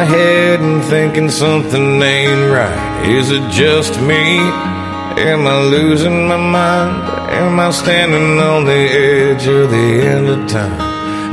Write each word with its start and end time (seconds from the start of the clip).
my 0.00 0.06
head 0.06 0.60
and 0.60 0.82
thinking 0.84 1.28
something 1.28 2.00
ain't 2.00 2.50
right. 2.50 3.06
Is 3.06 3.30
it 3.30 3.44
just 3.50 4.00
me? 4.00 4.38
Am 5.30 5.46
I 5.46 5.60
losing 5.76 6.26
my 6.26 6.38
mind? 6.38 7.02
Am 7.42 7.60
I 7.60 7.70
standing 7.70 8.38
on 8.38 8.64
the 8.64 8.82
edge 9.10 9.46
of 9.46 9.70
the 9.70 9.88
end 10.14 10.26
of 10.34 10.48
time? 10.48 10.80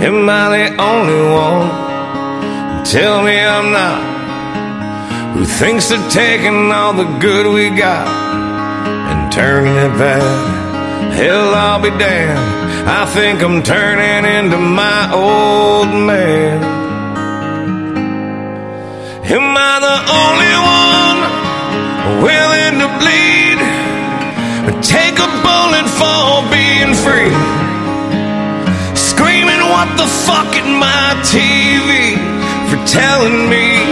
Am 0.07 0.29
I 0.29 0.45
the 0.55 0.67
only 0.91 1.21
one? 1.45 2.83
Tell 2.83 3.23
me 3.23 3.39
I'm 3.39 3.71
not. 3.71 4.01
Who 5.35 5.45
thinks 5.45 5.89
of 5.91 6.01
taking 6.11 6.69
all 6.69 6.93
the 6.93 7.09
good 7.19 7.45
we 7.53 7.69
got 7.69 8.05
and 9.09 9.31
turning 9.31 9.77
it 9.87 9.95
back? 9.97 11.13
Hell, 11.15 11.53
I'll 11.55 11.81
be 11.81 11.91
damned. 11.91 12.89
I 12.99 13.05
think 13.05 13.41
I'm 13.41 13.63
turning 13.63 14.25
into 14.37 14.57
my 14.57 15.09
old 15.13 15.87
man. 15.87 16.76
Only 20.07 20.55
one 20.83 21.19
willing 22.23 22.75
to 22.83 22.89
bleed? 22.99 23.59
Take 24.81 25.19
a 25.19 25.29
bullet 25.43 25.87
for 25.99 26.43
being 26.51 26.93
free? 26.95 27.33
Screaming, 28.95 29.61
what 29.73 29.89
the 29.97 30.07
fuck 30.25 30.51
at 30.55 30.67
my 30.67 31.15
TV 31.27 32.15
for 32.69 32.79
telling 32.87 33.49
me, 33.49 33.86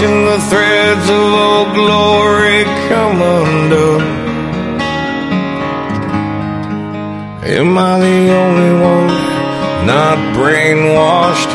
Watching 0.00 0.24
the 0.24 0.40
threads 0.48 1.10
of 1.10 1.20
old 1.20 1.74
glory 1.74 2.64
come 2.88 3.20
undone. 3.20 4.00
Am 7.44 7.76
I 7.76 7.98
the 7.98 8.20
only 8.32 8.72
one 8.80 9.12
not 9.84 10.16
brainwashed? 10.34 11.52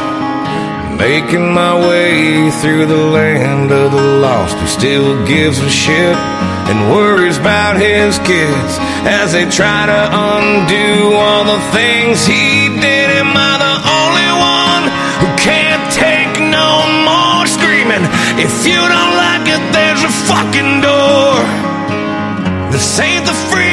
Making 1.00 1.56
my 1.56 1.74
way 1.90 2.52
through 2.62 2.86
the 2.86 3.06
land 3.18 3.72
of 3.72 3.92
the 3.92 4.20
lost 4.22 4.56
who 4.58 4.68
still 4.68 5.26
gives 5.26 5.58
a 5.58 5.70
shit 5.72 6.16
and 6.70 6.92
worries 6.92 7.40
about 7.40 7.78
his 7.78 8.20
kids 8.20 8.78
as 9.10 9.32
they 9.32 9.50
try 9.50 9.88
to 9.88 10.02
undo 10.38 11.16
all 11.16 11.46
the 11.46 11.62
things 11.74 12.28
he 12.28 12.65
If 18.46 18.68
you 18.68 18.78
don't 18.78 19.16
like 19.26 19.48
it, 19.50 19.64
there's 19.74 20.04
a 20.04 20.14
fucking 20.30 20.82
door. 20.86 21.34
This 22.72 23.00
ain't 23.00 23.26
the 23.26 23.34
freedom 23.50 23.65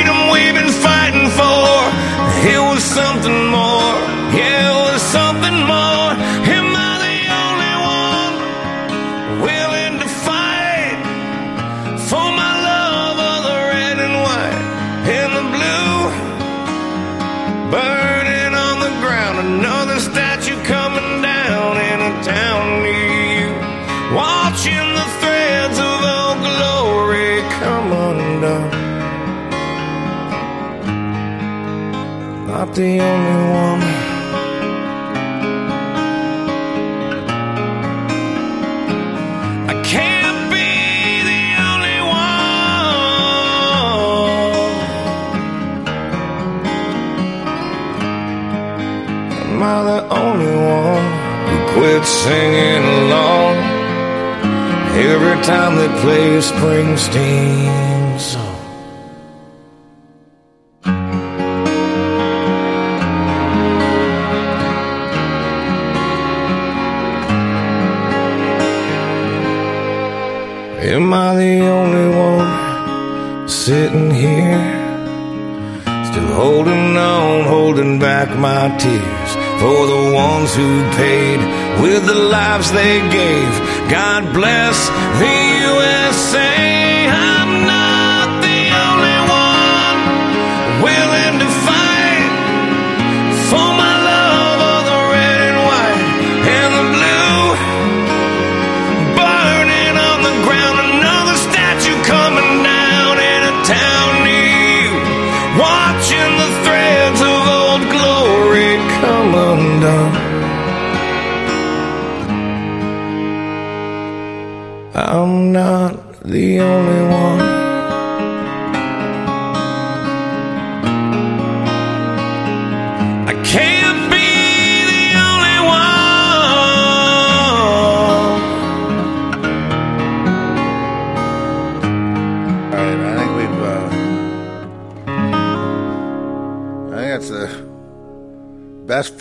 The 32.74 33.00
only 33.00 33.36
one. 33.52 33.82
I 39.68 39.74
can't 39.84 40.50
be 40.50 40.68
the 41.30 41.42
only 41.68 41.98
one. 42.00 42.32
Am 49.50 49.62
I 49.62 49.64
the 49.90 50.00
only 50.08 50.56
one 50.56 51.06
who 51.48 51.56
quit 51.74 52.02
singing 52.06 52.84
along 53.02 53.54
every 54.96 55.38
time 55.44 55.76
they 55.76 55.90
play 56.00 56.40
Springsteen 56.40 57.81
lives 82.42 82.72
they 82.72 82.96
gave. 83.18 83.52
God 83.98 84.22
bless 84.38 84.61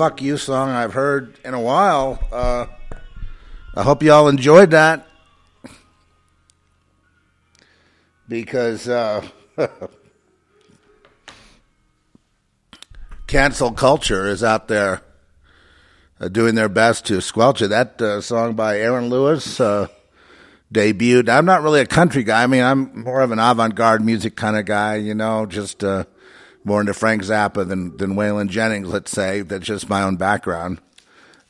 "fuck 0.01 0.19
you" 0.19 0.35
song 0.35 0.67
I've 0.71 0.93
heard 0.93 1.37
in 1.45 1.53
a 1.53 1.59
while. 1.59 2.19
Uh, 2.31 2.65
I 3.75 3.83
hope 3.83 4.01
you 4.01 4.11
all 4.11 4.27
enjoyed 4.27 4.71
that 4.71 5.07
because 8.27 8.89
uh, 8.89 9.23
cancel 13.27 13.73
culture 13.73 14.25
is 14.25 14.43
out 14.43 14.67
there 14.67 15.03
uh, 16.19 16.29
doing 16.29 16.55
their 16.55 16.67
best 16.67 17.05
to 17.05 17.21
squelch 17.21 17.61
it. 17.61 17.67
That 17.67 18.01
uh, 18.01 18.21
song 18.21 18.55
by 18.55 18.79
Aaron 18.79 19.07
Lewis 19.07 19.59
uh, 19.59 19.85
debuted. 20.73 21.29
I'm 21.29 21.45
not 21.45 21.61
really 21.61 21.81
a 21.81 21.85
country 21.85 22.23
guy. 22.23 22.41
I 22.41 22.47
mean, 22.47 22.63
I'm 22.63 23.03
more 23.03 23.21
of 23.21 23.31
an 23.31 23.37
avant-garde 23.37 24.03
music 24.03 24.35
kind 24.35 24.57
of 24.57 24.65
guy. 24.65 24.95
You 24.95 25.13
know, 25.13 25.45
just 25.45 25.83
uh, 25.83 26.05
more 26.63 26.81
into 26.81 26.93
Frank 26.93 27.23
Zappa 27.23 27.67
than 27.67 27.97
than 27.97 28.15
Waylon 28.15 28.49
Jennings. 28.49 28.87
Let's 28.87 29.11
say 29.11 29.41
that's 29.41 29.65
just 29.65 29.89
my 29.89 30.03
own 30.03 30.15
background. 30.15 30.79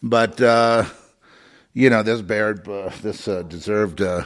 But 0.02 0.42
uh, 0.42 0.86
you 1.74 1.90
know, 1.90 2.04
this 2.04 2.22
Baird, 2.22 2.68
uh, 2.68 2.92
this 3.02 3.28
uh, 3.28 3.44
deserved. 3.44 4.02
Uh, 4.02 4.26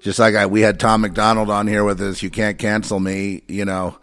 just 0.00 0.18
like 0.18 0.34
I, 0.34 0.46
we 0.46 0.62
had 0.62 0.80
Tom 0.80 1.02
MacDonald 1.02 1.48
on 1.48 1.68
here 1.68 1.84
with 1.84 2.00
us, 2.00 2.22
you 2.22 2.30
can't 2.30 2.58
cancel 2.58 2.98
me. 2.98 3.42
You 3.46 3.64
know, 3.64 3.98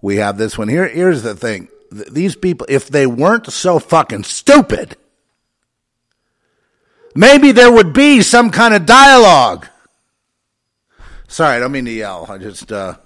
we 0.00 0.16
have 0.16 0.38
this 0.38 0.56
one 0.56 0.68
here. 0.68 0.88
Here's 0.88 1.22
the 1.22 1.34
thing: 1.34 1.68
Th- 1.90 2.08
these 2.08 2.36
people, 2.36 2.66
if 2.70 2.88
they 2.88 3.06
weren't 3.06 3.52
so 3.52 3.78
fucking 3.78 4.24
stupid, 4.24 4.96
maybe 7.14 7.52
there 7.52 7.70
would 7.70 7.92
be 7.92 8.22
some 8.22 8.50
kind 8.50 8.72
of 8.72 8.86
dialogue, 8.86 9.68
Sorry, 11.32 11.56
I 11.56 11.60
don't 11.60 11.72
mean 11.72 11.86
to 11.86 11.90
yell. 11.90 12.26
I 12.28 12.36
just, 12.36 12.70
uh, 12.70 12.96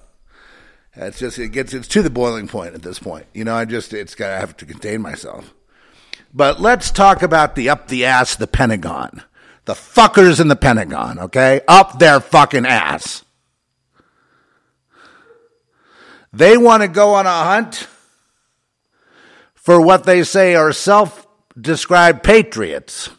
it's 0.97 1.19
just, 1.19 1.39
it 1.39 1.49
gets, 1.51 1.75
it's 1.75 1.89
to 1.89 2.03
the 2.03 2.11
boiling 2.11 2.49
point 2.49 2.75
at 2.75 2.83
this 2.83 2.99
point. 2.99 3.27
You 3.35 3.45
know, 3.45 3.55
I 3.55 3.67
just, 3.67 3.93
it's 3.93 4.15
got, 4.15 4.31
I 4.31 4.41
have 4.41 4.57
to 4.59 4.67
contain 4.67 5.03
myself. 5.03 5.53
But 6.33 6.61
let's 6.61 6.91
talk 6.91 7.23
about 7.23 7.55
the 7.55 7.69
up 7.69 7.89
the 7.89 8.07
ass, 8.07 8.37
the 8.37 8.47
Pentagon. 8.47 9.23
The 9.67 9.75
fuckers 9.75 10.41
in 10.41 10.49
the 10.49 10.57
Pentagon, 10.57 11.19
okay? 11.19 11.61
Up 11.67 11.99
their 11.99 12.21
fucking 12.21 12.67
ass. 12.67 13.25
They 16.33 16.57
want 16.57 16.83
to 16.83 16.89
go 16.89 17.15
on 17.15 17.27
a 17.27 17.31
hunt 17.31 17.89
for 19.55 19.81
what 19.81 20.05
they 20.05 20.23
say 20.23 20.55
are 20.55 20.73
self 20.73 21.27
described 21.59 22.23
patriots. 22.23 23.11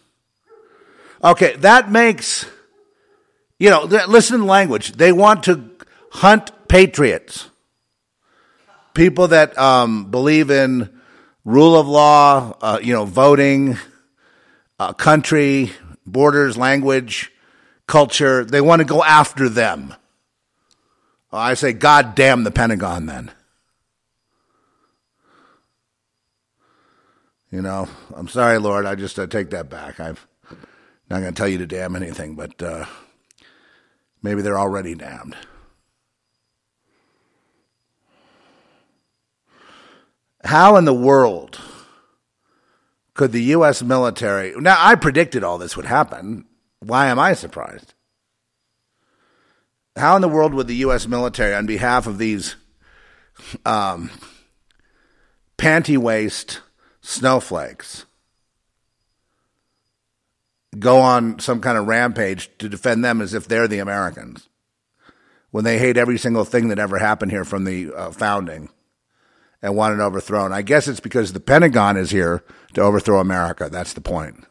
Okay, 1.24 1.56
that 1.58 1.92
makes, 1.92 2.46
you 3.60 3.70
know, 3.70 3.84
listen 3.84 4.40
to 4.40 4.46
language. 4.46 4.94
They 4.94 5.12
want 5.12 5.44
to 5.44 5.72
hunt 6.12 6.52
patriots. 6.68 7.50
People 8.98 9.28
that 9.28 9.56
um, 9.60 10.10
believe 10.10 10.50
in 10.50 10.90
rule 11.46 11.80
of 11.80 11.88
law, 11.88 12.58
uh, 12.60 12.80
you 12.82 12.94
know, 12.94 13.06
voting, 13.06 13.78
uh, 14.80 14.92
country, 14.94 15.72
borders, 16.04 16.58
language, 16.58 17.32
culture. 17.86 18.44
They 18.44 18.60
want 18.60 18.80
to 18.80 18.86
go 18.86 19.04
after 19.04 19.50
them. 19.50 19.94
I 21.32 21.54
say, 21.54 21.74
God 21.74 22.16
damn 22.16 22.44
the 22.44 22.50
Pentagon 22.50 23.06
then. 23.06 23.30
You 27.52 27.62
know, 27.62 27.88
I'm 28.16 28.28
sorry, 28.28 28.58
Lord. 28.58 28.88
I 28.88 28.96
just 28.96 29.20
uh, 29.20 29.28
take 29.28 29.52
that 29.52 29.70
back. 29.70 30.00
I'm 30.00 30.18
not 31.08 31.20
going 31.20 31.36
to 31.36 31.38
tell 31.38 31.48
you 31.48 31.60
to 31.60 31.68
damn 31.68 31.96
anything, 31.96 32.36
but 32.36 32.64
uh, 32.64 32.86
maybe 34.24 34.42
they're 34.42 34.58
already 34.58 34.96
damned. 34.96 35.36
How 40.48 40.78
in 40.78 40.86
the 40.86 40.94
world 40.94 41.60
could 43.14 43.34
the 43.34 43.44
U.S. 43.44 43.84
military? 43.84 44.54
Now, 44.56 44.78
I 44.80 44.96
predicted 44.96 45.44
all 45.44 45.58
this 45.58 45.76
would 45.76 45.86
happen. 45.86 46.46
Why 46.80 47.08
am 47.08 47.20
I 47.20 47.34
surprised? 47.34 47.94
How 49.98 50.16
in 50.16 50.22
the 50.22 50.30
world 50.30 50.54
would 50.54 50.68
the 50.68 50.76
U.S. 50.76 51.06
military, 51.06 51.54
on 51.54 51.66
behalf 51.66 52.08
of 52.08 52.18
these 52.18 52.56
um, 53.66 54.10
panty 55.58 55.98
waist 55.98 56.62
snowflakes, 57.02 58.06
go 60.80 61.02
on 61.02 61.40
some 61.40 61.60
kind 61.60 61.78
of 61.78 61.88
rampage 61.88 62.50
to 62.60 62.70
defend 62.70 63.04
them 63.04 63.20
as 63.20 63.34
if 63.34 63.50
they're 63.50 63.68
the 63.68 63.80
Americans 63.80 64.48
when 65.52 65.66
they 65.66 65.78
hate 65.78 65.98
every 65.98 66.18
single 66.18 66.46
thing 66.46 66.70
that 66.70 66.80
ever 66.80 67.00
happened 67.00 67.34
here 67.34 67.44
from 67.44 67.66
the 67.66 67.94
uh, 67.94 68.12
founding 68.12 68.70
and 69.68 69.76
want 69.76 70.00
it 70.00 70.02
overthrown? 70.02 70.54
I 70.54 70.62
guess 70.62 70.88
it's 70.88 71.02
because 71.02 71.34
the 71.34 71.40
Pentagon 71.42 71.98
is 71.98 72.10
here 72.10 72.44
to 72.74 72.82
overthrow 72.82 73.20
America. 73.20 73.70
That's 73.70 73.94
the 73.94 74.02
point. 74.02 74.46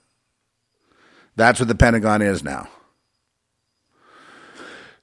That's 1.36 1.58
what 1.58 1.68
the 1.68 1.74
Pentagon 1.74 2.20
is 2.20 2.44
now. 2.44 2.68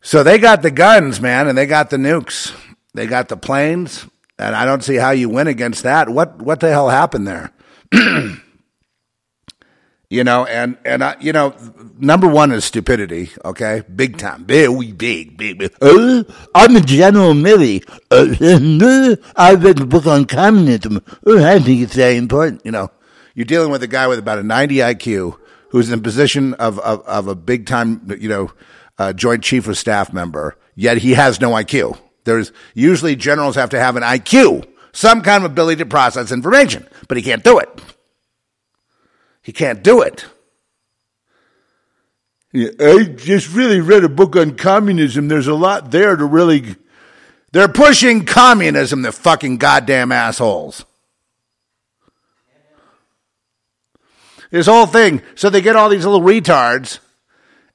So 0.02 0.22
they 0.22 0.38
got 0.38 0.62
the 0.62 0.72
guns, 0.72 1.20
man, 1.20 1.48
and 1.48 1.58
they 1.58 1.66
got 1.66 1.90
the 1.90 1.98
nukes. 1.98 2.54
They 2.94 3.08
got 3.08 3.30
the 3.30 3.38
planes, 3.38 4.06
and 4.38 4.56
I 4.56 4.66
don't 4.66 4.84
see 4.84 4.96
how 4.96 5.12
you 5.12 5.30
win 5.30 5.48
against 5.48 5.84
that. 5.84 6.10
What 6.10 6.42
what 6.42 6.60
the 6.60 6.70
hell 6.70 6.90
happened 6.90 7.28
there? 7.28 7.52
you 10.14 10.24
know, 10.24 10.46
and 10.46 10.78
and 10.86 11.04
I, 11.04 11.16
you 11.20 11.34
know, 11.34 11.56
number 11.98 12.28
one 12.28 12.52
is 12.52 12.64
stupidity. 12.64 13.32
Okay, 13.44 13.82
big 13.96 14.20
time, 14.20 14.44
big, 14.44 14.70
big, 14.96 15.36
big. 15.36 15.58
big. 15.58 15.74
Uh, 15.82 16.24
I'm 16.54 16.76
a 16.76 16.82
General 16.82 17.34
Milley. 17.34 17.84
Uh, 18.12 19.16
I 19.36 19.56
read 19.56 19.78
the 19.80 19.88
book 19.88 20.06
on 20.06 20.26
communism. 20.26 21.04
Uh, 21.26 21.44
I 21.44 21.58
think 21.58 21.82
it's 21.82 21.96
very 21.96 22.18
important. 22.18 22.62
You 22.64 22.72
know, 22.72 22.92
you're 23.34 23.46
dealing 23.46 23.72
with 23.72 23.82
a 23.82 23.88
guy 23.88 24.06
with 24.08 24.20
about 24.20 24.38
a 24.38 24.44
90 24.44 24.76
IQ 24.76 25.40
who's 25.70 25.92
in 25.92 25.98
a 25.98 26.02
position 26.04 26.54
of 26.54 26.78
of, 26.80 27.02
of 27.08 27.28
a 27.28 27.34
big 27.34 27.66
time, 27.66 28.08
you 28.20 28.30
know 28.30 28.52
uh, 29.00 29.14
Joint 29.14 29.44
Chief 29.44 29.68
of 29.68 29.80
Staff 29.80 30.14
member, 30.14 30.56
yet 30.76 30.98
he 30.98 31.16
has 31.16 31.42
no 31.42 31.52
IQ. 31.54 31.98
There's 32.26 32.52
usually 32.76 33.16
generals 33.16 33.56
have 33.56 33.72
to 33.72 33.80
have 33.80 33.96
an 33.96 34.04
IQ, 34.04 34.68
some 34.92 35.24
kind 35.24 35.44
of 35.44 35.52
ability 35.52 35.78
to 35.78 35.88
process 35.88 36.32
information, 36.32 36.88
but 37.08 37.18
he 37.18 37.24
can't 37.24 37.44
do 37.44 37.58
it. 37.58 37.82
He 39.44 39.52
can't 39.52 39.84
do 39.84 40.02
it. 40.02 40.26
I 42.56 43.04
just 43.04 43.54
really 43.54 43.82
read 43.82 44.04
a 44.04 44.10
book 44.10 44.36
on 44.36 44.56
communism. 44.56 45.28
There's 45.28 45.48
a 45.48 45.56
lot 45.56 45.92
there 45.92 46.16
to 46.16 46.26
really. 46.26 46.76
They're 47.52 47.68
pushing 47.68 48.26
communism, 48.26 49.02
the 49.04 49.12
fucking 49.12 49.58
goddamn 49.58 50.12
assholes. 50.12 50.86
This 54.50 54.68
whole 54.68 54.86
thing. 54.86 55.22
So 55.36 55.50
they 55.50 55.62
get 55.62 55.76
all 55.76 55.90
these 55.90 56.06
little 56.06 56.22
retards 56.22 57.00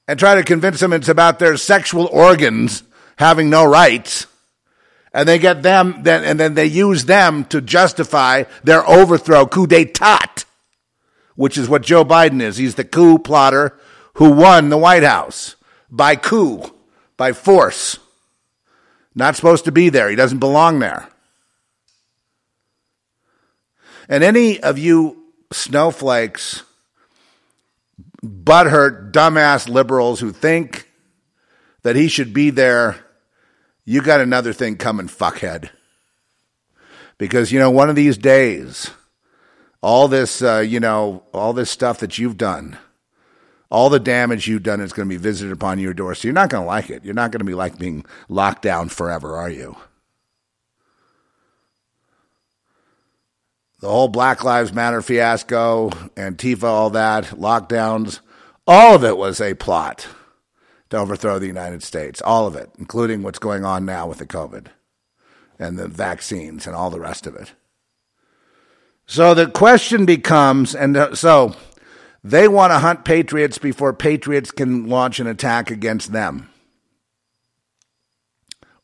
and 0.07 0.17
try 0.17 0.35
to 0.35 0.43
convince 0.43 0.79
them 0.79 0.91
it's 0.91 1.07
about 1.07 1.39
their 1.39 1.55
sexual 1.55 2.07
organs 2.07 2.83
having 3.17 3.49
no 3.49 3.65
rights. 3.65 4.27
And 5.13 5.27
they 5.27 5.39
get 5.39 5.61
them, 5.61 6.03
then, 6.03 6.23
and 6.23 6.39
then 6.39 6.53
they 6.53 6.67
use 6.67 7.05
them 7.05 7.45
to 7.45 7.61
justify 7.61 8.43
their 8.63 8.87
overthrow, 8.89 9.45
coup 9.45 9.67
d'etat, 9.67 10.45
which 11.39 11.57
is 11.57 11.69
what 11.69 11.81
Joe 11.81 12.03
Biden 12.03 12.41
is. 12.41 12.57
He's 12.57 12.75
the 12.75 12.83
coup 12.83 13.17
plotter 13.17 13.79
who 14.15 14.29
won 14.29 14.67
the 14.67 14.77
White 14.77 15.03
House 15.03 15.55
by 15.89 16.17
coup, 16.17 16.69
by 17.15 17.31
force. 17.31 17.97
Not 19.15 19.37
supposed 19.37 19.63
to 19.63 19.71
be 19.71 19.87
there. 19.87 20.09
He 20.09 20.17
doesn't 20.17 20.39
belong 20.39 20.79
there. 20.79 21.07
And 24.09 24.21
any 24.21 24.59
of 24.59 24.77
you 24.77 25.27
snowflakes 25.53 26.63
butthurt, 28.21 29.13
dumbass 29.13 29.69
liberals 29.69 30.19
who 30.19 30.33
think 30.33 30.91
that 31.83 31.95
he 31.95 32.09
should 32.09 32.33
be 32.33 32.49
there, 32.49 32.97
you 33.85 34.01
got 34.01 34.19
another 34.19 34.51
thing 34.51 34.75
coming, 34.75 35.07
fuckhead. 35.07 35.69
Because, 37.17 37.53
you 37.53 37.59
know, 37.59 37.71
one 37.71 37.89
of 37.89 37.95
these 37.95 38.17
days, 38.17 38.91
all 39.81 40.07
this, 40.07 40.41
uh, 40.41 40.59
you 40.59 40.79
know, 40.79 41.23
all 41.33 41.53
this 41.53 41.71
stuff 41.71 41.99
that 41.99 42.17
you've 42.17 42.37
done, 42.37 42.77
all 43.69 43.89
the 43.89 43.99
damage 43.99 44.47
you've 44.47 44.63
done 44.63 44.81
is 44.81 44.93
going 44.93 45.07
to 45.07 45.13
be 45.13 45.21
visited 45.21 45.51
upon 45.51 45.79
your 45.79 45.93
door. 45.93 46.15
So 46.15 46.27
you're 46.27 46.33
not 46.33 46.49
going 46.49 46.63
to 46.63 46.67
like 46.67 46.89
it. 46.89 47.05
You're 47.05 47.13
not 47.13 47.31
going 47.31 47.39
to 47.39 47.45
be 47.45 47.53
like 47.53 47.77
being 47.77 48.05
locked 48.27 48.61
down 48.61 48.89
forever, 48.89 49.37
are 49.37 49.49
you? 49.49 49.75
the 53.79 53.87
whole 53.87 54.07
Black 54.07 54.43
Lives 54.43 54.73
Matter 54.73 55.01
fiasco, 55.01 55.89
Antifa, 56.15 56.63
all 56.63 56.89
that, 56.91 57.25
lockdowns, 57.25 58.19
all 58.67 58.95
of 58.95 59.03
it 59.03 59.17
was 59.17 59.39
a 59.39 59.53
plot 59.55 60.07
to 60.89 60.97
overthrow 60.97 61.39
the 61.39 61.47
United 61.47 61.83
States. 61.83 62.21
All 62.21 62.45
of 62.45 62.55
it, 62.55 62.69
including 62.77 63.23
what's 63.23 63.39
going 63.39 63.63
on 63.63 63.85
now 63.85 64.07
with 64.07 64.17
the 64.17 64.27
COVID 64.27 64.67
and 65.57 65.77
the 65.77 65.87
vaccines 65.87 66.67
and 66.67 66.75
all 66.75 66.89
the 66.89 66.99
rest 66.99 67.25
of 67.25 67.35
it. 67.35 67.53
So 69.09 69.33
the 69.33 69.47
question 69.47 70.05
becomes, 70.05 70.75
and 70.75 70.95
uh, 70.95 71.15
so 71.15 71.55
they 72.23 72.47
want 72.47 72.69
to 72.71 72.77
hunt 72.77 73.05
patriots 73.05 73.57
before 73.57 73.91
patriots 73.91 74.51
can 74.51 74.87
launch 74.87 75.19
an 75.19 75.25
attack 75.25 75.71
against 75.71 76.11
them. 76.11 76.47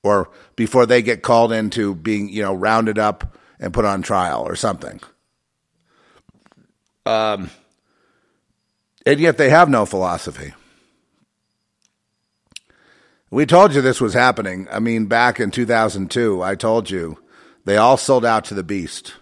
Or 0.02 0.32
before 0.56 0.88
they 0.88 1.04
get 1.04 1.22
called 1.22 1.52
into 1.52 1.94
being, 1.94 2.30
you 2.30 2.42
know, 2.42 2.56
rounded 2.56 2.98
up 2.98 3.38
and 3.60 3.72
put 3.72 3.86
on 3.86 4.02
trial 4.02 4.42
or 4.42 4.56
something. 4.56 5.00
Um, 7.06 7.52
and 9.06 9.20
yet 9.20 9.38
they 9.38 9.52
have 9.52 9.70
no 9.70 9.86
philosophy. 9.86 10.56
We 13.30 13.46
told 13.46 13.76
you 13.76 13.82
this 13.84 14.02
was 14.02 14.16
happening. 14.16 14.68
I 14.72 14.80
mean, 14.80 15.06
back 15.06 15.40
in 15.40 15.52
2002, 15.52 16.42
I 16.42 16.56
told 16.56 16.90
you 16.90 17.20
they 17.64 17.78
all 17.78 17.98
sold 17.98 18.26
out 18.26 18.44
to 18.46 18.56
the 18.56 18.64
beast. 18.64 19.14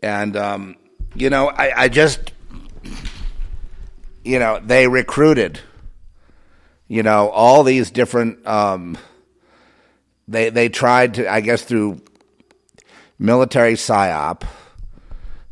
And, 0.00 0.36
um, 0.36 0.76
you 1.14 1.30
know, 1.30 1.48
I, 1.48 1.84
I 1.84 1.88
just, 1.88 2.32
you 4.24 4.38
know, 4.38 4.60
they 4.62 4.86
recruited, 4.86 5.60
you 6.86 7.02
know, 7.02 7.28
all 7.30 7.64
these 7.64 7.90
different, 7.90 8.46
um, 8.46 8.96
they 10.28 10.50
they 10.50 10.68
tried 10.68 11.14
to, 11.14 11.30
I 11.30 11.40
guess, 11.40 11.62
through 11.62 12.02
military 13.18 13.74
psyop. 13.74 14.42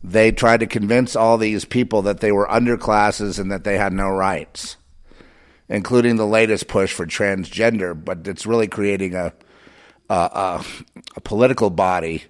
They 0.05 0.31
tried 0.31 0.61
to 0.61 0.67
convince 0.67 1.17
all 1.17 1.38
these 1.38 1.65
people 1.65 2.03
that 2.03 2.21
they 2.21 2.31
were 2.31 2.47
underclasses 2.47 3.41
and 3.41 3.50
that 3.50 3.65
they 3.65 3.79
had 3.79 3.93
no 3.93 4.09
rights, 4.09 4.76
including 5.69 6.17
the 6.17 6.26
latest 6.26 6.69
push 6.69 6.93
for 6.93 7.07
transgender. 7.07 7.93
But 8.05 8.29
it's 8.29 8.47
really 8.47 8.69
creating 8.69 9.15
a 9.15 9.33
a, 10.09 10.15
a, 10.15 10.65
a 11.17 11.21
political 11.23 11.71
body 11.71 12.25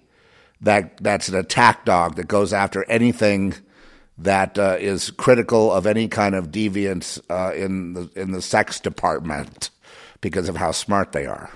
that 0.67 0.97
that's 0.97 1.29
an 1.29 1.37
attack 1.37 1.85
dog 1.85 2.17
that 2.17 2.27
goes 2.27 2.53
after 2.53 2.83
anything 2.91 3.55
that 4.19 4.59
uh, 4.59 4.77
is 4.81 5.13
critical 5.13 5.71
of 5.73 5.87
any 5.87 6.09
kind 6.09 6.35
of 6.35 6.49
deviance 6.49 7.21
uh, 7.31 7.55
in 7.55 7.93
the 7.93 8.11
in 8.17 8.33
the 8.33 8.43
sex 8.43 8.81
department 8.81 9.71
because 10.21 10.49
of 10.49 10.57
how 10.57 10.73
smart 10.73 11.13
they 11.13 11.25
are. 11.25 11.51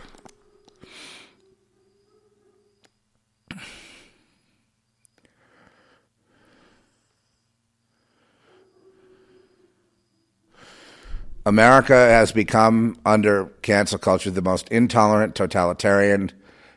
America 11.46 11.94
has 11.94 12.30
become, 12.30 12.96
under 13.04 13.46
cancel 13.62 13.98
culture, 13.98 14.30
the 14.30 14.42
most 14.42 14.68
intolerant, 14.68 15.34
totalitarian, 15.34 16.30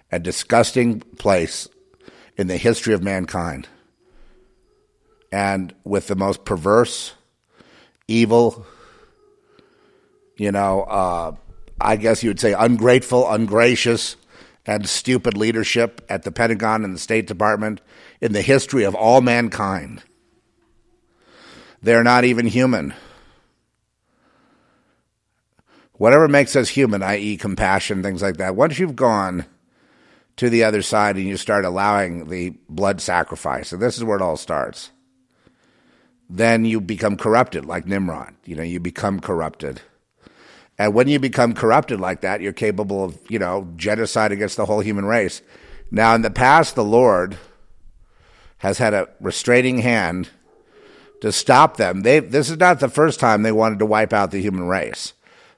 and 0.09 0.23
disgusting 0.23 1.01
place 1.01 1.67
in 2.37 2.47
the 2.47 2.57
history 2.57 2.93
of 2.93 3.03
mankind. 3.03 3.67
And 5.31 5.73
with 5.83 6.07
the 6.07 6.15
most 6.15 6.45
perverse, 6.45 7.13
evil, 8.07 8.65
you 10.37 10.51
know, 10.51 10.83
uh, 10.83 11.35
I 11.79 11.95
guess 11.95 12.23
you 12.23 12.29
would 12.29 12.39
say 12.39 12.53
ungrateful, 12.53 13.29
ungracious, 13.29 14.15
and 14.65 14.87
stupid 14.87 15.35
leadership 15.35 16.05
at 16.09 16.23
the 16.23 16.31
Pentagon 16.31 16.83
and 16.83 16.95
the 16.95 16.99
State 16.99 17.27
Department 17.27 17.81
in 18.21 18.31
the 18.31 18.41
history 18.41 18.83
of 18.83 18.95
all 18.95 19.21
mankind. 19.21 20.01
They're 21.81 22.03
not 22.03 22.23
even 22.23 22.47
human. 22.47 22.93
Whatever 25.93 26.27
makes 26.27 26.55
us 26.55 26.69
human, 26.69 27.03
i.e., 27.03 27.37
compassion, 27.37 28.01
things 28.01 28.21
like 28.21 28.37
that, 28.37 28.55
once 28.55 28.79
you've 28.79 28.95
gone 28.95 29.45
to 30.37 30.49
the 30.49 30.63
other 30.63 30.81
side 30.81 31.15
and 31.15 31.27
you 31.27 31.37
start 31.37 31.65
allowing 31.65 32.29
the 32.29 32.51
blood 32.69 33.01
sacrifice, 33.01 33.71
and 33.71 33.81
this 33.81 33.97
is 33.97 34.03
where 34.03 34.17
it 34.17 34.21
all 34.21 34.37
starts, 34.37 34.91
then 36.29 36.65
you 36.65 36.81
become 36.81 37.17
corrupted 37.17 37.65
like 37.65 37.85
Nimrod. 37.85 38.33
You 38.45 38.55
know, 38.55 38.63
you 38.63 38.79
become 38.79 39.19
corrupted. 39.19 39.81
And 40.79 40.93
when 40.93 41.07
you 41.07 41.19
become 41.19 41.53
corrupted 41.53 41.99
like 41.99 42.21
that, 42.21 42.41
you're 42.41 42.53
capable 42.53 43.03
of, 43.03 43.19
you 43.29 43.37
know, 43.37 43.67
genocide 43.75 44.31
against 44.31 44.57
the 44.57 44.65
whole 44.65 44.79
human 44.79 45.05
race. 45.05 45.41
Now, 45.91 46.15
in 46.15 46.23
the 46.23 46.31
past, 46.31 46.73
the 46.73 46.83
Lord 46.83 47.37
has 48.57 48.79
had 48.79 48.93
a 48.93 49.09
restraining 49.19 49.79
hand 49.79 50.29
to 51.21 51.31
stop 51.31 51.77
them. 51.77 52.01
They, 52.01 52.19
this 52.19 52.49
is 52.49 52.57
not 52.57 52.79
the 52.79 52.89
first 52.89 53.19
time 53.19 53.43
they 53.43 53.51
wanted 53.51 53.79
to 53.79 53.85
wipe 53.85 54.13
out 54.13 54.31
the 54.31 54.41
human 54.41 54.67
race. 54.67 55.13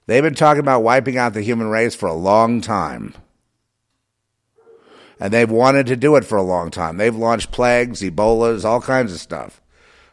They've 0.08 0.22
been 0.22 0.36
talking 0.36 0.60
about 0.60 0.84
wiping 0.84 1.18
out 1.18 1.34
the 1.34 1.42
human 1.42 1.70
race 1.70 1.96
for 1.96 2.08
a 2.08 2.14
long 2.14 2.60
time. 2.60 3.16
And 5.20 5.34
they've 5.34 5.50
wanted 5.50 5.88
to 5.88 5.96
do 5.96 6.16
it 6.16 6.26
for 6.26 6.38
a 6.38 6.44
long 6.44 6.72
time. 6.72 6.98
They've 6.98 7.16
launched 7.16 7.52
plagues, 7.52 8.02
Ebolas, 8.02 8.66
all 8.66 8.82
kinds 8.82 9.14
of 9.14 9.20
stuff. 9.20 9.62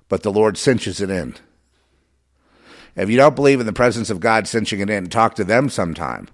But 0.08 0.22
the 0.22 0.32
Lord 0.32 0.56
cinches 0.56 1.00
it 1.00 1.10
in. 1.10 1.34
If 2.94 3.08
you 3.08 3.16
don't 3.16 3.36
believe 3.36 3.58
in 3.58 3.66
the 3.66 3.72
presence 3.72 4.10
of 4.10 4.20
God 4.20 4.46
cinching 4.46 4.80
it 4.80 4.90
in, 4.90 5.08
talk 5.08 5.34
to 5.36 5.44
them 5.44 5.68
sometime. 5.68 6.28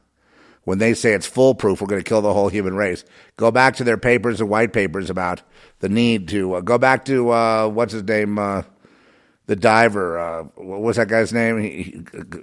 When 0.65 0.79
they 0.79 0.93
say 0.93 1.13
it's 1.13 1.27
foolproof, 1.27 1.81
we're 1.81 1.87
going 1.87 2.03
to 2.03 2.09
kill 2.09 2.21
the 2.21 2.35
whole 2.35 2.49
human 2.49 2.75
race. 2.75 3.05
Go 3.37 3.51
back 3.51 3.77
to 3.77 3.85
their 3.85 3.97
papers 3.97 4.41
and 4.41 4.51
white 4.51 4.73
papers 4.73 5.09
about 5.09 5.41
the 5.79 5.89
need 5.89 6.29
to 6.29 6.55
uh, 6.55 6.61
go 6.61 6.77
back 6.77 7.07
to 7.07 7.31
uh, 7.31 7.69
what's 7.69 7.95
his 7.95 8.03
name, 8.03 8.39
uh, 8.39 8.63
the 9.47 9.57
diver. 9.57 10.19
Uh, 10.19 10.43
what 10.57 10.81
was 10.81 10.97
that 10.97 11.09
guy's 11.09 11.33
name? 11.33 11.59
He, 11.59 12.03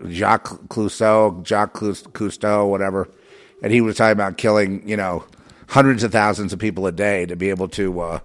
Jacques 0.10 0.70
Clouseau, 0.70 1.46
Jacques 1.46 1.74
Cousteau, 1.76 2.68
whatever. 2.68 3.08
And 3.62 3.72
he 3.72 3.82
was 3.82 3.98
talking 3.98 4.14
about 4.14 4.38
killing, 4.38 4.88
you 4.90 4.98
know, 4.98 5.26
hundreds 5.68 6.04
of 6.04 6.12
thousands 6.12 6.54
of 6.54 6.60
people 6.60 6.88
a 6.88 6.92
day 6.92 7.26
to 7.26 7.36
be 7.36 7.50
able 7.50 7.68
to, 7.70 8.00
uh, 8.00 8.20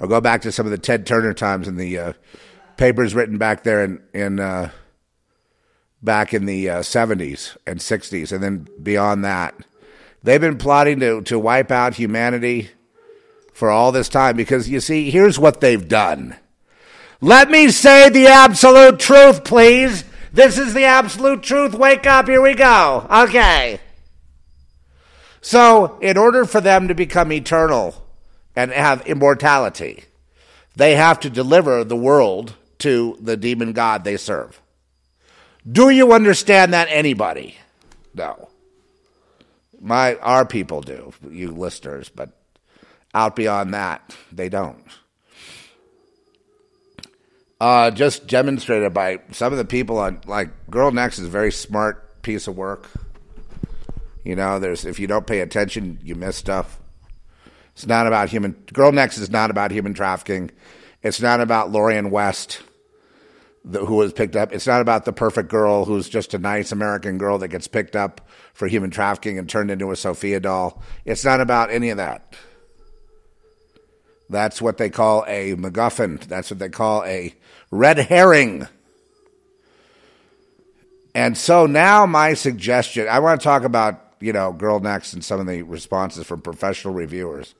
or 0.00 0.08
go 0.08 0.20
back 0.20 0.42
to 0.42 0.52
some 0.52 0.66
of 0.66 0.72
the 0.72 0.78
Ted 0.78 1.06
Turner 1.06 1.34
times 1.34 1.68
in 1.68 1.76
the 1.76 1.98
uh, 1.98 2.12
papers 2.76 3.14
written 3.14 3.38
back 3.38 3.62
there 3.62 3.84
in, 3.84 4.02
in 4.12 4.40
uh, 4.40 4.70
back 6.02 6.34
in 6.34 6.46
the 6.46 6.68
uh, 6.68 6.80
70s 6.80 7.56
and 7.66 7.80
60s, 7.80 8.32
and 8.32 8.42
then 8.42 8.68
beyond 8.82 9.24
that. 9.24 9.54
They've 10.22 10.40
been 10.40 10.58
plotting 10.58 11.00
to, 11.00 11.22
to 11.22 11.38
wipe 11.38 11.70
out 11.70 11.94
humanity 11.94 12.70
for 13.52 13.70
all 13.70 13.92
this 13.92 14.08
time 14.08 14.36
because 14.36 14.68
you 14.68 14.80
see, 14.80 15.10
here's 15.10 15.38
what 15.38 15.60
they've 15.60 15.86
done 15.86 16.36
let 17.24 17.50
me 17.50 17.70
say 17.70 18.10
the 18.10 18.26
absolute 18.26 18.98
truth, 18.98 19.44
please. 19.44 20.04
This 20.34 20.58
is 20.58 20.74
the 20.74 20.84
absolute 20.84 21.42
truth. 21.42 21.72
Wake 21.72 22.06
up. 22.06 22.28
Here 22.28 22.42
we 22.42 22.52
go. 22.52 23.06
Okay. 23.10 23.80
So, 25.44 25.98
in 26.00 26.16
order 26.16 26.46
for 26.46 26.62
them 26.62 26.88
to 26.88 26.94
become 26.94 27.30
eternal 27.30 28.02
and 28.56 28.70
have 28.70 29.06
immortality, 29.06 30.04
they 30.74 30.96
have 30.96 31.20
to 31.20 31.28
deliver 31.28 31.84
the 31.84 31.94
world 31.96 32.54
to 32.78 33.18
the 33.20 33.36
demon 33.36 33.74
god 33.74 34.04
they 34.04 34.16
serve. 34.16 34.58
Do 35.70 35.90
you 35.90 36.14
understand 36.14 36.72
that, 36.72 36.88
anybody? 36.90 37.56
No. 38.14 38.48
My 39.78 40.14
our 40.16 40.46
people 40.46 40.80
do, 40.80 41.12
you 41.30 41.50
listeners, 41.50 42.08
but 42.08 42.30
out 43.12 43.36
beyond 43.36 43.74
that, 43.74 44.16
they 44.32 44.48
don't 44.48 44.82
uh, 47.60 47.90
just 47.90 48.26
demonstrated 48.26 48.92
by 48.92 49.20
some 49.32 49.52
of 49.52 49.58
the 49.58 49.64
people 49.64 49.98
on 49.98 50.20
like 50.26 50.48
Girl 50.70 50.90
Next 50.90 51.18
is 51.18 51.26
a 51.26 51.30
very 51.30 51.52
smart 51.52 52.22
piece 52.22 52.46
of 52.46 52.56
work. 52.56 52.88
You 54.24 54.34
know, 54.34 54.58
there's 54.58 54.84
if 54.84 54.98
you 54.98 55.06
don't 55.06 55.26
pay 55.26 55.40
attention, 55.40 56.00
you 56.02 56.14
miss 56.14 56.36
stuff. 56.36 56.80
It's 57.74 57.86
not 57.86 58.06
about 58.06 58.30
human. 58.30 58.52
Girl 58.72 58.92
Next 58.92 59.18
is 59.18 59.30
not 59.30 59.50
about 59.50 59.70
human 59.70 59.94
trafficking. 59.94 60.50
It's 61.02 61.20
not 61.20 61.40
about 61.40 61.70
Lorian 61.70 62.10
West, 62.10 62.62
the, 63.64 63.84
who 63.84 63.96
was 63.96 64.12
picked 64.12 64.36
up. 64.36 64.52
It's 64.52 64.66
not 64.66 64.80
about 64.80 65.04
the 65.04 65.12
perfect 65.12 65.50
girl 65.50 65.84
who's 65.84 66.08
just 66.08 66.32
a 66.32 66.38
nice 66.38 66.72
American 66.72 67.18
girl 67.18 67.38
that 67.38 67.48
gets 67.48 67.66
picked 67.68 67.94
up 67.94 68.26
for 68.54 68.68
human 68.68 68.90
trafficking 68.90 69.38
and 69.38 69.48
turned 69.48 69.70
into 69.70 69.90
a 69.90 69.96
Sophia 69.96 70.40
doll. 70.40 70.82
It's 71.04 71.24
not 71.24 71.40
about 71.40 71.70
any 71.70 71.90
of 71.90 71.98
that. 71.98 72.34
That's 74.30 74.62
what 74.62 74.78
they 74.78 74.88
call 74.88 75.24
a 75.28 75.54
MacGuffin. 75.54 76.24
That's 76.24 76.50
what 76.50 76.58
they 76.58 76.70
call 76.70 77.04
a 77.04 77.34
red 77.70 77.98
herring. 77.98 78.66
And 81.14 81.36
so 81.36 81.66
now 81.66 82.06
my 82.06 82.34
suggestion, 82.34 83.06
I 83.08 83.18
want 83.18 83.40
to 83.40 83.44
talk 83.44 83.64
about, 83.64 84.00
you 84.24 84.32
know, 84.32 84.52
Girl 84.52 84.80
Next 84.80 85.12
and 85.12 85.22
some 85.22 85.38
of 85.38 85.46
the 85.46 85.62
responses 85.62 86.26
from 86.26 86.40
professional 86.40 86.94
reviewers. 86.94 87.54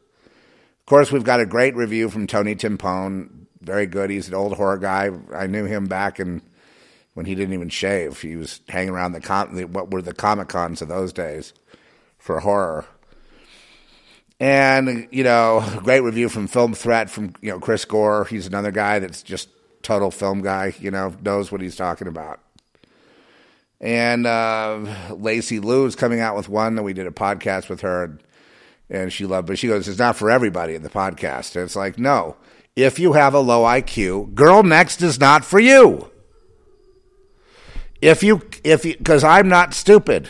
Of 0.80 0.87
course, 0.87 1.12
we've 1.12 1.23
got 1.23 1.40
a 1.40 1.47
great 1.47 1.76
review 1.76 2.09
from 2.09 2.26
Tony 2.26 2.54
Timpone. 2.54 3.47
Very 3.61 3.87
good. 3.87 4.09
He's 4.09 4.28
an 4.28 4.35
old 4.35 4.54
horror 4.54 4.78
guy. 4.78 5.11
I 5.35 5.47
knew 5.47 5.66
him 5.66 5.87
back 5.87 6.18
in 6.18 6.40
when 7.12 7.26
he 7.26 7.35
didn't 7.35 7.52
even 7.52 7.68
shave. 7.68 8.21
He 8.23 8.37
was 8.37 8.61
hanging 8.68 8.94
around 8.94 9.12
the, 9.12 9.21
con- 9.21 9.73
what 9.73 9.90
were 9.90 10.00
the 10.00 10.14
Comic 10.14 10.49
Cons 10.49 10.80
of 10.80 10.88
those 10.88 11.12
days 11.12 11.52
for 12.16 12.40
horror. 12.40 12.87
And, 14.40 15.06
you 15.11 15.23
know, 15.23 15.62
great 15.85 16.00
review 16.00 16.30
from 16.30 16.47
Film 16.47 16.73
Threat 16.73 17.11
from, 17.11 17.35
you 17.42 17.50
know, 17.50 17.61
Chris 17.61 17.85
Gore. 17.85 18.25
He's 18.25 18.47
another 18.47 18.71
guy 18.71 18.99
that's 19.00 19.23
just 19.23 19.50
total 19.83 20.11
film 20.11 20.40
guy, 20.40 20.75
you 20.80 20.90
know, 20.90 21.14
knows 21.23 21.52
what 21.52 21.61
he's 21.61 21.76
talking 21.76 22.09
about. 22.09 22.40
And 23.81 24.26
uh, 24.26 24.87
Lacey 25.11 25.61
Lou 25.61 25.87
is 25.87 25.95
coming 25.97 26.21
out 26.21 26.37
with 26.37 26.49
one 26.49 26.75
that 26.76 26.83
we 26.83 26.93
did 26.93 27.07
a 27.07 27.11
podcast 27.11 27.69
with 27.69 27.83
her, 27.83 28.04
and, 28.04 28.23
and 28.88 29.12
she 29.12 29.26
loved. 29.26 29.47
But 29.49 29.59
she 29.59 29.69
goes, 29.69 29.88
"It's 29.88 29.99
not 29.99 30.16
for 30.16 30.31
everybody 30.31 30.75
in 30.75 30.83
the 30.83 30.88
podcast." 30.88 31.57
And 31.57 31.64
it's 31.64 31.76
like, 31.76 31.99
no, 31.99 32.37
if 32.76 32.99
you 32.99 33.12
have 33.12 33.35
a 33.35 33.40
low 33.40 33.62
IQ, 33.62 34.35
Girl 34.35 34.62
Next 34.62 35.02
is 35.02 35.21
not 35.21 35.45
for 35.45 35.61
you. 35.61 36.11
If 38.00 38.23
you, 38.23 38.43
if 38.64 38.85
you, 38.85 38.97
because 38.97 39.25
I'm 39.25 39.49
not 39.49 39.75
stupid. 39.75 40.28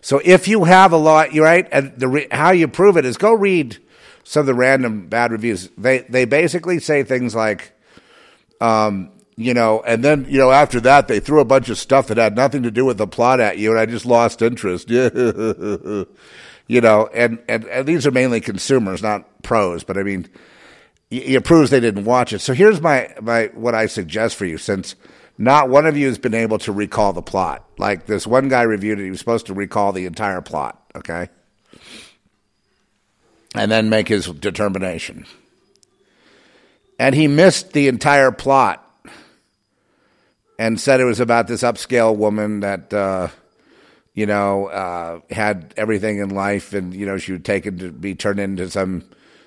So 0.00 0.20
if 0.24 0.46
you 0.46 0.64
have 0.64 0.92
a 0.92 0.96
low, 0.96 1.24
you're 1.24 1.44
right, 1.44 1.66
and 1.72 1.92
the 1.96 2.28
how 2.30 2.50
you 2.50 2.68
prove 2.68 2.96
it 2.96 3.04
is 3.04 3.16
go 3.16 3.32
read 3.32 3.78
some 4.24 4.40
of 4.40 4.46
the 4.46 4.54
random 4.54 5.08
bad 5.08 5.32
reviews. 5.32 5.70
They 5.76 6.00
they 6.00 6.24
basically 6.24 6.78
say 6.78 7.02
things 7.02 7.34
like, 7.34 7.72
um, 8.60 9.10
you 9.38 9.54
know, 9.54 9.80
and 9.86 10.04
then 10.04 10.26
you 10.28 10.38
know 10.38 10.50
after 10.50 10.80
that 10.80 11.08
they 11.08 11.20
threw 11.20 11.40
a 11.40 11.44
bunch 11.44 11.68
of 11.68 11.78
stuff 11.78 12.08
that 12.08 12.16
had 12.16 12.36
nothing 12.36 12.62
to 12.64 12.70
do 12.70 12.84
with 12.84 12.98
the 12.98 13.06
plot 13.06 13.40
at 13.40 13.56
you, 13.56 13.70
and 13.70 13.78
I 13.78 13.86
just 13.86 14.04
lost 14.04 14.42
interest. 14.42 14.90
you 14.90 16.06
know, 16.68 17.08
and, 17.14 17.38
and 17.48 17.64
and 17.64 17.86
these 17.86 18.06
are 18.06 18.10
mainly 18.10 18.40
consumers, 18.40 19.02
not 19.02 19.42
pros, 19.42 19.84
but 19.84 19.96
I 19.96 20.02
mean, 20.02 20.28
it 21.10 21.44
proves 21.44 21.70
they 21.70 21.80
didn't 21.80 22.04
watch 22.04 22.32
it. 22.32 22.40
So 22.40 22.52
here's 22.52 22.80
my 22.80 23.14
my 23.22 23.46
what 23.54 23.74
I 23.74 23.86
suggest 23.86 24.36
for 24.36 24.44
you, 24.44 24.58
since 24.58 24.94
not 25.38 25.70
one 25.70 25.86
of 25.86 25.96
you 25.96 26.08
has 26.08 26.18
been 26.18 26.34
able 26.34 26.58
to 26.58 26.72
recall 26.72 27.12
the 27.12 27.22
plot. 27.22 27.64
Like 27.78 28.06
this 28.06 28.26
one 28.26 28.48
guy 28.48 28.62
reviewed 28.62 28.98
it, 29.00 29.04
he 29.04 29.10
was 29.10 29.20
supposed 29.20 29.46
to 29.46 29.54
recall 29.54 29.92
the 29.92 30.04
entire 30.04 30.42
plot. 30.42 30.82
Okay 30.96 31.28
and 33.54 33.70
then 33.70 33.88
make 33.88 34.08
his 34.08 34.26
determination. 34.26 35.26
And 36.98 37.14
he 37.14 37.28
missed 37.28 37.72
the 37.72 37.88
entire 37.88 38.32
plot 38.32 38.84
and 40.58 40.80
said 40.80 41.00
it 41.00 41.04
was 41.04 41.20
about 41.20 41.46
this 41.46 41.62
upscale 41.62 42.16
woman 42.16 42.60
that, 42.60 42.92
uh, 42.92 43.28
you 44.14 44.26
know, 44.26 44.66
uh, 44.66 45.20
had 45.30 45.72
everything 45.76 46.18
in 46.18 46.30
life 46.30 46.72
and, 46.72 46.92
you 46.92 47.06
know, 47.06 47.16
she 47.16 47.32
was 47.32 47.42
taken 47.42 47.78
to 47.78 47.92
be 47.92 48.14
turned 48.14 48.40
into 48.40 48.68
some 48.68 49.04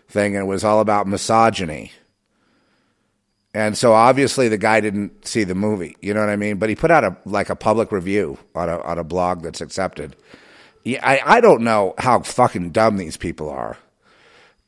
thing 0.08 0.36
and 0.36 0.46
it 0.46 0.48
was 0.48 0.64
all 0.64 0.80
about 0.80 1.08
misogyny. 1.08 1.92
And 3.54 3.78
so 3.78 3.92
obviously 3.92 4.48
the 4.48 4.58
guy 4.58 4.80
didn't 4.80 5.28
see 5.28 5.44
the 5.44 5.56
movie, 5.56 5.98
you 6.02 6.14
know 6.14 6.22
what 6.22 6.30
I 6.30 6.38
mean? 6.38 6.58
But 6.58 6.70
he 6.70 6.76
put 6.76 6.92
out 6.92 7.04
a 7.04 7.18
like 7.26 7.50
a 7.50 7.56
public 7.56 7.92
review 7.92 8.38
on 8.56 8.70
a 8.70 8.80
on 8.80 8.98
a 8.98 9.04
blog 9.04 9.44
that's 9.44 9.60
accepted. 9.60 10.16
Yeah, 10.86 11.06
I, 11.06 11.38
I 11.38 11.42
don't 11.42 11.64
know 11.64 11.94
how 11.98 12.22
fucking 12.22 12.72
dumb 12.72 12.96
these 12.96 13.18
people 13.18 13.50
are. 13.50 13.78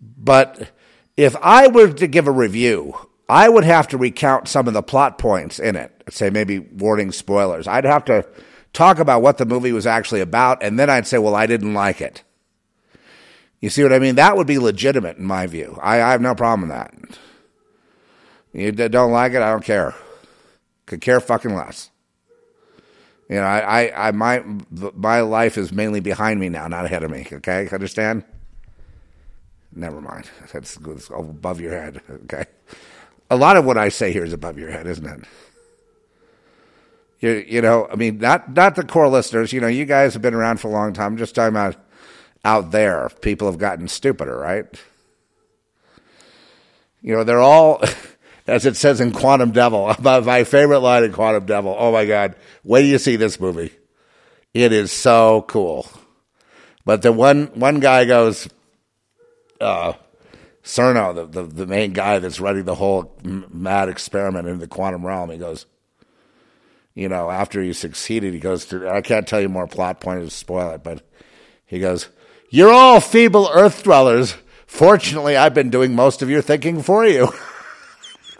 But 0.02 0.70
if 1.16 1.36
I 1.38 1.68
were 1.68 1.94
to 1.94 2.08
give 2.08 2.28
a 2.28 2.32
review, 2.32 2.94
I 3.30 3.50
would 3.50 3.63
have 3.63 3.88
to 3.89 3.98
recount 3.98 4.48
some 4.48 4.68
of 4.68 4.74
the 4.74 4.84
plot 4.84 5.18
points 5.18 5.60
in 5.60 5.75
it. 5.75 5.92
Say 6.10 6.30
maybe 6.30 6.60
warning 6.60 7.12
spoilers. 7.12 7.68
I'd 7.68 7.86
have 7.86 8.06
to 8.06 8.27
talk 8.74 9.00
about 9.00 9.22
what 9.22 9.38
the 9.38 9.46
movie 9.46 9.72
was 9.72 9.88
actually 9.88 10.22
about, 10.22 10.62
and 10.62 10.77
then 10.77 10.89
I'd 10.89 11.08
say, 11.08 11.18
well, 11.18 11.36
I 11.36 11.46
didn't 11.46 11.74
like 11.74 12.01
it. 12.01 12.24
You 13.62 13.70
see 13.70 13.84
what 13.84 13.94
I 13.94 14.00
mean? 14.00 14.15
That 14.15 14.36
would 14.36 14.48
be 14.48 14.60
legitimate 14.60 15.18
in 15.18 15.25
my 15.25 15.48
view. 15.48 15.80
I, 15.82 16.01
I 16.01 16.12
have 16.12 16.22
no 16.22 16.36
problem 16.36 16.68
with 16.68 16.77
that. 16.77 16.94
You 18.51 18.72
don't 18.72 19.12
like 19.12 19.32
it, 19.32 19.42
I 19.42 19.51
don't 19.51 19.63
care. 19.63 19.96
Could 20.86 21.01
care 21.01 21.22
fucking 21.22 21.56
less. 21.56 21.89
You 23.30 23.38
know, 23.38 23.44
I, 23.44 23.84
I, 23.86 24.08
I, 24.08 24.12
my, 24.12 24.44
my 24.70 25.22
life 25.22 25.58
is 25.58 25.72
mainly 25.72 26.01
behind 26.01 26.39
me 26.39 26.50
now, 26.50 26.68
not 26.68 26.86
ahead 26.86 27.03
of 27.03 27.10
me. 27.10 27.25
Okay, 27.32 27.70
understand? 27.72 28.25
Never 29.72 30.01
mind. 30.01 30.30
That's, 30.53 30.75
above 30.75 31.62
your 31.62 31.72
head. 31.72 32.01
Okay, 32.25 32.46
a 33.34 33.36
lot 33.36 33.58
of 33.58 33.66
what 33.66 33.78
I 33.78 33.90
say 33.90 34.12
here 34.12 34.24
is 34.24 34.34
above 34.34 34.58
your 34.58 34.72
head, 34.72 34.88
isn't 34.88 35.06
it? 35.06 35.25
You, 37.20 37.46
you 37.48 37.62
know, 37.62 37.88
I 37.92 37.96
mean, 37.96 38.18
not 38.18 38.54
not 38.54 38.75
the 38.75 38.84
core 38.84 39.08
listeners. 39.08 39.54
You 39.54 39.62
know, 39.62 39.68
you 39.68 39.86
guys 39.86 40.13
have 40.13 40.22
been 40.22 40.34
around 40.34 40.60
for 40.60 40.68
a 40.68 40.72
long 40.72 40.94
time. 40.94 41.13
I'm 41.13 41.18
just 41.18 41.36
talking 41.36 41.54
about 41.54 41.75
out 42.44 42.72
there. 42.72 43.10
People 43.22 43.48
have 43.48 43.58
gotten 43.58 43.88
stupider, 43.88 44.38
right? 44.38 44.66
You 47.02 47.16
know, 47.16 47.24
they're 47.24 47.40
all. 47.40 47.82
as 48.48 48.66
it 48.66 48.75
says 48.75 49.00
in 49.00 49.12
Quantum 49.12 49.52
Devil. 49.52 49.96
My 50.02 50.44
favorite 50.44 50.80
line 50.80 51.04
in 51.04 51.13
Quantum 51.13 51.46
Devil. 51.46 51.75
Oh 51.78 51.92
my 51.92 52.06
God. 52.06 52.36
Wait 52.63 52.82
till 52.82 52.92
you 52.92 52.98
see 52.98 53.16
this 53.16 53.40
movie. 53.40 53.72
It 54.54 54.72
is 54.72 54.92
so 54.92 55.46
cool. 55.48 55.88
But 56.86 57.02
the 57.02 57.12
one, 57.12 57.48
one 57.54 57.80
guy 57.80 58.06
goes, 58.06 58.48
uh, 59.62 59.94
Cerno, 60.63 61.13
the, 61.13 61.25
the, 61.25 61.43
the 61.43 61.65
main 61.67 61.91
guy 61.91 62.20
that's 62.20 62.39
running 62.39 62.63
the 62.63 62.75
whole 62.75 63.17
mad 63.24 63.89
experiment 63.89 64.48
in 64.48 64.60
the 64.60 64.67
quantum 64.67 65.05
realm, 65.05 65.29
he 65.29 65.38
goes, 65.38 65.65
you 66.96 67.10
know, 67.10 67.29
after 67.29 67.62
he 67.62 67.74
succeeded, 67.74 68.34
he 68.34 68.39
goes 68.39 68.65
to, 68.67 68.88
I 68.88 69.01
can't 69.01 69.27
tell 69.27 69.41
you 69.41 69.50
more 69.50 69.67
plot 69.67 70.00
points 70.00 70.25
to 70.25 70.38
spoil 70.38 70.72
it, 70.72 70.84
but 70.84 71.01
he 71.65 71.79
goes, 71.79 72.10
You're 72.50 72.72
all 72.72 73.01
feeble 73.01 73.50
earth 73.53 73.84
dwellers. 73.84 74.36
Fortunately, 74.67 75.36
I've 75.36 75.53
been 75.53 75.70
doing 75.70 75.96
most 75.96 76.22
of 76.22 76.29
your 76.29 76.41
thinking 76.41 76.82
for 76.82 77.05
you. 77.05 77.29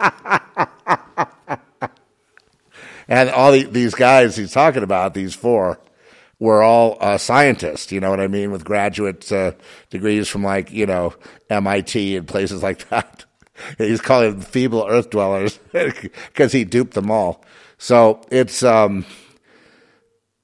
and 3.08 3.30
all 3.30 3.52
the, 3.52 3.64
these 3.64 3.94
guys 3.94 4.36
he's 4.36 4.52
talking 4.52 4.82
about, 4.82 5.14
these 5.14 5.34
four, 5.34 5.80
were 6.38 6.62
all 6.62 6.96
uh, 7.00 7.18
scientists, 7.18 7.92
you 7.92 8.00
know 8.00 8.10
what 8.10 8.20
I 8.20 8.28
mean, 8.28 8.50
with 8.50 8.64
graduate 8.64 9.30
uh, 9.30 9.52
degrees 9.90 10.28
from 10.28 10.42
like, 10.42 10.70
you 10.70 10.86
know, 10.86 11.14
MIT 11.50 12.16
and 12.16 12.26
places 12.26 12.62
like 12.62 12.88
that. 12.88 13.24
He's 13.78 14.00
calling 14.00 14.32
them 14.32 14.40
feeble 14.40 14.86
earth 14.88 15.10
dwellers 15.10 15.58
because 15.72 16.52
he 16.52 16.64
duped 16.64 16.94
them 16.94 17.10
all. 17.10 17.44
So 17.78 18.20
it's 18.30 18.64
um, 18.64 19.04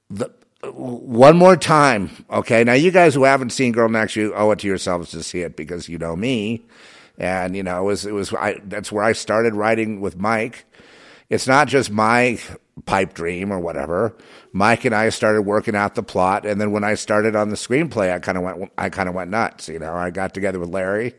the, 0.09 0.31
one 0.63 1.37
more 1.37 1.57
time, 1.57 2.09
okay? 2.29 2.63
Now, 2.63 2.73
you 2.73 2.91
guys 2.91 3.13
who 3.13 3.23
haven't 3.23 3.49
seen 3.49 3.73
Girl 3.73 3.89
Next, 3.89 4.15
you 4.15 4.33
owe 4.33 4.51
it 4.51 4.59
to 4.59 4.67
yourselves 4.67 5.11
to 5.11 5.23
see 5.23 5.41
it 5.41 5.57
because 5.57 5.89
you 5.89 5.97
know 5.97 6.15
me 6.15 6.63
and 7.17 7.55
you 7.55 7.63
know 7.63 7.79
it 7.79 7.85
was 7.85 8.05
it 8.05 8.13
was 8.13 8.33
I, 8.33 8.59
that's 8.63 8.91
where 8.91 9.03
I 9.03 9.13
started 9.13 9.55
writing 9.55 10.01
with 10.01 10.17
Mike. 10.17 10.65
It's 11.29 11.47
not 11.47 11.67
just 11.67 11.91
my 11.91 12.39
pipe 12.85 13.13
dream 13.13 13.51
or 13.51 13.59
whatever. 13.59 14.15
Mike 14.51 14.85
and 14.85 14.95
I 14.95 15.09
started 15.09 15.43
working 15.43 15.75
out 15.75 15.95
the 15.95 16.03
plot, 16.03 16.45
and 16.45 16.59
then 16.59 16.71
when 16.71 16.83
I 16.83 16.95
started 16.95 17.35
on 17.35 17.49
the 17.49 17.55
screenplay, 17.55 18.13
I 18.13 18.19
kind 18.19 18.37
of 18.37 18.43
went 18.43 18.71
I 18.77 18.89
kind 18.89 19.09
of 19.09 19.15
went 19.15 19.31
nuts. 19.31 19.69
You 19.69 19.79
know, 19.79 19.93
I 19.93 20.09
got 20.09 20.33
together 20.33 20.59
with 20.59 20.69
Larry. 20.69 21.13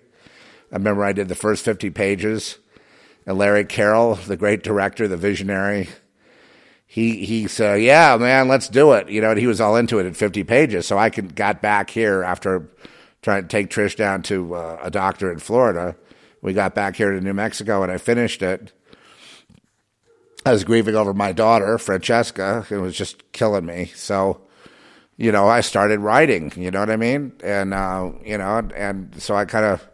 I 0.70 0.76
remember 0.76 1.04
I 1.04 1.12
did 1.12 1.28
the 1.28 1.34
first 1.34 1.64
fifty 1.64 1.90
pages, 1.90 2.58
and 3.26 3.38
Larry 3.38 3.64
Carrell, 3.64 4.22
the 4.24 4.36
great 4.36 4.62
director, 4.62 5.06
the 5.08 5.16
visionary, 5.16 5.88
he 6.86 7.24
he 7.24 7.48
said, 7.48 7.82
"Yeah, 7.82 8.16
man, 8.18 8.48
let's 8.48 8.68
do 8.68 8.92
it." 8.92 9.08
You 9.08 9.20
know, 9.20 9.30
and 9.30 9.40
he 9.40 9.46
was 9.46 9.60
all 9.60 9.76
into 9.76 9.98
it 9.98 10.06
at 10.06 10.16
fifty 10.16 10.44
pages. 10.44 10.86
So 10.86 10.98
I 10.98 11.10
could, 11.10 11.34
got 11.34 11.62
back 11.62 11.90
here 11.90 12.22
after 12.22 12.68
trying 13.22 13.42
to 13.42 13.48
take 13.48 13.70
Trish 13.70 13.96
down 13.96 14.22
to 14.24 14.54
uh, 14.54 14.78
a 14.82 14.90
doctor 14.90 15.32
in 15.32 15.38
Florida. 15.38 15.96
We 16.42 16.52
got 16.52 16.74
back 16.74 16.96
here 16.96 17.12
to 17.12 17.20
New 17.20 17.32
Mexico 17.32 17.82
and 17.82 17.90
I 17.90 17.96
finished 17.96 18.42
it. 18.42 18.72
I 20.44 20.52
was 20.52 20.64
grieving 20.64 20.96
over 20.96 21.14
my 21.14 21.32
daughter, 21.32 21.78
Francesca. 21.78 22.66
It 22.68 22.78
was 22.78 22.96
just 22.96 23.30
killing 23.32 23.64
me. 23.64 23.92
So, 23.94 24.40
you 25.16 25.30
know, 25.30 25.46
I 25.46 25.60
started 25.60 26.00
writing, 26.00 26.52
you 26.56 26.70
know 26.70 26.80
what 26.80 26.90
I 26.90 26.96
mean? 26.96 27.32
And, 27.44 27.72
uh, 27.72 28.10
you 28.24 28.38
know, 28.38 28.68
and 28.74 29.14
so 29.22 29.36
I 29.36 29.44
kind 29.44 29.64
of 29.64 29.86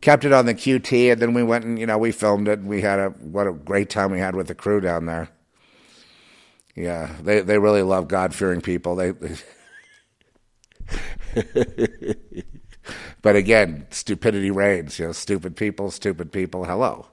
kept 0.00 0.24
it 0.24 0.32
on 0.32 0.46
the 0.46 0.54
QT 0.54 1.12
and 1.12 1.20
then 1.20 1.34
we 1.34 1.42
went 1.42 1.64
and, 1.64 1.78
you 1.78 1.86
know, 1.86 1.98
we 1.98 2.12
filmed 2.12 2.48
it. 2.48 2.60
And 2.60 2.68
we 2.68 2.80
had 2.80 2.98
a, 2.98 3.10
what 3.10 3.46
a 3.46 3.52
great 3.52 3.90
time 3.90 4.10
we 4.10 4.18
had 4.18 4.34
with 4.34 4.46
the 4.46 4.54
crew 4.54 4.80
down 4.80 5.04
there. 5.04 5.28
Yeah, 6.74 7.14
they, 7.22 7.40
they 7.40 7.58
really 7.58 7.82
love 7.82 8.08
God 8.08 8.34
fearing 8.34 8.60
people. 8.60 8.96
They, 8.96 9.10
they 9.10 9.36
but 13.22 13.36
again, 13.36 13.86
stupidity 13.90 14.50
reigns. 14.50 14.98
You 14.98 15.06
know, 15.06 15.12
stupid 15.12 15.56
people, 15.56 15.90
stupid 15.90 16.32
people. 16.32 16.64
Hello. 16.64 17.06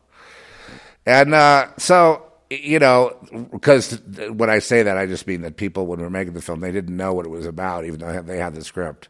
And 1.06 1.34
uh, 1.34 1.68
so, 1.78 2.31
you 2.52 2.80
know, 2.80 3.16
because 3.52 4.02
when 4.34 4.50
I 4.50 4.60
say 4.60 4.84
that, 4.84 4.98
I 4.98 5.06
just 5.06 5.26
mean 5.26 5.42
that 5.42 5.56
people, 5.56 5.88
when 5.88 6.00
we 6.00 6.04
were 6.04 6.10
making 6.10 6.34
the 6.34 6.42
film, 6.42 6.60
they 6.60 6.72
didn't 6.72 6.96
know 6.96 7.14
what 7.14 7.26
it 7.26 7.30
was 7.30 7.46
about, 7.46 7.86
even 7.86 8.00
though 8.00 8.22
they 8.22 8.38
had 8.38 8.56
the 8.56 8.64
script. 8.64 9.08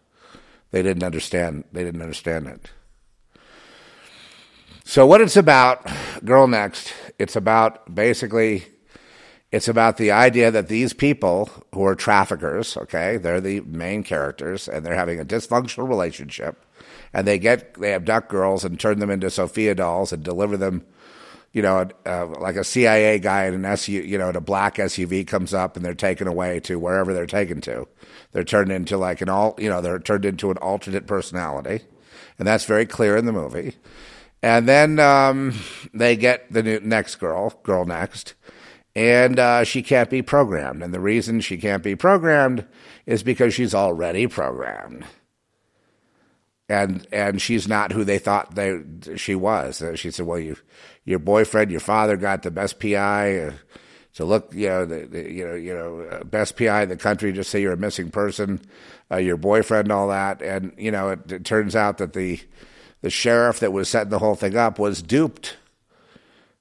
They 0.70 0.84
didn't 0.84 1.04
understand. 1.04 1.64
They 1.72 1.84
didn't 1.84 2.02
understand 2.02 2.48
it. 2.48 2.70
So, 4.84 5.06
what 5.06 5.22
it's 5.22 5.38
about, 5.38 5.90
Girl 6.24 6.48
Next, 6.48 6.94
it's 7.18 7.36
about 7.36 7.94
basically 7.94 8.66
it's 9.52 9.68
about 9.68 9.98
the 9.98 10.12
idea 10.12 10.50
that 10.50 10.70
these 10.70 10.94
people 10.94 11.50
who 11.74 11.84
are 11.86 11.96
traffickers, 11.96 12.78
okay, 12.78 13.18
they're 13.18 13.42
the 13.42 13.60
main 13.62 14.04
characters, 14.04 14.70
and 14.70 14.86
they're 14.86 14.96
having 14.96 15.20
a 15.20 15.26
dysfunctional 15.26 15.90
relationship, 15.90 16.66
and 17.14 17.28
they 17.28 17.38
get 17.38 17.74
they 17.76 17.94
abduct 17.94 18.30
girls 18.30 18.64
and 18.64 18.80
turn 18.80 19.00
them 19.00 19.10
into 19.10 19.30
Sophia 19.30 19.76
dolls 19.76 20.14
and 20.14 20.24
deliver 20.24 20.56
them, 20.58 20.86
you 21.54 21.62
know, 21.62 21.88
uh, 22.06 22.28
like 22.40 22.56
a 22.56 22.64
CIA 22.64 23.20
guy 23.20 23.46
in 23.46 23.54
an 23.54 23.66
SU, 23.66 23.92
you 23.92 24.18
know, 24.18 24.30
in 24.30 24.36
a 24.36 24.42
black 24.42 24.76
SUV 24.76 25.26
comes 25.28 25.54
up 25.54 25.76
and 25.76 25.86
they're 25.86 25.94
taken 25.94 26.28
away 26.28 26.60
to 26.62 26.80
wherever 26.80 27.14
they're 27.14 27.26
taken 27.26 27.62
to. 27.62 27.88
They're 28.32 28.44
turned 28.44 28.72
into 28.72 28.98
like 28.98 29.22
an 29.22 29.30
all, 29.30 29.56
you 29.58 29.70
know, 29.70 29.82
they're 29.82 30.00
turned 30.00 30.26
into 30.26 30.52
an 30.52 30.58
alternate 30.58 31.08
personality, 31.08 31.82
and 32.40 32.48
that's 32.48 32.66
very 32.66 32.86
clear 32.86 33.18
in 33.18 33.26
the 33.26 33.34
movie. 33.34 33.76
And 34.44 34.68
then 34.68 35.00
um, 35.00 35.54
they 35.94 36.16
get 36.16 36.52
the 36.52 36.64
new, 36.64 36.80
next 36.80 37.18
girl, 37.18 37.60
girl 37.64 37.86
next 37.86 38.34
and 38.96 39.40
uh, 39.40 39.64
she 39.64 39.82
can't 39.82 40.10
be 40.10 40.22
programmed. 40.22 40.84
And 40.84 40.94
the 40.94 41.00
reason 41.00 41.40
she 41.40 41.58
can't 41.58 41.84
be 41.84 41.96
programmed 41.96 42.66
is 43.06 43.24
because 43.24 43.54
she's 43.54 43.74
already 43.74 44.28
programmed. 44.28 45.06
And 46.72 47.06
and 47.12 47.42
she's 47.42 47.68
not 47.68 47.92
who 47.92 48.06
they 48.06 48.18
thought 48.18 48.56
they 48.56 48.80
she 49.18 49.36
was. 49.36 49.82
Uh, 49.82 49.98
she 49.98 50.10
said, 50.10 50.26
"Well, 50.26 50.40
you, 50.40 50.56
your 51.04 51.20
boyfriend, 51.20 51.70
your 51.70 51.82
father 51.82 52.16
got 52.16 52.44
the 52.44 52.52
best 52.52 52.80
PI 52.80 53.40
uh, 53.40 53.54
to 54.14 54.26
look, 54.26 54.54
you 54.54 54.70
know, 54.70 54.86
the, 54.86 55.06
the, 55.06 55.32
you 55.32 55.48
know, 55.48 55.56
you 55.56 55.74
know, 55.74 56.02
uh, 56.02 56.24
best 56.24 56.58
PI 56.58 56.84
in 56.84 56.90
the 56.90 56.96
country. 56.96 57.34
Just 57.34 57.50
say 57.50 57.62
you're 57.62 57.74
a 57.74 57.78
missing 57.78 58.10
person, 58.10 58.62
uh, 59.12 59.18
your 59.18 59.36
boyfriend, 59.36 59.92
all 59.92 60.08
that. 60.08 60.42
And 60.42 60.72
you 60.78 60.92
know, 60.92 61.10
it, 61.10 61.30
it 61.30 61.44
turns 61.44 61.76
out 61.76 61.98
that 61.98 62.14
the 62.14 62.40
the 63.02 63.10
sheriff 63.10 63.60
that 63.60 63.74
was 63.74 63.90
setting 63.90 64.10
the 64.10 64.20
whole 64.20 64.36
thing 64.36 64.56
up 64.56 64.80
was 64.80 65.02
duped 65.02 65.58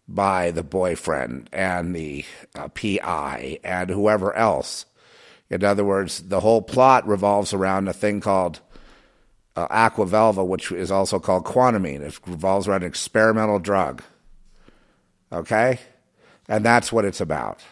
by 0.08 0.50
the 0.50 0.64
boyfriend 0.64 1.48
and 1.52 1.94
the 1.94 2.24
uh, 2.56 2.66
PI 2.68 3.60
and 3.62 3.90
whoever 3.90 4.34
else. 4.34 4.86
In 5.48 5.62
other 5.62 5.84
words, 5.84 6.22
the 6.22 6.40
whole 6.40 6.62
plot 6.62 7.06
revolves 7.06 7.52
around 7.52 7.86
a 7.86 7.92
thing 7.92 8.20
called 8.20 8.60
uh, 9.56 9.68
Aquavelva, 9.68 10.46
which 10.46 10.72
is 10.72 10.90
also 10.90 11.18
called 11.18 11.44
quantamine. 11.44 12.00
It 12.00 12.18
revolves 12.26 12.68
around 12.68 12.82
an 12.82 12.88
experimental 12.88 13.58
drug. 13.58 14.02
Okay? 15.32 15.78
And 16.48 16.64
that's 16.64 16.92
what 16.92 17.04
it's 17.04 17.20
about. 17.20 17.62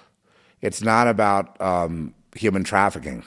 It's 0.60 0.82
not 0.82 1.08
about 1.08 1.60
um, 1.60 2.14
human 2.34 2.64
trafficking. 2.64 3.24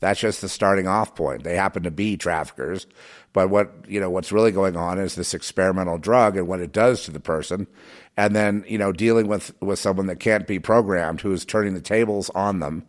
That's 0.00 0.20
just 0.20 0.40
the 0.40 0.48
starting 0.48 0.88
off 0.88 1.14
point. 1.14 1.44
They 1.44 1.56
happen 1.56 1.82
to 1.82 1.90
be 1.90 2.16
traffickers, 2.16 2.86
but 3.32 3.50
what 3.50 3.70
you 3.86 4.00
know, 4.00 4.08
what's 4.08 4.32
really 4.32 4.50
going 4.50 4.76
on 4.76 4.98
is 4.98 5.14
this 5.14 5.34
experimental 5.34 5.98
drug 5.98 6.36
and 6.36 6.48
what 6.48 6.60
it 6.60 6.72
does 6.72 7.04
to 7.04 7.10
the 7.10 7.20
person, 7.20 7.66
and 8.16 8.34
then 8.34 8.64
you 8.66 8.78
know, 8.78 8.92
dealing 8.92 9.28
with 9.28 9.54
with 9.60 9.78
someone 9.78 10.06
that 10.06 10.18
can't 10.18 10.46
be 10.46 10.58
programmed, 10.58 11.20
who 11.20 11.32
is 11.32 11.44
turning 11.44 11.74
the 11.74 11.82
tables 11.82 12.30
on 12.30 12.60
them, 12.60 12.86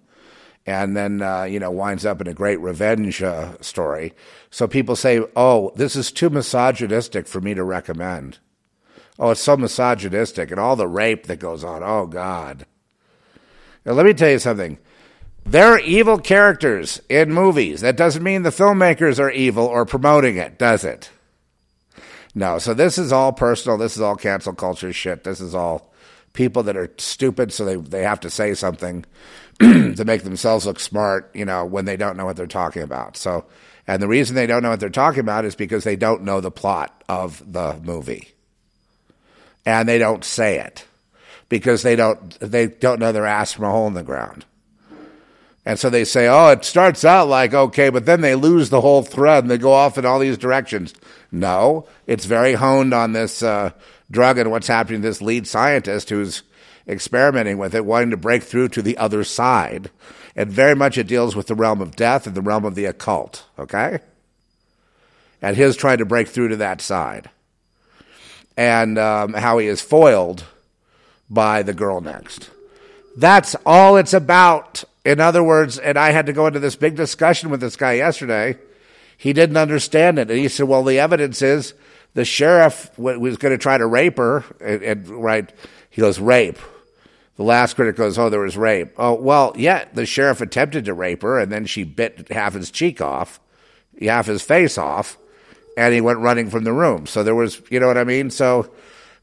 and 0.66 0.96
then 0.96 1.22
uh, 1.22 1.44
you 1.44 1.60
know 1.60 1.72
winds 1.72 2.06
up 2.06 2.22
in 2.22 2.28
a 2.28 2.34
great 2.34 2.60
revenge 2.60 3.22
uh, 3.22 3.54
story. 3.62 4.14
So 4.50 4.68
people 4.68 4.96
say, 4.96 5.22
"Oh, 5.36 5.72
this 5.76 5.96
is 5.96 6.12
too 6.12 6.30
misogynistic 6.30 7.28
for 7.28 7.42
me 7.42 7.54
to 7.54 7.64
recommend." 7.64 8.40
Oh, 9.22 9.30
it's 9.30 9.42
so 9.42 9.56
misogynistic 9.56 10.50
and 10.50 10.60
all 10.60 10.76
the 10.76 10.88
rape 10.88 11.28
that 11.28 11.40
goes 11.40 11.64
on. 11.64 11.84
Oh, 11.84 12.08
God. 12.08 12.66
Now, 13.86 13.94
let 13.94 14.08
me 14.08 14.14
tell 14.14 14.32
you 14.32 14.40
something. 14.40 14.80
There 15.46 15.68
are 15.68 15.80
evil 15.80 16.18
characters 16.18 17.00
in 17.08 17.32
movies. 17.32 17.82
That 17.82 17.98
doesn't 17.98 18.24
mean 18.24 18.42
the 18.42 18.50
filmmakers 18.50 19.20
are 19.20 19.30
evil 19.30 19.66
or 19.66 19.86
promoting 19.86 20.38
it, 20.38 20.58
does 20.58 20.84
it? 20.84 21.12
No. 22.34 22.58
So 22.58 22.74
this 22.74 22.98
is 22.98 23.12
all 23.12 23.32
personal. 23.32 23.78
This 23.78 23.96
is 23.96 24.02
all 24.02 24.16
cancel 24.16 24.54
culture 24.54 24.92
shit. 24.92 25.24
This 25.24 25.40
is 25.40 25.54
all 25.54 25.91
people 26.34 26.64
that 26.64 26.78
are 26.78 26.92
stupid, 26.98 27.52
so 27.52 27.66
they, 27.66 27.76
they 27.76 28.04
have 28.04 28.20
to 28.22 28.30
say 28.30 28.54
something 28.54 29.06
to 29.60 30.04
make 30.06 30.24
themselves 30.24 30.66
look 30.66 30.80
smart, 30.80 31.30
you 31.34 31.46
know, 31.46 31.66
when 31.66 31.86
they 31.86 31.98
don't 31.98 32.18
know 32.18 32.26
what 32.26 32.36
they're 32.36 32.48
talking 32.48 32.82
about. 32.82 33.18
So, 33.18 33.46
and 33.88 34.02
the 34.02 34.08
reason 34.08 34.36
they 34.36 34.48
don't 34.48 34.64
know 34.64 34.70
what 34.70 34.80
they're 34.80 34.90
talking 34.90 35.20
about 35.20 35.46
is 35.46 35.56
because 35.56 35.84
they 35.84 35.96
don't 35.96 36.24
know 36.24 36.42
the 36.42 36.52
plot 36.52 37.04
of 37.10 37.42
the 37.52 37.80
movie. 37.84 38.30
And 39.66 39.88
they 39.88 40.00
don't 40.00 40.24
say 40.24 40.60
it 40.60 40.86
because 41.50 41.84
they 41.84 41.96
don't 41.96 42.40
they 42.40 42.68
don't 42.68 43.00
know 43.00 43.12
their 43.12 43.28
ass 43.28 43.52
from 43.52 43.66
a 43.66 43.72
hole 43.72 43.88
in 43.88 43.94
the 43.94 44.04
ground. 44.04 44.46
And 45.64 45.78
so 45.78 45.92
they 45.92 46.06
say, 46.06 46.28
oh, 46.28 46.48
it 46.48 46.66
starts 46.66 47.06
out 47.06 47.28
like 47.28 47.54
okay, 47.54 47.90
but 47.90 48.06
then 48.06 48.22
they 48.22 48.34
lose 48.34 48.70
the 48.70 48.82
whole 48.82 49.04
thread 49.04 49.44
and 49.44 49.52
they 49.52 49.60
go 49.60 49.74
off 49.74 49.98
in 49.98 50.06
all 50.06 50.18
these 50.18 50.38
directions. 50.38 50.96
No, 51.32 51.86
it's 52.08 52.26
very 52.26 52.54
honed 52.54 52.94
on 52.94 53.12
this 53.12 53.44
uh, 53.44 53.72
drug 54.12 54.38
and 54.38 54.52
what's 54.52 54.68
happening 54.68 55.02
to 55.02 55.08
this 55.08 55.22
lead 55.22 55.48
scientist 55.48 56.10
who's 56.10 56.44
experimenting 56.88 57.58
with 57.58 57.74
it, 57.74 57.86
wanting 57.86 58.12
to 58.12 58.18
break 58.18 58.44
through 58.44 58.68
to 58.70 58.82
the 58.82 58.98
other 58.98 59.24
side. 59.24 59.90
And 60.36 60.52
very 60.52 60.76
much 60.76 60.98
it 60.98 61.08
deals 61.08 61.36
with 61.36 61.48
the 61.48 61.56
realm 61.56 61.82
of 61.82 61.96
death 61.96 62.28
and 62.28 62.36
the 62.36 62.42
realm 62.42 62.66
of 62.66 62.76
the 62.76 62.86
occult, 62.86 63.46
okay? 63.58 64.00
And 65.42 65.58
his 65.58 65.76
trying 65.76 65.98
to 65.98 66.06
break 66.06 66.28
through 66.28 66.50
to 66.50 66.58
that 66.58 66.82
side. 66.82 67.30
And 68.56 68.98
um, 68.98 69.34
how 69.34 69.58
he 69.58 69.68
is 69.68 69.82
foiled 69.82 70.46
by 71.30 71.64
the 71.64 71.74
girl 71.74 72.02
next. 72.02 72.50
That's 73.18 73.56
all 73.66 73.98
it's 73.98 74.14
about. 74.14 74.84
In 75.04 75.20
other 75.20 75.44
words, 75.44 75.80
and 75.80 75.98
I 75.98 76.12
had 76.12 76.28
to 76.28 76.34
go 76.34 76.48
into 76.48 76.60
this 76.60 76.76
big 76.76 76.96
discussion 76.96 77.50
with 77.50 77.60
this 77.60 77.76
guy 77.76 77.94
yesterday. 77.94 78.58
He 79.18 79.34
didn't 79.34 79.58
understand 79.58 80.20
it. 80.20 80.30
And 80.30 80.40
he 80.40 80.48
said, 80.48 80.68
well, 80.68 80.84
the 80.84 81.00
evidence 81.00 81.42
is 81.42 81.74
the 82.14 82.26
sheriff 82.26 82.98
was 82.98 83.38
going 83.38 83.54
to 83.54 83.58
try 83.58 83.78
to 83.78 83.86
rape 83.86 84.18
her. 84.18 84.44
And, 84.60 84.84
and, 84.84 85.08
right, 85.08 85.52
he 85.90 86.02
goes, 86.02 86.20
rape. 86.20 86.60
The 87.38 87.44
last 87.44 87.76
critic 87.76 87.96
goes, 87.96 88.20
oh, 88.20 88.30
there 88.30 88.42
was 88.42 88.58
rape. 88.58 88.94
Oh, 88.98 89.14
well, 89.14 89.54
yeah, 89.56 89.86
the 89.94 90.06
sheriff 90.06 90.42
attempted 90.42 90.86
to 90.86 90.94
rape 90.94 91.22
her, 91.24 91.40
and 91.40 91.52
then 91.52 91.66
she 91.66 91.84
bit 91.84 92.32
half 92.32 92.54
his 92.54 92.70
cheek 92.70 93.02
off, 93.02 93.40
half 94.02 94.28
his 94.28 94.42
face 94.42 94.78
off, 94.78 95.18
and 95.78 95.94
he 95.94 96.02
went 96.02 96.20
running 96.20 96.50
from 96.50 96.66
the 96.66 96.74
room. 96.74 97.08
So 97.08 97.24
there 97.24 97.34
was, 97.36 97.62
you 97.70 97.80
know 97.80 97.88
what 97.88 97.98
I 97.98 98.04
mean? 98.04 98.30
So 98.30 98.70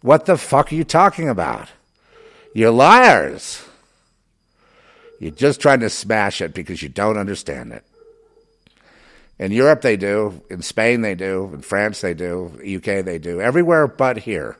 what 0.01 0.25
the 0.27 0.37
fuck 0.37 0.73
are 0.73 0.75
you 0.75 0.85
talking 0.85 1.29
about? 1.29 1.69
You're 2.55 2.71
liars. 2.71 3.65
You're 5.21 5.31
just 5.31 5.61
trying 5.61 5.81
to 5.81 5.91
smash 5.91 6.41
it 6.41 6.55
because 6.55 6.83
you 6.83 6.89
don't 6.89 7.19
understand 7.19 7.73
it. 7.73 7.85
In 9.39 9.53
Europe, 9.53 9.83
they 9.83 9.97
do. 9.97 10.43
In 10.51 10.63
Spain, 10.63 11.03
they 11.03 11.15
do. 11.15 11.51
In 11.55 11.63
France, 11.63 12.01
they 12.01 12.15
do. 12.15 12.47
UK, 12.59 13.05
they 13.05 13.19
do. 13.19 13.41
Everywhere 13.41 13.87
but 13.87 14.19
here. 14.19 14.57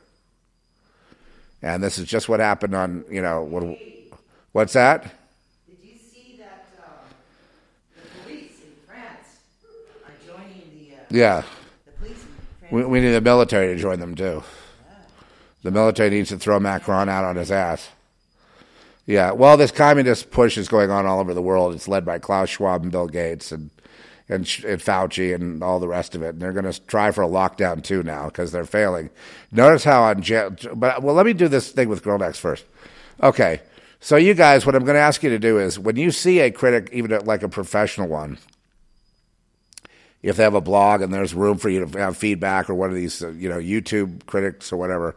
And 1.61 1.83
this 1.83 1.97
is 1.97 2.07
just 2.07 2.29
what 2.29 2.39
happened 2.39 2.73
on, 2.73 3.03
you 3.11 3.21
know, 3.21 3.43
what, 3.43 3.77
what's 4.53 4.73
that? 4.73 5.03
Did 5.67 5.77
you 5.83 5.97
see 5.97 6.37
that 6.39 6.65
uh, 6.79 6.83
the 7.95 8.21
police 8.23 8.53
in 8.61 8.71
France 8.87 9.27
are 10.05 10.13
joining 10.25 10.69
the, 10.71 10.95
uh, 10.95 10.99
Yeah. 11.09 11.43
the 11.85 11.91
police? 11.91 12.25
We, 12.71 12.85
we 12.85 13.01
need 13.01 13.11
the 13.11 13.19
military 13.21 13.75
to 13.75 13.81
join 13.81 13.99
them 13.99 14.15
too. 14.15 14.43
The 15.63 15.71
military 15.71 16.09
needs 16.09 16.29
to 16.29 16.37
throw 16.37 16.57
Macron 16.61 17.09
out 17.09 17.25
on 17.25 17.35
his 17.35 17.51
ass. 17.51 17.89
Yeah, 19.05 19.31
well, 19.31 19.57
this 19.57 19.71
communist 19.71 20.31
push 20.31 20.57
is 20.57 20.69
going 20.69 20.89
on 20.91 21.05
all 21.05 21.19
over 21.19 21.33
the 21.33 21.41
world. 21.41 21.75
It's 21.75 21.87
led 21.89 22.05
by 22.05 22.19
Klaus 22.19 22.47
Schwab 22.49 22.83
and 22.83 22.91
Bill 22.91 23.07
Gates 23.07 23.51
and 23.51 23.69
and, 24.29 24.41
and 24.65 24.79
Fauci 24.79 25.33
and 25.33 25.63
all 25.63 25.79
the 25.79 25.87
rest 25.87 26.15
of 26.15 26.21
it. 26.21 26.29
And 26.29 26.41
they're 26.41 26.53
going 26.53 26.71
to 26.71 26.79
try 26.85 27.11
for 27.11 27.23
a 27.23 27.27
lockdown 27.27 27.83
too 27.83 28.03
now 28.03 28.25
because 28.25 28.51
they're 28.51 28.65
failing. 28.65 29.09
Notice 29.51 29.83
how 29.83 30.03
on 30.03 30.23
but 30.75 31.01
well, 31.01 31.15
let 31.15 31.25
me 31.25 31.33
do 31.33 31.47
this 31.47 31.71
thing 31.71 31.89
with 31.89 32.03
Girl 32.03 32.19
Next 32.19 32.39
first. 32.39 32.63
Okay, 33.21 33.61
so 33.99 34.15
you 34.15 34.33
guys, 34.33 34.65
what 34.65 34.75
I'm 34.75 34.85
going 34.85 34.95
to 34.95 35.01
ask 35.01 35.23
you 35.23 35.29
to 35.31 35.39
do 35.39 35.59
is 35.59 35.77
when 35.77 35.97
you 35.97 36.11
see 36.11 36.39
a 36.39 36.51
critic, 36.51 36.89
even 36.93 37.11
like 37.25 37.43
a 37.43 37.49
professional 37.49 38.07
one, 38.07 38.37
if 40.21 40.37
they 40.37 40.43
have 40.43 40.53
a 40.53 40.61
blog 40.61 41.01
and 41.01 41.13
there's 41.13 41.33
room 41.33 41.57
for 41.57 41.69
you 41.69 41.85
to 41.85 41.99
have 41.99 42.15
feedback 42.15 42.69
or 42.69 42.75
one 42.75 42.89
of 42.89 42.95
these, 42.95 43.21
you 43.21 43.49
know, 43.49 43.57
YouTube 43.57 44.25
critics 44.25 44.71
or 44.71 44.77
whatever. 44.77 45.15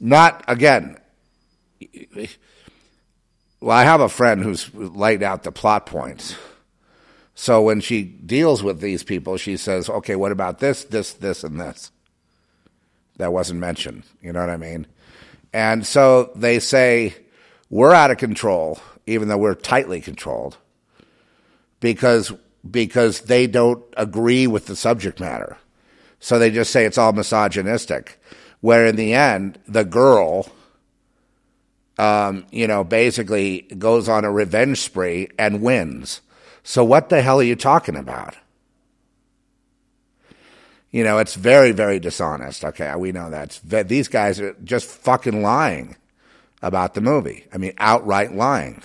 Not 0.00 0.44
again. 0.48 0.98
Well, 3.60 3.76
I 3.76 3.84
have 3.84 4.00
a 4.00 4.08
friend 4.08 4.42
who's 4.42 4.72
laid 4.74 5.22
out 5.22 5.42
the 5.42 5.52
plot 5.52 5.86
points. 5.86 6.36
So 7.34 7.62
when 7.62 7.80
she 7.80 8.02
deals 8.02 8.62
with 8.62 8.80
these 8.80 9.02
people, 9.02 9.36
she 9.36 9.56
says, 9.56 9.88
"Okay, 9.88 10.16
what 10.16 10.32
about 10.32 10.60
this, 10.60 10.84
this, 10.84 11.12
this, 11.12 11.42
and 11.44 11.60
this?" 11.60 11.90
That 13.16 13.32
wasn't 13.32 13.60
mentioned. 13.60 14.04
You 14.22 14.32
know 14.32 14.40
what 14.40 14.50
I 14.50 14.56
mean? 14.56 14.86
And 15.52 15.86
so 15.86 16.32
they 16.34 16.58
say 16.58 17.14
we're 17.70 17.92
out 17.92 18.10
of 18.10 18.18
control, 18.18 18.78
even 19.06 19.28
though 19.28 19.38
we're 19.38 19.54
tightly 19.54 20.00
controlled, 20.00 20.56
because 21.80 22.32
because 22.68 23.22
they 23.22 23.46
don't 23.46 23.82
agree 23.96 24.46
with 24.46 24.66
the 24.66 24.76
subject 24.76 25.20
matter. 25.20 25.56
So 26.18 26.38
they 26.38 26.50
just 26.50 26.70
say 26.70 26.84
it's 26.84 26.98
all 26.98 27.12
misogynistic. 27.12 28.20
Where 28.60 28.86
in 28.86 28.96
the 28.96 29.12
end, 29.12 29.58
the 29.68 29.84
girl, 29.84 30.48
um, 31.98 32.46
you 32.50 32.66
know, 32.66 32.82
basically 32.82 33.62
goes 33.76 34.08
on 34.08 34.24
a 34.24 34.32
revenge 34.32 34.80
spree 34.80 35.28
and 35.38 35.60
wins. 35.60 36.22
So 36.64 36.82
what 36.82 37.10
the 37.10 37.22
hell 37.22 37.38
are 37.38 37.44
you 37.44 37.54
talking 37.54 37.94
about? 37.94 38.36
You 40.90 41.04
know, 41.04 41.18
it's 41.18 41.34
very, 41.34 41.72
very 41.72 41.98
dishonest. 42.00 42.64
Okay, 42.64 42.92
we 42.96 43.12
know 43.12 43.30
that. 43.30 43.60
These 43.88 44.08
guys 44.08 44.40
are 44.40 44.56
just 44.64 44.86
fucking 44.86 45.42
lying 45.42 45.96
about 46.62 46.94
the 46.94 47.00
movie. 47.00 47.46
I 47.52 47.58
mean, 47.58 47.74
outright 47.78 48.34
lying. 48.34 48.82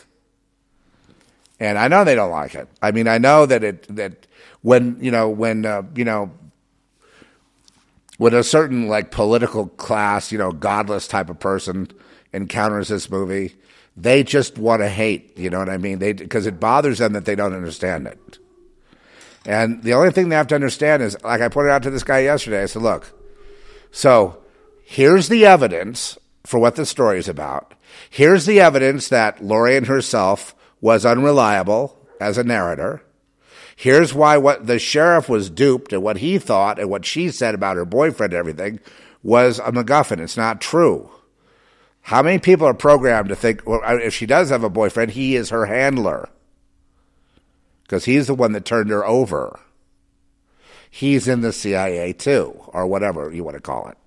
And 1.59 1.77
I 1.77 1.87
know 1.87 2.03
they 2.03 2.15
don't 2.15 2.31
like 2.31 2.55
it. 2.55 2.67
I 2.81 2.91
mean, 2.91 3.07
I 3.07 3.17
know 3.17 3.45
that 3.45 3.63
it 3.63 3.95
that 3.95 4.27
when 4.61 4.97
you 5.01 5.11
know 5.11 5.29
when 5.29 5.65
uh, 5.65 5.83
you 5.95 6.03
know 6.03 6.31
when 8.17 8.33
a 8.33 8.43
certain 8.43 8.87
like 8.87 9.11
political 9.11 9.67
class, 9.67 10.31
you 10.31 10.37
know, 10.37 10.51
godless 10.51 11.07
type 11.07 11.29
of 11.29 11.39
person 11.39 11.89
encounters 12.33 12.89
this 12.89 13.09
movie, 13.09 13.55
they 14.01 14.23
just 14.23 14.57
want 14.57 14.81
to 14.81 14.89
hate. 14.89 15.37
You 15.37 15.49
know 15.49 15.59
what 15.59 15.69
I 15.69 15.77
mean? 15.77 15.99
They 15.99 16.13
because 16.13 16.45
it 16.45 16.59
bothers 16.59 16.99
them 16.99 17.13
that 17.13 17.25
they 17.25 17.35
don't 17.35 17.53
understand 17.53 18.07
it. 18.07 18.39
And 19.45 19.83
the 19.83 19.93
only 19.93 20.11
thing 20.11 20.29
they 20.29 20.35
have 20.35 20.47
to 20.47 20.55
understand 20.55 21.01
is, 21.01 21.17
like 21.23 21.41
I 21.41 21.49
pointed 21.49 21.71
out 21.71 21.83
to 21.83 21.89
this 21.89 22.03
guy 22.03 22.19
yesterday, 22.19 22.63
I 22.63 22.65
said, 22.65 22.81
look, 22.81 23.11
so 23.91 24.41
here's 24.83 25.29
the 25.29 25.45
evidence 25.45 26.17
for 26.45 26.59
what 26.59 26.75
the 26.75 26.85
story 26.85 27.19
is 27.19 27.27
about. 27.27 27.73
Here's 28.09 28.45
the 28.45 28.59
evidence 28.59 29.07
that 29.09 29.43
Lorien 29.43 29.85
herself 29.85 30.55
was 30.81 31.05
unreliable 31.05 31.97
as 32.19 32.37
a 32.37 32.43
narrator. 32.43 33.03
Here's 33.75 34.13
why 34.13 34.37
what 34.37 34.67
the 34.67 34.77
sheriff 34.77 35.29
was 35.29 35.49
duped 35.49 35.93
and 35.93 36.03
what 36.03 36.17
he 36.17 36.37
thought 36.37 36.79
and 36.79 36.89
what 36.89 37.05
she 37.05 37.29
said 37.31 37.55
about 37.55 37.77
her 37.77 37.85
boyfriend 37.85 38.33
and 38.33 38.39
everything 38.39 38.79
was 39.23 39.59
a 39.59 39.71
MacGuffin. 39.71 40.19
It's 40.19 40.37
not 40.37 40.61
true. 40.61 41.09
How 42.09 42.23
many 42.23 42.39
people 42.39 42.65
are 42.65 42.73
programmed 42.73 43.29
to 43.29 43.35
think, 43.35 43.61
well, 43.67 43.81
if 43.83 44.15
she 44.15 44.25
does 44.25 44.49
have 44.49 44.63
a 44.63 44.69
boyfriend, 44.69 45.11
he 45.11 45.35
is 45.35 45.51
her 45.51 45.67
handler? 45.67 46.27
Because 47.83 48.05
he's 48.05 48.25
the 48.25 48.33
one 48.33 48.53
that 48.53 48.65
turned 48.65 48.89
her 48.89 49.05
over. 49.05 49.59
He's 50.89 51.27
in 51.27 51.41
the 51.41 51.53
CIA 51.53 52.13
too, 52.13 52.59
or 52.69 52.87
whatever 52.87 53.31
you 53.31 53.43
want 53.43 53.57
to 53.57 53.61
call 53.61 53.89
it, 53.89 53.97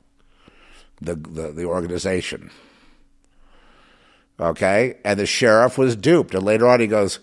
the, 1.01 1.15
the, 1.15 1.53
the 1.53 1.65
organization. 1.65 2.51
Okay? 4.41 4.97
And 5.05 5.21
the 5.21 5.25
sheriff 5.25 5.79
was 5.79 5.95
duped. 5.95 6.35
And 6.35 6.43
later 6.43 6.67
on, 6.67 6.81
he 6.81 6.89
goes, 6.89 7.21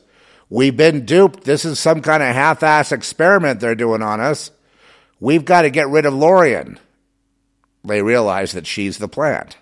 We've 0.50 0.78
been 0.78 1.04
duped. 1.04 1.44
This 1.44 1.66
is 1.66 1.78
some 1.78 2.02
kind 2.02 2.24
of 2.24 2.34
half 2.34 2.64
ass 2.64 2.94
experiment 2.94 3.60
they're 3.60 3.76
doing 3.76 4.02
on 4.02 4.22
us. 4.22 4.50
We've 5.20 5.44
got 5.44 5.64
to 5.64 5.72
get 5.72 5.90
rid 5.90 6.06
of 6.06 6.14
Lorian. 6.14 6.80
They 7.84 8.02
realize 8.02 8.54
that 8.54 8.66
she's 8.66 8.98
the 8.98 9.10
plant. 9.10 9.58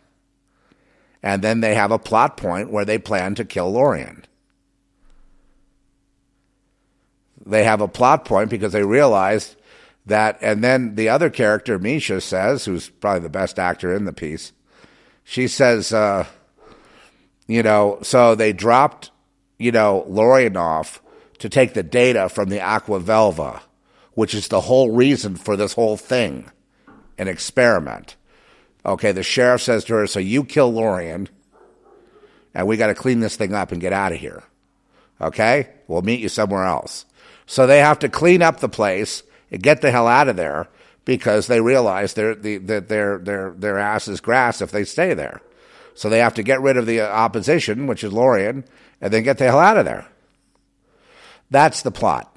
And 1.23 1.41
then 1.41 1.61
they 1.61 1.75
have 1.75 1.91
a 1.91 1.99
plot 1.99 2.37
point 2.37 2.71
where 2.71 2.85
they 2.85 2.97
plan 2.97 3.35
to 3.35 3.45
kill 3.45 3.71
Lorien. 3.71 4.23
They 7.45 7.63
have 7.63 7.81
a 7.81 7.87
plot 7.87 8.25
point 8.25 8.49
because 8.49 8.73
they 8.73 8.83
realize 8.83 9.55
that, 10.05 10.37
and 10.41 10.63
then 10.63 10.95
the 10.95 11.09
other 11.09 11.29
character, 11.29 11.79
Misha, 11.79 12.21
says, 12.21 12.65
who's 12.65 12.89
probably 12.89 13.21
the 13.21 13.29
best 13.29 13.59
actor 13.59 13.95
in 13.95 14.05
the 14.05 14.13
piece, 14.13 14.53
she 15.23 15.47
says, 15.47 15.91
uh, 15.91 16.25
you 17.47 17.63
know, 17.63 17.99
so 18.01 18.35
they 18.35 18.53
dropped, 18.53 19.11
you 19.57 19.71
know, 19.71 20.05
Lorien 20.07 20.57
off 20.57 21.01
to 21.39 21.49
take 21.49 21.73
the 21.73 21.83
data 21.83 22.29
from 22.29 22.49
the 22.49 22.61
Aqua 22.61 22.99
Velva, 22.99 23.61
which 24.13 24.33
is 24.33 24.47
the 24.47 24.61
whole 24.61 24.91
reason 24.91 25.35
for 25.35 25.55
this 25.55 25.73
whole 25.73 25.97
thing, 25.97 26.49
an 27.17 27.27
experiment. 27.27 28.15
Okay, 28.87 29.11
the 29.11 29.23
sheriff 29.23 29.61
says 29.61 29.83
to 29.85 29.95
her, 29.95 30.07
So 30.07 30.19
you 30.19 30.43
kill 30.45 30.71
Lorian, 30.71 31.27
and 32.53 32.67
we 32.67 32.77
got 32.77 32.87
to 32.87 32.95
clean 32.95 33.19
this 33.19 33.35
thing 33.35 33.53
up 33.53 33.71
and 33.71 33.81
get 33.81 33.93
out 33.93 34.13
of 34.13 34.19
here. 34.19 34.43
Okay? 35.19 35.69
We'll 35.87 36.01
meet 36.01 36.21
you 36.21 36.29
somewhere 36.29 36.63
else. 36.63 37.05
So 37.45 37.67
they 37.67 37.79
have 37.79 37.99
to 37.99 38.09
clean 38.09 38.41
up 38.41 38.59
the 38.59 38.69
place 38.69 39.23
and 39.51 39.61
get 39.61 39.81
the 39.81 39.91
hell 39.91 40.07
out 40.07 40.27
of 40.27 40.35
there 40.35 40.67
because 41.05 41.47
they 41.47 41.61
realize 41.61 42.13
they're, 42.13 42.35
the, 42.35 42.57
that 42.57 42.89
their, 42.89 43.17
their, 43.17 43.51
their 43.51 43.77
ass 43.77 44.07
is 44.07 44.21
grass 44.21 44.61
if 44.61 44.71
they 44.71 44.83
stay 44.83 45.13
there. 45.13 45.41
So 45.93 46.09
they 46.09 46.19
have 46.19 46.35
to 46.35 46.43
get 46.43 46.61
rid 46.61 46.77
of 46.77 46.85
the 46.85 47.01
opposition, 47.01 47.87
which 47.87 48.03
is 48.03 48.13
Lorian, 48.13 48.65
and 49.01 49.11
then 49.11 49.23
get 49.23 49.37
the 49.37 49.45
hell 49.45 49.59
out 49.59 49.77
of 49.77 49.85
there. 49.85 50.07
That's 51.49 51.81
the 51.81 51.91
plot. 51.91 52.36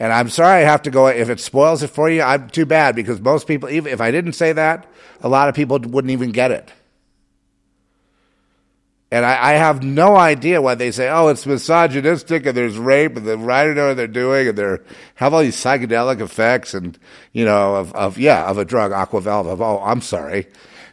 And 0.00 0.12
I'm 0.12 0.28
sorry 0.28 0.62
I 0.62 0.66
have 0.66 0.82
to 0.82 0.90
go. 0.90 1.08
If 1.08 1.28
it 1.28 1.40
spoils 1.40 1.82
it 1.82 1.88
for 1.88 2.08
you, 2.08 2.22
I'm 2.22 2.48
too 2.50 2.66
bad 2.66 2.94
because 2.94 3.20
most 3.20 3.46
people, 3.48 3.68
even 3.68 3.92
if 3.92 4.00
I 4.00 4.10
didn't 4.10 4.34
say 4.34 4.52
that, 4.52 4.86
a 5.20 5.28
lot 5.28 5.48
of 5.48 5.54
people 5.54 5.78
wouldn't 5.80 6.12
even 6.12 6.30
get 6.30 6.50
it. 6.52 6.70
And 9.10 9.24
I, 9.24 9.52
I 9.52 9.52
have 9.54 9.82
no 9.82 10.16
idea 10.16 10.60
why 10.60 10.74
they 10.74 10.90
say, 10.90 11.08
oh, 11.08 11.28
it's 11.28 11.46
misogynistic 11.46 12.44
and 12.44 12.56
there's 12.56 12.76
rape 12.76 13.16
and 13.16 13.26
the 13.26 13.38
writer 13.38 13.74
know 13.74 13.88
what 13.88 13.96
they're 13.96 14.06
doing 14.06 14.48
and 14.48 14.58
they 14.58 14.76
have 15.14 15.32
all 15.32 15.40
these 15.40 15.56
psychedelic 15.56 16.20
effects 16.20 16.74
and, 16.74 16.98
you 17.32 17.46
know, 17.46 17.76
of, 17.76 17.92
of 17.94 18.18
yeah, 18.18 18.44
of 18.44 18.58
a 18.58 18.66
drug, 18.66 18.92
Aquavelva. 18.92 19.58
Oh, 19.58 19.82
I'm 19.82 20.02
sorry. 20.02 20.46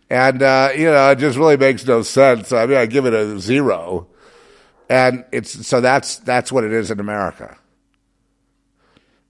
And, 0.10 0.42
uh, 0.42 0.70
you 0.76 0.86
know, 0.86 1.12
it 1.12 1.20
just 1.20 1.38
really 1.38 1.58
makes 1.58 1.86
no 1.86 2.04
sense. 2.04 2.54
I 2.54 2.66
mean, 2.68 2.78
I 2.78 2.86
give 2.86 3.06
it 3.06 3.14
a 3.14 3.38
zero. 3.38 4.08
And 4.90 5.26
it's, 5.34 5.68
so 5.68 5.82
that's, 5.82 6.18
that's 6.18 6.52
what 6.52 6.64
it 6.64 6.72
is 6.72 6.92
in 6.92 7.02
America. 7.02 7.58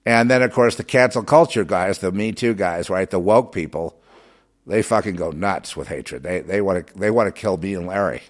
And 0.06 0.30
then, 0.30 0.44
of 0.44 0.52
course, 0.54 0.76
the 0.76 0.84
cancel 0.84 1.24
culture 1.24 1.64
guys, 1.64 1.98
the 1.98 2.12
Me 2.12 2.32
Too 2.32 2.54
guys, 2.54 2.90
right? 2.90 3.10
The 3.10 3.20
woke 3.20 3.52
people, 3.52 4.00
they 4.68 4.82
fucking 4.82 5.16
go 5.16 5.32
nuts 5.32 5.76
with 5.76 5.88
hatred. 5.88 6.24
They, 6.24 6.42
they 6.42 6.62
want 6.62 6.88
to, 6.88 6.94
they 6.98 7.10
want 7.10 7.28
to 7.28 7.42
kill 7.42 7.58
me 7.58 7.74
and 7.74 7.88
Larry. 7.88 8.22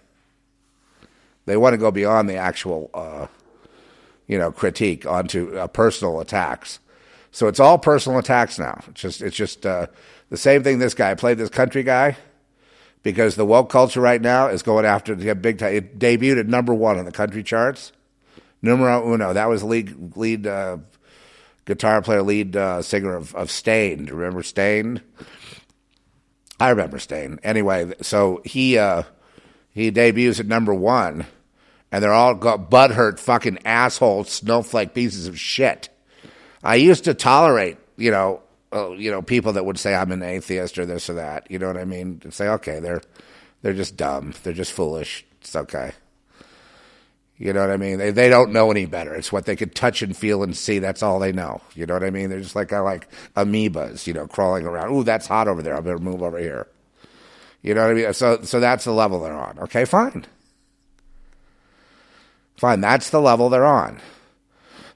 They 1.46 1.58
want 1.58 1.74
to 1.74 1.78
go 1.78 1.92
beyond 1.92 2.30
the 2.30 2.38
actual, 2.38 2.90
uh, 2.94 3.28
you 4.26 4.38
know, 4.38 4.52
critique 4.52 5.06
onto 5.06 5.58
uh, 5.58 5.68
personal 5.68 6.20
attacks. 6.22 6.80
So 7.32 7.48
it's 7.48 7.60
all 7.60 7.78
personal 7.78 8.20
attacks 8.20 8.58
now. 8.58 8.82
It's 8.88 9.02
just, 9.02 9.22
it's 9.22 9.36
just 9.36 9.66
uh, 9.66 9.88
the 10.30 10.38
same 10.38 10.64
thing. 10.64 10.80
This 10.80 10.94
guy 10.94 11.14
played 11.16 11.38
this 11.38 11.50
country 11.50 11.84
guy 11.84 12.16
because 13.04 13.36
the 13.36 13.46
woke 13.46 13.70
culture 13.70 14.00
right 14.00 14.22
now 14.22 14.48
is 14.48 14.64
going 14.64 14.86
after 14.86 15.14
the 15.14 15.36
big 15.36 15.60
time. 15.60 15.76
It 15.76 16.00
debuted 16.00 16.40
at 16.40 16.48
number 16.48 16.74
one 16.74 16.98
on 16.98 17.04
the 17.04 17.12
country 17.12 17.44
charts, 17.44 17.92
numero 18.62 19.14
uno. 19.14 19.34
That 19.34 19.50
was 19.50 19.64
lead 19.64 20.16
lead 20.16 20.48
uh, 20.48 20.78
guitar 21.66 22.02
player, 22.02 22.22
lead 22.22 22.56
uh, 22.56 22.82
singer 22.82 23.16
of, 23.16 23.36
of 23.36 23.52
Staind. 23.52 24.10
Remember 24.12 24.44
Staind? 24.44 25.02
I 26.60 26.70
remember 26.70 27.00
Staind. 27.00 27.40
Anyway, 27.44 27.94
so 28.02 28.42
he 28.46 28.78
uh, 28.78 29.04
he 29.72 29.92
debuts 29.92 30.40
at 30.40 30.46
number 30.46 30.74
one, 30.74 31.26
and 31.92 32.04
they're 32.04 32.14
all 32.14 32.36
got 32.36 32.70
butthurt 32.72 33.20
fucking 33.20 33.60
asshole 33.66 34.24
snowflake 34.24 34.94
pieces 34.94 35.28
of 35.28 35.40
shit. 35.40 35.90
I 36.64 36.76
used 36.76 37.04
to 37.04 37.14
tolerate, 37.14 37.78
you 37.98 38.10
know, 38.12 38.42
uh, 38.74 38.92
you 38.92 39.12
know, 39.12 39.22
people 39.22 39.54
that 39.54 39.66
would 39.66 39.78
say 39.78 39.94
I'm 39.94 40.12
an 40.12 40.24
atheist 40.24 40.80
or 40.80 40.86
this 40.86 41.10
or 41.10 41.16
that. 41.16 41.50
You 41.52 41.60
know 41.60 41.68
what 41.68 41.78
I 41.78 41.86
mean? 41.86 42.22
And 42.24 42.34
say, 42.34 42.48
okay, 42.48 42.80
they're 42.80 43.02
they're 43.62 43.74
just 43.74 43.98
dumb. 43.98 44.34
They're 44.44 44.54
just 44.54 44.72
foolish. 44.72 45.26
It's 45.42 45.56
okay. 45.56 45.92
You 47.38 47.52
know 47.52 47.60
what 47.62 47.72
I 47.72 47.78
mean? 47.78 47.98
They 47.98 48.12
they 48.12 48.30
don't 48.30 48.54
know 48.54 48.72
any 48.72 48.86
better. 48.86 49.14
It's 49.14 49.32
what 49.32 49.46
they 49.46 49.58
could 49.58 49.76
touch 49.76 50.02
and 50.02 50.16
feel 50.16 50.42
and 50.42 50.56
see. 50.56 50.80
That's 50.80 51.04
all 51.04 51.20
they 51.20 51.34
know. 51.34 51.62
You 51.74 51.86
know 51.86 51.94
what 51.94 52.04
I 52.04 52.10
mean? 52.10 52.30
They're 52.30 52.40
just 52.40 52.56
like 52.56 52.72
I 52.72 52.80
like 52.80 53.10
amoebas, 53.36 54.08
you 54.08 54.14
know, 54.14 54.26
crawling 54.26 54.66
around. 54.66 54.94
Ooh, 54.94 55.04
that's 55.04 55.28
hot 55.28 55.50
over 55.50 55.62
there. 55.62 55.76
I 55.76 55.82
better 55.82 56.00
move 56.00 56.24
over 56.24 56.38
here. 56.38 56.68
You 57.62 57.74
know 57.74 57.82
what 57.82 57.92
I 57.92 57.94
mean? 57.94 58.14
So 58.14 58.42
so 58.44 58.60
that's 58.62 58.86
the 58.86 58.94
level 58.94 59.20
they're 59.22 59.34
on. 59.34 59.60
Okay, 59.60 59.84
fine. 59.84 60.26
Fine, 62.56 62.80
that's 62.80 63.10
the 63.10 63.20
level 63.20 63.50
they're 63.50 63.66
on. 63.66 64.00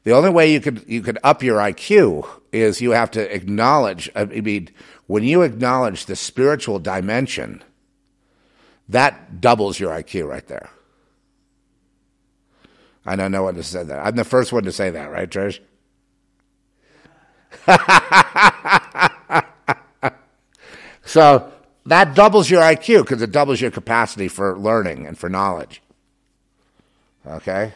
The 0.04 0.14
only 0.14 0.30
way 0.30 0.54
you 0.54 0.62
could 0.62 0.86
you 0.88 1.02
could 1.02 1.20
up 1.24 1.44
your 1.44 1.58
IQ 1.58 2.26
is 2.54 2.80
you 2.80 2.92
have 2.92 3.12
to 3.12 3.36
acknowledge. 3.36 4.10
I 4.16 4.26
mean, 4.26 4.70
when 5.08 5.24
you 5.24 5.42
acknowledge 5.42 6.06
the 6.06 6.16
spiritual 6.16 6.80
dimension, 6.80 7.62
that 8.88 9.42
doubles 9.42 9.78
your 9.78 9.92
IQ 9.92 10.30
right 10.30 10.48
there. 10.48 10.70
I 13.06 13.16
don't 13.16 13.32
know 13.32 13.46
when 13.46 13.56
to 13.56 13.64
say 13.64 13.84
that. 13.84 14.06
I'm 14.06 14.16
the 14.16 14.24
first 14.24 14.52
one 14.52 14.64
to 14.64 14.72
say 14.72 14.90
that, 14.90 15.12
right, 15.12 15.30
Trish? 15.30 15.60
so 21.06 21.52
that 21.86 22.14
doubles 22.14 22.50
your 22.50 22.62
IQ 22.62 23.04
because 23.04 23.22
it 23.22 23.32
doubles 23.32 23.62
your 23.62 23.72
capacity 23.72 24.28
for 24.28 24.58
learning 24.58 25.08
and 25.08 25.18
for 25.18 25.30
knowledge. 25.30 25.82
Okay? 27.26 27.74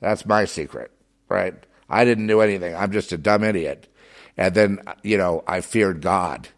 That's 0.00 0.24
my 0.24 0.44
secret, 0.44 0.90
right? 1.28 1.54
I 1.88 2.04
didn't 2.04 2.28
do 2.28 2.40
anything. 2.40 2.74
I'm 2.74 2.92
just 2.92 3.12
a 3.12 3.18
dumb 3.18 3.44
idiot. 3.44 3.88
And 4.36 4.54
then, 4.54 4.80
you 5.02 5.18
know, 5.18 5.42
I 5.46 5.60
feared 5.60 6.00
God 6.00 6.48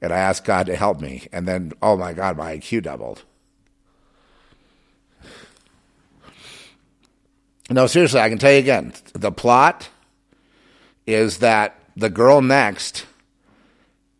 and 0.00 0.12
I 0.12 0.18
asked 0.18 0.44
God 0.44 0.66
to 0.66 0.76
help 0.76 1.00
me. 1.00 1.28
And 1.32 1.46
then, 1.46 1.72
oh 1.82 1.96
my 1.96 2.12
God, 2.12 2.36
my 2.36 2.56
IQ 2.56 2.84
doubled. 2.84 3.24
No, 7.70 7.86
seriously, 7.86 8.20
I 8.20 8.28
can 8.28 8.38
tell 8.38 8.52
you 8.52 8.58
again. 8.58 8.92
The 9.12 9.30
plot 9.30 9.88
is 11.06 11.38
that 11.38 11.78
the 11.96 12.10
girl 12.10 12.42
next 12.42 13.06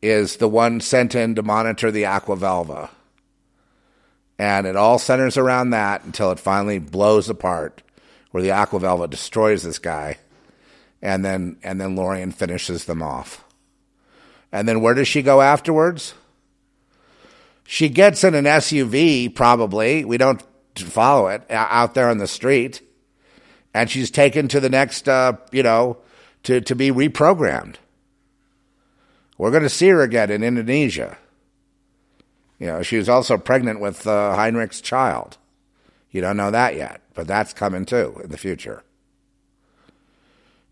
is 0.01 0.37
the 0.37 0.49
one 0.49 0.81
sent 0.81 1.15
in 1.15 1.35
to 1.35 1.43
monitor 1.43 1.91
the 1.91 2.05
Aquavelva. 2.05 2.91
And 4.39 4.67
it 4.67 4.77
all 4.77 4.99
centers 4.99 5.37
around 5.37 5.71
that 5.71 6.05
until 6.05 6.31
it 6.31 6.39
finally 6.39 6.79
blows 6.79 7.29
apart, 7.29 7.83
where 8.31 8.43
the 8.43 8.49
Aquavelva 8.51 9.11
destroys 9.11 9.63
this 9.63 9.79
guy 9.79 10.19
and 11.03 11.25
then 11.25 11.57
and 11.63 11.81
then 11.81 11.97
Lorian 11.97 12.33
finishes 12.33 12.85
them 12.85 13.03
off. 13.03 13.45
And 14.53 14.69
then 14.69 14.81
where 14.81 14.95
does 14.95 15.09
she 15.09 15.23
go 15.23 15.41
afterwards? 15.41 16.15
She 17.65 17.89
gets 17.89 18.25
in 18.25 18.35
an 18.35 18.47
SUV, 18.47 19.33
probably. 19.35 20.05
We 20.05 20.19
don't 20.19 20.43
follow 20.77 21.29
it 21.29 21.43
out 21.51 21.95
there 21.95 22.09
on 22.09 22.19
the 22.19 22.27
street, 22.27 22.83
and 23.75 23.91
she's 23.91 24.11
taken 24.11 24.49
to 24.49 24.61
the 24.61 24.71
next, 24.71 25.09
uh, 25.09 25.35
you 25.53 25.63
know, 25.63 25.99
to 26.45 26.61
to 26.61 26.75
be 26.75 26.91
reprogrammed. 26.91 27.77
We're 29.39 29.51
going 29.51 29.63
to 29.63 29.69
see 29.69 29.89
her 29.89 30.03
again 30.03 30.31
in 30.31 30.43
Indonesia. 30.43 31.17
You 32.59 32.67
know, 32.67 32.83
she 32.83 32.99
was 32.99 33.09
also 33.09 33.39
pregnant 33.39 33.81
with 33.81 34.07
uh, 34.07 34.37
Heinrich's 34.37 34.83
child. 34.83 35.39
You 36.11 36.21
don't 36.21 36.37
know 36.37 36.51
that 36.51 36.77
yet, 36.77 37.01
but 37.15 37.27
that's 37.27 37.55
coming 37.55 37.87
too 37.87 38.21
in 38.23 38.31
the 38.31 38.37
future. 38.37 38.83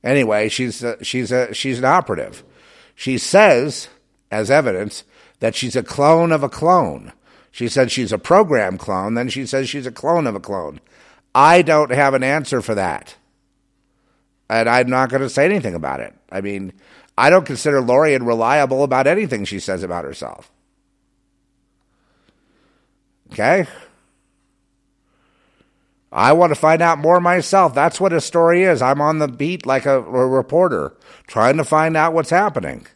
Anyway, 0.04 0.48
she's 0.48 0.82
a, 0.82 1.02
she's 1.02 1.32
a, 1.32 1.54
she's 1.54 1.78
an 1.78 1.84
operative. 1.84 2.44
She 2.94 3.16
says, 3.16 3.88
as 4.30 4.50
evidence, 4.50 5.04
that 5.40 5.54
she's 5.54 5.76
a 5.76 5.82
clone 5.82 6.32
of 6.32 6.42
a 6.42 6.48
clone. 6.48 7.12
She 7.50 7.68
said 7.68 7.90
she's 7.90 8.12
a 8.12 8.18
program 8.18 8.76
clone, 8.76 9.14
then 9.14 9.28
she 9.28 9.46
says 9.46 9.68
she's 9.68 9.86
a 9.86 9.92
clone 9.92 10.26
of 10.26 10.34
a 10.34 10.40
clone. 10.40 10.80
I 11.34 11.62
don't 11.62 11.90
have 11.90 12.14
an 12.14 12.22
answer 12.22 12.60
for 12.60 12.74
that. 12.74 13.16
And 14.48 14.68
I'm 14.68 14.88
not 14.88 15.10
going 15.10 15.22
to 15.22 15.28
say 15.28 15.44
anything 15.44 15.74
about 15.74 16.00
it. 16.00 16.14
I 16.30 16.40
mean, 16.40 16.72
I 17.16 17.30
don't 17.30 17.44
consider 17.44 17.80
Lorian 17.80 18.24
reliable 18.24 18.82
about 18.82 19.06
anything 19.06 19.44
she 19.44 19.60
says 19.60 19.82
about 19.82 20.04
herself. 20.04 20.50
Okay? 23.32 23.66
I 26.10 26.32
want 26.32 26.50
to 26.50 26.58
find 26.58 26.80
out 26.80 26.98
more 26.98 27.20
myself. 27.20 27.74
That's 27.74 28.00
what 28.00 28.14
a 28.14 28.20
story 28.20 28.62
is. 28.62 28.80
I'm 28.80 29.00
on 29.00 29.18
the 29.18 29.28
beat 29.28 29.66
like 29.66 29.84
a, 29.84 29.98
a 29.98 30.26
reporter, 30.26 30.94
trying 31.26 31.58
to 31.58 31.64
find 31.64 31.96
out 31.96 32.14
what's 32.14 32.30
happening. 32.30 32.86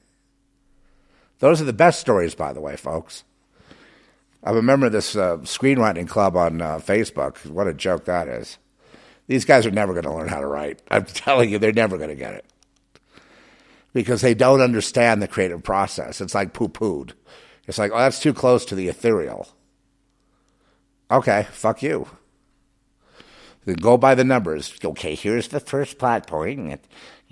Those 1.41 1.61
are 1.61 1.67
the 1.67 1.73
best 1.73 2.01
stories, 2.01 2.35
by 2.35 2.53
the 2.53 2.61
way, 2.61 2.77
folks. 2.77 3.25
I 4.45 4.51
remember 4.51 4.89
this 4.89 5.15
uh, 5.15 5.39
screenwriting 5.39 6.09
club 6.09 6.37
on 6.37 6.61
uh, 6.61 6.79
Facebook. 6.79 7.47
What 7.47 7.69
a 7.69 7.75
joke 7.75 8.07
that 8.07 8.29
is. 8.29 8.59
These 9.29 9.45
guys 9.45 9.67
are 9.67 9.71
never 9.71 9.93
going 9.93 10.05
to 10.05 10.13
learn 10.13 10.29
how 10.29 10.41
to 10.41 10.47
write. 10.47 10.83
I'm 10.91 11.05
telling 11.05 11.51
you, 11.51 11.59
they're 11.59 11.73
never 11.73 11.97
going 11.97 12.11
to 12.11 12.17
get 12.17 12.35
it. 12.35 12.45
Because 13.93 14.23
they 14.23 14.35
don't 14.35 14.61
understand 14.61 15.23
the 15.23 15.29
creative 15.29 15.63
process. 15.63 16.21
It's 16.21 16.35
like 16.35 16.55
poo 16.55 16.69
pooed. 16.69 17.13
It's 17.69 17.79
like, 17.79 17.93
oh, 17.93 17.99
that's 17.99 18.19
too 18.19 18.35
close 18.35 18.65
to 18.67 18.75
the 18.75 18.89
ethereal. 18.89 19.49
Okay, 21.11 21.47
fuck 21.53 21.83
you 21.83 22.09
Then 23.67 23.77
go 23.77 23.99
by 23.99 24.15
the 24.15 24.25
numbers. 24.25 24.75
Okay, 24.83 25.15
here's 25.15 25.49
the 25.49 25.61
first 25.61 25.99
plot 25.99 26.27
point 26.27 26.81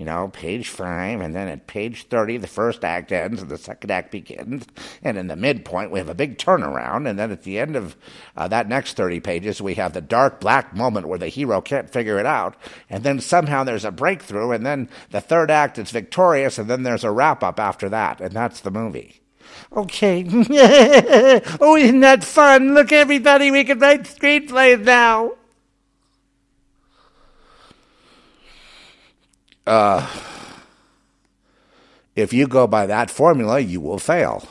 you 0.01 0.07
know, 0.07 0.29
page 0.29 0.71
five, 0.71 1.21
and 1.21 1.35
then 1.35 1.47
at 1.47 1.67
page 1.67 2.07
30, 2.09 2.39
the 2.39 2.47
first 2.47 2.87
act 2.87 3.13
ends 3.13 3.43
and 3.43 3.51
the 3.51 3.59
second 3.59 3.91
act 3.91 4.11
begins. 4.11 4.65
And 5.03 5.19
in 5.19 5.27
the 5.27 5.37
midpoint, 5.37 5.91
we 5.91 5.99
have 5.99 6.09
a 6.09 6.15
big 6.15 6.39
turnaround. 6.39 7.07
And 7.07 7.19
then 7.19 7.31
at 7.31 7.43
the 7.43 7.59
end 7.59 7.77
of 7.77 7.99
uh, 8.35 8.49
that 8.49 8.67
next 8.67 8.97
30 8.97 9.21
pages, 9.21 9.61
we 9.61 9.75
have 9.75 9.93
the 9.93 10.01
dark 10.01 10.41
black 10.41 10.75
moment 10.75 11.07
where 11.07 11.19
the 11.19 11.29
hero 11.29 11.61
can't 11.61 11.91
figure 11.91 12.19
it 12.19 12.25
out. 12.25 12.57
And 12.89 13.05
then 13.05 13.21
somehow 13.21 13.63
there's 13.63 13.85
a 13.85 13.91
breakthrough. 13.91 14.53
And 14.53 14.65
then 14.65 14.89
the 15.11 15.21
third 15.21 15.51
act 15.51 15.77
is 15.77 15.91
victorious. 15.91 16.57
And 16.57 16.71
then 16.71 16.83
there's 16.83 17.05
a 17.05 17.11
wrap 17.11 17.43
up 17.43 17.61
after 17.61 17.91
that. 17.91 18.23
And 18.23 18.33
that's 18.33 18.61
the 18.61 18.71
movie. 18.71 19.21
Okay. 19.77 20.25
oh, 21.61 21.77
isn't 21.77 22.01
that 22.01 22.25
fun? 22.25 22.73
Look, 22.73 22.91
everybody, 22.91 23.51
we 23.51 23.65
can 23.65 23.79
write 23.79 24.05
screenplays 24.05 24.83
now. 24.83 25.33
If 32.16 32.33
you 32.33 32.46
go 32.46 32.66
by 32.66 32.87
that 32.87 33.11
formula, 33.11 33.61
you 33.61 33.80
will 33.80 33.98
fail 33.98 34.48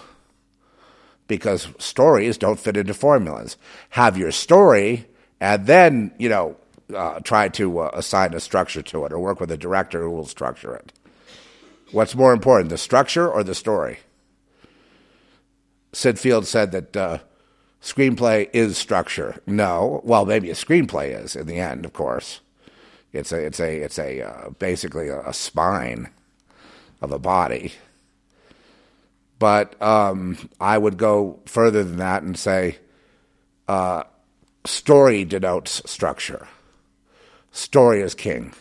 because 1.28 1.68
stories 1.78 2.38
don't 2.38 2.60
fit 2.60 2.78
into 2.78 2.94
formulas. 2.94 3.58
Have 3.92 4.18
your 4.18 4.32
story 4.32 5.06
and 5.40 5.66
then, 5.68 6.12
you 6.18 6.30
know, 6.30 6.56
uh, 6.94 7.20
try 7.20 7.50
to 7.50 7.80
uh, 7.80 7.92
assign 7.94 8.34
a 8.34 8.40
structure 8.40 8.82
to 8.82 9.06
it 9.06 9.14
or 9.14 9.20
work 9.20 9.40
with 9.40 9.52
a 9.52 9.58
director 9.58 10.02
who 10.02 10.10
will 10.10 10.26
structure 10.26 10.76
it. 10.76 10.92
What's 11.92 12.16
more 12.16 12.34
important, 12.34 12.70
the 12.70 12.78
structure 12.78 13.30
or 13.30 13.44
the 13.44 13.56
story? 13.56 14.00
Syd 15.94 16.20
Field 16.20 16.46
said 16.48 16.72
that 16.72 16.98
uh, 16.98 17.20
screenplay 17.82 18.50
is 18.54 18.78
structure. 18.78 19.42
No, 19.46 20.02
well, 20.04 20.26
maybe 20.26 20.50
a 20.50 20.56
screenplay 20.56 21.24
is 21.24 21.36
in 21.36 21.48
the 21.48 21.60
end, 21.60 21.86
of 21.86 21.94
course. 21.94 22.42
It's 23.12 23.32
a, 23.32 23.46
it's 23.46 23.60
a, 23.60 23.78
it's 23.78 24.00
a 24.00 24.22
uh, 24.22 24.50
basically 24.52 25.10
a, 25.10 25.22
a 25.22 25.34
spine 25.34 26.10
of 27.02 27.12
a 27.12 27.20
body. 27.20 27.74
But 29.40 29.82
um, 29.82 30.38
I 30.60 30.78
would 30.78 30.98
go 30.98 31.40
further 31.46 31.84
than 31.84 31.98
that 31.98 32.24
and 32.24 32.38
say 32.38 32.78
uh, 33.68 34.04
story 34.66 35.24
denotes 35.24 35.82
structure. 35.90 36.48
Story 37.52 38.02
is 38.02 38.14
king. 38.14 38.54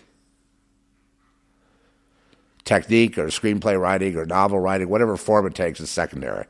Technique 2.65 3.19
or 3.19 3.27
screenplay 3.27 3.81
writing 3.81 4.17
or 4.17 4.25
novel 4.25 4.61
writing, 4.61 4.89
whatever 4.89 5.17
form 5.17 5.47
it 5.47 5.55
takes, 5.55 5.81
is 5.81 5.91
secondary. 5.91 6.45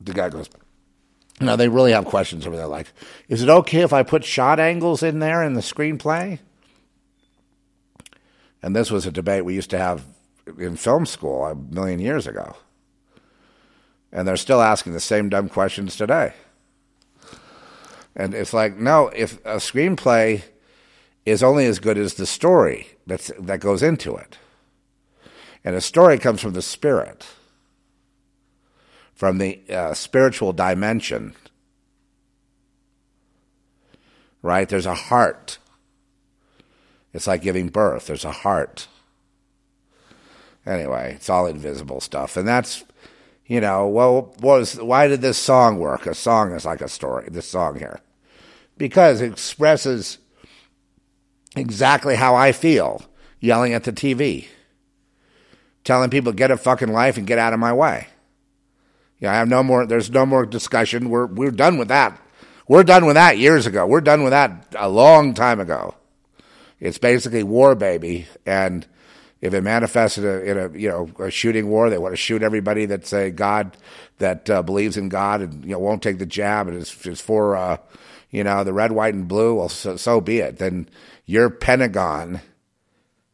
The 0.00 0.12
guy 0.12 0.28
goes, 0.28 0.48
now 1.40 1.56
they 1.56 1.68
really 1.68 1.92
have 1.92 2.04
questions 2.04 2.46
over 2.46 2.56
there 2.56 2.66
like, 2.66 2.86
is 3.28 3.42
it 3.42 3.48
okay 3.48 3.80
if 3.80 3.92
I 3.92 4.02
put 4.02 4.24
shot 4.24 4.60
angles 4.60 5.02
in 5.02 5.18
there 5.18 5.42
in 5.42 5.54
the 5.54 5.60
screenplay? 5.60 6.38
And 8.62 8.74
this 8.74 8.90
was 8.90 9.04
a 9.04 9.10
debate 9.10 9.44
we 9.44 9.54
used 9.54 9.70
to 9.70 9.78
have 9.78 10.04
in 10.58 10.76
film 10.76 11.06
school 11.06 11.44
a 11.44 11.54
million 11.54 11.98
years 12.00 12.26
ago. 12.26 12.56
And 14.12 14.26
they're 14.26 14.36
still 14.36 14.62
asking 14.62 14.92
the 14.92 15.00
same 15.00 15.28
dumb 15.28 15.48
questions 15.48 15.96
today. 15.96 16.34
And 18.16 18.32
it's 18.32 18.52
like, 18.52 18.76
no, 18.76 19.08
if 19.08 19.44
a 19.44 19.56
screenplay 19.56 20.44
is 21.26 21.42
only 21.42 21.66
as 21.66 21.78
good 21.78 21.98
as 21.98 22.14
the 22.14 22.26
story 22.26 22.88
that's, 23.06 23.32
that 23.38 23.60
goes 23.60 23.82
into 23.82 24.14
it. 24.16 24.38
And 25.64 25.74
a 25.74 25.80
story 25.80 26.18
comes 26.18 26.40
from 26.40 26.52
the 26.52 26.62
spirit, 26.62 27.26
from 29.14 29.38
the 29.38 29.60
uh, 29.70 29.94
spiritual 29.94 30.52
dimension. 30.52 31.34
Right? 34.42 34.68
There's 34.68 34.86
a 34.86 34.94
heart. 34.94 35.58
It's 37.12 37.26
like 37.26 37.42
giving 37.42 37.68
birth, 37.68 38.06
there's 38.06 38.24
a 38.24 38.32
heart. 38.32 38.88
Anyway, 40.66 41.12
it's 41.14 41.30
all 41.30 41.46
invisible 41.46 42.00
stuff. 42.00 42.36
And 42.36 42.48
that's, 42.48 42.84
you 43.46 43.60
know, 43.60 43.86
well, 43.86 44.34
was 44.40 44.80
why 44.80 45.06
did 45.06 45.20
this 45.20 45.38
song 45.38 45.78
work? 45.78 46.06
A 46.06 46.14
song 46.14 46.52
is 46.52 46.64
like 46.64 46.80
a 46.80 46.88
story, 46.88 47.28
this 47.30 47.46
song 47.46 47.78
here. 47.78 48.00
Because 48.76 49.20
it 49.20 49.30
expresses 49.30 50.18
exactly 51.54 52.16
how 52.16 52.34
I 52.34 52.50
feel 52.52 53.02
yelling 53.38 53.74
at 53.74 53.84
the 53.84 53.92
TV, 53.92 54.46
telling 55.84 56.10
people 56.10 56.32
get 56.32 56.50
a 56.50 56.56
fucking 56.56 56.92
life 56.92 57.16
and 57.16 57.26
get 57.26 57.38
out 57.38 57.52
of 57.52 57.60
my 57.60 57.72
way. 57.72 58.08
Yeah, 59.24 59.32
I 59.32 59.36
have 59.36 59.48
no 59.48 59.62
more. 59.62 59.86
There's 59.86 60.10
no 60.10 60.26
more 60.26 60.44
discussion. 60.44 61.08
We're 61.08 61.24
we're 61.24 61.50
done 61.50 61.78
with 61.78 61.88
that. 61.88 62.20
We're 62.68 62.82
done 62.82 63.06
with 63.06 63.14
that 63.14 63.38
years 63.38 63.64
ago. 63.64 63.86
We're 63.86 64.02
done 64.02 64.22
with 64.22 64.32
that 64.32 64.74
a 64.78 64.86
long 64.86 65.32
time 65.32 65.60
ago. 65.60 65.94
It's 66.78 66.98
basically 66.98 67.42
war, 67.42 67.74
baby, 67.74 68.26
and 68.44 68.86
if 69.40 69.54
it 69.54 69.62
manifests 69.62 70.18
in 70.18 70.58
a, 70.58 70.68
you 70.78 70.90
know 70.90 71.08
a 71.18 71.30
shooting 71.30 71.70
war, 71.70 71.88
they 71.88 71.96
want 71.96 72.12
to 72.12 72.18
shoot 72.18 72.42
everybody 72.42 72.84
that's 72.84 73.14
a 73.14 73.30
God 73.30 73.78
that 74.18 74.50
uh, 74.50 74.60
believes 74.60 74.98
in 74.98 75.08
God 75.08 75.40
and 75.40 75.64
you 75.64 75.70
know 75.70 75.78
won't 75.78 76.02
take 76.02 76.18
the 76.18 76.26
jab 76.26 76.68
and 76.68 76.76
is, 76.76 76.94
is 77.06 77.22
for 77.22 77.56
uh, 77.56 77.78
you 78.30 78.44
know 78.44 78.62
the 78.62 78.74
red, 78.74 78.92
white, 78.92 79.14
and 79.14 79.26
blue. 79.26 79.54
Well, 79.54 79.70
so, 79.70 79.96
so 79.96 80.20
be 80.20 80.40
it. 80.40 80.58
Then 80.58 80.86
you're 81.24 81.48
Pentagon. 81.48 82.42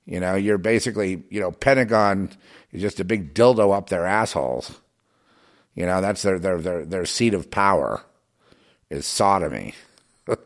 You 0.07 0.21
know, 0.21 0.37
you're 0.37 0.57
basically 0.57 1.25
you 1.31 1.41
know 1.41 1.51
Pentagon 1.51 2.31
is 2.71 2.81
just 2.81 3.01
a 3.01 3.05
big 3.05 3.35
dildo 3.35 3.77
up 3.77 3.89
their 3.89 4.07
assholes. 4.07 4.81
You 5.81 5.87
know, 5.87 6.03
that's 6.03 6.21
their 6.21 6.39
their 6.39 6.59
their 6.59 6.85
their 6.85 7.07
seat 7.07 7.33
of 7.33 7.51
power 7.51 8.03
is 8.91 9.07
sodomy. 9.07 9.73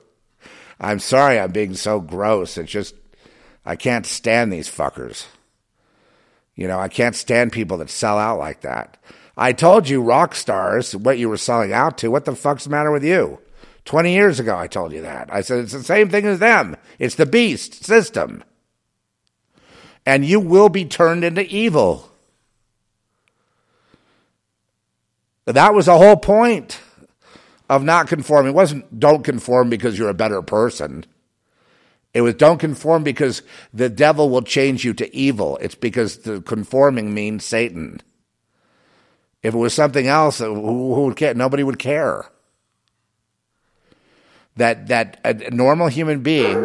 I'm 0.80 1.00
sorry 1.00 1.40
I'm 1.40 1.50
being 1.50 1.74
so 1.74 1.98
gross. 1.98 2.56
It's 2.56 2.70
just 2.70 2.94
I 3.66 3.74
can't 3.74 4.06
stand 4.06 4.52
these 4.52 4.70
fuckers. 4.70 5.26
You 6.54 6.68
know, 6.68 6.78
I 6.78 6.86
can't 6.86 7.16
stand 7.16 7.50
people 7.50 7.78
that 7.78 7.90
sell 7.90 8.16
out 8.16 8.38
like 8.38 8.60
that. 8.60 8.96
I 9.36 9.52
told 9.52 9.88
you, 9.88 10.00
rock 10.00 10.36
stars, 10.36 10.94
what 10.94 11.18
you 11.18 11.28
were 11.28 11.36
selling 11.36 11.72
out 11.72 11.98
to. 11.98 12.12
What 12.12 12.26
the 12.26 12.36
fuck's 12.36 12.62
the 12.62 12.70
matter 12.70 12.92
with 12.92 13.02
you? 13.02 13.40
20 13.86 14.14
years 14.14 14.38
ago, 14.38 14.56
I 14.56 14.68
told 14.68 14.92
you 14.92 15.02
that. 15.02 15.34
I 15.34 15.40
said 15.40 15.58
it's 15.58 15.72
the 15.72 15.82
same 15.82 16.10
thing 16.10 16.26
as 16.26 16.38
them. 16.38 16.76
It's 17.00 17.16
the 17.16 17.26
beast 17.26 17.84
system. 17.84 18.44
And 20.06 20.24
you 20.24 20.38
will 20.38 20.68
be 20.68 20.84
turned 20.84 21.24
into 21.24 21.44
evil. 21.44 22.13
That 25.46 25.74
was 25.74 25.86
the 25.86 25.98
whole 25.98 26.16
point 26.16 26.80
of 27.68 27.82
not 27.84 28.08
conforming. 28.08 28.52
It 28.52 28.56
wasn't 28.56 28.98
don't 28.98 29.22
conform 29.22 29.70
because 29.70 29.98
you're 29.98 30.08
a 30.08 30.14
better 30.14 30.42
person. 30.42 31.04
It 32.14 32.20
was 32.20 32.34
don't 32.34 32.58
conform 32.58 33.02
because 33.02 33.42
the 33.72 33.88
devil 33.88 34.30
will 34.30 34.42
change 34.42 34.84
you 34.84 34.94
to 34.94 35.14
evil. 35.14 35.58
It's 35.60 35.74
because 35.74 36.18
the 36.18 36.40
conforming 36.40 37.12
means 37.12 37.44
Satan. 37.44 38.00
If 39.42 39.52
it 39.52 39.58
was 39.58 39.74
something 39.74 40.06
else, 40.06 40.38
who, 40.38 40.54
who 40.54 41.04
would 41.04 41.16
care? 41.16 41.34
Nobody 41.34 41.62
would 41.62 41.78
care. 41.78 42.26
That 44.56 44.86
that 44.86 45.20
a 45.24 45.50
normal 45.50 45.88
human 45.88 46.22
being 46.22 46.62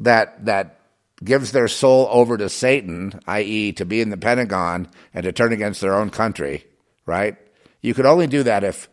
that 0.00 0.44
that 0.44 0.80
gives 1.22 1.52
their 1.52 1.68
soul 1.68 2.08
over 2.10 2.36
to 2.36 2.48
Satan, 2.48 3.20
i.e., 3.28 3.72
to 3.72 3.84
be 3.84 4.00
in 4.00 4.10
the 4.10 4.16
Pentagon 4.16 4.88
and 5.14 5.22
to 5.22 5.32
turn 5.32 5.52
against 5.52 5.80
their 5.80 5.94
own 5.94 6.10
country, 6.10 6.64
right? 7.06 7.36
You 7.80 7.94
could 7.94 8.06
only 8.06 8.26
do 8.26 8.42
that 8.42 8.64
if 8.64 8.88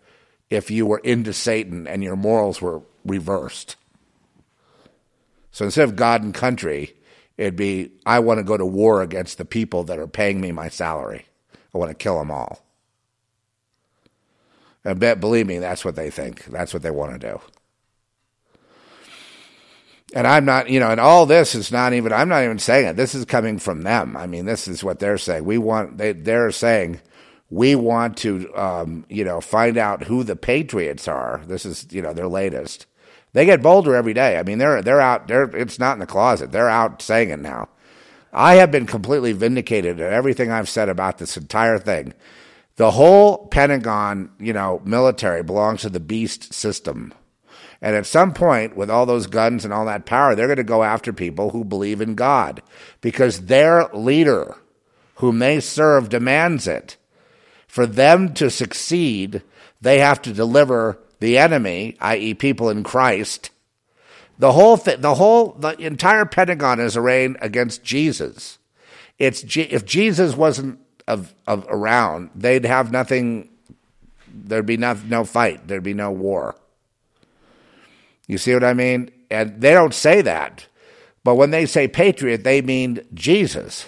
if 0.50 0.72
you 0.72 0.86
were 0.86 1.00
into 1.00 1.32
Satan 1.32 1.88
and 1.88 2.04
your 2.04 2.16
morals 2.16 2.62
were 2.62 2.82
reversed. 3.06 3.76
So 5.52 5.66
instead 5.66 5.88
of 5.88 5.96
God 5.96 6.24
and 6.24 6.34
country, 6.34 6.96
it'd 7.38 7.56
be 7.56 7.92
I 8.06 8.20
want 8.20 8.40
to 8.40 8.44
go 8.44 8.58
to 8.58 8.66
war 8.66 9.02
against 9.02 9.38
the 9.38 9.46
people 9.46 9.84
that 9.86 10.00
are 10.00 10.08
paying 10.08 10.42
me 10.42 10.52
my 10.52 10.70
salary. 10.70 11.26
I 11.74 11.78
want 11.78 11.92
to 11.92 11.96
kill 11.96 12.18
them 12.18 12.32
all. 12.32 12.66
And 14.84 15.00
bet, 15.00 15.20
believe 15.20 15.46
me, 15.46 15.60
that's 15.60 15.84
what 15.84 15.96
they 15.96 16.10
think. 16.10 16.46
That's 16.46 16.74
what 16.74 16.84
they 16.84 16.92
want 16.92 17.20
to 17.20 17.28
do. 17.32 17.42
And 20.14 20.26
I'm 20.26 20.46
not, 20.46 20.70
you 20.70 20.80
know, 20.80 20.90
and 20.90 21.00
all 21.00 21.26
this 21.26 21.54
is 21.54 21.72
not 21.72 21.94
even, 21.94 22.12
I'm 22.12 22.30
not 22.30 22.44
even 22.44 22.58
saying 22.58 22.88
it. 22.88 22.96
This 22.96 23.14
is 23.14 23.26
coming 23.26 23.60
from 23.60 23.84
them. 23.84 24.18
I 24.18 24.26
mean, 24.26 24.46
this 24.46 24.68
is 24.68 24.84
what 24.84 25.00
they're 25.00 25.20
saying. 25.20 25.46
We 25.46 25.60
want, 25.60 25.98
they, 25.98 26.14
they're 26.14 26.52
saying, 26.52 27.02
we 27.50 27.76
want 27.76 28.18
to, 28.18 28.54
um, 28.56 29.06
you 29.10 29.24
know, 29.24 29.42
find 29.42 29.78
out 29.78 30.04
who 30.04 30.24
the 30.24 30.36
patriots 30.36 31.08
are. 31.08 31.42
This 31.48 31.66
is, 31.66 31.88
you 31.92 32.02
know, 32.02 32.14
their 32.14 32.28
latest. 32.28 32.86
They 33.34 33.46
get 33.46 33.62
bolder 33.62 33.96
every 33.96 34.14
day. 34.14 34.38
I 34.38 34.44
mean, 34.44 34.58
they're 34.58 34.82
they're 34.82 35.02
out. 35.02 35.28
They're 35.28 35.44
it's 35.56 35.80
not 35.80 35.94
in 35.94 36.00
the 36.00 36.06
closet. 36.06 36.52
They're 36.52 36.70
out 36.70 37.02
saying 37.02 37.30
it 37.30 37.40
now. 37.40 37.70
I 38.32 38.56
have 38.56 38.72
been 38.72 38.86
completely 38.86 39.34
vindicated 39.34 40.00
in 40.00 40.14
everything 40.14 40.52
I've 40.52 40.70
said 40.70 40.90
about 40.90 41.18
this 41.18 41.38
entire 41.38 41.80
thing. 41.80 42.14
The 42.76 42.92
whole 42.92 43.48
Pentagon, 43.48 44.32
you 44.40 44.54
know, 44.54 44.82
military 44.86 45.44
belongs 45.44 45.82
to 45.82 45.90
the 45.90 46.00
beast 46.00 46.54
system. 46.54 47.14
And 47.82 47.96
at 47.96 48.06
some 48.06 48.34
point, 48.34 48.76
with 48.76 48.90
all 48.90 49.06
those 49.06 49.28
guns 49.28 49.64
and 49.64 49.74
all 49.74 49.86
that 49.86 50.06
power, 50.06 50.36
they're 50.36 50.48
going 50.48 50.58
to 50.58 50.64
go 50.64 50.84
after 50.84 51.14
people 51.14 51.50
who 51.50 51.64
believe 51.64 52.02
in 52.02 52.16
God 52.16 52.62
because 53.02 53.46
their 53.46 53.88
leader, 53.94 54.56
whom 55.16 55.40
they 55.40 55.60
serve, 55.60 56.10
demands 56.10 56.68
it. 56.68 56.98
For 57.70 57.86
them 57.86 58.34
to 58.34 58.50
succeed, 58.50 59.44
they 59.80 60.00
have 60.00 60.24
to 60.24 60.34
deliver 60.34 60.98
the 61.20 61.38
enemy, 61.38 61.96
i.e., 62.02 62.34
people 62.34 62.72
in 62.72 62.84
Christ. 62.84 63.52
The 64.40 64.54
whole 64.54 64.76
thing, 64.76 65.02
the 65.02 65.14
whole, 65.14 65.52
the 65.52 65.78
entire 65.78 66.26
Pentagon 66.26 66.80
is 66.80 66.98
arrayed 66.98 67.38
against 67.42 67.84
Jesus. 67.84 68.58
It's 69.20 69.44
if 69.56 69.86
Jesus 69.86 70.36
wasn't 70.36 70.80
of, 71.08 71.36
of 71.46 71.68
around, 71.70 72.32
they'd 72.34 72.66
have 72.66 72.92
nothing. 72.92 73.50
There'd 74.34 74.66
be 74.66 74.78
no, 74.78 74.98
no 75.08 75.24
fight. 75.24 75.68
There'd 75.68 75.84
be 75.84 75.94
no 75.94 76.10
war. 76.12 76.56
You 78.26 78.40
see 78.40 78.56
what 78.56 78.64
I 78.64 78.74
mean? 78.74 79.12
And 79.30 79.62
they 79.62 79.74
don't 79.74 79.94
say 79.94 80.24
that, 80.24 80.66
but 81.24 81.36
when 81.36 81.52
they 81.52 81.68
say 81.68 81.88
patriot, 81.88 82.44
they 82.44 82.64
mean 82.64 83.02
Jesus. 83.14 83.86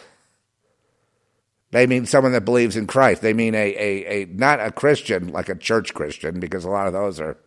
They 1.71 1.87
mean 1.87 2.05
someone 2.05 2.33
that 2.33 2.45
believes 2.45 2.75
in 2.75 2.85
Christ. 2.85 3.21
They 3.21 3.33
mean 3.33 3.55
a, 3.55 3.75
a, 3.75 4.23
a 4.23 4.25
not 4.25 4.59
a 4.59 4.71
Christian 4.71 5.29
like 5.29 5.49
a 5.49 5.55
church 5.55 5.93
Christian 5.93 6.39
because 6.39 6.65
a 6.65 6.69
lot 6.69 6.87
of 6.87 6.93
those 6.93 7.19
are 7.19 7.37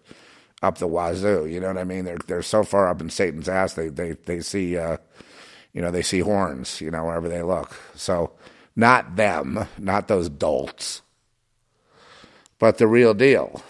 up 0.63 0.79
the 0.79 0.89
wazoo. 0.89 1.47
You 1.47 1.61
know 1.61 1.69
what 1.69 1.79
I 1.79 1.85
mean? 1.85 2.05
They're 2.05 2.19
they're 2.27 2.43
so 2.43 2.65
far 2.65 2.89
up 2.89 3.01
in 3.01 3.11
Satan's 3.11 3.49
ass 3.49 3.75
they 3.75 3.89
they 3.89 4.13
they 4.13 4.41
see 4.41 4.79
uh, 4.79 4.97
you 5.75 5.83
know 5.83 5.91
they 5.91 6.03
see 6.03 6.21
horns 6.21 6.81
you 6.81 6.91
know 6.91 7.05
wherever 7.05 7.29
they 7.29 7.43
look. 7.43 7.77
So 7.95 8.33
not 8.75 9.17
them, 9.17 9.69
not 9.79 10.09
those 10.09 10.31
dolts, 10.31 11.03
but 12.59 12.79
the 12.79 12.87
real 12.87 13.13
deal. 13.13 13.63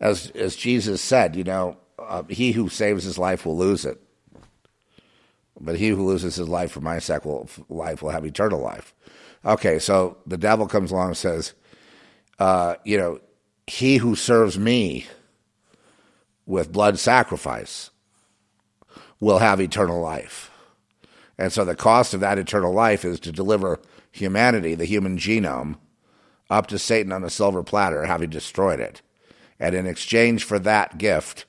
As 0.00 0.30
as 0.30 0.56
Jesus 0.56 1.00
said, 1.00 1.36
you 1.36 1.44
know, 1.44 1.76
uh, 2.00 2.24
he 2.24 2.50
who 2.50 2.68
saves 2.68 3.04
his 3.04 3.16
life 3.16 3.46
will 3.46 3.56
lose 3.56 3.84
it. 3.84 4.02
But 5.58 5.76
he 5.76 5.88
who 5.88 6.06
loses 6.06 6.36
his 6.36 6.48
life 6.48 6.72
for 6.72 6.80
my 6.80 6.98
sake 6.98 7.24
will, 7.24 7.48
life 7.68 8.02
will 8.02 8.10
have 8.10 8.26
eternal 8.26 8.60
life. 8.60 8.94
Okay, 9.44 9.78
so 9.78 10.18
the 10.26 10.36
devil 10.36 10.66
comes 10.66 10.90
along 10.90 11.08
and 11.08 11.16
says, 11.16 11.54
uh, 12.38 12.74
you 12.84 12.98
know, 12.98 13.20
he 13.66 13.96
who 13.96 14.14
serves 14.14 14.58
me 14.58 15.06
with 16.44 16.72
blood 16.72 16.98
sacrifice 16.98 17.90
will 19.18 19.38
have 19.38 19.60
eternal 19.60 20.00
life. 20.00 20.50
And 21.38 21.52
so 21.52 21.64
the 21.64 21.74
cost 21.74 22.14
of 22.14 22.20
that 22.20 22.38
eternal 22.38 22.72
life 22.72 23.04
is 23.04 23.20
to 23.20 23.32
deliver 23.32 23.80
humanity, 24.10 24.74
the 24.74 24.84
human 24.84 25.18
genome, 25.18 25.76
up 26.48 26.66
to 26.68 26.78
Satan 26.78 27.12
on 27.12 27.24
a 27.24 27.30
silver 27.30 27.62
platter, 27.62 28.04
having 28.04 28.30
destroyed 28.30 28.80
it. 28.80 29.02
And 29.58 29.74
in 29.74 29.86
exchange 29.86 30.44
for 30.44 30.58
that 30.60 30.98
gift, 30.98 31.44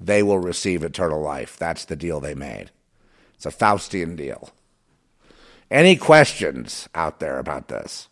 they 0.00 0.22
will 0.22 0.38
receive 0.38 0.82
eternal 0.82 1.20
life. 1.20 1.56
That's 1.56 1.84
the 1.84 1.96
deal 1.96 2.20
they 2.20 2.34
made. 2.34 2.70
It's 3.42 3.56
a 3.56 3.58
Faustian 3.58 4.16
deal. 4.16 4.50
Any 5.68 5.96
questions 5.96 6.88
out 6.94 7.18
there 7.18 7.40
about 7.40 7.66
this? 7.66 8.08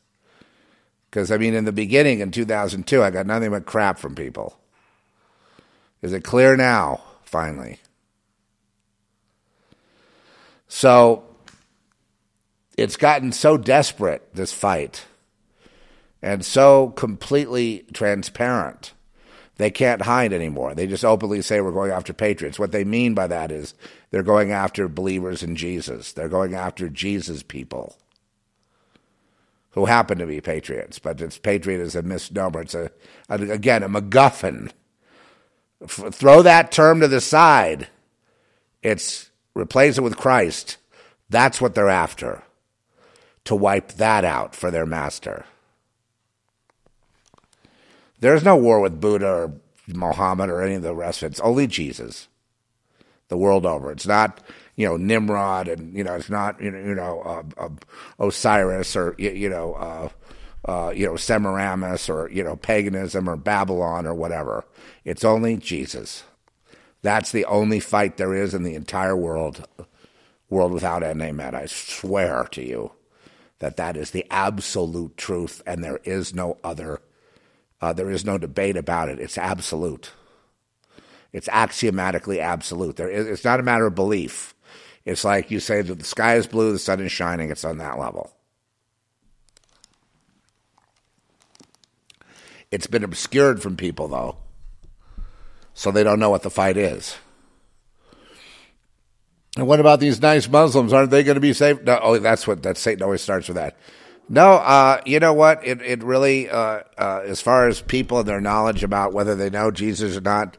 Because, 1.08 1.30
I 1.30 1.36
mean, 1.36 1.54
in 1.54 1.64
the 1.64 1.72
beginning 1.72 2.18
in 2.18 2.32
2002, 2.32 3.00
I 3.00 3.10
got 3.10 3.26
nothing 3.26 3.50
but 3.50 3.64
crap 3.64 4.00
from 4.00 4.16
people. 4.16 4.58
Is 6.02 6.12
it 6.12 6.24
clear 6.24 6.56
now, 6.56 7.02
finally? 7.22 7.78
So, 10.66 11.22
it's 12.76 12.96
gotten 12.96 13.30
so 13.30 13.56
desperate, 13.56 14.34
this 14.34 14.52
fight, 14.52 15.04
and 16.20 16.44
so 16.44 16.88
completely 16.90 17.84
transparent. 17.92 18.94
They 19.58 19.70
can't 19.70 20.02
hide 20.02 20.32
anymore. 20.32 20.74
They 20.74 20.88
just 20.88 21.04
openly 21.04 21.42
say 21.42 21.60
we're 21.60 21.70
going 21.70 21.92
after 21.92 22.12
patriots. 22.12 22.58
What 22.58 22.72
they 22.72 22.82
mean 22.82 23.14
by 23.14 23.28
that 23.28 23.52
is 23.52 23.74
they're 24.10 24.22
going 24.22 24.50
after 24.50 24.88
believers 24.88 25.42
in 25.42 25.56
Jesus. 25.56 26.12
They're 26.12 26.28
going 26.28 26.54
after 26.54 26.88
Jesus 26.88 27.42
people 27.42 27.96
who 29.72 29.86
happen 29.86 30.18
to 30.18 30.26
be 30.26 30.40
patriots, 30.40 30.98
but 30.98 31.20
it's 31.20 31.38
patriot 31.38 31.80
is 31.80 31.94
a 31.94 32.02
misnomer. 32.02 32.62
It's 32.62 32.74
a, 32.74 32.90
again 33.28 33.82
a 33.82 33.88
MacGuffin. 33.88 34.72
F- 35.82 36.12
throw 36.12 36.42
that 36.42 36.72
term 36.72 37.00
to 37.00 37.08
the 37.08 37.20
side. 37.20 37.88
It's 38.82 39.30
replace 39.54 39.98
it 39.98 40.02
with 40.02 40.16
Christ. 40.16 40.76
That's 41.28 41.60
what 41.60 41.74
they're 41.74 41.88
after. 41.88 42.42
To 43.44 43.54
wipe 43.54 43.92
that 43.92 44.24
out 44.24 44.54
for 44.54 44.70
their 44.70 44.86
master. 44.86 45.44
There's 48.18 48.44
no 48.44 48.56
war 48.56 48.80
with 48.80 49.00
Buddha 49.00 49.26
or 49.26 49.52
Mohammed 49.86 50.50
or 50.50 50.62
any 50.62 50.74
of 50.74 50.82
the 50.82 50.94
rest 50.94 51.22
of 51.22 51.26
it. 51.26 51.32
It's 51.32 51.40
only 51.40 51.66
Jesus. 51.66 52.28
The 53.30 53.38
world 53.38 53.64
over. 53.64 53.90
It's 53.90 54.06
not 54.06 54.40
you 54.76 54.86
know 54.86 54.96
Nimrod 54.96 55.68
and 55.68 55.96
you 55.96 56.04
know 56.04 56.14
it's 56.14 56.30
not 56.30 56.60
you 56.60 56.70
know, 56.70 56.78
you 56.78 56.94
know 56.94 57.22
uh, 57.22 57.42
uh, 57.64 57.68
Osiris 58.18 58.94
or 58.94 59.14
you, 59.18 59.30
you 59.30 59.48
know 59.48 59.74
uh, 59.74 60.08
uh, 60.64 60.90
you 60.90 61.06
know 61.06 61.16
Semiramis 61.16 62.08
or 62.08 62.30
you 62.30 62.44
know 62.44 62.56
paganism 62.56 63.28
or 63.28 63.36
Babylon 63.36 64.06
or 64.06 64.14
whatever. 64.14 64.64
It's 65.04 65.24
only 65.24 65.56
Jesus. 65.56 66.24
That's 67.02 67.32
the 67.32 67.46
only 67.46 67.80
fight 67.80 68.16
there 68.16 68.34
is 68.34 68.52
in 68.52 68.62
the 68.62 68.74
entire 68.74 69.16
world, 69.16 69.66
world 70.50 70.72
without 70.72 71.02
end. 71.02 71.22
Amen. 71.22 71.54
I 71.54 71.66
swear 71.66 72.44
to 72.52 72.62
you 72.62 72.92
that 73.60 73.76
that 73.76 73.96
is 73.96 74.10
the 74.10 74.26
absolute 74.30 75.16
truth, 75.16 75.62
and 75.66 75.82
there 75.82 76.00
is 76.04 76.34
no 76.34 76.58
other. 76.62 77.00
Uh, 77.80 77.94
there 77.94 78.10
is 78.10 78.26
no 78.26 78.36
debate 78.36 78.76
about 78.76 79.08
it. 79.08 79.18
It's 79.18 79.38
absolute. 79.38 80.12
It's 81.32 81.48
axiomatically 81.48 82.40
absolute. 82.40 82.96
There 82.96 83.08
it's 83.08 83.44
not 83.44 83.60
a 83.60 83.62
matter 83.62 83.86
of 83.86 83.94
belief. 83.94 84.54
It's 85.04 85.24
like 85.24 85.50
you 85.50 85.60
say 85.60 85.82
that 85.82 85.98
the 85.98 86.04
sky 86.04 86.36
is 86.36 86.46
blue, 86.46 86.72
the 86.72 86.78
sun 86.78 87.00
is 87.00 87.12
shining. 87.12 87.50
It's 87.50 87.64
on 87.64 87.78
that 87.78 87.98
level. 87.98 88.32
It's 92.70 92.86
been 92.86 93.02
obscured 93.02 93.60
from 93.62 93.76
people, 93.76 94.06
though, 94.08 94.36
so 95.74 95.90
they 95.90 96.04
don't 96.04 96.20
know 96.20 96.30
what 96.30 96.42
the 96.42 96.50
fight 96.50 96.76
is. 96.76 97.16
And 99.56 99.66
what 99.66 99.80
about 99.80 99.98
these 99.98 100.22
nice 100.22 100.48
Muslims? 100.48 100.92
Aren't 100.92 101.10
they 101.10 101.24
going 101.24 101.34
to 101.34 101.40
be 101.40 101.52
safe? 101.52 101.82
No, 101.82 101.98
oh, 102.00 102.18
that's 102.18 102.46
what 102.46 102.62
that 102.62 102.76
Satan 102.76 103.02
always 103.02 103.22
starts 103.22 103.48
with 103.48 103.56
that. 103.56 103.76
No, 104.28 104.52
uh, 104.52 105.00
you 105.04 105.18
know 105.18 105.32
what? 105.32 105.66
It 105.66 105.82
it 105.82 106.04
really, 106.04 106.48
uh, 106.48 106.82
uh, 106.96 107.22
as 107.24 107.40
far 107.40 107.66
as 107.66 107.82
people 107.82 108.20
and 108.20 108.28
their 108.28 108.40
knowledge 108.40 108.84
about 108.84 109.12
whether 109.12 109.34
they 109.34 109.50
know 109.50 109.72
Jesus 109.72 110.16
or 110.16 110.20
not, 110.20 110.56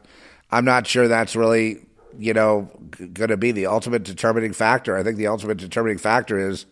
I'm 0.52 0.64
not 0.64 0.86
sure 0.86 1.08
that's 1.08 1.34
really 1.34 1.80
you 2.18 2.34
know, 2.34 2.70
going 2.98 3.30
to 3.30 3.36
be 3.36 3.52
the 3.52 3.66
ultimate 3.66 4.02
determining 4.02 4.52
factor. 4.52 4.96
I 4.96 5.02
think 5.02 5.16
the 5.16 5.28
ultimate 5.28 5.58
determining 5.58 5.98
factor 5.98 6.38
is, 6.38 6.66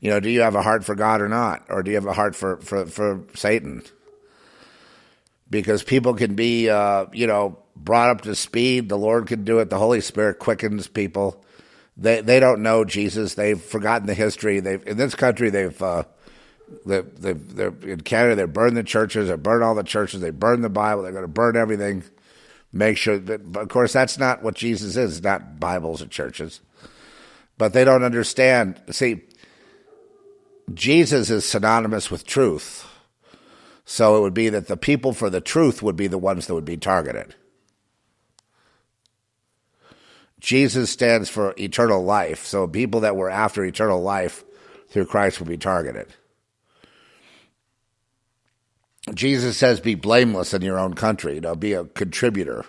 you 0.00 0.10
know, 0.10 0.20
do 0.20 0.28
you 0.28 0.42
have 0.42 0.54
a 0.54 0.62
heart 0.62 0.84
for 0.84 0.94
God 0.94 1.20
or 1.20 1.28
not, 1.28 1.64
or 1.68 1.82
do 1.82 1.90
you 1.90 1.96
have 1.96 2.06
a 2.06 2.12
heart 2.12 2.36
for 2.36 2.56
for, 2.58 2.86
for 2.86 3.20
Satan? 3.34 3.82
Because 5.50 5.82
people 5.82 6.14
can 6.14 6.34
be, 6.34 6.68
uh, 6.68 7.06
you 7.12 7.26
know, 7.26 7.58
brought 7.76 8.10
up 8.10 8.20
to 8.22 8.34
speed. 8.34 8.88
The 8.88 8.98
Lord 8.98 9.26
can 9.26 9.44
do 9.44 9.58
it. 9.58 9.70
The 9.70 9.78
Holy 9.78 10.00
Spirit 10.00 10.38
quickens 10.38 10.88
people. 10.88 11.42
They 11.96 12.20
they 12.20 12.40
don't 12.40 12.62
know 12.62 12.84
Jesus. 12.84 13.34
They've 13.34 13.60
forgotten 13.60 14.06
the 14.06 14.14
history. 14.14 14.60
They've 14.60 14.86
in 14.86 14.96
this 14.96 15.14
country 15.14 15.50
they've. 15.50 15.80
Uh, 15.82 16.04
they, 16.86 17.02
they, 17.02 17.34
they're 17.34 17.74
in 17.82 18.00
Canada. 18.00 18.36
They 18.36 18.44
burn 18.50 18.72
the 18.72 18.82
churches. 18.82 19.28
They 19.28 19.36
burn 19.36 19.62
all 19.62 19.74
the 19.74 19.82
churches. 19.82 20.22
They 20.22 20.30
burn 20.30 20.62
the 20.62 20.70
Bible. 20.70 21.02
They're 21.02 21.12
going 21.12 21.22
to 21.22 21.28
burn 21.28 21.56
everything 21.56 22.02
make 22.74 22.96
sure 22.96 23.18
that, 23.18 23.40
of 23.56 23.68
course, 23.68 23.92
that's 23.92 24.18
not 24.18 24.42
what 24.42 24.54
Jesus 24.54 24.96
is, 24.96 25.22
not 25.22 25.60
Bibles 25.60 26.02
or 26.02 26.06
churches. 26.06 26.60
But 27.56 27.72
they 27.72 27.84
don't 27.84 28.02
understand. 28.02 28.80
See, 28.90 29.22
Jesus 30.72 31.30
is 31.30 31.44
synonymous 31.44 32.10
with 32.10 32.26
truth. 32.26 32.86
So 33.84 34.16
it 34.16 34.20
would 34.22 34.34
be 34.34 34.48
that 34.48 34.66
the 34.66 34.76
people 34.76 35.12
for 35.12 35.30
the 35.30 35.40
truth 35.40 35.82
would 35.82 35.96
be 35.96 36.08
the 36.08 36.18
ones 36.18 36.46
that 36.46 36.54
would 36.54 36.64
be 36.64 36.76
targeted. 36.76 37.34
Jesus 40.40 40.90
stands 40.90 41.28
for 41.28 41.54
eternal 41.58 42.02
life. 42.02 42.44
So 42.44 42.66
people 42.66 43.00
that 43.00 43.16
were 43.16 43.30
after 43.30 43.64
eternal 43.64 44.02
life 44.02 44.44
through 44.88 45.06
Christ 45.06 45.38
would 45.38 45.48
be 45.48 45.58
targeted. 45.58 46.08
Jesus 49.12 49.56
says, 49.56 49.80
"Be 49.80 49.94
blameless 49.94 50.54
in 50.54 50.62
your 50.62 50.78
own 50.78 50.94
country. 50.94 51.34
You 51.34 51.40
know, 51.40 51.54
be 51.54 51.74
a 51.74 51.84
contributor. 51.84 52.64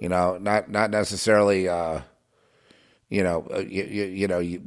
You 0.00 0.08
know, 0.08 0.38
not 0.38 0.70
not 0.70 0.90
necessarily. 0.90 1.68
Uh, 1.68 2.00
you 3.08 3.22
know, 3.22 3.46
uh, 3.54 3.60
you, 3.60 3.84
you, 3.84 4.04
you, 4.04 4.26
know, 4.26 4.40
you, 4.40 4.60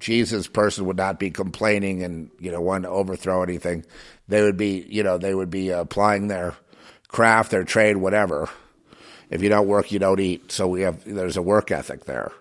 Jesus 0.00 0.48
person 0.48 0.86
would 0.86 0.96
not 0.96 1.20
be 1.20 1.30
complaining 1.30 2.02
and 2.02 2.30
you 2.40 2.50
know 2.50 2.60
wanting 2.60 2.84
to 2.84 2.88
overthrow 2.88 3.42
anything. 3.42 3.84
They 4.26 4.42
would 4.42 4.56
be, 4.56 4.84
you 4.88 5.04
know, 5.04 5.18
they 5.18 5.34
would 5.34 5.50
be 5.50 5.70
applying 5.70 6.26
their 6.26 6.54
craft, 7.08 7.52
their 7.52 7.64
trade, 7.64 7.98
whatever. 7.98 8.48
If 9.30 9.42
you 9.42 9.48
don't 9.48 9.68
work, 9.68 9.92
you 9.92 10.00
don't 10.00 10.18
eat. 10.18 10.50
So 10.50 10.66
we 10.66 10.82
have 10.82 11.04
there's 11.04 11.36
a 11.36 11.42
work 11.42 11.70
ethic 11.70 12.06
there. 12.06 12.32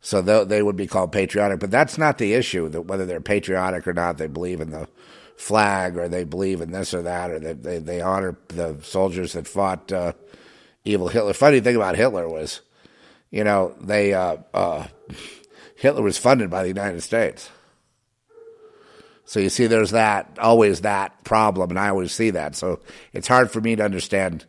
So 0.00 0.22
they, 0.22 0.44
they 0.44 0.62
would 0.62 0.76
be 0.76 0.86
called 0.86 1.12
patriotic, 1.12 1.60
but 1.60 1.70
that's 1.70 1.98
not 1.98 2.18
the 2.18 2.34
issue. 2.34 2.68
That 2.68 2.82
whether 2.82 3.06
they're 3.06 3.20
patriotic 3.20 3.86
or 3.86 3.92
not, 3.92 4.18
they 4.18 4.26
believe 4.26 4.60
in 4.60 4.70
the 4.70 4.88
flag 5.40 5.96
or 5.96 6.06
they 6.06 6.22
believe 6.22 6.60
in 6.60 6.70
this 6.70 6.92
or 6.92 7.02
that 7.02 7.30
or 7.30 7.38
they 7.38 7.54
they, 7.54 7.78
they 7.78 8.00
honor 8.00 8.36
the 8.48 8.78
soldiers 8.82 9.32
that 9.32 9.48
fought 9.48 9.90
uh, 9.90 10.12
evil 10.84 11.08
Hitler. 11.08 11.32
Funny 11.32 11.60
thing 11.60 11.76
about 11.76 11.96
Hitler 11.96 12.28
was, 12.28 12.60
you 13.30 13.42
know, 13.42 13.74
they 13.80 14.12
uh, 14.12 14.36
uh, 14.52 14.86
Hitler 15.76 16.02
was 16.02 16.18
funded 16.18 16.50
by 16.50 16.62
the 16.62 16.68
United 16.68 17.00
States. 17.00 17.50
So 19.24 19.40
you 19.40 19.48
see, 19.48 19.66
there's 19.66 19.92
that 19.92 20.38
always 20.38 20.82
that 20.82 21.24
problem, 21.24 21.70
and 21.70 21.78
I 21.78 21.88
always 21.88 22.12
see 22.12 22.30
that. 22.30 22.54
So 22.54 22.80
it's 23.12 23.28
hard 23.28 23.50
for 23.50 23.60
me 23.60 23.76
to 23.76 23.84
understand 23.84 24.44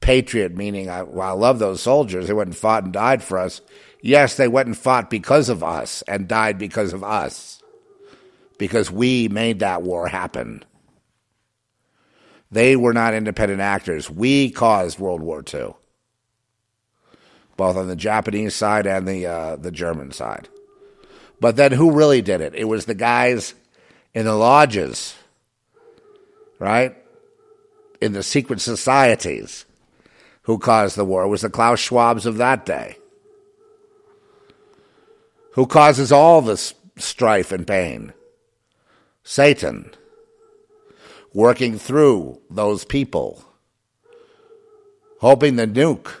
patriot 0.00 0.56
meaning. 0.56 0.90
I, 0.90 1.02
well, 1.02 1.28
I 1.28 1.32
love 1.32 1.60
those 1.60 1.82
soldiers. 1.82 2.26
They 2.26 2.32
went 2.32 2.48
and 2.48 2.56
fought 2.56 2.82
and 2.82 2.92
died 2.92 3.22
for 3.22 3.38
us. 3.38 3.60
Yes, 4.00 4.36
they 4.36 4.48
went 4.48 4.66
and 4.66 4.76
fought 4.76 5.08
because 5.08 5.48
of 5.48 5.62
us 5.62 6.02
and 6.08 6.26
died 6.26 6.58
because 6.58 6.92
of 6.92 7.04
us 7.04 7.61
because 8.58 8.90
we 8.90 9.28
made 9.28 9.60
that 9.60 9.82
war 9.82 10.08
happen. 10.08 10.64
They 12.50 12.76
were 12.76 12.92
not 12.92 13.14
independent 13.14 13.60
actors. 13.60 14.10
We 14.10 14.50
caused 14.50 14.98
World 14.98 15.22
War 15.22 15.42
II, 15.42 15.74
both 17.56 17.76
on 17.76 17.88
the 17.88 17.96
Japanese 17.96 18.54
side 18.54 18.86
and 18.86 19.08
the 19.08 19.26
uh, 19.26 19.56
the 19.56 19.70
German 19.70 20.12
side. 20.12 20.48
But 21.40 21.56
then 21.56 21.72
who 21.72 21.92
really 21.92 22.22
did 22.22 22.40
it? 22.40 22.54
It 22.54 22.64
was 22.64 22.84
the 22.84 22.94
guys 22.94 23.54
in 24.14 24.26
the 24.26 24.34
lodges, 24.34 25.14
right? 26.58 26.94
In 28.00 28.12
the 28.12 28.22
secret 28.22 28.60
societies 28.60 29.64
who 30.42 30.58
caused 30.58 30.96
the 30.96 31.04
war. 31.04 31.24
It 31.24 31.28
was 31.28 31.42
the 31.42 31.50
Klaus 31.50 31.80
Schwabs 31.80 32.26
of 32.26 32.36
that 32.36 32.66
day. 32.66 32.96
Who 35.54 35.66
causes 35.66 36.12
all 36.12 36.42
this 36.42 36.74
strife 36.96 37.52
and 37.52 37.66
pain? 37.66 38.12
Satan. 39.24 39.92
Working 41.34 41.78
through 41.78 42.40
those 42.50 42.84
people, 42.84 43.42
hoping 45.20 45.56
the 45.56 45.66
nuke 45.66 46.12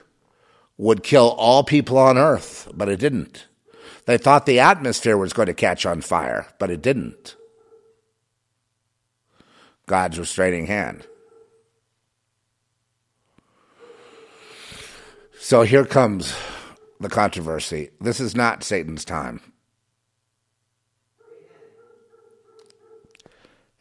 would 0.78 1.02
kill 1.02 1.30
all 1.32 1.64
people 1.64 1.98
on 1.98 2.16
earth, 2.16 2.70
but 2.72 2.88
it 2.88 2.98
didn't. 2.98 3.46
They 4.06 4.16
thought 4.16 4.46
the 4.46 4.60
atmosphere 4.60 5.18
was 5.18 5.34
going 5.34 5.46
to 5.46 5.54
catch 5.54 5.84
on 5.84 6.00
fire, 6.00 6.48
but 6.58 6.70
it 6.70 6.80
didn't. 6.80 7.36
God's 9.86 10.18
restraining 10.18 10.66
hand. 10.66 11.06
So 15.38 15.62
here 15.62 15.84
comes 15.84 16.34
the 17.00 17.08
controversy. 17.08 17.90
This 18.00 18.18
is 18.18 18.34
not 18.34 18.64
Satan's 18.64 19.04
time. 19.04 19.51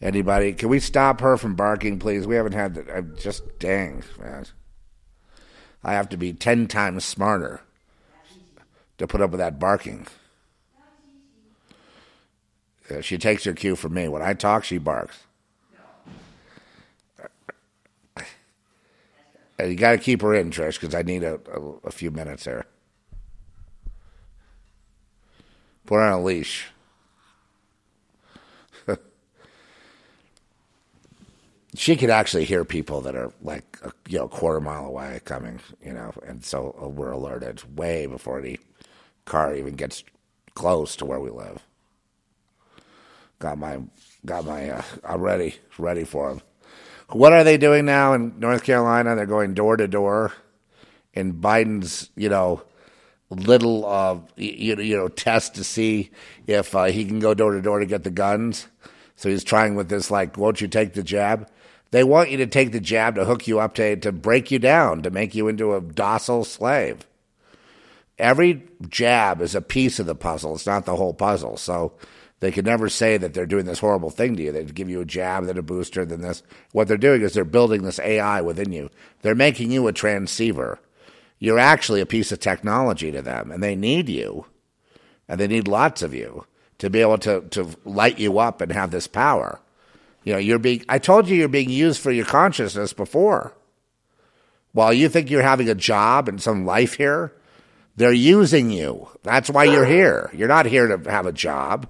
Anybody? 0.01 0.53
Can 0.53 0.69
we 0.69 0.79
stop 0.79 1.21
her 1.21 1.37
from 1.37 1.55
barking, 1.55 1.99
please? 1.99 2.25
We 2.25 2.35
haven't 2.35 2.53
had. 2.53 2.73
The, 2.73 2.97
I'm 2.97 3.15
just 3.17 3.59
dang, 3.59 4.03
man. 4.19 4.45
I 5.83 5.93
have 5.93 6.09
to 6.09 6.17
be 6.17 6.33
ten 6.33 6.67
times 6.67 7.05
smarter 7.05 7.61
to 8.97 9.05
put 9.07 9.21
up 9.21 9.31
with 9.31 9.39
that 9.39 9.59
barking. 9.59 10.07
Uh, 12.89 13.01
she 13.01 13.17
takes 13.17 13.43
her 13.43 13.53
cue 13.53 13.75
from 13.75 13.93
me. 13.93 14.07
When 14.07 14.21
I 14.21 14.33
talk, 14.33 14.63
she 14.63 14.77
barks. 14.79 15.19
And 19.57 19.69
you 19.69 19.75
got 19.75 19.91
to 19.91 19.99
keep 19.99 20.23
her 20.23 20.33
in, 20.33 20.49
Trish, 20.49 20.79
because 20.79 20.95
I 20.95 21.03
need 21.03 21.23
a, 21.23 21.39
a, 21.53 21.59
a 21.87 21.91
few 21.91 22.09
minutes 22.09 22.45
there. 22.45 22.65
Put 25.85 25.95
her 25.97 26.01
on 26.01 26.13
a 26.13 26.23
leash. 26.23 26.65
She 31.75 31.95
could 31.95 32.09
actually 32.09 32.45
hear 32.45 32.65
people 32.65 33.01
that 33.01 33.15
are 33.15 33.31
like 33.41 33.77
a 33.83 33.91
you 34.09 34.19
know 34.19 34.27
quarter 34.27 34.59
mile 34.59 34.85
away 34.85 35.21
coming, 35.25 35.59
you 35.83 35.93
know, 35.93 36.13
and 36.25 36.43
so 36.43 36.75
uh, 36.81 36.87
we're 36.87 37.11
alerted 37.11 37.77
way 37.77 38.05
before 38.05 38.41
the 38.41 38.59
car 39.25 39.55
even 39.55 39.75
gets 39.75 40.03
close 40.53 40.95
to 40.97 41.05
where 41.05 41.19
we 41.19 41.29
live. 41.29 41.61
Got 43.39 43.57
my 43.57 43.79
got 44.25 44.45
my 44.45 44.69
uh, 44.69 44.83
I'm 45.03 45.21
ready 45.21 45.55
ready 45.77 46.03
for 46.03 46.29
them. 46.29 46.41
What 47.09 47.33
are 47.33 47.43
they 47.43 47.57
doing 47.57 47.85
now 47.85 48.13
in 48.13 48.39
North 48.39 48.63
Carolina? 48.63 49.15
They're 49.15 49.25
going 49.25 49.53
door 49.53 49.77
to 49.77 49.87
door 49.87 50.33
in 51.13 51.35
Biden's 51.35 52.09
you 52.15 52.29
know 52.29 52.63
little 53.29 53.85
uh, 53.85 54.19
you, 54.35 54.75
you 54.75 54.97
know 54.97 55.07
test 55.07 55.55
to 55.55 55.63
see 55.63 56.11
if 56.47 56.75
uh, 56.75 56.85
he 56.85 57.05
can 57.05 57.19
go 57.19 57.33
door 57.33 57.53
to 57.53 57.61
door 57.61 57.79
to 57.79 57.85
get 57.85 58.03
the 58.03 58.11
guns. 58.11 58.67
So 59.15 59.29
he's 59.29 59.43
trying 59.43 59.75
with 59.75 59.87
this 59.87 60.09
like, 60.09 60.35
won't 60.35 60.61
you 60.61 60.67
take 60.67 60.93
the 60.93 61.03
jab? 61.03 61.47
They 61.91 62.03
want 62.03 62.31
you 62.31 62.37
to 62.37 62.47
take 62.47 62.71
the 62.71 62.79
jab 62.79 63.15
to 63.15 63.25
hook 63.25 63.47
you 63.47 63.59
up 63.59 63.75
to 63.75 63.95
to 63.97 64.11
break 64.11 64.49
you 64.49 64.59
down, 64.59 65.03
to 65.03 65.09
make 65.09 65.35
you 65.35 65.47
into 65.47 65.75
a 65.75 65.81
docile 65.81 66.45
slave. 66.45 67.05
Every 68.17 68.63
jab 68.87 69.41
is 69.41 69.55
a 69.55 69.61
piece 69.61 69.99
of 69.99 70.05
the 70.05 70.15
puzzle. 70.15 70.55
It's 70.55 70.65
not 70.65 70.85
the 70.85 70.95
whole 70.95 71.13
puzzle. 71.13 71.57
So 71.57 71.93
they 72.39 72.51
could 72.51 72.65
never 72.65 72.89
say 72.89 73.17
that 73.17 73.33
they're 73.33 73.45
doing 73.45 73.65
this 73.65 73.79
horrible 73.79 74.09
thing 74.09 74.35
to 74.35 74.43
you. 74.43 74.51
They'd 74.51 74.73
give 74.73 74.89
you 74.89 75.01
a 75.01 75.05
jab, 75.05 75.45
then 75.45 75.57
a 75.57 75.61
booster, 75.61 76.05
then 76.05 76.21
this. 76.21 76.43
What 76.71 76.87
they're 76.87 76.97
doing 76.97 77.21
is 77.21 77.33
they're 77.33 77.45
building 77.45 77.83
this 77.83 77.99
AI 77.99 78.41
within 78.41 78.71
you. 78.71 78.89
They're 79.21 79.35
making 79.35 79.71
you 79.71 79.87
a 79.87 79.93
transceiver. 79.93 80.79
You're 81.39 81.59
actually 81.59 82.01
a 82.01 82.05
piece 82.05 82.31
of 82.31 82.39
technology 82.39 83.11
to 83.11 83.21
them, 83.21 83.51
and 83.51 83.61
they 83.63 83.75
need 83.75 84.09
you, 84.09 84.45
and 85.27 85.39
they 85.39 85.47
need 85.47 85.67
lots 85.67 86.01
of 86.01 86.13
you 86.13 86.45
to 86.77 86.89
be 86.89 87.01
able 87.01 87.17
to, 87.19 87.41
to 87.49 87.69
light 87.85 88.19
you 88.19 88.39
up 88.39 88.61
and 88.61 88.71
have 88.71 88.91
this 88.91 89.07
power. 89.07 89.59
You 90.23 90.33
know, 90.33 90.39
you're 90.39 90.59
being, 90.59 90.85
I 90.87 90.99
told 90.99 91.27
you 91.27 91.35
you're 91.35 91.47
being 91.47 91.69
used 91.69 91.99
for 91.99 92.11
your 92.11 92.25
consciousness 92.25 92.93
before. 92.93 93.55
While 94.73 94.93
you 94.93 95.09
think 95.09 95.29
you're 95.29 95.41
having 95.41 95.69
a 95.69 95.75
job 95.75 96.29
and 96.29 96.41
some 96.41 96.65
life 96.65 96.93
here, 96.93 97.33
they're 97.95 98.13
using 98.13 98.69
you. 98.69 99.09
That's 99.23 99.49
why 99.49 99.65
you're 99.65 99.85
here. 99.85 100.29
You're 100.33 100.47
not 100.47 100.65
here 100.65 100.95
to 100.95 101.09
have 101.09 101.25
a 101.25 101.33
job. 101.33 101.87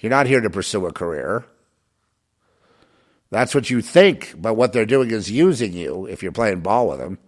You're 0.00 0.10
not 0.10 0.26
here 0.26 0.40
to 0.40 0.50
pursue 0.50 0.86
a 0.86 0.92
career. 0.92 1.44
That's 3.30 3.54
what 3.54 3.68
you 3.68 3.80
think, 3.80 4.34
but 4.36 4.54
what 4.54 4.72
they're 4.72 4.86
doing 4.86 5.10
is 5.10 5.30
using 5.30 5.72
you 5.72 6.06
if 6.06 6.22
you're 6.22 6.30
playing 6.30 6.60
ball 6.60 6.88
with 6.88 6.98
them. 6.98 7.18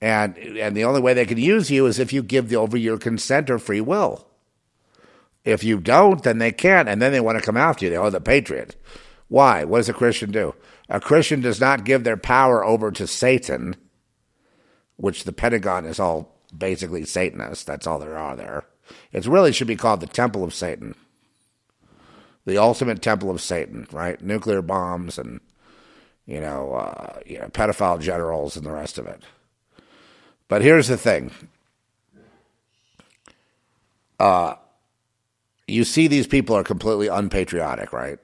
And 0.00 0.36
and 0.36 0.76
the 0.76 0.84
only 0.84 1.00
way 1.00 1.14
they 1.14 1.26
can 1.26 1.38
use 1.38 1.70
you 1.70 1.86
is 1.86 1.98
if 1.98 2.12
you 2.12 2.22
give 2.22 2.48
the, 2.48 2.56
over 2.56 2.76
your 2.76 2.98
consent 2.98 3.50
or 3.50 3.58
free 3.58 3.80
will. 3.80 4.26
If 5.44 5.64
you 5.64 5.80
don't, 5.80 6.22
then 6.22 6.38
they 6.38 6.52
can't, 6.52 6.88
and 6.88 7.02
then 7.02 7.12
they 7.12 7.20
want 7.20 7.38
to 7.38 7.44
come 7.44 7.56
after 7.56 7.84
you. 7.84 7.90
They 7.90 7.96
are 7.96 8.10
the 8.10 8.20
patriot. 8.20 8.76
Why? 9.28 9.64
What 9.64 9.78
does 9.78 9.88
a 9.88 9.94
Christian 9.94 10.30
do? 10.30 10.54
A 10.88 11.00
Christian 11.00 11.40
does 11.40 11.60
not 11.60 11.84
give 11.84 12.04
their 12.04 12.16
power 12.16 12.64
over 12.64 12.90
to 12.92 13.06
Satan, 13.06 13.76
which 14.96 15.24
the 15.24 15.32
Pentagon 15.32 15.86
is 15.86 15.98
all 15.98 16.38
basically 16.56 17.04
Satanists. 17.04 17.64
That's 17.64 17.86
all 17.86 17.98
there 17.98 18.18
are 18.18 18.36
there. 18.36 18.64
It 19.10 19.26
really 19.26 19.52
should 19.52 19.66
be 19.66 19.76
called 19.76 20.00
the 20.00 20.06
Temple 20.06 20.44
of 20.44 20.54
Satan. 20.54 20.94
The 22.44 22.58
ultimate 22.58 23.00
temple 23.00 23.30
of 23.30 23.40
Satan, 23.40 23.86
right? 23.92 24.20
Nuclear 24.20 24.62
bombs 24.62 25.16
and, 25.16 25.40
you 26.26 26.40
know, 26.40 26.74
uh, 26.74 27.20
you 27.24 27.38
know, 27.38 27.46
pedophile 27.46 28.00
generals 28.00 28.56
and 28.56 28.66
the 28.66 28.72
rest 28.72 28.98
of 28.98 29.06
it. 29.06 29.22
But 30.48 30.60
here's 30.60 30.88
the 30.88 30.96
thing. 30.96 31.30
Uh, 34.18 34.56
you 35.66 35.84
see 35.84 36.06
these 36.06 36.26
people 36.26 36.56
are 36.56 36.64
completely 36.64 37.08
unpatriotic, 37.08 37.92
right? 37.92 38.18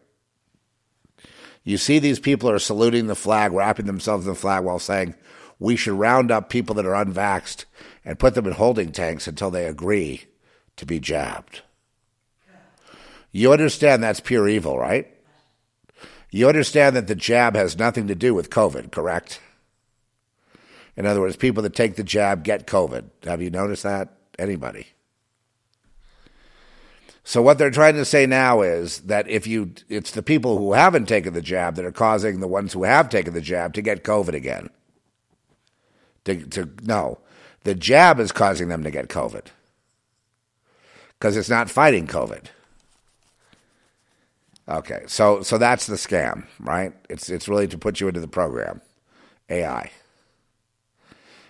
You 1.64 1.76
see 1.76 1.99
these 1.99 2.18
people 2.18 2.51
are 2.51 2.59
saluting 2.59 3.07
the 3.07 3.14
flag, 3.14 3.53
wrapping 3.53 3.86
themselves 3.86 4.26
in 4.26 4.32
the 4.32 4.39
flag 4.39 4.64
while 4.64 4.78
saying, 4.78 5.14
we 5.59 5.76
should 5.76 5.99
round 5.99 6.30
up 6.30 6.49
people 6.49 6.74
that 6.76 6.86
are 6.86 7.05
unvaxxed 7.05 7.64
and 8.05 8.18
put 8.18 8.34
them 8.34 8.47
in 8.47 8.53
holding 8.53 8.93
tanks 8.93 9.26
until 9.26 9.51
they 9.51 9.66
agree 9.66 10.24
to 10.76 10.86
be 10.86 11.01
jabbed. 11.01 11.62
You 13.32 13.53
understand 13.53 14.03
that's 14.03 14.20
pure 14.20 14.49
evil, 14.49 14.78
right? 14.78 15.09
You 16.30 16.49
understand 16.49 16.97
that 16.97 17.07
the 17.07 17.14
jab 17.14 17.55
has 17.55 17.78
nothing 17.78 18.07
to 18.09 18.14
do 18.14 18.34
with 18.34 18.51
COVID, 18.51 18.91
correct? 18.91 19.41
In 20.97 21.07
other 21.07 21.20
words, 21.20 21.36
people 21.36 21.62
that 21.62 21.74
take 21.74 21.97
the 21.97 22.05
jab 22.05 22.45
get 22.45 22.66
COVID. 22.66 23.05
Have 23.24 23.43
you 23.43 23.51
noticed 23.51 23.82
that? 23.82 24.14
Anybody? 24.39 24.86
So 27.29 27.43
what 27.43 27.59
they're 27.59 27.70
trying 27.70 27.97
to 27.97 28.07
say 28.07 28.24
now 28.24 28.62
is 28.62 29.01
that 29.01 29.29
if 29.29 29.47
you, 29.47 29.72
it's 29.91 30.12
the 30.12 30.22
people 30.22 30.57
who 30.57 30.72
haven't 30.72 31.05
taken 31.05 31.35
the 31.35 31.43
jab 31.43 31.74
that 31.74 31.85
are 31.85 31.93
causing 31.93 32.41
the 32.41 32.49
ones 32.49 32.72
who 32.72 32.85
have 32.85 33.11
taken 33.11 33.35
the 33.35 33.43
jab 33.43 33.74
to 33.74 33.83
get 33.83 34.03
COVID 34.03 34.33
again. 34.33 34.70
To, 36.24 36.47
to 36.47 36.70
no, 36.85 37.18
the 37.64 37.74
jab 37.74 38.18
is 38.18 38.33
causing 38.33 38.68
them 38.68 38.83
to 38.83 38.91
get 38.91 39.09
COVID 39.09 39.45
because 41.18 41.37
it's 41.37 41.51
not 41.51 41.68
fighting 41.68 42.07
COVID. 42.07 42.47
Okay, 44.66 45.03
so 45.07 45.43
so 45.43 45.59
that's 45.59 45.87
the 45.87 45.97
scam, 45.97 46.47
right? 46.59 46.95
It's 47.11 47.29
it's 47.29 47.47
really 47.47 47.68
to 47.68 47.76
put 47.76 48.01
you 48.01 48.09
into 48.09 48.20
the 48.20 48.26
program, 48.26 48.81
AI. 49.51 49.91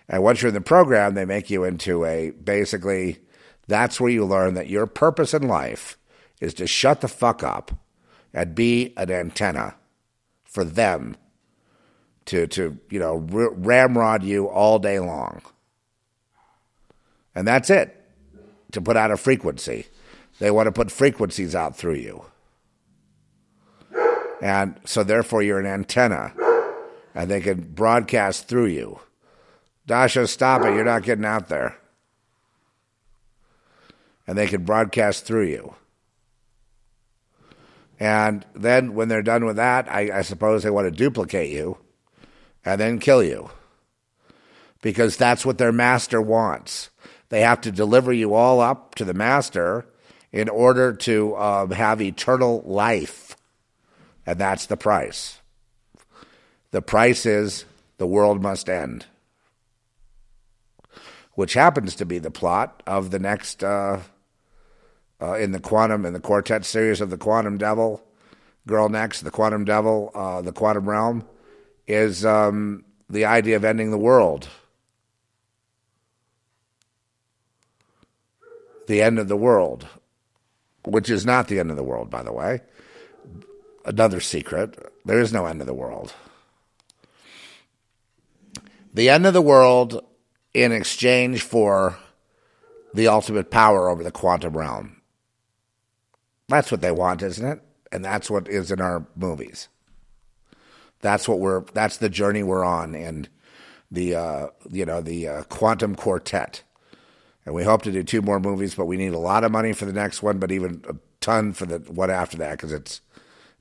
And 0.09 0.25
once 0.25 0.43
you're 0.43 0.49
in 0.49 0.55
the 0.55 0.61
program, 0.61 1.15
they 1.15 1.25
make 1.25 1.51
you 1.51 1.63
into 1.63 2.05
a 2.05 2.31
basically 2.31 3.21
that's 3.69 4.01
where 4.01 4.11
you 4.11 4.25
learn 4.25 4.55
that 4.55 4.69
your 4.69 4.87
purpose 4.87 5.35
in 5.35 5.47
life 5.47 5.99
is 6.41 6.55
to 6.55 6.67
shut 6.67 7.03
the 7.03 7.09
fuck 7.09 7.43
up 7.43 7.71
and 8.33 8.55
be 8.55 8.95
an 8.97 9.11
antenna 9.11 9.77
for 10.43 10.65
them 10.65 11.17
to, 12.25 12.47
to 12.49 12.79
you 12.91 12.99
know, 12.99 13.17
ramrod 13.17 14.25
you 14.25 14.49
all 14.49 14.79
day 14.79 14.99
long. 14.99 15.43
And 17.35 17.47
that's 17.47 17.71
it, 17.71 17.95
to 18.73 18.81
put 18.81 18.97
out 18.97 19.11
a 19.11 19.17
frequency. 19.17 19.87
They 20.39 20.51
want 20.51 20.67
to 20.67 20.73
put 20.73 20.91
frequencies 20.91 21.55
out 21.55 21.77
through 21.77 21.95
you. 21.95 22.25
And 24.41 24.77
so, 24.85 25.03
therefore, 25.03 25.43
you're 25.43 25.59
an 25.59 25.67
antenna, 25.67 26.33
and 27.15 27.29
they 27.29 27.41
can 27.41 27.61
broadcast 27.61 28.47
through 28.47 28.67
you. 28.67 29.01
Dasha, 29.85 30.29
stop 30.29 30.63
it. 30.63 30.75
You're 30.75 30.85
not 30.85 31.03
getting 31.03 31.25
out 31.25 31.49
there 31.49 31.77
and 34.29 34.37
they 34.37 34.47
can 34.47 34.63
broadcast 34.63 35.25
through 35.25 35.47
you. 35.47 35.75
And 37.99 38.45
then 38.55 38.95
when 38.95 39.09
they're 39.09 39.23
done 39.23 39.47
with 39.47 39.57
that, 39.57 39.91
I, 39.91 40.19
I, 40.19 40.23
suppose 40.23 40.63
they 40.63 40.71
want 40.71 40.85
to 40.85 40.91
duplicate 40.91 41.51
you 41.51 41.79
and 42.65 42.79
then 42.79 43.01
kill 43.01 43.25
you. 43.25 43.51
Because 44.83 45.17
that's 45.17 45.45
what 45.45 45.59
their 45.59 45.73
master 45.73 46.21
wants. 46.21 46.91
They 47.31 47.41
have 47.41 47.63
to 47.63 47.73
deliver 47.73 48.13
you 48.13 48.35
all 48.35 48.61
up 48.61 48.95
to 48.97 49.05
the 49.05 49.15
master 49.15 49.87
in 50.31 50.49
order 50.49 50.93
to 50.93 51.35
um, 51.37 51.71
have 51.71 52.01
eternal 52.01 52.63
life. 52.67 53.35
And 54.27 54.39
that's 54.39 54.67
the 54.67 54.77
price. 54.77 55.41
The 56.71 56.83
price 56.83 57.25
is 57.25 57.65
the 57.97 58.07
world 58.07 58.43
must 58.43 58.69
end, 58.69 59.07
which 61.33 61.55
happens 61.55 61.95
to 61.97 62.05
be 62.05 62.19
the 62.19 62.31
plot 62.31 62.83
of 62.87 63.11
the 63.11 63.19
next 63.19 63.65
uh, 63.65 64.01
uh, 65.21 65.35
in 65.35 65.53
the 65.53 65.61
quantum 65.61 66.05
in 66.05 66.13
the 66.13 66.21
quartet 66.21 66.65
series 66.65 67.01
of 67.01 67.11
the 67.11 67.19
Quantum 67.19 67.59
Devil, 67.59 68.03
Girl 68.67 68.89
Next, 68.89 69.23
the 69.23 69.31
Quantum 69.31 69.65
Devil, 69.65 70.11
uh, 70.15 70.43
the 70.43 70.53
Quantum 70.53 70.89
Realm, 70.89 71.27
is 71.87 72.25
um, 72.25 72.85
the 73.09 73.25
idea 73.25 73.57
of 73.57 73.65
ending 73.65 73.91
the 73.91 73.99
world. 73.99 74.49
The 78.87 79.03
end 79.03 79.19
of 79.19 79.29
the 79.29 79.37
world, 79.37 79.87
which 80.85 81.11
is 81.11 81.27
not 81.27 81.49
the 81.49 81.59
end 81.59 81.71
of 81.71 81.77
the 81.77 81.83
world, 81.83 82.11
by 82.11 82.23
the 82.23 82.33
way. 82.33 82.61
Another 83.85 84.21
secret 84.21 84.93
there 85.05 85.21
is 85.21 85.33
no 85.33 85.47
end 85.47 85.61
of 85.61 85.67
the 85.67 85.75
world. 85.75 86.13
The 88.93 89.09
end 89.09 89.27
of 89.27 89.33
the 89.33 89.43
world 89.43 90.05
in 90.55 90.73
exchange 90.73 91.43
for 91.43 91.99
the 92.93 93.09
ultimate 93.09 93.51
power 93.51 93.89
over 93.89 94.03
the 94.03 94.11
quantum 94.11 94.57
realm. 94.57 94.98
That's 96.49 96.71
what 96.71 96.81
they 96.81 96.91
want, 96.91 97.23
isn't 97.23 97.47
it? 97.47 97.61
And 97.93 98.05
that's 98.05 98.31
what 98.31 98.49
is 98.49 98.71
in 98.71 98.81
our 98.81 99.07
movies. 99.17 99.69
That's 101.01 101.29
what 101.29 101.39
we're. 101.39 101.65
That's 101.75 101.99
the 101.99 102.09
journey 102.09 102.43
we're 102.43 102.65
on 102.65 102.95
in 102.95 103.29
the 103.91 104.15
uh, 104.15 104.47
you 104.71 104.85
know 104.85 105.01
the 105.01 105.29
uh, 105.29 105.43
quantum 105.45 105.95
quartet. 105.95 106.63
And 107.45 107.55
we 107.55 107.65
hope 107.65 107.83
to 107.83 107.93
do 107.93 108.03
two 108.03 108.21
more 108.21 108.41
movies, 108.41 108.75
but 108.75 108.87
we 108.87 108.99
need 108.99 109.15
a 109.15 109.19
lot 109.19 109.43
of 109.43 109.51
money 109.51 109.73
for 109.73 109.87
the 109.87 109.93
next 109.93 110.23
one, 110.23 110.39
but 110.39 110.53
even 110.53 110.85
a 110.87 110.97
ton 111.21 111.55
for 111.55 111.65
the 111.65 111.79
one 111.79 112.11
after 112.11 112.37
that 112.39 112.53
because 112.53 112.73
it's 112.73 113.01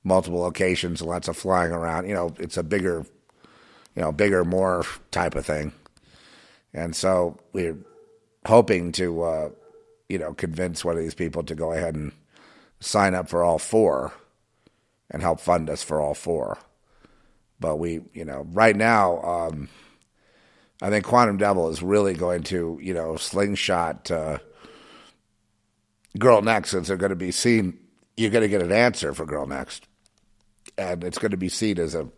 multiple 0.04 0.40
locations, 0.40 1.00
lots 1.00 1.28
of 1.28 1.36
flying 1.38 1.72
around. 1.72 2.06
You 2.06 2.14
know, 2.14 2.34
it's 2.38 2.58
a 2.58 2.62
bigger, 2.62 3.06
you 3.96 4.02
know, 4.02 4.12
bigger, 4.12 4.44
more 4.44 4.84
type 5.10 5.34
of 5.34 5.46
thing. 5.46 5.72
And 6.74 6.94
so 6.94 7.38
we're 7.52 7.78
hoping 8.46 8.92
to, 8.92 9.22
uh, 9.22 9.50
you 10.08 10.18
know, 10.18 10.34
convince 10.34 10.84
one 10.84 10.96
of 10.96 11.02
these 11.02 11.14
people 11.14 11.42
to 11.44 11.54
go 11.54 11.72
ahead 11.72 11.94
and 11.94 12.12
sign 12.80 13.14
up 13.14 13.28
for 13.28 13.42
all 13.42 13.58
four 13.58 14.12
and 15.10 15.22
help 15.22 15.40
fund 15.40 15.70
us 15.70 15.82
for 15.82 16.00
all 16.00 16.14
four. 16.14 16.58
But 17.60 17.76
we, 17.76 18.00
you 18.12 18.24
know, 18.24 18.46
right 18.52 18.76
now, 18.76 19.20
um, 19.22 19.68
I 20.80 20.90
think 20.90 21.04
Quantum 21.04 21.38
Devil 21.38 21.68
is 21.70 21.82
really 21.82 22.14
going 22.14 22.44
to, 22.44 22.78
you 22.80 22.94
know, 22.94 23.16
slingshot 23.16 24.10
uh, 24.10 24.38
Girl 26.18 26.40
Next 26.40 26.70
since 26.70 26.88
they're 26.88 26.96
going 26.96 27.10
to 27.10 27.16
be 27.16 27.32
seen. 27.32 27.78
You're 28.16 28.30
going 28.30 28.42
to 28.42 28.48
get 28.48 28.62
an 28.62 28.72
answer 28.72 29.12
for 29.12 29.26
Girl 29.26 29.46
Next, 29.46 29.86
and 30.76 31.02
it's 31.02 31.18
going 31.18 31.32
to 31.32 31.36
be 31.36 31.48
seen 31.48 31.78
as 31.78 31.94
a 31.94 32.08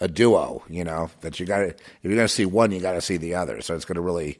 a 0.00 0.08
duo. 0.08 0.62
You 0.68 0.84
know 0.84 1.10
that 1.20 1.40
you 1.40 1.46
got 1.46 1.58
to 1.58 1.66
if 1.68 1.76
you're 2.02 2.14
going 2.14 2.26
to 2.26 2.32
see 2.32 2.46
one, 2.46 2.70
you 2.70 2.80
got 2.80 2.92
to 2.92 3.00
see 3.00 3.16
the 3.16 3.34
other. 3.34 3.60
So 3.60 3.74
it's 3.74 3.84
going 3.84 3.96
to 3.96 4.02
really. 4.02 4.38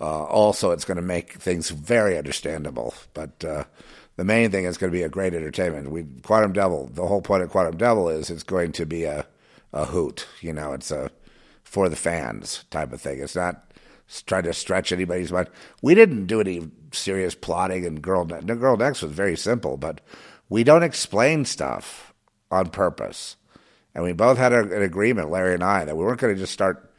Uh, 0.00 0.24
also, 0.24 0.70
it's 0.70 0.84
going 0.84 0.96
to 0.96 1.02
make 1.02 1.34
things 1.34 1.70
very 1.70 2.16
understandable. 2.16 2.94
But 3.12 3.44
uh, 3.44 3.64
the 4.16 4.24
main 4.24 4.50
thing 4.50 4.64
is 4.64 4.78
going 4.78 4.90
to 4.90 4.96
be 4.98 5.02
a 5.02 5.08
great 5.08 5.34
entertainment. 5.34 5.90
We 5.90 6.04
Quantum 6.22 6.52
Devil. 6.52 6.90
The 6.92 7.06
whole 7.06 7.22
point 7.22 7.42
of 7.42 7.50
Quantum 7.50 7.76
Devil 7.76 8.08
is 8.08 8.30
it's 8.30 8.42
going 8.42 8.72
to 8.72 8.86
be 8.86 9.04
a 9.04 9.26
a 9.72 9.84
hoot. 9.86 10.26
You 10.40 10.52
know, 10.52 10.72
it's 10.72 10.90
a 10.90 11.10
for 11.62 11.88
the 11.88 11.96
fans 11.96 12.64
type 12.70 12.92
of 12.92 13.00
thing. 13.00 13.20
It's 13.20 13.36
not 13.36 13.72
trying 14.26 14.42
to 14.42 14.52
stretch 14.52 14.90
anybody's 14.90 15.30
mind. 15.30 15.48
We 15.82 15.94
didn't 15.94 16.26
do 16.26 16.40
any 16.40 16.68
serious 16.92 17.34
plotting, 17.34 17.86
and 17.86 18.02
Girl 18.02 18.24
Ne- 18.24 18.40
Girl 18.56 18.76
Next 18.76 19.02
was 19.02 19.12
very 19.12 19.36
simple, 19.36 19.76
but 19.76 20.00
we 20.48 20.64
don't 20.64 20.82
explain 20.82 21.44
stuff 21.44 22.12
on 22.50 22.70
purpose. 22.70 23.36
And 23.94 24.04
we 24.04 24.12
both 24.12 24.38
had 24.38 24.52
a, 24.52 24.60
an 24.60 24.82
agreement, 24.82 25.30
Larry 25.30 25.54
and 25.54 25.64
I, 25.64 25.84
that 25.84 25.96
we 25.96 26.04
weren't 26.04 26.20
going 26.20 26.34
to 26.34 26.40
just 26.40 26.52
start, 26.52 26.89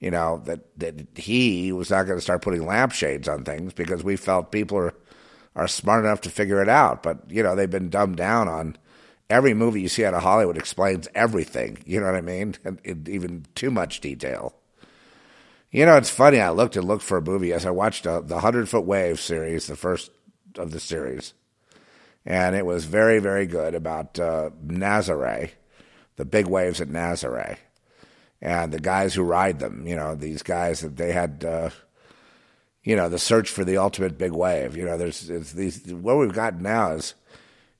you 0.00 0.10
know, 0.10 0.42
that, 0.44 0.60
that 0.78 1.06
he 1.16 1.72
was 1.72 1.90
not 1.90 2.04
going 2.04 2.18
to 2.18 2.22
start 2.22 2.42
putting 2.42 2.66
lampshades 2.66 3.28
on 3.28 3.44
things 3.44 3.72
because 3.72 4.04
we 4.04 4.16
felt 4.16 4.52
people 4.52 4.78
are, 4.78 4.94
are 5.54 5.68
smart 5.68 6.04
enough 6.04 6.20
to 6.22 6.30
figure 6.30 6.62
it 6.62 6.68
out. 6.68 7.02
But, 7.02 7.30
you 7.30 7.42
know, 7.42 7.54
they've 7.54 7.70
been 7.70 7.88
dumbed 7.88 8.16
down 8.16 8.48
on 8.48 8.76
every 9.30 9.54
movie 9.54 9.80
you 9.80 9.88
see 9.88 10.04
out 10.04 10.14
of 10.14 10.22
Hollywood 10.22 10.56
explains 10.56 11.08
everything. 11.14 11.78
You 11.86 12.00
know 12.00 12.06
what 12.06 12.14
I 12.14 12.20
mean? 12.20 12.54
And, 12.64 12.80
and 12.84 13.08
even 13.08 13.46
too 13.54 13.70
much 13.70 14.00
detail. 14.00 14.54
You 15.70 15.84
know, 15.84 15.96
it's 15.96 16.10
funny. 16.10 16.40
I 16.40 16.50
looked 16.50 16.76
and 16.76 16.86
looked 16.86 17.02
for 17.02 17.18
a 17.18 17.22
movie 17.22 17.52
as 17.52 17.66
I 17.66 17.70
watched 17.70 18.06
uh, 18.06 18.20
the 18.20 18.40
Hundred 18.40 18.68
Foot 18.68 18.84
Wave 18.84 19.20
series, 19.20 19.66
the 19.66 19.76
first 19.76 20.10
of 20.56 20.70
the 20.70 20.80
series, 20.80 21.34
and 22.24 22.56
it 22.56 22.64
was 22.64 22.86
very, 22.86 23.18
very 23.18 23.46
good 23.46 23.74
about 23.74 24.18
uh, 24.18 24.50
Nazare, 24.64 25.50
the 26.16 26.24
big 26.24 26.46
waves 26.46 26.80
at 26.80 26.88
Nazare, 26.88 27.58
and 28.40 28.72
the 28.72 28.80
guys 28.80 29.14
who 29.14 29.22
ride 29.22 29.58
them. 29.58 29.86
You 29.86 29.96
know, 29.96 30.14
these 30.14 30.42
guys 30.42 30.80
that 30.80 30.96
they 30.96 31.12
had. 31.12 31.44
Uh, 31.44 31.70
you 32.82 32.94
know, 32.94 33.08
the 33.08 33.18
search 33.18 33.50
for 33.50 33.64
the 33.64 33.78
ultimate 33.78 34.16
big 34.16 34.30
wave. 34.30 34.76
You 34.76 34.84
know, 34.84 34.96
there's 34.96 35.26
these. 35.52 35.92
What 35.92 36.18
we've 36.18 36.32
got 36.32 36.60
now 36.60 36.92
is 36.92 37.14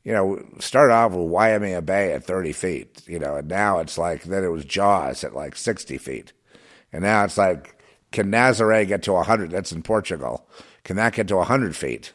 you 0.06 0.12
know, 0.12 0.40
started 0.60 0.94
off 0.94 1.10
with 1.10 1.28
Waimea 1.28 1.82
Bay 1.82 2.12
at 2.12 2.22
30 2.22 2.52
feet, 2.52 3.02
you 3.08 3.18
know, 3.18 3.34
and 3.34 3.48
now 3.48 3.80
it's 3.80 3.98
like, 3.98 4.22
then 4.22 4.44
it 4.44 4.52
was 4.52 4.64
Jaws 4.64 5.24
at 5.24 5.34
like 5.34 5.56
60 5.56 5.98
feet. 5.98 6.32
And 6.92 7.02
now 7.02 7.24
it's 7.24 7.36
like, 7.36 7.82
can 8.12 8.30
Nazare 8.30 8.86
get 8.86 9.02
to 9.02 9.14
100? 9.14 9.50
That's 9.50 9.72
in 9.72 9.82
Portugal. 9.82 10.48
Can 10.84 10.94
that 10.94 11.14
get 11.14 11.26
to 11.26 11.36
100 11.38 11.74
feet? 11.74 12.12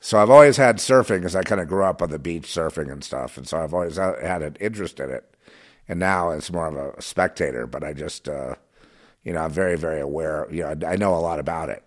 So 0.00 0.18
I've 0.18 0.30
always 0.30 0.56
had 0.56 0.78
surfing 0.78 1.18
because 1.18 1.36
I 1.36 1.42
kind 1.42 1.60
of 1.60 1.68
grew 1.68 1.84
up 1.84 2.00
on 2.00 2.08
the 2.08 2.18
beach 2.18 2.44
surfing 2.44 2.90
and 2.90 3.04
stuff. 3.04 3.36
And 3.36 3.46
so 3.46 3.58
I've 3.62 3.74
always 3.74 3.96
had 3.96 4.40
an 4.40 4.56
interest 4.58 4.98
in 4.98 5.10
it. 5.10 5.35
And 5.88 6.00
now 6.00 6.30
it's 6.30 6.50
more 6.50 6.66
of 6.66 6.76
a 6.76 7.00
spectator, 7.00 7.66
but 7.66 7.84
I 7.84 7.92
just, 7.92 8.28
uh, 8.28 8.56
you 9.22 9.32
know, 9.32 9.40
I'm 9.40 9.50
very, 9.50 9.76
very 9.76 10.00
aware. 10.00 10.46
You 10.50 10.62
know, 10.62 10.86
I 10.86 10.96
know 10.96 11.14
a 11.14 11.20
lot 11.20 11.38
about 11.38 11.68
it. 11.68 11.82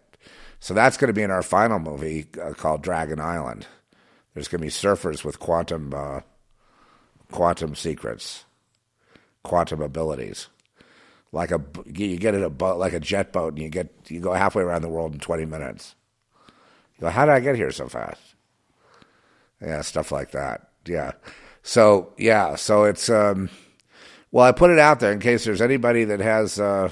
So 0.59 0.73
that's 0.73 0.97
going 0.97 1.07
to 1.07 1.13
be 1.13 1.23
in 1.23 1.31
our 1.31 1.41
final 1.41 1.79
movie 1.79 2.27
uh, 2.41 2.53
called 2.53 2.81
Dragon 2.81 3.19
Island. 3.19 3.65
There's 4.33 4.47
going 4.47 4.59
to 4.59 4.65
be 4.65 4.71
surfers 4.71 5.23
with 5.23 5.39
quantum 5.39 5.93
uh, 5.93 6.21
quantum 7.31 7.75
secrets, 7.75 8.45
quantum 9.43 9.81
abilities. 9.81 10.47
Like 11.31 11.51
a 11.51 11.61
you 11.85 12.17
get 12.17 12.33
in 12.33 12.43
a 12.43 12.49
boat 12.49 12.77
like 12.77 12.93
a 12.93 12.99
jet 12.99 13.31
boat 13.31 13.53
and 13.53 13.61
you 13.61 13.69
get 13.69 13.93
you 14.07 14.19
go 14.19 14.33
halfway 14.33 14.63
around 14.63 14.81
the 14.81 14.89
world 14.89 15.13
in 15.13 15.19
20 15.19 15.45
minutes. 15.45 15.95
You 16.97 17.01
go, 17.01 17.09
how 17.09 17.25
did 17.25 17.33
I 17.33 17.39
get 17.39 17.55
here 17.55 17.71
so 17.71 17.87
fast? 17.87 18.21
Yeah, 19.61 19.81
stuff 19.81 20.11
like 20.11 20.31
that. 20.31 20.69
Yeah. 20.85 21.11
So 21.61 22.13
yeah, 22.17 22.55
so 22.55 22.83
it's 22.85 23.09
um, 23.09 23.49
well, 24.31 24.45
I 24.45 24.51
put 24.51 24.71
it 24.71 24.79
out 24.79 24.99
there 24.99 25.11
in 25.11 25.19
case 25.19 25.45
there's 25.45 25.61
anybody 25.61 26.03
that 26.05 26.19
has. 26.19 26.59
Uh, 26.59 26.91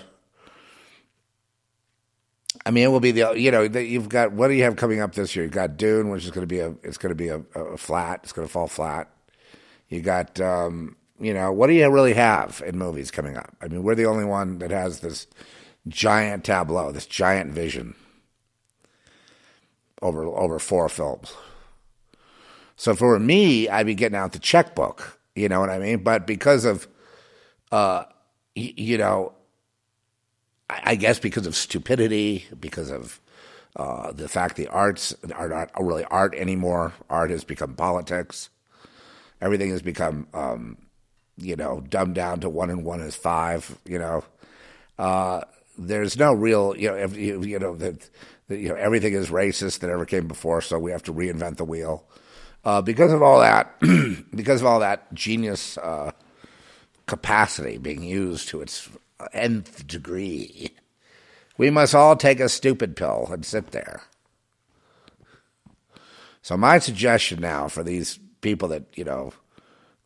I 2.65 2.71
mean, 2.71 2.83
it 2.83 2.87
will 2.87 2.99
be 2.99 3.11
the 3.11 3.33
you 3.35 3.51
know 3.51 3.61
you've 3.61 4.09
got 4.09 4.31
what 4.33 4.47
do 4.49 4.53
you 4.53 4.63
have 4.63 4.75
coming 4.75 4.99
up 4.99 5.15
this 5.15 5.35
year? 5.35 5.45
You've 5.45 5.53
got 5.53 5.77
Dune, 5.77 6.09
which 6.09 6.25
is 6.25 6.31
going 6.31 6.43
to 6.43 6.47
be 6.47 6.59
a 6.59 6.73
it's 6.83 6.97
going 6.97 7.11
to 7.11 7.15
be 7.15 7.29
a, 7.29 7.39
a 7.55 7.77
flat. 7.77 8.21
It's 8.23 8.33
going 8.33 8.47
to 8.47 8.51
fall 8.51 8.67
flat. 8.67 9.09
You 9.89 10.01
got 10.01 10.39
um, 10.41 10.95
you 11.19 11.33
know 11.33 11.51
what 11.51 11.67
do 11.67 11.73
you 11.73 11.89
really 11.89 12.13
have 12.13 12.61
in 12.65 12.77
movies 12.77 13.11
coming 13.11 13.37
up? 13.37 13.55
I 13.61 13.67
mean, 13.67 13.83
we're 13.83 13.95
the 13.95 14.05
only 14.05 14.25
one 14.25 14.59
that 14.59 14.71
has 14.71 14.99
this 14.99 15.27
giant 15.87 16.43
tableau, 16.43 16.91
this 16.91 17.05
giant 17.05 17.53
vision 17.53 17.95
over 20.01 20.25
over 20.25 20.59
four 20.59 20.89
films. 20.89 21.33
So 22.75 22.93
for 22.93 23.19
me, 23.19 23.67
I'd 23.67 23.87
be 23.87 23.95
getting 23.95 24.17
out 24.17 24.33
the 24.33 24.39
checkbook. 24.39 25.19
You 25.35 25.49
know 25.49 25.59
what 25.59 25.69
I 25.69 25.79
mean? 25.79 26.03
But 26.03 26.27
because 26.27 26.63
of, 26.63 26.87
uh, 27.71 28.05
y- 28.55 28.73
you 28.75 28.97
know, 28.97 29.33
I 30.69 30.95
guess 30.95 31.19
because 31.19 31.47
of 31.47 31.55
stupidity, 31.55 32.45
because 32.59 32.91
of 32.91 33.21
uh, 33.75 34.11
the 34.11 34.27
fact 34.27 34.55
the 34.57 34.67
arts 34.67 35.15
are 35.33 35.47
not 35.47 35.71
really 35.79 36.03
art 36.05 36.35
anymore. 36.35 36.93
Art 37.09 37.29
has 37.29 37.43
become 37.43 37.73
politics. 37.75 38.49
Everything 39.41 39.69
has 39.71 39.81
become, 39.81 40.27
um, 40.33 40.77
you 41.37 41.55
know, 41.55 41.81
dumbed 41.81 42.15
down 42.15 42.41
to 42.41 42.49
one 42.49 42.69
and 42.69 42.83
one 42.83 43.01
is 43.01 43.15
five. 43.15 43.77
You 43.85 43.99
know, 43.99 44.23
uh, 44.99 45.41
there's 45.77 46.17
no 46.17 46.33
real, 46.33 46.75
you 46.77 46.89
know, 46.89 46.95
if, 46.97 47.15
you, 47.17 47.43
you 47.43 47.59
know 47.59 47.75
that, 47.77 48.09
you 48.49 48.69
know 48.69 48.75
everything 48.75 49.13
is 49.13 49.29
racist 49.29 49.79
that 49.79 49.89
ever 49.89 50.05
came 50.05 50.27
before, 50.27 50.61
so 50.61 50.79
we 50.79 50.91
have 50.91 51.03
to 51.03 51.13
reinvent 51.13 51.57
the 51.57 51.65
wheel. 51.65 52.05
Uh, 52.65 52.81
because 52.81 53.13
of 53.13 53.21
all 53.23 53.39
that, 53.39 53.79
because 54.35 54.61
of 54.61 54.67
all 54.67 54.79
that 54.81 55.13
genius 55.13 55.77
uh, 55.77 56.11
capacity 57.07 57.77
being 57.77 58.03
used 58.03 58.49
to 58.49 58.61
its 58.61 58.89
nth 59.33 59.87
degree. 59.87 60.71
We 61.57 61.71
must 61.71 61.95
all 61.95 62.15
take 62.15 62.39
a 62.39 62.49
stupid 62.49 62.95
pill 62.95 63.29
and 63.31 63.43
sit 63.43 63.71
there. 63.71 64.03
So 66.41 66.55
my 66.55 66.79
suggestion 66.79 67.41
now 67.41 67.67
for 67.67 67.83
these 67.83 68.19
people 68.41 68.69
that, 68.69 68.83
you 68.95 69.03
know, 69.03 69.33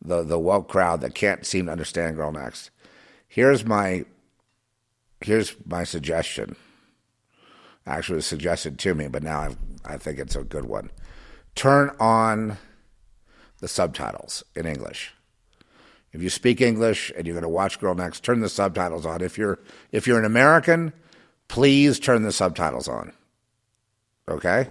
the 0.00 0.22
the 0.22 0.38
woke 0.38 0.68
crowd 0.68 1.00
that 1.02 1.14
can't 1.14 1.46
seem 1.46 1.66
to 1.66 1.72
understand 1.72 2.16
Girl 2.16 2.32
Next, 2.32 2.70
here's 3.28 3.64
my 3.64 4.04
here's 5.20 5.54
my 5.66 5.84
suggestion. 5.84 6.56
Actually, 7.86 8.16
was 8.16 8.26
suggested 8.26 8.78
to 8.78 8.94
me, 8.94 9.08
but 9.08 9.22
now 9.22 9.40
I've, 9.40 9.56
I 9.84 9.96
think 9.96 10.18
it's 10.18 10.36
a 10.36 10.44
good 10.44 10.64
one. 10.64 10.90
Turn 11.54 11.90
on 11.98 12.58
the 13.58 13.68
subtitles 13.68 14.44
in 14.54 14.66
English. 14.66 15.12
If 16.12 16.22
you 16.22 16.28
speak 16.28 16.60
English 16.60 17.10
and 17.16 17.26
you're 17.26 17.34
going 17.34 17.42
to 17.42 17.48
watch 17.48 17.80
Girl 17.80 17.94
Next, 17.94 18.22
turn 18.22 18.40
the 18.40 18.48
subtitles 18.48 19.06
on. 19.06 19.22
If 19.22 19.38
you're 19.38 19.58
if 19.92 20.06
you're 20.06 20.18
an 20.18 20.24
American, 20.24 20.92
please 21.48 21.98
turn 21.98 22.22
the 22.22 22.32
subtitles 22.32 22.88
on. 22.88 23.12
Okay? 24.28 24.68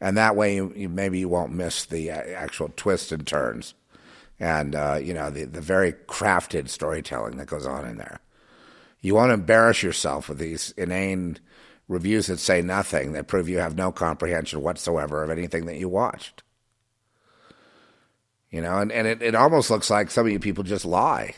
And 0.00 0.16
that 0.16 0.34
way, 0.34 0.56
you, 0.56 0.72
you 0.74 0.88
maybe 0.88 1.18
you 1.18 1.28
won't 1.28 1.52
miss 1.52 1.84
the 1.84 2.10
uh, 2.10 2.16
actual 2.16 2.72
twists 2.74 3.12
and 3.12 3.26
turns, 3.26 3.74
and 4.40 4.74
uh, 4.74 4.98
you 5.00 5.14
know 5.14 5.30
the 5.30 5.44
the 5.44 5.60
very 5.60 5.92
crafted 5.92 6.68
storytelling 6.68 7.36
that 7.36 7.46
goes 7.46 7.66
on 7.66 7.86
in 7.86 7.98
there. 7.98 8.18
You 9.00 9.14
won't 9.14 9.32
embarrass 9.32 9.82
yourself 9.82 10.28
with 10.28 10.38
these 10.38 10.72
inane 10.76 11.38
reviews 11.86 12.26
that 12.28 12.38
say 12.38 12.62
nothing, 12.62 13.12
that 13.12 13.28
prove 13.28 13.48
you 13.48 13.58
have 13.58 13.76
no 13.76 13.92
comprehension 13.92 14.62
whatsoever 14.62 15.22
of 15.22 15.30
anything 15.30 15.66
that 15.66 15.78
you 15.78 15.88
watched. 15.88 16.42
You 18.52 18.60
know, 18.60 18.78
and, 18.78 18.92
and 18.92 19.08
it, 19.08 19.22
it 19.22 19.34
almost 19.34 19.70
looks 19.70 19.90
like 19.90 20.10
some 20.10 20.26
of 20.26 20.32
you 20.32 20.38
people 20.38 20.62
just 20.62 20.84
lie. 20.84 21.34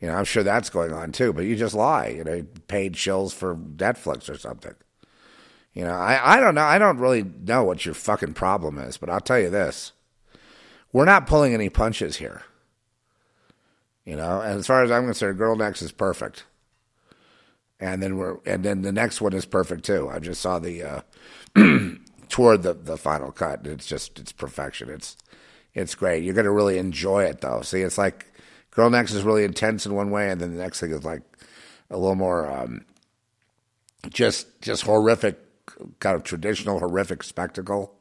You 0.00 0.08
know, 0.08 0.14
I'm 0.14 0.24
sure 0.24 0.42
that's 0.42 0.70
going 0.70 0.92
on 0.92 1.12
too, 1.12 1.32
but 1.32 1.44
you 1.44 1.54
just 1.54 1.74
lie. 1.74 2.08
You 2.08 2.24
know, 2.24 2.44
paid 2.66 2.94
shills 2.94 3.32
for 3.32 3.54
Netflix 3.54 4.28
or 4.28 4.36
something. 4.36 4.74
You 5.72 5.84
know, 5.84 5.94
I, 5.94 6.36
I 6.36 6.40
don't 6.40 6.56
know. 6.56 6.64
I 6.64 6.78
don't 6.78 6.98
really 6.98 7.22
know 7.22 7.62
what 7.62 7.86
your 7.86 7.94
fucking 7.94 8.34
problem 8.34 8.78
is, 8.78 8.96
but 8.96 9.08
I'll 9.08 9.20
tell 9.20 9.38
you 9.38 9.50
this. 9.50 9.92
We're 10.92 11.04
not 11.04 11.28
pulling 11.28 11.54
any 11.54 11.68
punches 11.68 12.16
here. 12.16 12.42
You 14.04 14.16
know, 14.16 14.40
and 14.40 14.58
as 14.58 14.66
far 14.66 14.82
as 14.82 14.90
I'm 14.90 15.04
concerned, 15.04 15.38
Girl 15.38 15.54
Next 15.54 15.82
is 15.82 15.92
perfect. 15.92 16.44
And 17.78 18.02
then 18.02 18.16
we're 18.16 18.38
and 18.44 18.64
then 18.64 18.82
the 18.82 18.90
next 18.90 19.20
one 19.20 19.32
is 19.32 19.44
perfect 19.44 19.84
too. 19.84 20.08
I 20.08 20.18
just 20.18 20.40
saw 20.40 20.58
the 20.58 20.82
uh 20.82 21.00
toward 22.30 22.62
the, 22.62 22.72
the 22.72 22.96
final 22.96 23.30
cut. 23.32 23.66
It's 23.66 23.86
just 23.86 24.18
it's 24.18 24.32
perfection. 24.32 24.88
It's 24.88 25.16
it's 25.74 25.94
great. 25.94 26.24
You're 26.24 26.34
gonna 26.34 26.50
really 26.50 26.78
enjoy 26.78 27.24
it 27.24 27.42
though. 27.42 27.60
See, 27.60 27.82
it's 27.82 27.98
like 27.98 28.26
Girl 28.70 28.88
Next 28.88 29.12
is 29.12 29.24
really 29.24 29.44
intense 29.44 29.84
in 29.84 29.94
one 29.94 30.10
way, 30.10 30.30
and 30.30 30.40
then 30.40 30.56
the 30.56 30.62
next 30.62 30.80
thing 30.80 30.92
is 30.92 31.04
like 31.04 31.22
a 31.90 31.98
little 31.98 32.14
more 32.14 32.50
um, 32.50 32.84
just 34.08 34.60
just 34.62 34.84
horrific, 34.84 35.38
kind 35.98 36.16
of 36.16 36.22
traditional 36.22 36.78
horrific 36.78 37.22
spectacle, 37.22 37.98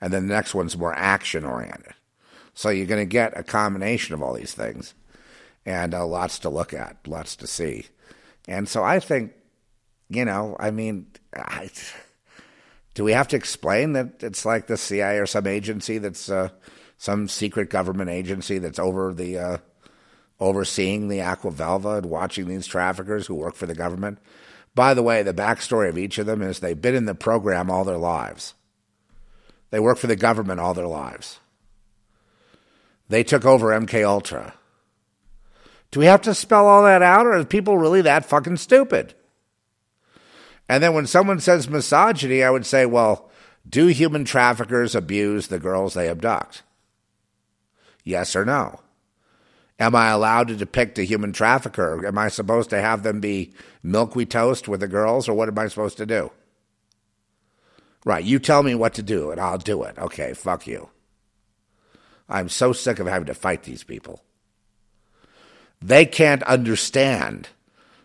and 0.00 0.12
then 0.12 0.28
the 0.28 0.34
next 0.34 0.54
one's 0.54 0.76
more 0.76 0.94
action 0.94 1.44
oriented. 1.44 1.94
So 2.54 2.68
you're 2.68 2.86
going 2.86 3.00
to 3.00 3.06
get 3.06 3.38
a 3.38 3.42
combination 3.42 4.14
of 4.14 4.22
all 4.22 4.34
these 4.34 4.52
things, 4.52 4.94
and 5.64 5.94
uh, 5.94 6.06
lots 6.06 6.38
to 6.40 6.50
look 6.50 6.74
at, 6.74 6.98
lots 7.06 7.34
to 7.36 7.46
see, 7.46 7.86
and 8.46 8.68
so 8.68 8.84
I 8.84 9.00
think, 9.00 9.32
you 10.10 10.24
know, 10.26 10.56
I 10.60 10.70
mean, 10.70 11.06
I, 11.34 11.70
do 12.94 13.04
we 13.04 13.12
have 13.12 13.28
to 13.28 13.36
explain 13.36 13.92
that 13.92 14.22
it's 14.22 14.44
like 14.44 14.66
the 14.66 14.76
CIA 14.76 15.18
or 15.18 15.26
some 15.26 15.46
agency 15.46 15.98
that's 15.98 16.28
uh, 16.28 16.48
some 16.96 17.28
secret 17.28 17.70
government 17.70 18.10
agency 18.10 18.58
that's 18.58 18.78
over 18.78 19.14
the 19.14 19.38
uh, 19.38 19.56
overseeing 20.40 21.08
the 21.08 21.18
Aquavelva 21.18 21.98
and 21.98 22.06
watching 22.06 22.48
these 22.48 22.66
traffickers 22.66 23.26
who 23.26 23.34
work 23.34 23.54
for 23.54 23.66
the 23.66 23.74
government? 23.74 24.18
By 24.74 24.94
the 24.94 25.02
way, 25.02 25.22
the 25.22 25.34
backstory 25.34 25.88
of 25.88 25.98
each 25.98 26.18
of 26.18 26.26
them 26.26 26.42
is 26.42 26.60
they've 26.60 26.80
been 26.80 26.94
in 26.94 27.04
the 27.04 27.14
program 27.14 27.70
all 27.70 27.84
their 27.84 27.98
lives. 27.98 28.54
They 29.70 29.80
work 29.80 29.98
for 29.98 30.06
the 30.06 30.16
government 30.16 30.60
all 30.60 30.74
their 30.74 30.86
lives. 30.86 31.40
They 33.08 33.22
took 33.24 33.44
over 33.44 33.68
MK 33.68 34.04
Ultra. 34.06 34.54
Do 35.90 36.00
we 36.00 36.06
have 36.06 36.22
to 36.22 36.34
spell 36.34 36.66
all 36.66 36.84
that 36.84 37.02
out, 37.02 37.26
or 37.26 37.36
are 37.36 37.44
people 37.44 37.76
really 37.76 38.02
that 38.02 38.24
fucking 38.24 38.56
stupid? 38.58 39.14
And 40.70 40.84
then 40.84 40.94
when 40.94 41.08
someone 41.08 41.40
says 41.40 41.68
misogyny, 41.68 42.44
I 42.44 42.50
would 42.50 42.64
say, 42.64 42.86
well, 42.86 43.28
do 43.68 43.88
human 43.88 44.24
traffickers 44.24 44.94
abuse 44.94 45.48
the 45.48 45.58
girls 45.58 45.94
they 45.94 46.08
abduct? 46.08 46.62
Yes 48.04 48.36
or 48.36 48.44
no? 48.44 48.78
Am 49.80 49.96
I 49.96 50.10
allowed 50.10 50.46
to 50.46 50.54
depict 50.54 50.96
a 51.00 51.02
human 51.02 51.32
trafficker? 51.32 52.06
Am 52.06 52.16
I 52.16 52.28
supposed 52.28 52.70
to 52.70 52.80
have 52.80 53.02
them 53.02 53.18
be 53.18 53.52
milky 53.82 54.24
toast 54.24 54.68
with 54.68 54.78
the 54.78 54.86
girls, 54.86 55.28
or 55.28 55.34
what 55.34 55.48
am 55.48 55.58
I 55.58 55.66
supposed 55.66 55.96
to 55.96 56.06
do? 56.06 56.30
Right, 58.04 58.24
you 58.24 58.38
tell 58.38 58.62
me 58.62 58.76
what 58.76 58.94
to 58.94 59.02
do, 59.02 59.32
and 59.32 59.40
I'll 59.40 59.58
do 59.58 59.82
it. 59.82 59.98
Okay, 59.98 60.34
fuck 60.34 60.68
you. 60.68 60.88
I'm 62.28 62.48
so 62.48 62.72
sick 62.72 63.00
of 63.00 63.08
having 63.08 63.26
to 63.26 63.34
fight 63.34 63.64
these 63.64 63.82
people. 63.82 64.22
They 65.82 66.06
can't 66.06 66.44
understand 66.44 67.48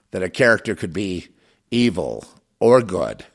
that 0.09 0.23
a 0.23 0.31
character 0.31 0.73
could 0.73 0.93
be 0.93 1.27
evil 1.69 2.25
or 2.59 2.81
good. 2.81 3.25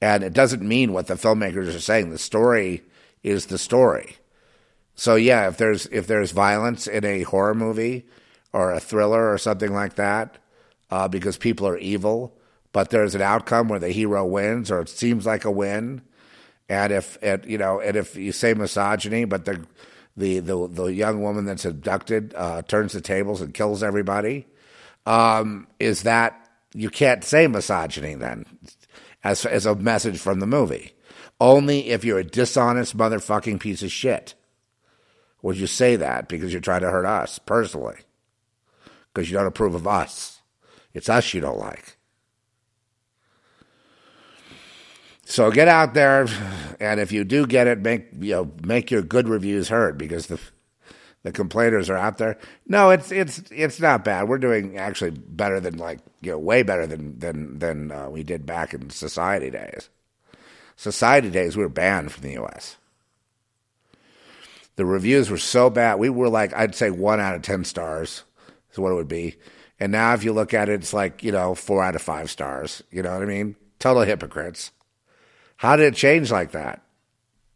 And 0.00 0.22
it 0.22 0.32
doesn't 0.32 0.62
mean 0.62 0.92
what 0.92 1.06
the 1.06 1.14
filmmakers 1.14 1.74
are 1.74 1.80
saying. 1.80 2.10
The 2.10 2.18
story 2.18 2.82
is 3.22 3.46
the 3.46 3.58
story. 3.58 4.16
So 4.94 5.14
yeah, 5.14 5.48
if 5.48 5.56
there's 5.56 5.86
if 5.86 6.06
there's 6.06 6.32
violence 6.32 6.86
in 6.86 7.04
a 7.04 7.22
horror 7.22 7.54
movie 7.54 8.06
or 8.52 8.72
a 8.72 8.80
thriller 8.80 9.32
or 9.32 9.38
something 9.38 9.72
like 9.72 9.94
that, 9.94 10.36
uh, 10.90 11.08
because 11.08 11.38
people 11.38 11.66
are 11.66 11.78
evil, 11.78 12.36
but 12.72 12.90
there's 12.90 13.14
an 13.14 13.22
outcome 13.22 13.68
where 13.68 13.78
the 13.78 13.90
hero 13.90 14.24
wins 14.24 14.70
or 14.70 14.80
it 14.80 14.88
seems 14.88 15.26
like 15.26 15.44
a 15.44 15.50
win, 15.50 16.02
and 16.68 16.92
if 16.92 17.16
it, 17.22 17.46
you 17.46 17.58
know, 17.58 17.80
and 17.80 17.96
if 17.96 18.16
you 18.16 18.32
say 18.32 18.54
misogyny, 18.54 19.24
but 19.24 19.44
the 19.44 19.64
the 20.16 20.40
the, 20.40 20.68
the 20.68 20.84
young 20.86 21.22
woman 21.22 21.44
that's 21.46 21.64
abducted 21.64 22.34
uh, 22.36 22.62
turns 22.62 22.92
the 22.92 23.00
tables 23.00 23.40
and 23.40 23.54
kills 23.54 23.82
everybody, 23.82 24.46
um, 25.06 25.66
is 25.78 26.02
that 26.02 26.39
you 26.74 26.90
can't 26.90 27.24
say 27.24 27.46
misogyny 27.46 28.14
then 28.14 28.44
as 29.24 29.44
as 29.46 29.66
a 29.66 29.74
message 29.74 30.18
from 30.18 30.40
the 30.40 30.46
movie. 30.46 30.92
Only 31.40 31.88
if 31.88 32.04
you're 32.04 32.18
a 32.18 32.24
dishonest 32.24 32.96
motherfucking 32.96 33.60
piece 33.60 33.82
of 33.82 33.90
shit 33.90 34.34
would 35.42 35.56
you 35.56 35.66
say 35.66 35.96
that 35.96 36.28
because 36.28 36.52
you're 36.52 36.60
trying 36.60 36.82
to 36.82 36.90
hurt 36.90 37.06
us 37.06 37.38
personally. 37.38 37.96
Because 39.12 39.30
you 39.30 39.36
don't 39.36 39.46
approve 39.46 39.74
of 39.74 39.86
us. 39.86 40.42
It's 40.92 41.08
us 41.08 41.32
you 41.32 41.40
don't 41.40 41.58
like. 41.58 41.96
So 45.24 45.50
get 45.52 45.68
out 45.68 45.94
there, 45.94 46.26
and 46.80 46.98
if 46.98 47.12
you 47.12 47.22
do 47.22 47.46
get 47.46 47.68
it, 47.68 47.78
make 47.78 48.08
you 48.18 48.32
know 48.32 48.50
make 48.64 48.90
your 48.90 49.02
good 49.02 49.28
reviews 49.28 49.68
heard 49.68 49.96
because 49.96 50.26
the 50.26 50.40
the 51.22 51.32
complainers 51.32 51.90
are 51.90 51.96
out 51.96 52.18
there. 52.18 52.38
No, 52.66 52.90
it's 52.90 53.12
it's 53.12 53.42
it's 53.50 53.80
not 53.80 54.04
bad. 54.04 54.28
We're 54.28 54.38
doing 54.38 54.78
actually 54.78 55.10
better 55.10 55.60
than 55.60 55.76
like 55.76 56.00
you 56.22 56.32
know 56.32 56.38
way 56.38 56.62
better 56.62 56.86
than 56.86 57.18
than 57.18 57.58
than 57.58 57.92
uh, 57.92 58.08
we 58.08 58.22
did 58.22 58.46
back 58.46 58.72
in 58.72 58.90
society 58.90 59.50
days. 59.50 59.90
Society 60.76 61.30
days 61.30 61.56
we 61.56 61.62
were 61.62 61.68
banned 61.68 62.12
from 62.12 62.22
the 62.22 62.32
U.S. 62.32 62.76
The 64.76 64.86
reviews 64.86 65.28
were 65.28 65.36
so 65.36 65.68
bad. 65.68 65.98
We 65.98 66.08
were 66.08 66.30
like 66.30 66.54
I'd 66.54 66.74
say 66.74 66.90
one 66.90 67.20
out 67.20 67.34
of 67.34 67.42
ten 67.42 67.64
stars 67.64 68.24
is 68.72 68.78
what 68.78 68.92
it 68.92 68.96
would 68.96 69.08
be. 69.08 69.36
And 69.78 69.92
now 69.92 70.14
if 70.14 70.24
you 70.24 70.32
look 70.32 70.54
at 70.54 70.70
it, 70.70 70.80
it's 70.80 70.94
like 70.94 71.22
you 71.22 71.32
know 71.32 71.54
four 71.54 71.82
out 71.82 71.96
of 71.96 72.02
five 72.02 72.30
stars. 72.30 72.82
You 72.90 73.02
know 73.02 73.12
what 73.12 73.22
I 73.22 73.26
mean? 73.26 73.56
Total 73.78 74.02
hypocrites. 74.02 74.72
How 75.58 75.76
did 75.76 75.92
it 75.92 75.96
change 75.96 76.30
like 76.32 76.52
that? 76.52 76.82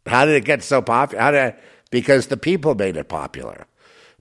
How 0.05 0.25
did 0.25 0.35
it 0.35 0.45
get 0.45 0.61
so 0.61 0.83
popular? 0.83 1.23
How 1.23 1.31
did 1.31 1.43
it, 1.47 1.59
because 1.95 2.27
the 2.27 2.35
people 2.35 2.75
made 2.75 2.97
it 2.97 3.07
popular. 3.07 3.67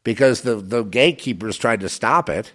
Because 0.05 0.43
the, 0.43 0.55
the 0.55 0.85
gatekeepers 0.85 1.57
tried 1.57 1.81
to 1.81 1.89
stop 1.89 2.29
it. 2.29 2.53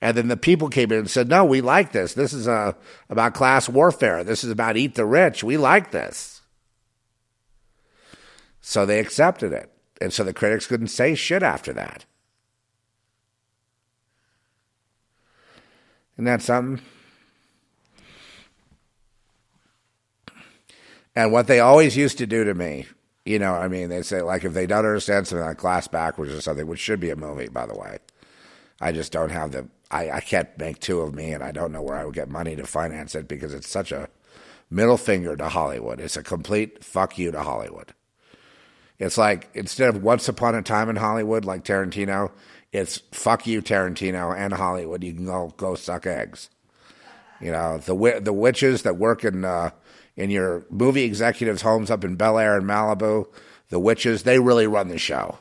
And 0.00 0.16
then 0.16 0.28
the 0.28 0.36
people 0.36 0.68
came 0.68 0.92
in 0.92 0.98
and 0.98 1.10
said, 1.10 1.28
no, 1.28 1.44
we 1.44 1.60
like 1.60 1.90
this. 1.90 2.14
This 2.14 2.32
is 2.32 2.46
uh, 2.46 2.74
about 3.10 3.34
class 3.34 3.68
warfare. 3.68 4.22
This 4.22 4.44
is 4.44 4.52
about 4.52 4.76
eat 4.76 4.94
the 4.94 5.04
rich. 5.04 5.42
We 5.42 5.56
like 5.56 5.90
this. 5.90 6.42
So 8.60 8.86
they 8.86 9.00
accepted 9.00 9.52
it. 9.52 9.68
And 10.00 10.12
so 10.12 10.22
the 10.22 10.32
critics 10.32 10.68
couldn't 10.68 10.94
say 10.94 11.16
shit 11.16 11.42
after 11.42 11.72
that. 11.72 12.04
Isn't 16.14 16.26
that 16.26 16.40
something? 16.40 16.84
And 21.16 21.32
what 21.32 21.48
they 21.48 21.58
always 21.58 21.96
used 21.96 22.18
to 22.18 22.28
do 22.28 22.44
to 22.44 22.54
me, 22.54 22.86
you 23.26 23.40
know, 23.40 23.54
I 23.54 23.66
mean, 23.66 23.88
they 23.88 24.02
say, 24.02 24.22
like, 24.22 24.44
if 24.44 24.54
they 24.54 24.66
don't 24.66 24.86
understand 24.86 25.26
something 25.26 25.44
like 25.44 25.58
Glass 25.58 25.88
Backwards 25.88 26.32
or 26.32 26.40
something, 26.40 26.66
which 26.66 26.78
should 26.78 27.00
be 27.00 27.10
a 27.10 27.16
movie, 27.16 27.48
by 27.48 27.66
the 27.66 27.76
way, 27.76 27.98
I 28.80 28.92
just 28.92 29.10
don't 29.10 29.30
have 29.30 29.50
the, 29.50 29.68
I, 29.90 30.10
I 30.10 30.20
can't 30.20 30.48
make 30.58 30.78
two 30.78 31.00
of 31.00 31.12
me, 31.12 31.32
and 31.32 31.42
I 31.42 31.50
don't 31.50 31.72
know 31.72 31.82
where 31.82 31.96
I 31.96 32.04
would 32.04 32.14
get 32.14 32.28
money 32.28 32.54
to 32.54 32.66
finance 32.66 33.16
it 33.16 33.26
because 33.26 33.52
it's 33.52 33.68
such 33.68 33.90
a 33.90 34.08
middle 34.70 34.96
finger 34.96 35.36
to 35.36 35.48
Hollywood. 35.48 36.00
It's 36.00 36.16
a 36.16 36.22
complete 36.22 36.84
fuck 36.84 37.18
you 37.18 37.32
to 37.32 37.42
Hollywood. 37.42 37.94
It's 39.00 39.18
like, 39.18 39.50
instead 39.54 39.88
of 39.88 40.04
Once 40.04 40.28
Upon 40.28 40.54
a 40.54 40.62
Time 40.62 40.88
in 40.88 40.96
Hollywood, 40.96 41.44
like 41.44 41.64
Tarantino, 41.64 42.30
it's 42.70 43.02
fuck 43.10 43.44
you, 43.44 43.60
Tarantino, 43.60 44.36
and 44.36 44.52
Hollywood. 44.52 45.02
You 45.02 45.14
can 45.14 45.26
go, 45.26 45.52
go 45.56 45.74
suck 45.74 46.06
eggs. 46.06 46.48
You 47.40 47.50
know, 47.50 47.78
the, 47.78 48.20
the 48.22 48.32
witches 48.32 48.82
that 48.82 48.96
work 48.96 49.24
in, 49.24 49.44
uh, 49.44 49.70
in 50.16 50.30
your 50.30 50.64
movie 50.70 51.04
executives' 51.04 51.62
homes 51.62 51.90
up 51.90 52.04
in 52.04 52.16
Bel 52.16 52.38
Air 52.38 52.56
and 52.56 52.66
Malibu, 52.66 53.26
the 53.68 53.78
witches, 53.78 54.22
they 54.22 54.38
really 54.38 54.66
run 54.66 54.88
the 54.88 54.98
show. 54.98 55.38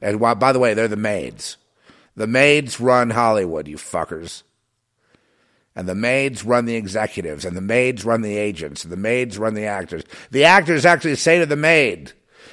And 0.00 0.20
by 0.20 0.52
the 0.52 0.58
way, 0.58 0.74
they're 0.74 0.88
the 0.88 0.96
maids. 0.96 1.56
The 2.16 2.26
maids 2.26 2.80
run 2.80 3.10
Hollywood, 3.10 3.68
you 3.68 3.76
fuckers. 3.76 4.42
And 5.74 5.88
the 5.88 5.94
maids 5.94 6.44
run 6.44 6.66
the 6.66 6.74
executives, 6.74 7.44
and 7.44 7.56
the 7.56 7.62
maids 7.62 8.04
run 8.04 8.20
the 8.20 8.36
agents, 8.36 8.84
and 8.84 8.92
the 8.92 8.96
maids 8.96 9.38
run 9.38 9.54
the 9.54 9.64
actors. 9.64 10.02
The 10.30 10.44
actors 10.44 10.84
actually 10.84 11.16
say 11.16 11.38
to 11.38 11.46
the 11.46 11.56
maid, 11.56 12.12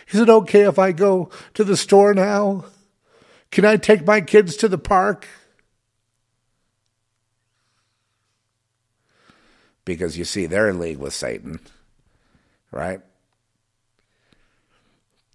Is 0.10 0.22
it 0.22 0.30
okay 0.30 0.62
if 0.62 0.80
I 0.80 0.94
go 0.94 1.30
to 1.56 1.66
the 1.66 1.76
store 1.76 2.14
now? 2.14 2.66
Can 3.52 3.66
I 3.66 3.76
take 3.76 4.06
my 4.06 4.22
kids 4.22 4.56
to 4.58 4.70
the 4.70 4.78
park? 4.78 5.28
Because 9.90 10.20
you 10.20 10.24
see, 10.24 10.46
they're 10.46 10.70
in 10.70 10.78
league 10.78 11.00
with 11.00 11.16
Satan, 11.16 11.60
right? 12.70 13.02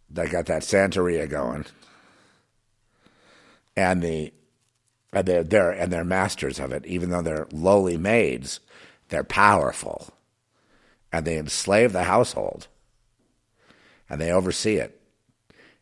They 0.09 0.29
got 0.29 0.47
that 0.47 0.63
Santeria 0.63 1.29
going. 1.29 1.65
And 3.77 4.01
the 4.01 4.33
and 5.13 5.27
they're, 5.27 5.43
they're 5.43 5.73
and 5.73 5.93
they're 5.93 6.05
masters 6.05 6.61
of 6.61 6.71
it, 6.71 6.87
even 6.87 7.11
though 7.11 7.21
they're 7.21 7.49
lowly 7.51 7.97
maids, 7.97 8.61
they're 9.09 9.25
powerful. 9.25 10.15
And 11.13 11.27
they 11.27 11.37
enslave 11.37 11.93
the 11.93 12.05
household. 12.05 12.69
And 14.09 14.21
they 14.21 14.31
oversee 14.31 14.77
it. 14.77 15.01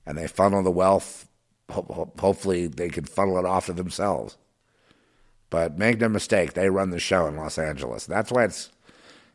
And 0.07 0.17
they 0.17 0.27
funnel 0.27 0.63
the 0.63 0.71
wealth 0.71 1.29
hopefully 1.69 2.69
they 2.69 2.89
can 2.89 3.05
funnel 3.05 3.37
it 3.37 3.45
off 3.45 3.67
to 3.67 3.75
themselves. 3.75 4.39
But 5.53 5.77
make 5.77 6.01
no 6.01 6.09
mistake, 6.09 6.55
they 6.55 6.71
run 6.71 6.89
the 6.89 6.99
show 6.99 7.27
in 7.27 7.37
Los 7.37 7.59
Angeles. 7.59 8.07
That's 8.07 8.33
why 8.33 8.45
it's 8.45 8.71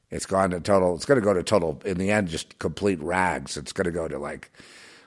it's 0.09 0.25
gone 0.25 0.49
to 0.49 0.59
total. 0.59 0.95
It's 0.95 1.05
going 1.05 1.19
to 1.19 1.23
go 1.23 1.35
to 1.35 1.43
total 1.43 1.79
in 1.85 1.99
the 1.99 2.09
end, 2.09 2.29
just 2.29 2.57
complete 2.57 2.99
rags. 2.99 3.55
It's 3.55 3.71
going 3.71 3.85
to 3.85 3.91
go 3.91 4.07
to 4.07 4.17
like 4.17 4.51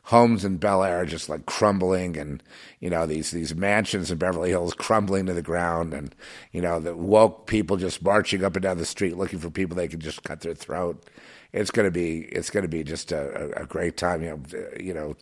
homes 0.04 0.44
in 0.44 0.58
Bel 0.58 0.84
Air 0.84 1.04
just 1.04 1.28
like 1.28 1.46
crumbling, 1.46 2.16
and 2.16 2.40
you 2.78 2.88
know 2.90 3.06
these 3.06 3.32
these 3.32 3.56
mansions 3.56 4.12
in 4.12 4.18
Beverly 4.18 4.50
Hills 4.50 4.72
crumbling 4.72 5.26
to 5.26 5.34
the 5.34 5.42
ground, 5.42 5.92
and 5.92 6.14
you 6.52 6.62
know 6.62 6.78
the 6.78 6.94
woke 6.94 7.48
people 7.48 7.76
just 7.76 8.04
marching 8.04 8.44
up 8.44 8.54
and 8.54 8.62
down 8.62 8.78
the 8.78 8.86
street 8.86 9.16
looking 9.16 9.40
for 9.40 9.50
people 9.50 9.74
they 9.74 9.88
can 9.88 9.98
just 9.98 10.22
cut 10.22 10.42
their 10.42 10.54
throat. 10.54 11.10
It's 11.52 11.72
going 11.72 11.86
to 11.86 11.90
be 11.90 12.20
it's 12.30 12.50
going 12.50 12.62
to 12.62 12.68
be 12.68 12.84
just 12.84 13.10
a, 13.10 13.60
a 13.60 13.66
great 13.66 13.96
time. 13.96 14.22
You 14.22 14.28
know, 14.28 14.60
you 14.78 14.94
know 14.94 15.16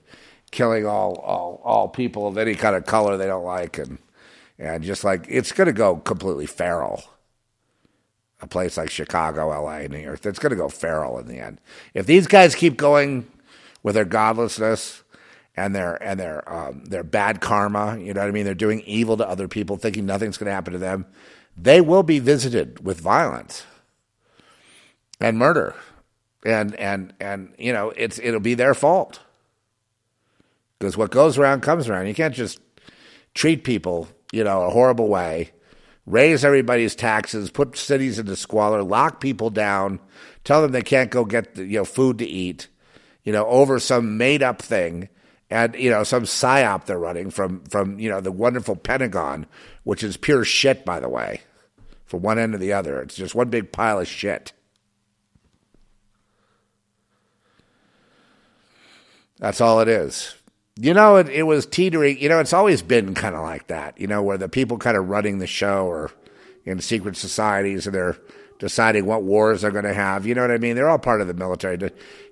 killing 0.51 0.87
all, 0.87 1.15
all, 1.17 1.61
all 1.65 1.89
people 1.89 2.27
of 2.27 2.39
any 2.39 2.55
kind 2.55 2.75
of 2.75 2.87
color 2.87 3.17
they 3.17 3.27
don't 3.27 3.45
like. 3.45 3.79
And, 3.79 3.99
and 4.59 4.83
just 4.83 5.05
like, 5.05 5.27
it's 5.29 5.53
going 5.53 5.67
to 5.67 5.73
go 5.73 5.97
completely 5.97 6.47
feral. 6.47 7.03
A 8.41 8.47
place 8.47 8.77
like 8.77 8.91
Chicago, 8.91 9.49
LA, 9.49 9.81
New 9.89 9.99
York, 9.99 10.21
that's 10.21 10.39
going 10.39 10.51
to 10.51 10.57
go 10.57 10.69
feral 10.69 11.19
in 11.19 11.27
the 11.27 11.39
end. 11.39 11.61
If 11.95 12.07
these 12.07 12.27
guys 12.27 12.55
keep 12.55 12.77
going 12.77 13.29
with 13.83 13.95
their 13.95 14.05
godlessness 14.05 15.03
and 15.57 15.75
their 15.75 16.01
and 16.01 16.21
their 16.21 16.49
um, 16.53 16.85
their 16.85 17.03
bad 17.03 17.41
karma, 17.41 17.99
you 17.99 18.15
know 18.15 18.21
what 18.21 18.29
I 18.29 18.31
mean? 18.31 18.45
They're 18.45 18.55
doing 18.55 18.81
evil 18.83 19.17
to 19.17 19.29
other 19.29 19.49
people, 19.49 19.77
thinking 19.77 20.07
nothing's 20.07 20.37
going 20.37 20.47
to 20.47 20.53
happen 20.53 20.73
to 20.73 20.79
them. 20.79 21.07
They 21.57 21.81
will 21.81 22.05
be 22.05 22.21
visited 22.21 22.85
with 22.85 23.01
violence 23.01 23.65
and 25.21 25.37
murder, 25.37 25.75
and 26.45 26.77
and 26.77 27.13
and 27.19 27.53
you 27.59 27.73
know 27.73 27.91
it's 27.97 28.21
it'll 28.21 28.39
be 28.39 28.55
their 28.55 28.75
fault. 28.75 29.19
Because 30.79 30.97
what 30.97 31.11
goes 31.11 31.39
around 31.39 31.63
comes 31.63 31.89
around. 31.89 32.07
You 32.07 32.15
can't 32.15 32.35
just 32.35 32.61
treat 33.35 33.65
people, 33.65 34.09
you 34.33 34.45
know, 34.45 34.63
a 34.63 34.71
horrible 34.71 35.09
way, 35.09 35.51
raise 36.07 36.45
everybody's 36.45 36.95
taxes, 36.95 37.51
put 37.51 37.77
cities 37.77 38.19
into 38.19 38.37
squalor, 38.37 38.83
lock 38.83 39.21
people 39.21 39.51
down, 39.51 40.01
tell 40.45 40.63
them 40.63 40.73
they 40.73 40.83
can't 40.83 41.11
go 41.11 41.25
get 41.25 41.57
you 41.57 41.79
know 41.79 41.85
food 41.85 42.19
to 42.19 42.27
eat, 42.27 42.69
you 43.25 43.33
know, 43.33 43.47
over 43.47 43.79
some 43.79 44.17
made 44.17 44.43
up 44.43 44.61
thing 44.61 45.09
and 45.51 45.75
you 45.77 45.91
know 45.91 46.05
some 46.05 46.25
psyop 46.25 46.85
they're 46.85 46.99
running 46.99 47.31
from 47.31 47.65
from 47.65 47.99
you 47.99 48.11
know 48.11 48.21
the 48.21 48.33
wonderful 48.33 48.77
Pentagon, 48.77 49.47
which 49.85 50.03
is 50.03 50.17
pure 50.17 50.45
shit, 50.45 50.85
by 50.85 51.01
the 51.01 51.09
way, 51.09 51.41
from 52.05 52.23
one 52.23 52.39
end 52.39 52.53
to 52.53 52.59
the 52.59 52.73
other. 52.73 53.01
It's 53.01 53.17
just 53.17 53.35
one 53.35 53.49
big 53.49 53.73
pile 53.73 54.01
of 54.01 54.09
shit. 54.09 54.53
That's 59.39 59.61
all 59.61 59.81
it 59.81 59.89
is. 59.89 60.35
You 60.81 60.95
know, 60.95 61.17
it, 61.17 61.29
it 61.29 61.43
was 61.43 61.67
teetering. 61.67 62.19
You 62.21 62.29
know, 62.29 62.39
it's 62.39 62.53
always 62.53 62.83
been 62.83 63.15
kind 63.15 63.35
of 63.35 63.43
like 63.43 63.67
that, 63.67 64.01
you 64.01 64.07
know, 64.07 64.23
where 64.23 64.39
the 64.39 64.49
people 64.49 64.79
kind 64.79 64.97
of 64.97 65.09
running 65.09 65.39
the 65.39 65.47
show 65.47 65.89
are 65.89 66.11
in 66.65 66.81
secret 66.81 67.17
societies 67.17 67.87
and 67.87 67.95
they're 67.95 68.17
deciding 68.61 69.05
what 69.05 69.25
wars 69.25 69.63
they're 69.63 69.73
going 69.73 69.85
to 69.85 69.95
have. 69.95 70.25
You 70.25 70.37
know 70.37 70.43
what 70.43 70.53
I 70.53 70.59
mean? 70.59 70.77
They're 70.77 70.89
all 70.89 70.99
part 70.99 71.21
of 71.21 71.27
the 71.27 71.35
military. 71.35 71.79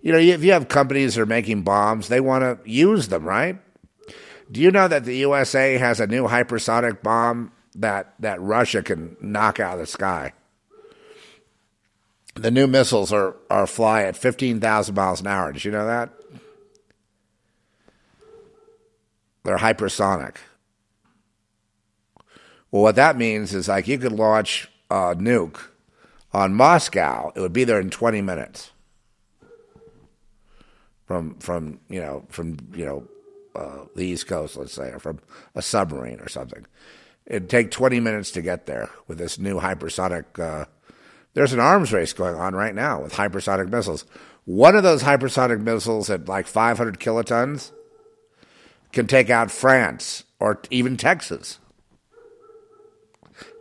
You 0.01 0.13
know, 0.13 0.19
if 0.19 0.45
you 0.45 0.53
have 0.53 0.69
companies 0.69 1.15
that 1.15 1.23
are 1.23 1.27
making 1.27 1.63
bombs, 1.63 2.07
they 2.07 2.21
want 2.21 2.43
to 2.43 2.71
use 2.71 3.09
them, 3.09 3.25
right? 3.25 3.59
Do 4.51 4.61
you 4.61 4.71
know 4.71 4.87
that 4.87 5.05
the 5.05 5.17
USA 5.17 5.77
has 5.79 5.99
a 5.99 6.07
new 6.07 6.29
hypersonic 6.29 7.03
bomb 7.03 7.53
that, 7.75 8.15
that 8.21 8.41
Russia 8.41 8.83
can 8.83 9.17
knock 9.21 9.59
out 9.59 9.75
of 9.75 9.81
the 9.81 9.87
sky? 9.87 10.35
The 12.35 12.51
new 12.51 12.67
missiles 12.67 13.13
are, 13.13 13.35
are 13.51 13.67
fly 13.67 14.03
at 14.03 14.17
15,000 14.17 14.95
miles 14.95 15.21
an 15.21 15.27
hour. 15.27 15.53
Did 15.53 15.65
you 15.65 15.73
know 15.73 15.87
that? 15.87 16.11
They're 19.47 19.59
hypersonic. 19.59 20.39
Well, 22.73 22.83
what 22.83 22.97
that 22.97 23.17
means 23.17 23.55
is 23.55 23.69
like 23.69 23.87
you 23.87 23.97
could 23.97 24.11
launch 24.11 24.69
a 24.91 25.15
nuke 25.15 25.61
on 26.33 26.53
Moscow, 26.53 27.31
it 27.37 27.41
would 27.41 27.53
be 27.53 27.63
there 27.63 27.79
in 27.79 27.89
20 27.89 28.23
minutes 28.23 28.73
from 31.07 31.39
from 31.39 31.79
you 31.89 32.01
know 32.01 32.25
from 32.29 32.57
you 32.75 32.85
know 32.87 33.09
uh, 33.55 33.85
the 33.95 34.05
East 34.05 34.27
Coast, 34.27 34.57
let's 34.57 34.73
say, 34.73 34.91
or 34.91 34.99
from 34.99 35.21
a 35.55 35.63
submarine 35.63 36.19
or 36.19 36.29
something. 36.29 36.67
It'd 37.25 37.49
take 37.49 37.71
20 37.71 38.01
minutes 38.01 38.33
to 38.33 38.43
get 38.43 38.67
there 38.67 38.91
with 39.07 39.19
this 39.19 39.39
new 39.39 39.61
hypersonic. 39.61 40.25
Uh, 40.41 40.65
there's 41.35 41.53
an 41.53 41.61
arms 41.61 41.93
race 41.93 42.13
going 42.13 42.35
on 42.35 42.57
right 42.57 42.75
now 42.75 43.01
with 43.01 43.13
hypersonic 43.13 43.69
missiles. 43.69 44.07
One 44.45 44.75
of 44.75 44.83
those 44.83 45.05
hypersonic 45.05 45.61
missiles 45.61 46.11
at 46.11 46.29
like 46.29 46.49
500 46.49 46.99
kilotons 46.99 47.71
can 48.93 49.07
take 49.07 49.31
out 49.31 49.51
France 49.51 50.25
or 50.41 50.61
even 50.71 50.97
Texas. 50.97 51.59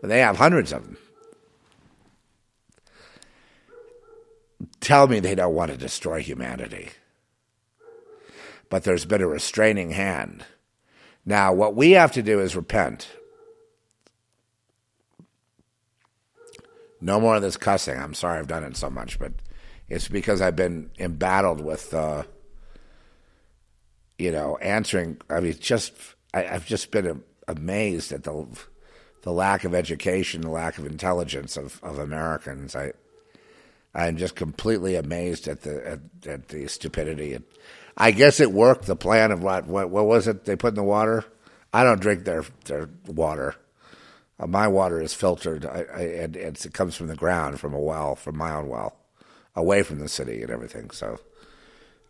They 0.01 0.19
have 0.19 0.38
hundreds 0.38 0.71
of 0.71 0.84
them. 0.84 0.97
Tell 4.80 5.07
me 5.07 5.19
they 5.19 5.36
don't 5.36 5.55
want 5.55 5.71
to 5.71 5.78
destroy 5.78 6.21
humanity. 6.21 6.89
But 8.69 8.84
there's 8.84 9.05
been 9.05 9.21
a 9.21 9.28
restraining 9.28 9.91
hand. 9.91 10.45
Now, 11.26 11.53
what 11.53 11.76
we 11.76 11.91
have 11.91 12.11
to 12.13 12.21
do 12.21 12.39
is 12.39 12.55
repent. 12.55 13.07
No 17.01 17.19
more 17.19 17.36
of 17.36 17.41
this 17.41 17.57
cussing. 17.57 17.97
I'm 17.97 18.13
sorry 18.13 18.39
I've 18.39 18.47
done 18.47 18.63
it 18.63 18.78
so 18.78 18.89
much, 18.89 19.19
but 19.19 19.34
it's 19.89 20.07
because 20.07 20.41
I've 20.41 20.55
been 20.55 20.91
embattled 20.99 21.61
with 21.61 21.93
uh, 21.93 22.23
you 24.18 24.32
know, 24.32 24.57
answering. 24.57 25.18
I 25.30 25.39
mean, 25.39 25.55
just 25.59 25.93
I, 26.34 26.43
have 26.43 26.66
just 26.66 26.91
been 26.91 27.24
amazed 27.47 28.11
at 28.11 28.24
the 28.24 28.47
the 29.22 29.32
lack 29.32 29.63
of 29.63 29.74
education, 29.74 30.41
the 30.41 30.49
lack 30.49 30.78
of 30.78 30.86
intelligence 30.86 31.57
of, 31.57 31.80
of 31.84 31.99
Americans. 31.99 32.76
I 32.76 32.93
I'm 33.93 34.18
just 34.18 34.36
completely 34.36 34.95
amazed 34.95 35.47
at 35.47 35.61
the 35.61 35.88
at, 35.88 35.99
at 36.28 36.47
the 36.49 36.68
stupidity. 36.68 37.34
And 37.34 37.45
I 37.97 38.11
guess 38.11 38.39
it 38.39 38.51
worked. 38.51 38.86
The 38.86 38.95
plan 38.95 39.32
of 39.32 39.41
what, 39.41 39.68
what 39.68 39.89
what 39.89 40.05
was 40.05 40.28
it 40.28 40.45
they 40.45 40.55
put 40.55 40.70
in 40.70 40.76
the 40.76 40.84
water? 40.84 41.26
I 41.74 41.84
don't 41.84 42.01
drink 42.01 42.26
their 42.26 42.43
their 42.66 42.89
water. 43.07 43.55
Uh, 44.39 44.47
my 44.47 44.68
water 44.68 45.01
is 45.01 45.13
filtered, 45.13 45.66
I, 45.66 45.86
I, 45.93 46.01
and 46.01 46.36
it 46.36 46.74
comes 46.74 46.95
from 46.95 47.07
the 47.07 47.16
ground, 47.16 47.59
from 47.59 47.74
a 47.74 47.80
well, 47.80 48.16
from 48.16 48.38
my 48.38 48.53
own 48.53 48.68
well, 48.68 48.97
away 49.55 49.82
from 49.82 49.99
the 49.99 50.09
city 50.09 50.41
and 50.41 50.51
everything. 50.51 50.89
So 50.91 51.20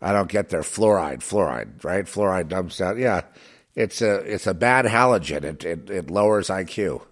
I 0.00 0.12
don't 0.12 0.28
get 0.28 0.50
their 0.50 0.62
fluoride. 0.62 1.18
Fluoride, 1.18 1.82
right? 1.84 2.04
Fluoride 2.04 2.48
dumps 2.48 2.80
out. 2.80 2.98
Yeah, 2.98 3.22
it's 3.74 4.02
a 4.02 4.16
it's 4.20 4.46
a 4.46 4.54
bad 4.54 4.84
halogen. 4.84 5.44
It 5.44 5.64
it, 5.64 5.90
it 5.90 6.10
lowers 6.10 6.48
IQ. 6.48 7.02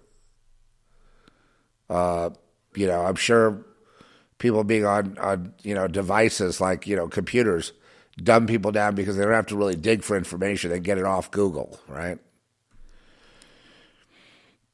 Uh, 1.89 2.31
you 2.75 2.87
know, 2.87 3.05
I'm 3.05 3.15
sure 3.15 3.65
people 4.37 4.63
being 4.63 4.85
on 4.85 5.17
on 5.17 5.53
you 5.63 5.73
know 5.73 5.87
devices 5.87 6.61
like 6.61 6.87
you 6.87 6.95
know 6.95 7.07
computers 7.07 7.73
dumb 8.17 8.47
people 8.47 8.71
down 8.71 8.95
because 8.95 9.17
they 9.17 9.23
don't 9.23 9.33
have 9.33 9.47
to 9.47 9.57
really 9.57 9.75
dig 9.75 10.03
for 10.03 10.17
information. 10.17 10.69
They 10.69 10.79
get 10.79 10.97
it 10.97 11.05
off 11.05 11.31
Google, 11.31 11.79
right? 11.87 12.17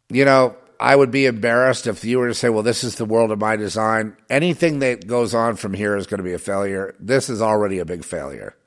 You 0.10 0.26
know, 0.26 0.56
I 0.82 0.96
would 0.96 1.12
be 1.12 1.28
embarrassed 1.28 1.86
if 1.86 2.04
you 2.04 2.18
were 2.18 2.28
to 2.28 2.34
say, 2.34 2.50
well, 2.50 2.64
this 2.64 2.84
is 2.84 2.96
the 2.96 3.06
world 3.06 3.32
of 3.32 3.40
my 3.40 3.56
design. 3.56 4.18
Anything 4.32 4.80
that 4.80 5.06
goes 5.06 5.36
on 5.36 5.56
from 5.56 5.76
here 5.76 5.96
is 5.96 6.08
going 6.08 6.18
to 6.18 6.24
be 6.24 6.34
a 6.34 6.40
failure. 6.40 6.96
This 7.00 7.30
is 7.30 7.40
already 7.40 7.78
a 7.78 7.86
big 7.86 8.04
failure. 8.04 8.58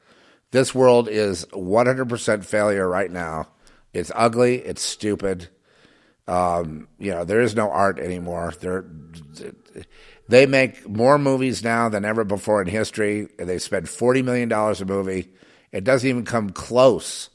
This 0.53 0.73
world 0.73 1.09
is 1.09 1.45
100% 1.47 2.45
failure 2.45 2.89
right 2.89 3.11
now. 3.11 3.49
It's 3.93 4.13
ugly. 4.15 4.59
It's 4.59 4.81
stupid. 4.81 5.49
Um, 6.29 6.87
you 7.01 7.11
know, 7.11 7.25
there 7.25 7.41
is 7.41 7.57
no 7.57 7.69
art 7.69 7.99
anymore. 7.99 8.55
They 10.29 10.47
make 10.47 10.89
more 10.89 11.19
movies 11.19 11.65
now 11.65 11.89
than 11.89 12.05
ever 12.05 12.23
before 12.23 12.63
in 12.63 12.69
history. 12.69 13.27
They 13.39 13.59
spend 13.59 13.87
$40 13.87 14.25
million 14.25 14.53
a 14.53 14.85
movie. 14.85 15.33
It 15.73 15.83
doesn't 15.83 16.09
even 16.09 16.25
come 16.25 16.51
close 16.51 17.31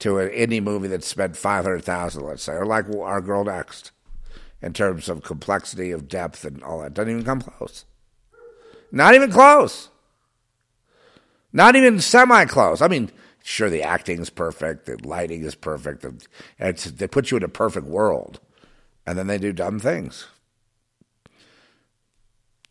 to 0.00 0.18
an 0.18 0.30
indie 0.30 0.62
movie 0.62 0.88
that 0.88 1.04
spent 1.04 1.36
500000 1.36 2.24
let's 2.24 2.42
say, 2.42 2.54
or 2.54 2.66
like 2.66 2.86
Our 2.92 3.20
Girl 3.20 3.44
Next. 3.44 3.92
In 4.62 4.72
terms 4.72 5.08
of 5.08 5.22
complexity 5.22 5.90
of 5.90 6.08
depth 6.08 6.44
and 6.44 6.62
all 6.62 6.80
that. 6.80 6.94
Doesn't 6.94 7.10
even 7.10 7.24
come 7.24 7.40
close. 7.40 7.84
Not 8.92 9.14
even 9.14 9.30
close. 9.30 9.88
Not 11.52 11.76
even 11.76 12.00
semi 12.00 12.44
close. 12.44 12.80
I 12.80 12.88
mean, 12.88 13.10
sure, 13.42 13.70
the 13.70 13.82
acting 13.82 14.20
is 14.20 14.30
perfect, 14.30 14.86
the 14.86 14.96
lighting 15.06 15.42
is 15.42 15.54
perfect, 15.54 16.04
and 16.04 16.26
it's, 16.58 16.84
they 16.84 17.06
put 17.06 17.30
you 17.30 17.36
in 17.36 17.42
a 17.42 17.48
perfect 17.48 17.86
world, 17.86 18.40
and 19.06 19.18
then 19.18 19.26
they 19.26 19.38
do 19.38 19.52
dumb 19.52 19.80
things. 19.80 20.26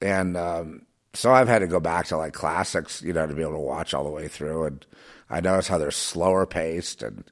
And 0.01 0.37
um, 0.37 0.85
so 1.13 1.33
I've 1.33 1.47
had 1.49 1.59
to 1.59 1.67
go 1.67 1.79
back 1.79 2.07
to 2.07 2.17
like 2.17 2.33
classics, 2.33 3.01
you 3.01 3.13
know, 3.13 3.27
to 3.27 3.33
be 3.33 3.41
able 3.41 3.53
to 3.53 3.59
watch 3.59 3.93
all 3.93 4.03
the 4.03 4.09
way 4.09 4.27
through. 4.27 4.65
And 4.65 4.85
I 5.29 5.41
notice 5.41 5.67
how 5.67 5.77
they're 5.77 5.91
slower 5.91 6.45
paced, 6.45 7.03
and 7.03 7.25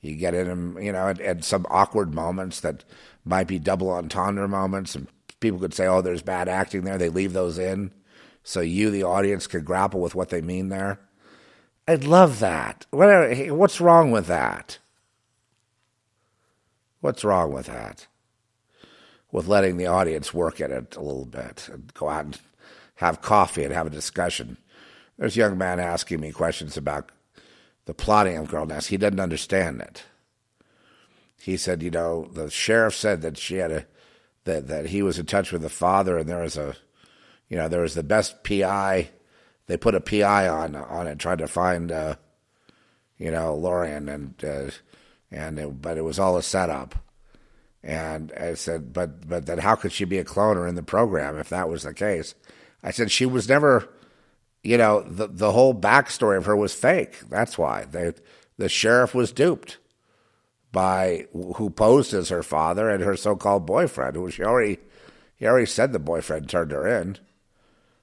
you 0.00 0.16
get 0.16 0.34
in 0.34 0.48
them, 0.48 0.78
you 0.80 0.92
know, 0.92 1.08
and, 1.08 1.20
and 1.20 1.44
some 1.44 1.66
awkward 1.70 2.14
moments 2.14 2.60
that 2.60 2.84
might 3.30 3.46
be 3.46 3.58
double 3.58 3.90
entendre 3.90 4.46
moments, 4.46 4.94
and 4.94 5.06
people 5.38 5.58
could 5.58 5.72
say, 5.72 5.86
"Oh, 5.86 6.02
there's 6.02 6.22
bad 6.22 6.48
acting 6.48 6.82
there." 6.82 6.98
They 6.98 7.08
leave 7.08 7.32
those 7.32 7.58
in, 7.58 7.92
so 8.42 8.60
you, 8.60 8.90
the 8.90 9.04
audience, 9.04 9.46
could 9.46 9.64
grapple 9.64 10.00
with 10.00 10.14
what 10.14 10.28
they 10.28 10.42
mean 10.42 10.68
there. 10.68 11.00
I'd 11.88 12.04
love 12.04 12.40
that. 12.40 12.86
What, 12.90 13.50
what's 13.50 13.80
wrong 13.80 14.10
with 14.10 14.26
that? 14.26 14.78
What's 17.00 17.24
wrong 17.24 17.52
with 17.52 17.66
that? 17.66 18.06
With 19.32 19.48
letting 19.48 19.76
the 19.76 19.86
audience 19.86 20.34
work 20.34 20.60
at 20.60 20.70
it 20.70 20.96
a 20.96 21.00
little 21.00 21.24
bit 21.24 21.68
and 21.72 21.92
go 21.94 22.08
out 22.08 22.24
and 22.26 22.40
have 22.96 23.22
coffee 23.22 23.64
and 23.64 23.72
have 23.72 23.86
a 23.86 23.90
discussion. 23.90 24.58
There's 25.16 25.36
a 25.36 25.40
young 25.40 25.56
man 25.56 25.80
asking 25.80 26.20
me 26.20 26.32
questions 26.32 26.76
about 26.76 27.10
the 27.86 27.94
plotting 27.94 28.36
of 28.36 28.48
Girl. 28.48 28.68
He 28.80 28.96
doesn't 28.96 29.20
understand 29.20 29.80
it. 29.80 30.04
He 31.40 31.56
said, 31.56 31.82
you 31.82 31.90
know, 31.90 32.28
the 32.32 32.50
sheriff 32.50 32.94
said 32.94 33.22
that 33.22 33.38
she 33.38 33.56
had 33.56 33.70
a 33.70 33.86
that 34.44 34.68
that 34.68 34.86
he 34.86 35.02
was 35.02 35.18
in 35.18 35.26
touch 35.26 35.52
with 35.52 35.62
the 35.62 35.70
father, 35.70 36.18
and 36.18 36.28
there 36.28 36.42
was 36.42 36.56
a, 36.56 36.76
you 37.48 37.56
know, 37.56 37.68
there 37.68 37.80
was 37.80 37.94
the 37.94 38.02
best 38.02 38.44
PI. 38.44 39.08
They 39.66 39.76
put 39.76 39.94
a 39.94 40.00
PI 40.00 40.48
on 40.48 40.76
on 40.76 41.06
it, 41.06 41.18
tried 41.18 41.38
to 41.38 41.48
find, 41.48 41.90
uh, 41.90 42.16
you 43.16 43.30
know, 43.30 43.54
Lorien, 43.54 44.08
and 44.08 44.44
uh, 44.44 44.70
and 45.30 45.58
it, 45.58 45.80
but 45.80 45.96
it 45.96 46.02
was 46.02 46.18
all 46.18 46.36
a 46.36 46.42
setup. 46.42 46.94
And 47.82 48.32
I 48.32 48.52
said, 48.54 48.92
but 48.92 49.26
but 49.26 49.46
then 49.46 49.58
how 49.58 49.76
could 49.76 49.92
she 49.92 50.04
be 50.04 50.18
a 50.18 50.24
cloner 50.24 50.68
in 50.68 50.74
the 50.74 50.82
program 50.82 51.38
if 51.38 51.48
that 51.48 51.70
was 51.70 51.84
the 51.84 51.94
case? 51.94 52.34
I 52.82 52.90
said 52.90 53.10
she 53.10 53.24
was 53.24 53.48
never, 53.48 53.88
you 54.62 54.76
know, 54.76 55.00
the 55.00 55.26
the 55.26 55.52
whole 55.52 55.74
backstory 55.74 56.36
of 56.36 56.44
her 56.44 56.56
was 56.56 56.74
fake. 56.74 57.30
That's 57.30 57.56
why 57.56 57.86
they, 57.90 58.12
the 58.58 58.68
sheriff 58.68 59.14
was 59.14 59.32
duped 59.32 59.78
by 60.72 61.26
who 61.32 61.70
posed 61.70 62.14
as 62.14 62.28
her 62.28 62.42
father 62.42 62.88
and 62.88 63.02
her 63.02 63.16
so-called 63.16 63.66
boyfriend, 63.66 64.16
who 64.16 64.30
she 64.30 64.44
already 64.44 64.78
he 65.36 65.46
already 65.46 65.66
said 65.66 65.92
the 65.92 65.98
boyfriend 65.98 66.48
turned 66.48 66.70
her 66.70 66.86
in, 66.86 67.16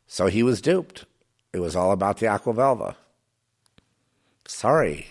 so 0.07 0.27
he 0.27 0.43
was 0.43 0.61
duped. 0.61 1.05
It 1.53 1.59
was 1.59 1.75
all 1.75 1.91
about 1.91 2.17
the 2.17 2.25
Aquavelva. 2.25 2.95
Sorry. 4.47 5.07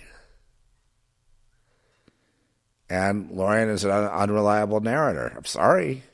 And 2.89 3.31
Lorien 3.31 3.69
is 3.69 3.85
an 3.85 3.91
unreliable 3.91 4.81
narrator. 4.81 5.33
I'm 5.37 5.45
sorry. 5.45 6.05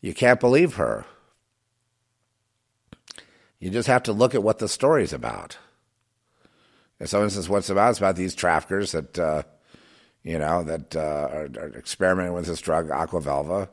You 0.00 0.14
can't 0.14 0.40
believe 0.40 0.74
her. 0.74 1.04
You 3.58 3.70
just 3.70 3.88
have 3.88 4.04
to 4.04 4.12
look 4.12 4.34
at 4.34 4.42
what 4.42 4.58
the 4.58 4.68
story's 4.68 5.12
about. 5.12 5.58
And 6.98 7.08
so, 7.08 7.22
instance, 7.22 7.48
what's 7.48 7.70
about? 7.70 7.92
is 7.92 7.98
about 7.98 8.16
these 8.16 8.34
traffickers 8.34 8.92
that, 8.92 9.18
uh, 9.18 9.42
you 10.22 10.38
know, 10.38 10.62
that 10.64 10.96
uh, 10.96 11.28
are, 11.32 11.48
are, 11.58 11.72
experimenting 11.76 12.34
with 12.34 12.46
this 12.46 12.60
drug, 12.60 12.88
Aquavelva, 12.88 13.68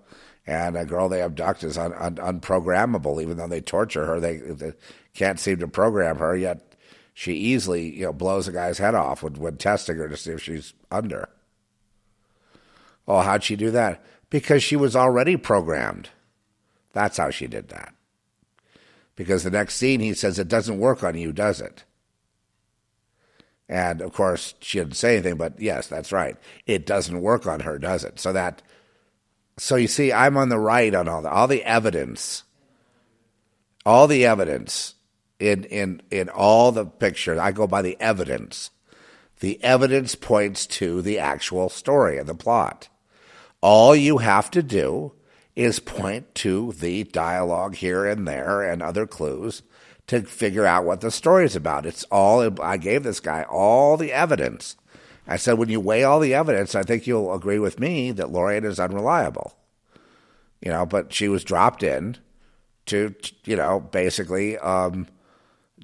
and 0.46 0.78
a 0.78 0.86
girl 0.86 1.10
they 1.10 1.22
abduct 1.22 1.64
is 1.64 1.78
un, 1.78 1.94
un, 1.94 2.16
unprogrammable. 2.16 3.22
Even 3.22 3.38
though 3.38 3.48
they 3.48 3.62
torture 3.62 4.06
her, 4.06 4.20
they, 4.20 4.38
they, 4.38 4.74
can't 5.14 5.40
seem 5.40 5.58
to 5.58 5.68
program 5.68 6.18
her. 6.18 6.36
Yet 6.36 6.76
she 7.14 7.34
easily, 7.34 7.96
you 7.96 8.06
know, 8.06 8.14
blows 8.14 8.48
a 8.48 8.52
guy's 8.52 8.78
head 8.78 8.96
off 8.96 9.24
when, 9.24 9.34
when 9.34 9.58
testing 9.58 9.98
her 9.98 10.08
to 10.08 10.16
see 10.16 10.32
if 10.32 10.44
she's 10.44 10.74
under. 10.92 11.28
Oh, 13.08 13.22
how'd 13.22 13.44
she 13.44 13.56
do 13.56 13.72
that? 13.72 14.04
Because 14.30 14.62
she 14.62 14.76
was 14.76 14.96
already 14.96 15.38
programmed. 15.38 16.10
That's 16.94 17.18
how 17.18 17.30
she 17.30 17.48
did 17.48 17.70
that 17.70 17.94
because 19.18 19.44
the 19.44 19.52
next 19.52 19.76
scene 19.76 20.00
he 20.00 20.14
says 20.14 20.40
it 20.40 20.48
doesn't 20.48 20.80
work 20.80 21.04
on 21.04 21.18
you, 21.18 21.34
does 21.34 21.60
it? 21.60 21.84
And 23.70 24.02
of 24.02 24.14
course, 24.14 24.56
she 24.62 24.80
didn't 24.80 24.96
say 24.96 25.14
anything, 25.14 25.36
but 25.36 25.60
yes, 25.60 25.88
that's 25.88 26.12
right. 26.12 26.38
It 26.66 26.86
doesn't 26.86 27.22
work 27.22 27.46
on 27.46 27.62
her, 27.62 27.78
does 27.78 28.04
it? 28.04 28.20
So 28.20 28.32
that, 28.34 28.62
so 29.58 29.76
you 29.76 29.88
see, 29.88 30.14
I'm 30.14 30.38
on 30.38 30.50
the 30.50 30.60
right 30.60 30.94
on 30.94 31.08
all 31.08 31.22
the 31.22 31.30
all 31.30 31.48
the 31.48 31.64
evidence, 31.64 32.44
all 33.86 34.08
the 34.08 34.26
evidence 34.26 34.96
in 35.40 35.66
in 35.66 36.02
in 36.12 36.30
all 36.30 36.72
the 36.72 36.86
pictures. 36.86 37.40
I 37.40 37.52
go 37.52 37.68
by 37.68 37.82
the 37.82 37.98
evidence. 38.00 38.72
The 39.40 39.62
evidence 39.64 40.16
points 40.16 40.66
to 40.68 41.02
the 41.02 41.20
actual 41.20 41.70
story 41.70 42.18
and 42.18 42.28
the 42.28 42.34
plot. 42.34 42.90
All 43.62 43.96
you 43.96 44.20
have 44.20 44.50
to 44.52 44.64
do 44.64 45.14
is 45.56 45.80
point 45.80 46.34
to 46.36 46.72
the 46.74 47.04
dialogue 47.04 47.76
here 47.76 48.06
and 48.06 48.28
there 48.28 48.62
and 48.62 48.82
other 48.82 49.06
clues 49.06 49.62
to 50.08 50.22
figure 50.22 50.66
out 50.66 50.86
what 50.86 51.02
the 51.02 51.12
story 51.12 51.46
is 51.46 51.56
about. 51.56 51.86
It's 51.86 52.04
all, 52.06 52.62
I 52.62 52.78
gave 52.78 53.04
this 53.04 53.20
guy 53.20 53.44
all 53.44 53.98
the 53.98 54.14
evidence. 54.14 54.76
I 55.28 55.36
said, 55.36 55.58
when 55.58 55.70
you 55.70 55.82
weigh 55.82 56.04
all 56.04 56.20
the 56.20 56.34
evidence, 56.34 56.74
I 56.76 56.84
think 56.84 57.06
you'll 57.06 57.34
agree 57.34 57.60
with 57.60 57.80
me 57.80 58.12
that 58.14 58.32
Lorien 58.32 58.64
is 58.64 58.80
unreliable. 58.80 59.58
You 60.62 60.72
know, 60.72 60.86
but 60.86 61.14
she 61.14 61.28
was 61.28 61.44
dropped 61.44 61.84
in 61.84 62.18
to, 62.86 63.14
you 63.44 63.58
know, 63.58 63.80
basically 63.80 64.58
um, 64.58 65.08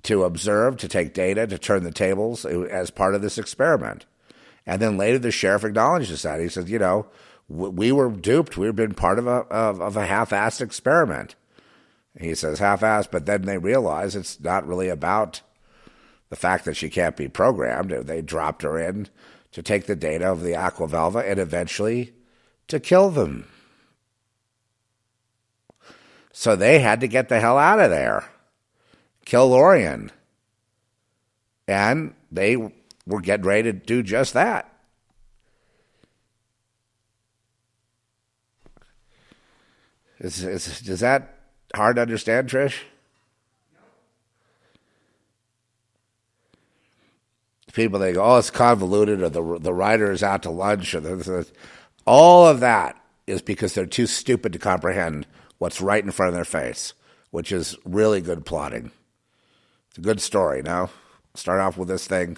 to 0.03 0.23
observe, 0.23 0.77
to 0.77 0.87
take 0.87 1.13
data, 1.13 1.45
to 1.45 1.57
turn 1.57 1.83
the 1.83 1.91
tables 1.91 2.45
as 2.45 2.89
part 2.89 3.15
of 3.15 3.21
this 3.21 3.37
experiment. 3.37 4.05
And 4.65 4.81
then 4.81 4.97
later 4.97 5.19
the 5.19 5.31
sheriff 5.31 5.65
acknowledges 5.65 6.21
that. 6.21 6.39
He 6.39 6.47
said, 6.47 6.69
you 6.69 6.79
know, 6.79 7.07
we 7.49 7.91
were 7.91 8.09
duped. 8.09 8.57
We've 8.57 8.75
been 8.75 8.93
part 8.93 9.19
of 9.19 9.27
a 9.27 9.41
of, 9.51 9.81
of 9.81 9.97
a 9.97 10.05
half-assed 10.05 10.61
experiment. 10.61 11.35
He 12.19 12.35
says 12.35 12.59
half-assed, 12.59 13.09
but 13.11 13.25
then 13.25 13.43
they 13.43 13.57
realize 13.57 14.15
it's 14.15 14.39
not 14.39 14.67
really 14.67 14.89
about 14.89 15.41
the 16.29 16.35
fact 16.35 16.65
that 16.65 16.75
she 16.75 16.89
can't 16.89 17.17
be 17.17 17.27
programmed. 17.27 17.91
They 17.91 18.21
dropped 18.21 18.61
her 18.61 18.79
in 18.79 19.07
to 19.51 19.61
take 19.61 19.85
the 19.85 19.95
data 19.95 20.31
of 20.31 20.41
the 20.41 20.53
Aquavelva 20.53 21.29
and 21.29 21.39
eventually 21.39 22.13
to 22.67 22.79
kill 22.79 23.09
them. 23.09 23.47
So 26.31 26.55
they 26.55 26.79
had 26.79 26.99
to 27.01 27.07
get 27.07 27.29
the 27.29 27.39
hell 27.39 27.57
out 27.57 27.79
of 27.79 27.91
there, 27.91 28.25
kill 29.25 29.49
Lorien. 29.49 30.11
And 31.67 32.15
they 32.31 32.57
were 32.57 33.21
getting 33.21 33.45
ready 33.45 33.71
to 33.71 33.73
do 33.73 34.01
just 34.01 34.33
that. 34.33 34.69
Is, 40.19 40.43
is, 40.43 40.87
is 40.87 40.99
that 41.01 41.32
hard 41.75 41.95
to 41.97 42.01
understand, 42.01 42.49
Trish? 42.49 42.81
People 47.73 47.99
they 47.99 48.13
go, 48.13 48.23
oh, 48.23 48.37
it's 48.37 48.51
convoluted, 48.51 49.23
or 49.23 49.29
the 49.29 49.59
the 49.59 49.73
writer 49.73 50.11
is 50.11 50.21
out 50.21 50.43
to 50.43 50.51
lunch, 50.51 50.93
or 50.93 51.45
all 52.05 52.45
of 52.45 52.59
that 52.59 52.95
is 53.25 53.41
because 53.41 53.73
they're 53.73 53.87
too 53.87 54.05
stupid 54.05 54.53
to 54.53 54.59
comprehend 54.59 55.25
what's 55.57 55.81
right 55.81 56.03
in 56.03 56.11
front 56.11 56.29
of 56.29 56.35
their 56.35 56.45
face, 56.45 56.93
which 57.31 57.51
is 57.51 57.75
really 57.83 58.21
good 58.21 58.45
plotting. 58.45 58.91
It's 59.89 59.97
a 59.97 60.01
good 60.01 60.21
story. 60.21 60.61
Now, 60.61 60.91
start 61.33 61.61
off 61.61 61.77
with 61.77 61.87
this 61.87 62.05
thing. 62.05 62.37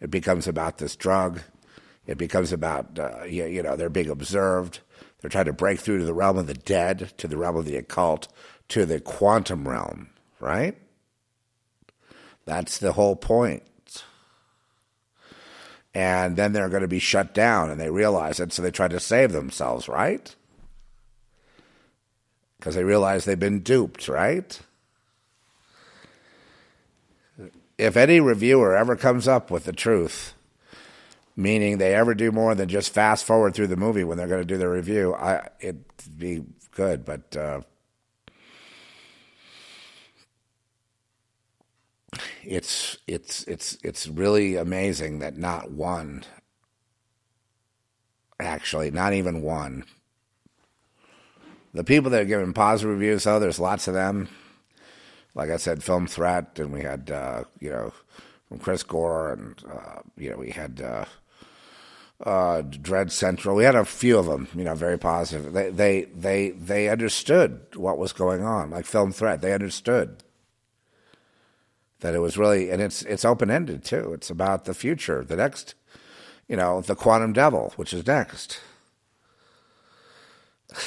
It 0.00 0.12
becomes 0.12 0.46
about 0.46 0.78
this 0.78 0.94
drug. 0.94 1.40
It 2.06 2.18
becomes 2.18 2.52
about 2.52 2.98
uh, 2.98 3.24
you, 3.24 3.46
you 3.46 3.62
know 3.64 3.74
they're 3.74 3.88
being 3.88 4.10
observed. 4.10 4.78
They're 5.20 5.30
trying 5.30 5.46
to 5.46 5.52
break 5.52 5.80
through 5.80 5.98
to 5.98 6.04
the 6.04 6.14
realm 6.14 6.38
of 6.38 6.46
the 6.46 6.54
dead, 6.54 7.12
to 7.18 7.26
the 7.26 7.36
realm 7.36 7.56
of 7.56 7.64
the 7.64 7.76
occult, 7.76 8.28
to 8.68 8.84
the 8.84 9.00
quantum 9.00 9.66
realm, 9.66 10.10
right? 10.40 10.76
That's 12.44 12.78
the 12.78 12.92
whole 12.92 13.16
point. 13.16 13.62
And 15.94 16.36
then 16.36 16.52
they're 16.52 16.68
going 16.68 16.82
to 16.82 16.88
be 16.88 16.98
shut 16.98 17.34
down, 17.34 17.70
and 17.70 17.80
they 17.80 17.90
realize 17.90 18.40
it, 18.40 18.52
so 18.52 18.62
they 18.62 18.70
try 18.70 18.88
to 18.88 19.00
save 19.00 19.32
themselves, 19.32 19.88
right? 19.88 20.34
Because 22.58 22.74
they 22.74 22.84
realize 22.84 23.24
they've 23.24 23.38
been 23.38 23.60
duped, 23.60 24.08
right? 24.08 24.60
If 27.78 27.96
any 27.96 28.20
reviewer 28.20 28.76
ever 28.76 28.96
comes 28.96 29.28
up 29.28 29.50
with 29.50 29.64
the 29.64 29.72
truth, 29.72 30.34
meaning 31.36 31.78
they 31.78 31.94
ever 31.94 32.14
do 32.14 32.32
more 32.32 32.54
than 32.54 32.68
just 32.68 32.92
fast 32.92 33.24
forward 33.24 33.54
through 33.54 33.68
the 33.68 33.76
movie 33.76 34.04
when 34.04 34.18
they're 34.18 34.26
going 34.26 34.42
to 34.42 34.46
do 34.46 34.58
their 34.58 34.70
review, 34.70 35.14
I 35.14 35.48
it'd 35.60 35.84
be 36.16 36.44
good, 36.72 37.04
but 37.04 37.36
uh, 37.36 37.60
it's 42.44 42.98
it's 43.06 43.44
it's 43.44 43.76
it's 43.82 44.06
really 44.08 44.56
amazing 44.56 45.18
that 45.18 45.36
not 45.36 45.70
one, 45.70 46.24
actually, 48.40 48.90
not 48.90 49.12
even 49.12 49.42
one, 49.42 49.84
The 51.74 51.84
people 51.84 52.10
that 52.10 52.22
are 52.22 52.26
giving 52.26 52.52
positive 52.52 52.90
reviews, 52.90 53.24
though, 53.24 53.38
there's 53.38 53.60
lots 53.60 53.88
of 53.88 53.94
them. 53.94 54.28
Like 55.34 55.50
I 55.50 55.56
said, 55.56 55.84
Film 55.84 56.06
Threat, 56.06 56.58
and 56.58 56.72
we 56.72 56.80
had, 56.82 57.10
uh, 57.10 57.44
you 57.60 57.70
know, 57.70 57.92
from 58.48 58.58
Chris 58.58 58.82
Gore, 58.82 59.32
and, 59.34 59.62
uh, 59.70 60.00
you 60.16 60.30
know, 60.30 60.36
we 60.38 60.50
had 60.50 60.80
uh, 60.80 61.04
uh, 62.24 62.62
Dread 62.62 63.12
Central. 63.12 63.54
We 63.54 63.64
had 63.64 63.76
a 63.76 63.84
few 63.84 64.18
of 64.18 64.26
them, 64.26 64.48
you 64.54 64.64
know, 64.64 64.74
very 64.74 64.98
positive. 64.98 65.52
They, 65.52 65.70
they, 65.70 66.02
they, 66.06 66.50
they 66.50 66.88
understood 66.88 67.60
what 67.76 67.98
was 67.98 68.12
going 68.12 68.42
on, 68.42 68.70
like 68.70 68.86
Film 68.86 69.12
Threat. 69.12 69.42
They 69.42 69.52
understood 69.52 70.24
that 72.00 72.14
it 72.14 72.20
was 72.20 72.38
really, 72.38 72.70
and 72.70 72.80
it's 72.80 73.02
it's 73.02 73.24
open 73.24 73.50
ended 73.50 73.84
too. 73.84 74.12
It's 74.12 74.30
about 74.30 74.64
the 74.64 74.74
future, 74.74 75.24
the 75.24 75.36
next, 75.36 75.74
you 76.48 76.56
know, 76.56 76.80
the 76.80 76.94
quantum 76.94 77.32
devil, 77.32 77.72
which 77.76 77.92
is 77.92 78.06
next. 78.06 78.60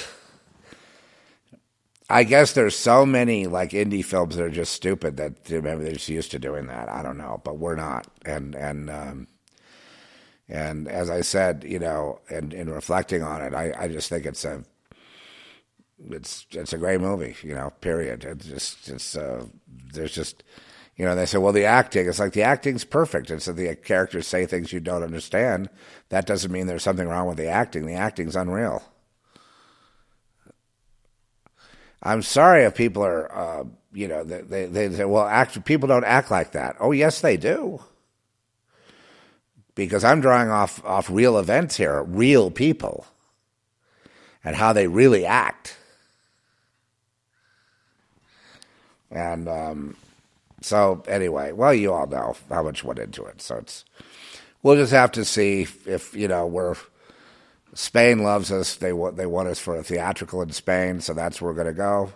I 2.09 2.23
guess 2.25 2.51
there's 2.51 2.75
so 2.75 3.05
many 3.05 3.47
like 3.47 3.71
indie 3.71 4.03
films 4.03 4.35
that 4.35 4.43
are 4.43 4.49
just 4.49 4.73
stupid 4.73 5.15
that 5.15 5.49
maybe 5.49 5.83
they're 5.83 5.93
just 5.93 6.09
used 6.09 6.31
to 6.31 6.39
doing 6.39 6.67
that. 6.67 6.89
I 6.89 7.03
don't 7.03 7.17
know, 7.17 7.39
but 7.43 7.57
we're 7.57 7.75
not. 7.75 8.05
And 8.25 8.53
and 8.53 8.89
um, 8.89 9.27
and 10.49 10.89
as 10.89 11.09
I 11.09 11.21
said, 11.21 11.63
you 11.65 11.79
know, 11.79 12.19
and 12.29 12.53
in 12.53 12.69
reflecting 12.69 13.23
on 13.23 13.41
it, 13.41 13.53
I, 13.53 13.73
I 13.77 13.87
just 13.87 14.09
think 14.09 14.25
it's 14.25 14.43
a 14.43 14.65
it's 16.09 16.45
it's 16.51 16.73
a 16.73 16.77
great 16.77 16.99
movie. 16.99 17.35
You 17.43 17.55
know, 17.55 17.69
period. 17.79 18.25
It's 18.25 18.45
just 18.45 18.89
it's 18.89 19.15
uh, 19.15 19.45
there's 19.93 20.13
just 20.13 20.43
you 21.01 21.07
know 21.07 21.15
they 21.15 21.25
say 21.25 21.39
well 21.39 21.51
the 21.51 21.65
acting 21.65 22.07
it's 22.07 22.19
like 22.19 22.33
the 22.33 22.43
acting's 22.43 22.83
perfect 22.83 23.31
and 23.31 23.41
so 23.41 23.51
the 23.51 23.75
characters 23.75 24.27
say 24.27 24.45
things 24.45 24.71
you 24.71 24.79
don't 24.79 25.01
understand 25.01 25.67
that 26.09 26.27
doesn't 26.27 26.51
mean 26.51 26.67
there's 26.67 26.83
something 26.83 27.07
wrong 27.07 27.25
with 27.25 27.37
the 27.37 27.47
acting 27.47 27.87
the 27.87 27.95
acting's 27.95 28.35
unreal 28.35 28.83
I'm 32.03 32.21
sorry 32.23 32.63
if 32.63 32.75
people 32.75 33.03
are, 33.03 33.31
uh, 33.31 33.63
you 33.93 34.07
know, 34.07 34.23
they, 34.23 34.41
they, 34.41 34.65
they 34.65 34.89
say, 34.89 35.05
well, 35.05 35.25
act, 35.25 35.63
people 35.65 35.87
don't 35.87 36.03
act 36.03 36.31
like 36.31 36.53
that. 36.53 36.75
Oh, 36.79 36.91
yes, 36.91 37.21
they 37.21 37.37
do. 37.37 37.81
Because 39.75 40.03
I'm 40.03 40.19
drawing 40.19 40.49
off, 40.49 40.83
off 40.83 41.09
real 41.09 41.37
events 41.37 41.77
here, 41.77 42.01
real 42.03 42.49
people, 42.49 43.05
and 44.43 44.55
how 44.55 44.73
they 44.73 44.87
really 44.87 45.25
act. 45.25 45.77
And 49.11 49.47
um, 49.47 49.95
so, 50.61 51.03
anyway, 51.07 51.51
well, 51.51 51.73
you 51.73 51.91
all 51.91 52.07
know 52.07 52.35
how 52.49 52.63
much 52.63 52.83
went 52.83 52.99
into 52.99 53.25
it. 53.25 53.41
So 53.41 53.57
it's, 53.57 53.83
we'll 54.61 54.75
just 54.75 54.91
have 54.91 55.11
to 55.13 55.25
see 55.25 55.67
if, 55.85 56.15
you 56.15 56.27
know, 56.27 56.45
we're 56.45 56.75
Spain 57.73 58.23
loves 58.23 58.51
us. 58.51 58.75
They 58.75 58.93
want 58.93 59.15
they 59.17 59.25
want 59.25 59.47
us 59.47 59.59
for 59.59 59.77
a 59.77 59.83
theatrical 59.83 60.41
in 60.41 60.51
Spain, 60.51 60.99
so 60.99 61.13
that's 61.13 61.41
where 61.41 61.51
we're 61.51 61.55
going 61.55 61.67
to 61.67 61.73
go. 61.73 62.11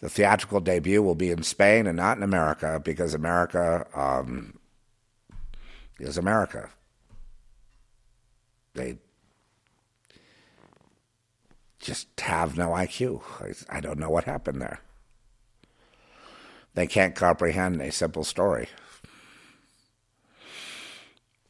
The 0.00 0.08
theatrical 0.08 0.60
debut 0.60 1.02
will 1.02 1.14
be 1.14 1.30
in 1.30 1.42
Spain 1.42 1.86
and 1.86 1.96
not 1.96 2.16
in 2.16 2.22
America 2.22 2.80
because 2.84 3.14
America 3.14 3.86
um, 3.94 4.58
is 5.98 6.18
America. 6.18 6.70
They 8.74 8.98
just 11.78 12.08
have 12.20 12.56
no 12.56 12.70
IQ. 12.70 13.22
I, 13.40 13.76
I 13.76 13.80
don't 13.80 13.98
know 13.98 14.10
what 14.10 14.24
happened 14.24 14.60
there. 14.60 14.80
They 16.74 16.86
can't 16.86 17.14
comprehend 17.14 17.80
a 17.80 17.92
simple 17.92 18.24
story. 18.24 18.68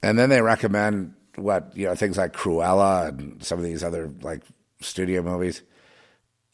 And 0.03 0.19
then 0.19 0.31
they 0.31 0.41
recommend 0.41 1.15
what 1.37 1.73
you 1.75 1.87
know 1.87 1.95
things 1.95 2.19
like 2.19 2.33
Cruella 2.33 3.09
and 3.09 3.43
some 3.43 3.59
of 3.59 3.65
these 3.65 3.85
other 3.85 4.13
like 4.23 4.43
studio 4.81 5.23
movies 5.23 5.63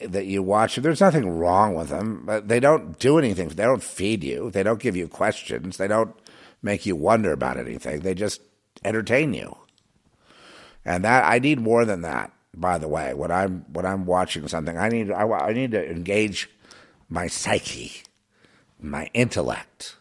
that 0.01 0.27
you 0.27 0.43
watch. 0.43 0.77
There's 0.77 1.01
nothing 1.01 1.29
wrong 1.29 1.75
with 1.75 1.89
them, 1.89 2.23
but 2.25 2.49
they 2.49 2.61
don't 2.61 2.99
do 2.99 3.19
anything. 3.19 3.49
They 3.49 3.65
don't 3.65 3.83
feed 3.83 4.23
you. 4.23 4.51
They 4.51 4.63
don't 4.63 4.81
give 4.81 4.97
you 4.97 5.09
questions. 5.09 5.77
They 5.77 5.89
don't 5.89 6.15
make 6.63 6.87
you 6.87 6.95
wonder 6.95 7.33
about 7.33 7.57
anything. 7.57 8.01
They 8.01 8.15
just 8.15 8.41
entertain 8.85 9.35
you. 9.35 9.57
And 10.85 11.05
that 11.05 11.25
I 11.25 11.39
need 11.39 11.61
more 11.61 11.85
than 11.85 12.03
that. 12.03 12.33
By 12.55 12.79
the 12.79 12.89
way, 12.89 13.15
when 13.15 13.31
I'm 13.31 13.65
when 13.73 13.87
I'm 13.87 14.07
watching 14.07 14.49
something, 14.49 14.77
I 14.77 14.89
need 14.89 15.11
I, 15.11 15.29
I 15.29 15.53
need 15.53 15.73
to 15.73 15.91
engage 15.91 16.49
my 17.09 17.27
psyche, 17.27 18.03
my 18.81 19.11
intellect 19.15 19.97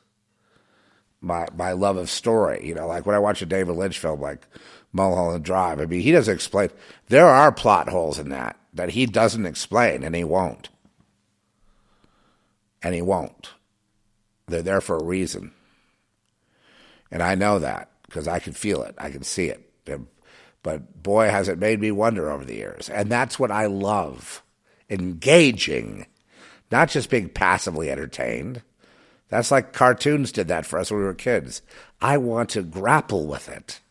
my 1.22 1.48
my 1.56 1.72
love 1.72 1.98
of 1.98 2.10
story. 2.10 2.66
You 2.66 2.76
know, 2.76 2.88
like 2.88 3.06
when 3.06 3.16
I 3.16 3.20
watch 3.20 3.42
a 3.42 3.46
David 3.46 3.76
Lynch 3.76 4.00
film 4.00 4.22
like 4.22 4.48
Mulholland 4.92 5.44
Drive, 5.44 5.80
I 5.80 5.86
mean, 5.86 6.02
he 6.02 6.12
doesn't 6.12 6.34
explain. 6.34 6.70
There 7.08 7.28
are 7.28 7.52
plot 7.52 7.90
holes 7.90 8.20
in 8.20 8.30
that 8.30 8.58
that 8.74 8.92
he 8.92 9.06
doesn't 9.06 9.46
explain, 9.46 10.04
and 10.04 10.16
he 10.16 10.24
won't. 10.24 10.70
And 12.82 12.94
he 12.94 13.02
won't. 13.02 13.50
They're 14.48 14.62
there 14.62 14.82
for 14.82 14.98
a 14.98 15.04
reason. 15.04 15.52
And 17.12 17.24
I 17.24 17.36
know 17.36 17.60
that 17.60 17.90
because 18.06 18.28
I 18.28 18.40
can 18.40 18.54
feel 18.54 18.84
it, 18.84 18.96
I 18.98 19.10
can 19.10 19.24
see 19.24 19.48
it. 19.48 19.64
But 20.64 21.02
boy, 21.02 21.30
has 21.30 21.48
it 21.48 21.60
made 21.60 21.80
me 21.80 21.92
wonder 21.92 22.30
over 22.30 22.44
the 22.44 22.56
years. 22.56 22.90
And 22.90 23.10
that's 23.10 23.40
what 23.40 23.52
I 23.52 23.68
love 23.68 24.44
engaging, 24.90 26.06
not 26.72 26.90
just 26.90 27.10
being 27.10 27.30
passively 27.30 27.90
entertained. 27.90 28.62
That's 29.30 29.52
like 29.52 29.74
cartoons 29.74 30.32
did 30.32 30.48
that 30.48 30.66
for 30.66 30.80
us 30.80 30.90
when 30.90 31.00
we 31.00 31.06
were 31.06 31.14
kids. 31.14 31.62
I 32.02 32.18
want 32.18 32.50
to 32.52 32.62
grapple 32.62 33.28
with 33.28 33.50
it. 33.50 33.82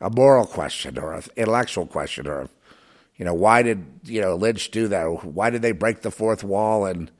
A 0.00 0.10
moral 0.10 0.46
question 0.46 0.98
or 0.98 1.14
an 1.14 1.22
intellectual 1.36 1.86
question 1.86 2.26
or, 2.26 2.48
you 3.16 3.24
know, 3.24 3.34
why 3.34 3.62
did, 3.62 3.84
you 4.04 4.20
know, 4.20 4.34
Lynch 4.34 4.70
do 4.72 4.88
that? 4.88 5.24
Why 5.24 5.50
did 5.50 5.62
they 5.62 5.72
break 5.72 6.02
the 6.02 6.10
fourth 6.10 6.42
wall 6.42 6.86
and, 6.86 7.10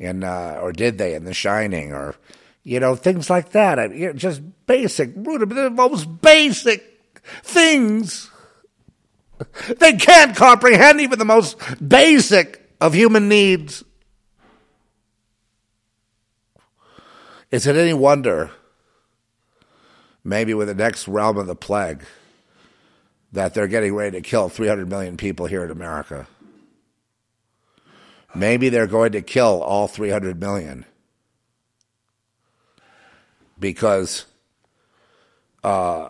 and 0.00 0.24
uh, 0.24 0.58
or 0.60 0.72
did 0.72 0.98
they 0.98 1.14
in 1.14 1.24
The 1.24 1.34
Shining 1.34 1.92
or, 1.92 2.16
you 2.64 2.80
know, 2.80 2.94
things 2.96 3.30
like 3.30 3.50
that. 3.50 3.78
I, 3.78 3.86
you 3.86 4.06
know, 4.08 4.12
just 4.12 4.40
basic, 4.66 5.14
the 5.14 5.70
most 5.72 6.20
basic 6.20 7.00
things. 7.42 8.30
They 9.78 9.94
can't 9.94 10.36
comprehend 10.36 11.00
even 11.00 11.18
the 11.18 11.24
most 11.24 11.58
basic 11.86 12.61
of 12.82 12.94
human 12.94 13.28
needs. 13.28 13.84
Is 17.52 17.68
it 17.68 17.76
any 17.76 17.94
wonder, 17.94 18.50
maybe 20.24 20.52
with 20.52 20.66
the 20.66 20.74
next 20.74 21.06
realm 21.06 21.38
of 21.38 21.46
the 21.46 21.54
plague, 21.54 22.04
that 23.30 23.54
they're 23.54 23.68
getting 23.68 23.94
ready 23.94 24.18
to 24.18 24.20
kill 24.20 24.48
300 24.48 24.88
million 24.88 25.16
people 25.16 25.46
here 25.46 25.64
in 25.64 25.70
America? 25.70 26.26
Maybe 28.34 28.68
they're 28.68 28.88
going 28.88 29.12
to 29.12 29.22
kill 29.22 29.62
all 29.62 29.86
300 29.86 30.40
million 30.40 30.84
because 33.60 34.24
uh, 35.62 36.08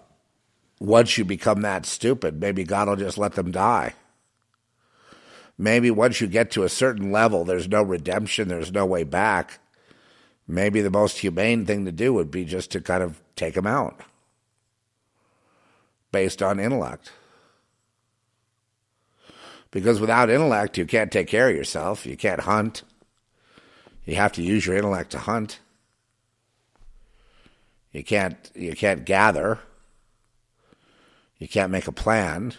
once 0.80 1.18
you 1.18 1.26
become 1.26 1.60
that 1.62 1.84
stupid, 1.84 2.40
maybe 2.40 2.64
God 2.64 2.88
will 2.88 2.96
just 2.96 3.18
let 3.18 3.34
them 3.34 3.50
die. 3.50 3.92
Maybe 5.62 5.90
once 5.90 6.20
you 6.20 6.26
get 6.26 6.50
to 6.52 6.64
a 6.64 6.68
certain 6.68 7.12
level, 7.12 7.44
there's 7.44 7.68
no 7.68 7.82
redemption, 7.82 8.48
there's 8.48 8.72
no 8.72 8.84
way 8.84 9.04
back 9.04 9.60
maybe 10.46 10.80
the 10.80 10.90
most 10.90 11.18
humane 11.18 11.64
thing 11.64 11.84
to 11.84 11.92
do 11.92 12.12
would 12.12 12.30
be 12.30 12.44
just 12.44 12.70
to 12.72 12.80
kind 12.80 13.02
of 13.02 13.20
take 13.36 13.54
them 13.54 13.66
out 13.66 14.00
based 16.10 16.42
on 16.42 16.60
intellect. 16.60 17.12
Because 19.70 20.00
without 20.00 20.28
intellect, 20.28 20.76
you 20.76 20.84
can't 20.84 21.10
take 21.10 21.28
care 21.28 21.48
of 21.48 21.56
yourself. 21.56 22.04
You 22.04 22.16
can't 22.16 22.42
hunt. 22.42 22.82
You 24.04 24.16
have 24.16 24.32
to 24.32 24.42
use 24.42 24.66
your 24.66 24.76
intellect 24.76 25.10
to 25.12 25.18
hunt. 25.18 25.60
You 27.92 28.04
can't 28.04 28.50
you 28.54 28.74
can't 28.74 29.06
gather. 29.06 29.60
You 31.38 31.48
can't 31.48 31.72
make 31.72 31.88
a 31.88 31.92
plan 31.92 32.54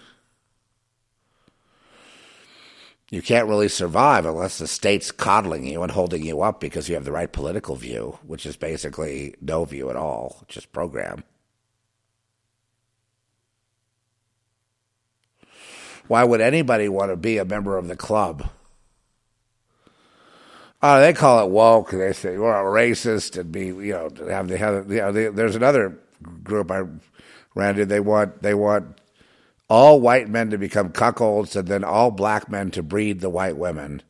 you 3.14 3.22
can't 3.22 3.48
really 3.48 3.68
survive 3.68 4.26
unless 4.26 4.58
the 4.58 4.66
state's 4.66 5.12
coddling 5.12 5.68
you 5.68 5.84
and 5.84 5.92
holding 5.92 6.26
you 6.26 6.42
up 6.42 6.60
because 6.60 6.90
you 6.90 6.96
have 6.96 7.06
the 7.06 7.12
right 7.12 7.32
political 7.32 7.76
view, 7.76 8.18
which 8.26 8.44
is 8.44 8.56
basically 8.56 9.36
no 9.40 9.66
view 9.66 9.92
at 9.92 9.96
all, 9.96 10.44
just 10.48 10.72
program. 10.72 11.24
Why 16.08 16.24
would 16.24 16.42
anybody 16.42 16.90
want 16.90 17.12
to 17.12 17.16
be 17.16 17.38
a 17.38 17.46
member 17.46 17.78
of 17.78 17.88
the 17.88 17.96
club? 17.96 18.50
Uh, 20.82 21.00
they 21.00 21.14
call 21.14 21.46
it 21.46 21.52
woke. 21.52 21.92
They 21.92 22.14
say 22.14 22.36
we're 22.40 22.52
a 22.52 22.64
racist 22.64 23.40
and 23.40 23.52
be, 23.52 23.68
you 23.68 23.94
know, 23.94 24.10
have 24.28 24.48
they 24.48 24.58
have, 24.58 24.92
you 24.92 24.98
know, 24.98 25.12
there's 25.12 25.56
another 25.56 26.00
group 26.42 26.72
I 26.72 26.82
ran 27.54 27.76
into. 27.76 27.86
They 27.86 28.00
want, 28.00 28.42
they 28.42 28.56
want 28.56 28.98
all 29.70 30.00
white 30.00 30.30
men 30.30 30.50
to 30.50 30.58
become 30.58 30.90
cuckolds 30.90 31.56
and 31.56 31.68
then 31.68 31.84
all 31.84 32.12
black 32.12 32.50
men 32.50 32.72
to 32.72 32.84
breed 32.84 33.22
the 33.22 33.30
white 33.30 33.58
women. 33.58 34.02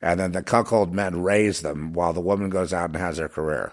And 0.00 0.20
then 0.20 0.32
the 0.32 0.42
cuckold 0.42 0.94
men 0.94 1.22
raise 1.22 1.62
them 1.62 1.92
while 1.92 2.12
the 2.12 2.20
woman 2.20 2.50
goes 2.50 2.72
out 2.72 2.90
and 2.90 2.96
has 2.96 3.18
her 3.18 3.28
career. 3.28 3.72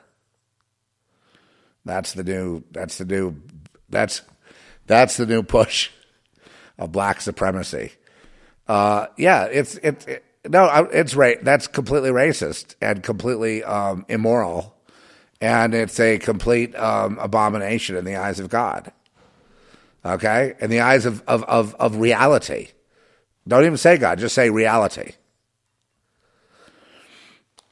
That's 1.83 2.13
the 2.13 2.23
new, 2.23 2.63
that's 2.71 2.97
the 2.97 3.05
new, 3.05 3.41
that's, 3.89 4.21
that's 4.87 5.17
the 5.17 5.25
new 5.25 5.43
push 5.43 5.91
of 6.77 6.91
black 6.91 7.21
supremacy. 7.21 7.91
Uh, 8.67 9.07
yeah, 9.17 9.45
it's 9.45 9.75
it's 9.77 10.05
it, 10.05 10.23
no, 10.47 10.67
it's 10.91 11.15
right. 11.15 11.43
That's 11.43 11.67
completely 11.67 12.09
racist 12.09 12.75
and 12.81 13.01
completely 13.03 13.63
um, 13.63 14.05
immoral, 14.09 14.75
and 15.39 15.73
it's 15.73 15.99
a 15.99 16.17
complete 16.17 16.75
um, 16.75 17.17
abomination 17.19 17.95
in 17.95 18.05
the 18.05 18.15
eyes 18.15 18.39
of 18.39 18.49
God. 18.49 18.91
Okay, 20.05 20.53
in 20.59 20.69
the 20.69 20.81
eyes 20.81 21.05
of 21.05 21.23
of 21.27 21.43
of, 21.45 21.73
of 21.75 21.97
reality. 21.97 22.67
Don't 23.47 23.65
even 23.65 23.77
say 23.77 23.97
God, 23.97 24.19
just 24.19 24.35
say 24.35 24.49
reality. 24.49 25.13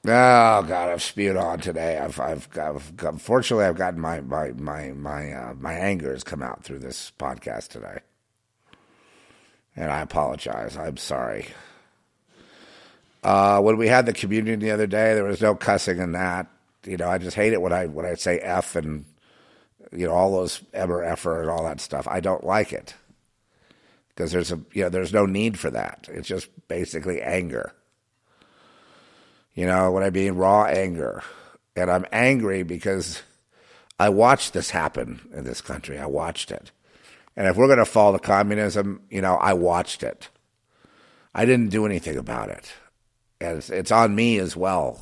Oh 0.06 0.64
God, 0.64 0.90
I've 0.90 1.02
spewed 1.02 1.38
on 1.38 1.60
today. 1.60 1.98
I've, 1.98 2.20
I've, 2.20 2.50
I've, 2.58 2.94
unfortunately, 3.02 3.66
I've 3.66 3.78
gotten 3.78 4.02
my 4.02 4.20
my 4.20 4.52
my 4.52 4.90
my 4.90 5.32
uh, 5.32 5.54
my 5.60 5.74
anger 5.74 6.12
has 6.12 6.24
come 6.26 6.44
out 6.44 6.64
through 6.64 6.80
this 6.80 7.14
podcast 7.18 7.70
today, 7.70 8.00
and 9.76 9.90
I 9.90 10.02
apologize. 10.02 10.76
I'm 10.76 10.98
sorry. 10.98 11.48
Uh, 13.24 13.62
when 13.62 13.78
we 13.78 13.88
had 13.88 14.06
the 14.06 14.12
communion 14.12 14.60
the 14.60 14.72
other 14.72 14.88
day, 14.88 15.14
there 15.14 15.24
was 15.24 15.42
no 15.42 15.56
cussing 15.56 16.00
in 16.00 16.12
that. 16.12 16.48
You 16.86 16.98
know, 16.98 17.08
I 17.08 17.18
just 17.18 17.38
hate 17.38 17.54
it 17.54 17.62
when 17.62 17.72
I 17.72 17.86
when 17.86 18.06
I 18.06 18.16
say 18.16 18.40
f 18.40 18.76
and 18.76 19.06
you 19.96 20.08
know 20.08 20.14
all 20.14 20.32
those 20.32 20.62
ever 20.74 21.04
effer 21.04 21.42
and 21.42 21.50
all 21.50 21.64
that 21.64 21.82
stuff. 21.82 22.08
I 22.08 22.20
don't 22.20 22.44
like 22.44 22.74
it 22.74 22.96
because 24.10 24.32
there's 24.32 24.52
a 24.52 24.60
you 24.74 24.84
know 24.84 24.90
there's 24.90 25.14
no 25.14 25.26
need 25.26 25.60
for 25.60 25.72
that. 25.72 26.08
It's 26.12 26.28
just 26.28 26.50
basically 26.68 27.22
anger. 27.22 27.74
You 29.54 29.68
know 29.68 29.92
what 29.92 30.04
I 30.04 30.10
mean? 30.10 30.34
Raw 30.34 30.66
anger. 30.66 31.24
And 31.76 31.90
I'm 31.90 32.06
angry 32.12 32.64
because 32.64 33.22
I 34.00 34.10
watched 34.10 34.54
this 34.54 34.72
happen 34.72 35.22
in 35.34 35.44
this 35.44 35.62
country. 35.62 36.00
I 36.00 36.08
watched 36.08 36.52
it. 36.52 36.72
And 37.36 37.48
if 37.48 37.56
we're 37.56 37.68
going 37.68 37.80
to 37.80 37.86
fall 37.86 38.14
to 38.14 38.20
communism, 38.20 39.02
you 39.10 39.22
know, 39.22 39.36
I 39.36 39.54
watched 39.54 40.04
it. 40.04 40.30
I 41.34 41.46
didn't 41.46 41.70
do 41.70 41.86
anything 41.86 42.18
about 42.18 42.50
it. 42.50 42.72
And 43.42 43.58
it's, 43.58 43.70
it's 43.70 43.92
on 43.92 44.16
me 44.16 44.38
as 44.38 44.56
well. 44.56 45.02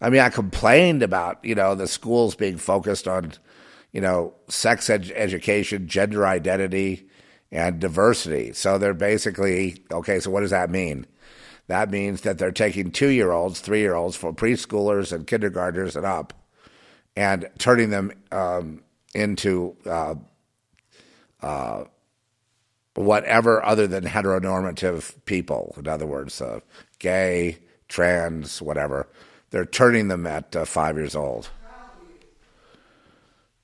I 0.00 0.10
mean, 0.10 0.20
I 0.20 0.28
complained 0.28 1.02
about, 1.02 1.44
you 1.44 1.54
know, 1.54 1.74
the 1.74 1.88
schools 1.88 2.34
being 2.34 2.56
focused 2.56 3.08
on, 3.08 3.32
you 3.92 4.00
know, 4.00 4.34
sex 4.48 4.88
ed- 4.88 5.12
education, 5.14 5.88
gender 5.88 6.26
identity, 6.26 7.08
and 7.50 7.80
diversity. 7.80 8.52
So 8.52 8.78
they're 8.78 8.94
basically, 8.94 9.82
okay, 9.90 10.20
so 10.20 10.30
what 10.30 10.40
does 10.40 10.50
that 10.50 10.70
mean? 10.70 11.06
That 11.66 11.90
means 11.90 12.22
that 12.22 12.38
they're 12.38 12.52
taking 12.52 12.90
two 12.90 13.08
year 13.08 13.32
olds, 13.32 13.60
three 13.60 13.80
year 13.80 13.94
olds, 13.94 14.16
for 14.16 14.32
preschoolers 14.32 15.12
and 15.12 15.26
kindergartners 15.26 15.96
and 15.96 16.06
up, 16.06 16.32
and 17.16 17.48
turning 17.58 17.90
them 17.90 18.12
um, 18.32 18.82
into 19.14 19.76
uh, 19.84 20.14
uh, 21.42 21.84
whatever 22.94 23.64
other 23.64 23.86
than 23.86 24.04
heteronormative 24.04 25.14
people. 25.24 25.74
In 25.78 25.88
other 25.88 26.06
words, 26.06 26.40
uh, 26.40 26.60
gay, 26.98 27.58
trans, 27.88 28.62
whatever. 28.62 29.08
They're 29.50 29.64
turning 29.64 30.08
them 30.08 30.26
at 30.26 30.54
uh, 30.54 30.64
five 30.64 30.96
years 30.96 31.16
old. 31.16 31.48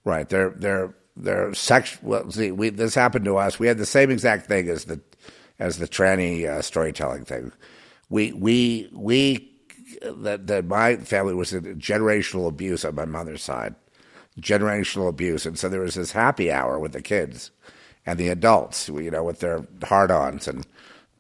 Right. 0.04 0.28
They're 0.28 0.50
they're 0.50 0.94
they're 1.16 1.54
sex. 1.54 1.98
Well, 2.02 2.30
see, 2.30 2.50
we, 2.50 2.70
this 2.70 2.94
happened 2.94 3.24
to 3.26 3.36
us. 3.36 3.58
We 3.58 3.68
had 3.68 3.78
the 3.78 3.86
same 3.86 4.10
exact 4.10 4.46
thing 4.46 4.68
as 4.68 4.84
the 4.84 5.00
as 5.58 5.78
the 5.78 5.88
tranny 5.88 6.46
uh, 6.46 6.62
storytelling 6.62 7.24
thing. 7.24 7.52
We 8.10 8.32
we 8.32 8.90
we 8.92 9.50
that 10.02 10.46
that 10.46 10.66
my 10.66 10.96
family 10.96 11.34
was 11.34 11.52
in 11.52 11.78
generational 11.78 12.48
abuse 12.48 12.84
on 12.84 12.94
my 12.94 13.04
mother's 13.04 13.42
side, 13.42 13.74
generational 14.40 15.08
abuse, 15.08 15.46
and 15.46 15.58
so 15.58 15.68
there 15.68 15.80
was 15.80 15.94
this 15.94 16.12
happy 16.12 16.50
hour 16.50 16.78
with 16.78 16.92
the 16.92 17.02
kids 17.02 17.50
and 18.06 18.18
the 18.18 18.28
adults, 18.28 18.88
you 18.88 19.10
know, 19.10 19.24
with 19.24 19.40
their 19.40 19.66
hard-ons 19.84 20.46
and 20.46 20.66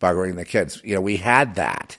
buggering 0.00 0.36
the 0.36 0.44
kids. 0.44 0.80
You 0.84 0.96
know, 0.96 1.00
we 1.00 1.16
had 1.16 1.54
that 1.54 1.96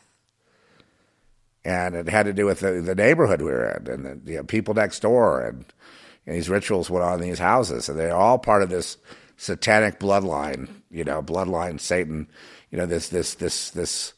and 1.66 1.96
it 1.96 2.08
had 2.08 2.28
to 2.28 2.34
do 2.34 2.46
with 2.46 2.62
the, 2.62 2.74
the 2.74 2.96
neighborhood 2.96 3.42
we 3.42 3.52
were 3.52 3.70
in 3.72 3.88
and 3.88 4.26
the 4.26 4.32
you 4.32 4.38
know, 4.38 4.44
people 4.44 4.74
next 4.74 5.02
door 5.02 5.42
and, 5.42 5.66
and 6.26 6.36
these 6.36 6.50
rituals 6.50 6.90
went 6.90 7.04
on 7.04 7.16
in 7.16 7.28
these 7.28 7.40
houses. 7.40 7.90
And 7.90 8.00
they're 8.00 8.16
all 8.16 8.38
part 8.38 8.64
of 8.64 8.70
this 8.70 8.98
satanic 9.38 10.00
bloodline 10.00 10.70
you 10.90 11.04
know 11.04 11.22
bloodline 11.22 11.78
satan 11.78 12.26
you 12.72 12.78
know 12.78 12.86
this 12.86 13.10
this 13.10 13.34
this 13.36 13.70
this 13.72 14.14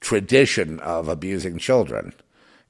tradition 0.00 0.80
of 0.80 1.08
abusing 1.08 1.58
children 1.58 2.12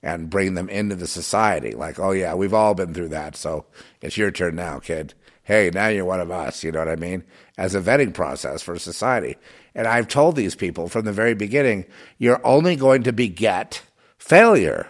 and 0.03 0.31
bring 0.31 0.55
them 0.55 0.69
into 0.71 0.97
the 0.97 1.07
society. 1.07 1.73
Like 1.73 1.99
oh 1.99 2.13
yeah 2.13 2.35
we've 2.35 2.55
all 2.55 2.75
been 2.75 2.95
through 2.95 3.11
that. 3.11 3.37
So 3.37 3.67
it's 4.01 4.17
your 4.17 4.31
turn 4.31 4.57
now 4.57 4.79
kid. 4.79 5.15
Hey 5.43 5.71
now 5.73 5.89
you're 5.89 6.05
one 6.05 6.21
of 6.21 6.31
us. 6.31 6.65
You 6.65 6.73
know 6.73 6.79
what 6.79 6.89
i 6.89 6.97
mean? 6.97 7.25
As 7.59 7.75
a 7.75 7.81
vetting 7.81 8.15
process 8.15 8.63
for 8.63 8.79
society. 8.79 9.37
And 9.75 9.87
i've 9.87 10.09
told 10.09 10.37
these 10.37 10.55
people 10.55 10.89
from 10.89 11.05
the 11.05 11.13
very 11.13 11.35
beginning 11.35 11.85
you're 12.19 12.45
only 12.45 12.75
going 12.77 13.03
to 13.05 13.13
beget 13.13 13.83
failure 14.21 14.87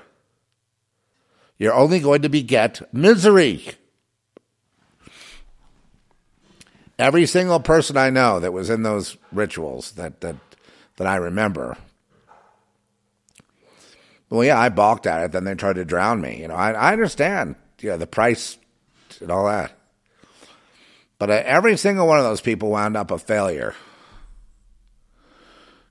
you're 1.57 1.73
only 1.73 2.01
going 2.01 2.20
to 2.20 2.28
beget 2.28 2.82
misery 2.93 3.65
every 6.98 7.24
single 7.24 7.61
person 7.61 7.97
i 7.97 8.11
know 8.11 8.39
that 8.39 8.52
was 8.52 8.69
in 8.69 8.82
those 8.82 9.16
rituals 9.32 9.93
that 9.93 10.20
that 10.20 10.36
that 10.97 11.07
i 11.07 11.16
remember 11.16 11.78
well, 14.31 14.44
yeah, 14.44 14.59
I 14.59 14.69
balked 14.69 15.07
at 15.09 15.24
it. 15.24 15.32
Then 15.32 15.44
they 15.44 15.55
tried 15.55 15.74
to 15.74 15.85
drown 15.85 16.20
me. 16.20 16.40
You 16.40 16.48
know, 16.48 16.55
I, 16.55 16.70
I 16.70 16.93
understand, 16.93 17.57
you 17.81 17.90
know, 17.90 17.97
the 17.97 18.07
price 18.07 18.57
and 19.20 19.31
all 19.31 19.47
that. 19.47 19.73
But 21.19 21.31
uh, 21.31 21.43
every 21.44 21.77
single 21.77 22.07
one 22.07 22.19
of 22.19 22.24
those 22.24 22.40
people 22.40 22.70
wound 22.70 22.97
up 22.97 23.11
a 23.11 23.19
failure. 23.19 23.74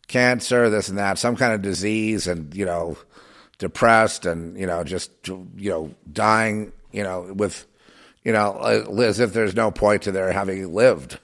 Cancer, 0.08 0.70
this 0.70 0.90
and 0.90 0.98
that, 0.98 1.20
some 1.20 1.36
kind 1.36 1.54
of 1.54 1.62
disease, 1.62 2.26
and 2.26 2.56
you 2.56 2.66
know, 2.66 2.98
depressed, 3.60 4.26
and 4.26 4.58
you 4.60 4.66
know, 4.66 4.84
just 4.84 5.12
you 5.28 5.70
know, 5.70 5.94
dying, 6.12 6.72
you 6.92 7.04
know, 7.04 7.32
with, 7.34 7.68
you 8.24 8.34
know, 8.34 8.58
as 9.00 9.20
if 9.20 9.34
there's 9.34 9.56
no 9.56 9.70
point 9.70 10.02
to 10.04 10.12
their 10.12 10.32
having 10.32 10.74
lived. 10.74 11.20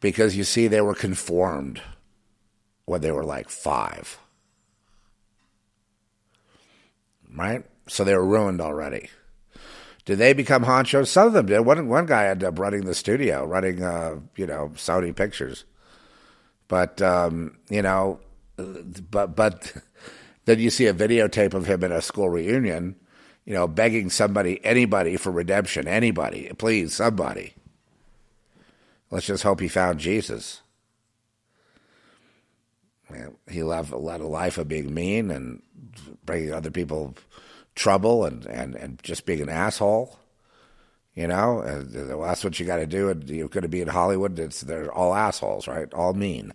Because 0.00 0.36
you 0.36 0.44
see, 0.44 0.66
they 0.66 0.80
were 0.80 0.94
conformed 0.94 1.80
when 2.84 3.00
they 3.00 3.12
were 3.12 3.24
like 3.24 3.48
five 3.48 4.18
right? 7.36 7.64
So 7.88 8.04
they 8.04 8.14
were 8.14 8.26
ruined 8.26 8.60
already. 8.60 9.10
Did 10.04 10.18
they 10.18 10.32
become 10.32 10.64
honchos? 10.64 11.08
Some 11.08 11.28
of 11.28 11.32
them 11.32 11.46
did. 11.46 11.60
One 11.60 11.88
one 11.88 12.06
guy 12.06 12.26
ended 12.26 12.48
up 12.48 12.58
running 12.58 12.84
the 12.84 12.94
studio, 12.94 13.44
running 13.44 13.82
uh, 13.82 14.16
you 14.36 14.46
know 14.46 14.72
Sony 14.74 15.14
Pictures. 15.14 15.64
But 16.66 17.00
um, 17.00 17.58
you 17.68 17.82
know, 17.82 18.18
but 18.56 19.36
but 19.36 19.72
then 20.44 20.58
you 20.58 20.70
see 20.70 20.86
a 20.86 20.94
videotape 20.94 21.54
of 21.54 21.66
him 21.66 21.84
in 21.84 21.92
a 21.92 22.02
school 22.02 22.28
reunion, 22.28 22.96
you 23.44 23.54
know, 23.54 23.66
begging 23.66 24.10
somebody, 24.10 24.64
anybody 24.64 25.16
for 25.16 25.30
redemption, 25.30 25.86
anybody, 25.88 26.50
please, 26.58 26.94
somebody. 26.94 27.54
Let's 29.10 29.26
just 29.26 29.42
hope 29.42 29.60
he 29.60 29.68
found 29.68 30.00
Jesus. 30.00 30.62
He 33.50 33.62
led 33.62 33.90
a 33.90 33.96
life 33.96 34.56
of 34.56 34.68
being 34.68 34.94
mean 34.94 35.30
and 35.30 35.62
bringing 36.24 36.54
other 36.54 36.70
people 36.70 37.14
trouble 37.74 38.24
and, 38.24 38.46
and, 38.46 38.74
and 38.74 39.02
just 39.02 39.26
being 39.26 39.42
an 39.42 39.50
asshole. 39.50 40.18
You 41.14 41.26
know, 41.26 41.62
that's 41.82 42.42
what 42.42 42.58
you 42.58 42.64
got 42.64 42.76
to 42.76 42.86
do. 42.86 43.10
And 43.10 43.28
you're 43.28 43.48
going 43.48 43.62
to 43.62 43.68
be 43.68 43.82
in 43.82 43.88
Hollywood. 43.88 44.38
It's 44.38 44.62
they're 44.62 44.90
all 44.90 45.14
assholes, 45.14 45.68
right? 45.68 45.92
All 45.92 46.14
mean, 46.14 46.54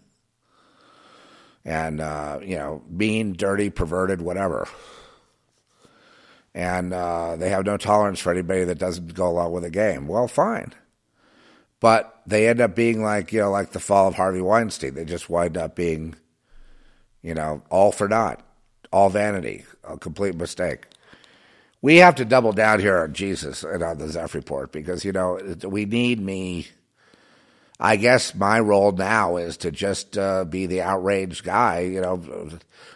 and 1.68 2.02
uh, 2.02 2.40
you 2.42 2.56
know, 2.56 2.82
mean, 2.90 3.34
dirty, 3.34 3.70
perverted, 3.70 4.24
whatever. 4.24 4.68
And 6.56 6.92
uh, 6.92 7.36
they 7.36 7.50
have 7.50 7.68
no 7.68 7.78
tolerance 7.78 8.20
for 8.20 8.32
anybody 8.32 8.64
that 8.64 8.80
doesn't 8.80 9.14
go 9.14 9.30
along 9.30 9.52
with 9.52 9.62
the 9.62 9.70
game. 9.70 10.08
Well, 10.08 10.28
fine, 10.28 10.74
but 11.80 12.22
they 12.26 12.48
end 12.48 12.60
up 12.60 12.76
being 12.76 13.04
like 13.04 13.32
you 13.32 13.42
know, 13.42 13.52
like 13.52 13.74
the 13.74 13.80
fall 13.80 14.08
of 14.08 14.16
Harvey 14.16 14.42
Weinstein. 14.42 14.96
They 14.96 15.06
just 15.06 15.30
wind 15.30 15.56
up 15.56 15.76
being, 15.76 16.16
you 17.22 17.36
know, 17.36 17.62
all 17.70 17.92
for 17.92 18.08
naught 18.08 18.44
all 18.92 19.10
vanity, 19.10 19.64
a 19.84 19.98
complete 19.98 20.36
mistake. 20.36 20.88
We 21.82 21.98
have 21.98 22.16
to 22.16 22.26
double 22.26 22.54
down 22.54 22.80
here 22.80 22.98
on 22.98 23.14
Jesus 23.14 23.64
and 23.64 23.84
on 23.84 24.00
the 24.00 24.10
Zeph 24.10 24.34
report 24.34 24.72
because, 24.72 25.06
you 25.06 25.12
know, 25.12 25.40
we 25.64 25.86
need 25.86 26.20
me. 26.20 26.68
I 27.80 27.96
guess 27.96 28.34
my 28.34 28.60
role 28.60 28.92
now 28.92 29.38
is 29.38 29.58
to 29.58 29.72
just 29.72 30.18
uh, 30.18 30.46
be 30.46 30.66
the 30.66 30.82
outraged 30.82 31.44
guy, 31.44 31.82
you 31.82 32.02
know, 32.02 32.50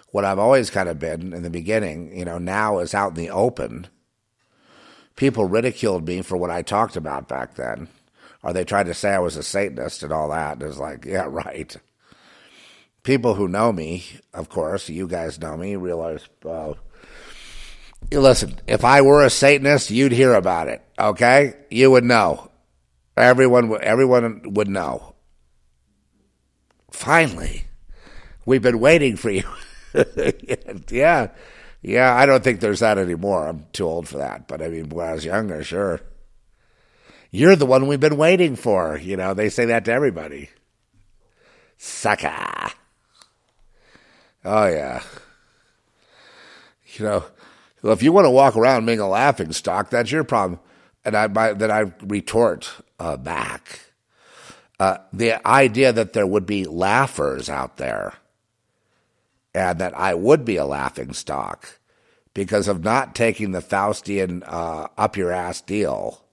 what 0.10 0.26
I've 0.26 0.40
always 0.40 0.70
kind 0.70 0.90
of 0.90 1.00
been 1.00 1.34
in 1.34 1.44
the 1.44 1.50
beginning, 1.50 2.18
you 2.18 2.26
know, 2.26 2.38
now 2.38 2.80
is 2.80 2.94
out 2.94 3.10
in 3.10 3.24
the 3.24 3.30
open. 3.30 3.88
People 5.16 5.46
ridiculed 5.46 6.08
me 6.08 6.22
for 6.22 6.36
what 6.36 6.50
I 6.50 6.64
talked 6.64 6.96
about 6.96 7.28
back 7.28 7.56
then. 7.56 7.90
Or 8.44 8.54
they 8.54 8.64
tried 8.64 8.88
to 8.88 8.94
say 8.96 9.12
I 9.12 9.20
was 9.20 9.38
a 9.38 9.44
Satanist 9.44 10.02
and 10.02 10.12
all 10.12 10.30
that. 10.30 10.54
And 10.54 10.64
it's 10.64 10.80
like, 10.80 11.06
yeah, 11.06 11.26
right 11.30 11.78
people 13.04 13.36
who 13.36 13.48
know 13.48 13.72
me, 13.72 14.06
of 14.34 14.50
course, 14.50 14.90
you 14.90 15.08
guys 15.08 15.40
know 15.40 15.58
me, 15.58 15.76
realize. 15.76 16.28
Uh, 16.46 16.74
listen, 18.12 18.60
if 18.68 18.86
I 18.86 19.02
were 19.02 19.24
a 19.24 19.30
Satanist, 19.30 19.92
you'd 19.92 20.12
hear 20.12 20.34
about 20.34 20.68
it. 20.68 20.82
Okay, 21.00 21.56
you 21.70 21.92
would 21.92 22.04
know. 22.04 22.51
Everyone, 23.22 23.78
everyone 23.84 24.42
would 24.54 24.68
know. 24.68 25.14
finally, 26.90 27.66
we've 28.48 28.64
been 28.64 28.80
waiting 28.80 29.16
for 29.16 29.30
you. 29.30 29.44
yeah, 30.90 31.28
yeah. 31.84 32.16
I 32.16 32.26
don't 32.26 32.44
think 32.44 32.60
there's 32.60 32.80
that 32.80 32.98
anymore. 32.98 33.48
I'm 33.48 33.68
too 33.74 33.86
old 33.86 34.08
for 34.08 34.18
that. 34.18 34.48
But 34.48 34.64
I 34.64 34.70
mean, 34.70 34.90
when 34.90 35.08
I 35.08 35.14
was 35.14 35.24
younger, 35.24 35.64
sure. 35.64 36.02
You're 37.30 37.56
the 37.56 37.68
one 37.68 37.86
we've 37.88 38.00
been 38.00 38.18
waiting 38.18 38.56
for. 38.56 38.98
You 38.98 39.18
know, 39.18 39.36
they 39.36 39.50
say 39.50 39.66
that 39.66 39.86
to 39.86 39.94
everybody. 39.94 40.50
Sucker. 41.78 42.72
Oh 44.44 44.66
yeah. 44.66 45.04
You 46.96 47.06
know, 47.06 47.24
well, 47.84 47.94
if 47.94 48.02
you 48.02 48.12
want 48.12 48.26
to 48.26 48.32
walk 48.32 48.58
around 48.58 48.88
being 48.88 49.00
a 49.00 49.08
laughing 49.08 49.54
stock, 49.54 49.92
that's 49.92 50.12
your 50.12 50.24
problem. 50.24 50.60
And 51.06 51.16
I, 51.16 51.28
my, 51.28 51.54
then 51.54 51.70
I 51.70 51.92
retort 52.02 52.82
uh, 53.02 53.18
back. 53.18 53.80
Uh, 54.80 54.98
the 55.12 55.46
idea 55.48 55.92
that 55.92 56.14
there 56.14 56.28
would 56.28 56.46
be 56.46 56.66
laughers 56.66 57.50
out 57.50 57.78
there 57.78 58.14
and 59.54 59.80
that 59.80 59.98
I 59.98 60.14
would 60.14 60.46
be 60.46 60.58
a 60.58 60.66
laughing 60.66 61.14
stock 61.14 61.80
because 62.34 62.68
of 62.68 62.84
not 62.84 63.16
taking 63.16 63.52
the 63.52 63.62
Faustian 63.62 64.44
uh, 64.46 64.88
up 64.98 65.18
your 65.18 65.32
ass 65.32 65.62
deal 65.62 66.24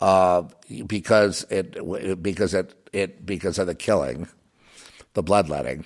uh, 0.00 0.42
because 0.86 1.46
it 1.48 2.22
because 2.22 2.54
it, 2.54 2.74
it 2.92 3.24
because 3.24 3.58
of 3.58 3.66
the 3.66 3.74
killing, 3.74 4.28
the 5.14 5.22
bloodletting. 5.22 5.84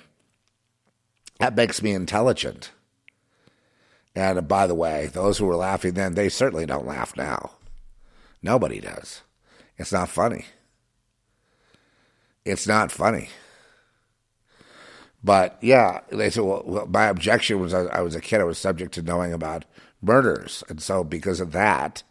That 1.38 1.54
makes 1.54 1.82
me 1.82 1.92
intelligent. 1.92 2.70
And 4.14 4.48
by 4.48 4.66
the 4.66 4.74
way, 4.74 5.06
those 5.06 5.38
who 5.38 5.46
were 5.46 5.56
laughing 5.56 5.94
then, 5.94 6.14
they 6.14 6.28
certainly 6.28 6.66
don't 6.66 6.86
laugh 6.86 7.16
now. 7.16 7.52
Nobody 8.42 8.80
does. 8.80 9.22
It's 9.78 9.92
not 9.92 10.08
funny. 10.08 10.44
It's 12.44 12.66
not 12.66 12.90
funny. 12.90 13.28
But 15.22 15.58
yeah, 15.60 16.00
they 16.10 16.30
said, 16.30 16.44
well, 16.44 16.86
my 16.90 17.06
objection 17.06 17.60
was 17.60 17.74
I, 17.74 18.00
was 18.00 18.14
a 18.14 18.20
kid, 18.20 18.40
I 18.40 18.44
was 18.44 18.58
subject 18.58 18.94
to 18.94 19.02
knowing 19.02 19.32
about 19.32 19.64
murders. 20.00 20.62
And 20.68 20.80
so, 20.80 21.04
because 21.04 21.40
of 21.40 21.52
that, 21.52 22.02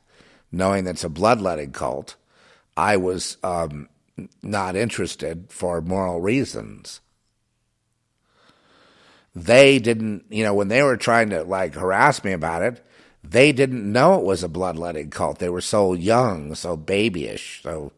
knowing 0.51 0.83
that 0.83 0.91
it's 0.91 1.03
a 1.03 1.09
bloodletting 1.09 1.71
cult, 1.71 2.15
I 2.75 2.97
was 2.97 3.37
um, 3.43 3.89
not 4.41 4.75
interested 4.75 5.45
for 5.49 5.81
moral 5.81 6.21
reasons. 6.21 7.01
They 9.35 9.79
didn't, 9.79 10.25
you 10.29 10.43
know, 10.43 10.53
when 10.53 10.67
they 10.67 10.81
were 10.81 10.97
trying 10.97 11.29
to 11.29 11.43
like 11.43 11.75
harass 11.75 12.23
me 12.23 12.33
about 12.33 12.61
it, 12.61 12.85
they 13.31 13.51
didn't 13.51 13.91
know 13.91 14.15
it 14.15 14.25
was 14.25 14.43
a 14.43 14.49
bloodletting 14.49 15.09
cult. 15.09 15.39
They 15.39 15.49
were 15.49 15.61
so 15.61 15.93
young, 15.93 16.55
so 16.55 16.77
babyish, 16.77 17.61
so 17.63 17.91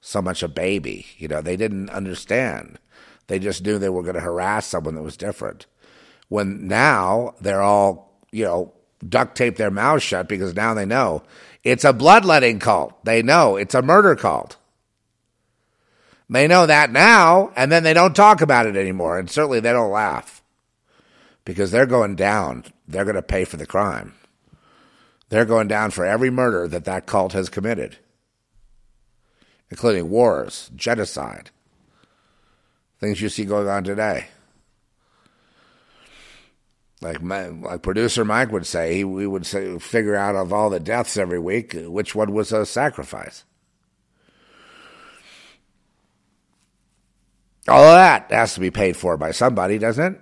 so 0.00 0.22
much 0.22 0.42
a 0.42 0.48
baby. 0.48 1.06
You 1.18 1.28
know, 1.28 1.42
they 1.42 1.56
didn't 1.56 1.90
understand. 1.90 2.78
They 3.26 3.40
just 3.40 3.64
knew 3.64 3.78
they 3.78 3.88
were 3.88 4.02
going 4.02 4.14
to 4.14 4.20
harass 4.20 4.66
someone 4.66 4.94
that 4.94 5.02
was 5.02 5.16
different. 5.16 5.66
When 6.28 6.68
now 6.68 7.34
they're 7.40 7.62
all, 7.62 8.20
you 8.30 8.44
know, 8.44 8.72
duct 9.06 9.36
tape 9.36 9.56
their 9.56 9.70
mouths 9.70 10.02
shut 10.02 10.28
because 10.28 10.54
now 10.54 10.74
they 10.74 10.86
know 10.86 11.22
it's 11.64 11.84
a 11.84 11.92
bloodletting 11.92 12.60
cult. 12.60 13.04
They 13.04 13.22
know 13.22 13.56
it's 13.56 13.74
a 13.74 13.82
murder 13.82 14.14
cult. 14.14 14.56
They 16.28 16.48
know 16.48 16.66
that 16.66 16.90
now, 16.90 17.52
and 17.56 17.70
then 17.70 17.84
they 17.84 17.94
don't 17.94 18.14
talk 18.14 18.40
about 18.40 18.66
it 18.66 18.76
anymore, 18.76 19.18
and 19.18 19.30
certainly 19.30 19.60
they 19.60 19.72
don't 19.72 19.92
laugh 19.92 20.42
because 21.44 21.70
they're 21.70 21.86
going 21.86 22.16
down. 22.16 22.64
They're 22.88 23.04
going 23.04 23.14
to 23.16 23.22
pay 23.22 23.44
for 23.44 23.56
the 23.56 23.66
crime. 23.66 24.15
They're 25.28 25.44
going 25.44 25.68
down 25.68 25.90
for 25.90 26.04
every 26.04 26.30
murder 26.30 26.68
that 26.68 26.84
that 26.84 27.06
cult 27.06 27.32
has 27.32 27.48
committed, 27.48 27.98
including 29.70 30.08
wars, 30.08 30.70
genocide, 30.76 31.50
things 33.00 33.20
you 33.20 33.28
see 33.28 33.44
going 33.44 33.68
on 33.68 33.84
today. 33.84 34.28
Like 37.02 37.20
my, 37.22 37.48
like 37.48 37.82
producer 37.82 38.24
Mike 38.24 38.52
would 38.52 38.66
say, 38.66 38.94
he, 38.94 39.04
we 39.04 39.26
would 39.26 39.44
say, 39.44 39.78
figure 39.78 40.14
out 40.14 40.34
of 40.34 40.52
all 40.52 40.70
the 40.70 40.80
deaths 40.80 41.16
every 41.16 41.38
week 41.38 41.74
which 41.74 42.14
one 42.14 42.32
was 42.32 42.52
a 42.52 42.64
sacrifice. 42.64 43.44
All 47.68 47.82
of 47.82 47.94
that 47.94 48.30
has 48.30 48.54
to 48.54 48.60
be 48.60 48.70
paid 48.70 48.96
for 48.96 49.16
by 49.16 49.32
somebody, 49.32 49.76
doesn't 49.76 50.14
it? 50.14 50.20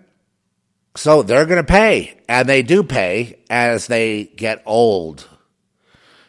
So 0.97 1.23
they're 1.23 1.47
going 1.47 1.65
to 1.65 1.65
pay, 1.65 2.21
and 2.29 2.49
they 2.49 2.63
do 2.63 2.85
pay 2.85 3.41
as 3.51 3.89
they 3.89 4.25
get 4.37 4.63
old. 4.65 5.29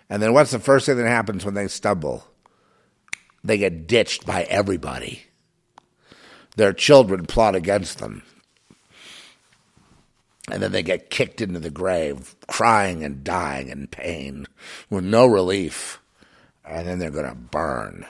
And 0.09 0.21
then 0.21 0.33
what's 0.33 0.51
the 0.51 0.59
first 0.59 0.85
thing 0.85 0.97
that 0.97 1.07
happens 1.07 1.45
when 1.45 1.53
they 1.53 1.67
stumble? 1.67 2.27
They 3.43 3.57
get 3.57 3.85
ditched 3.87 4.25
by 4.25 4.43
everybody. 4.43 5.23
Their 6.55 6.73
children 6.73 7.25
plot 7.25 7.55
against 7.55 7.99
them. 7.99 8.23
And 10.49 10.61
then 10.61 10.71
they 10.71 10.83
get 10.83 11.09
kicked 11.09 11.41
into 11.41 11.59
the 11.59 11.71
grave, 11.71 12.35
crying 12.47 13.03
and 13.03 13.23
dying 13.23 13.69
in 13.69 13.87
pain 13.87 14.47
with 14.89 15.03
no 15.03 15.25
relief. 15.25 16.01
And 16.63 16.87
then 16.87 16.99
they're 16.99 17.11
going 17.11 17.29
to 17.29 17.35
burn. 17.35 18.05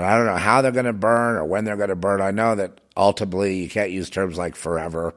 And 0.00 0.08
I 0.08 0.16
don't 0.16 0.24
know 0.24 0.36
how 0.36 0.62
they're 0.62 0.72
going 0.72 0.86
to 0.86 0.94
burn 0.94 1.36
or 1.36 1.44
when 1.44 1.66
they're 1.66 1.76
going 1.76 1.90
to 1.90 1.94
burn. 1.94 2.22
I 2.22 2.30
know 2.30 2.54
that 2.54 2.80
ultimately 2.96 3.56
you 3.56 3.68
can't 3.68 3.90
use 3.90 4.08
terms 4.08 4.38
like 4.38 4.56
forever, 4.56 5.14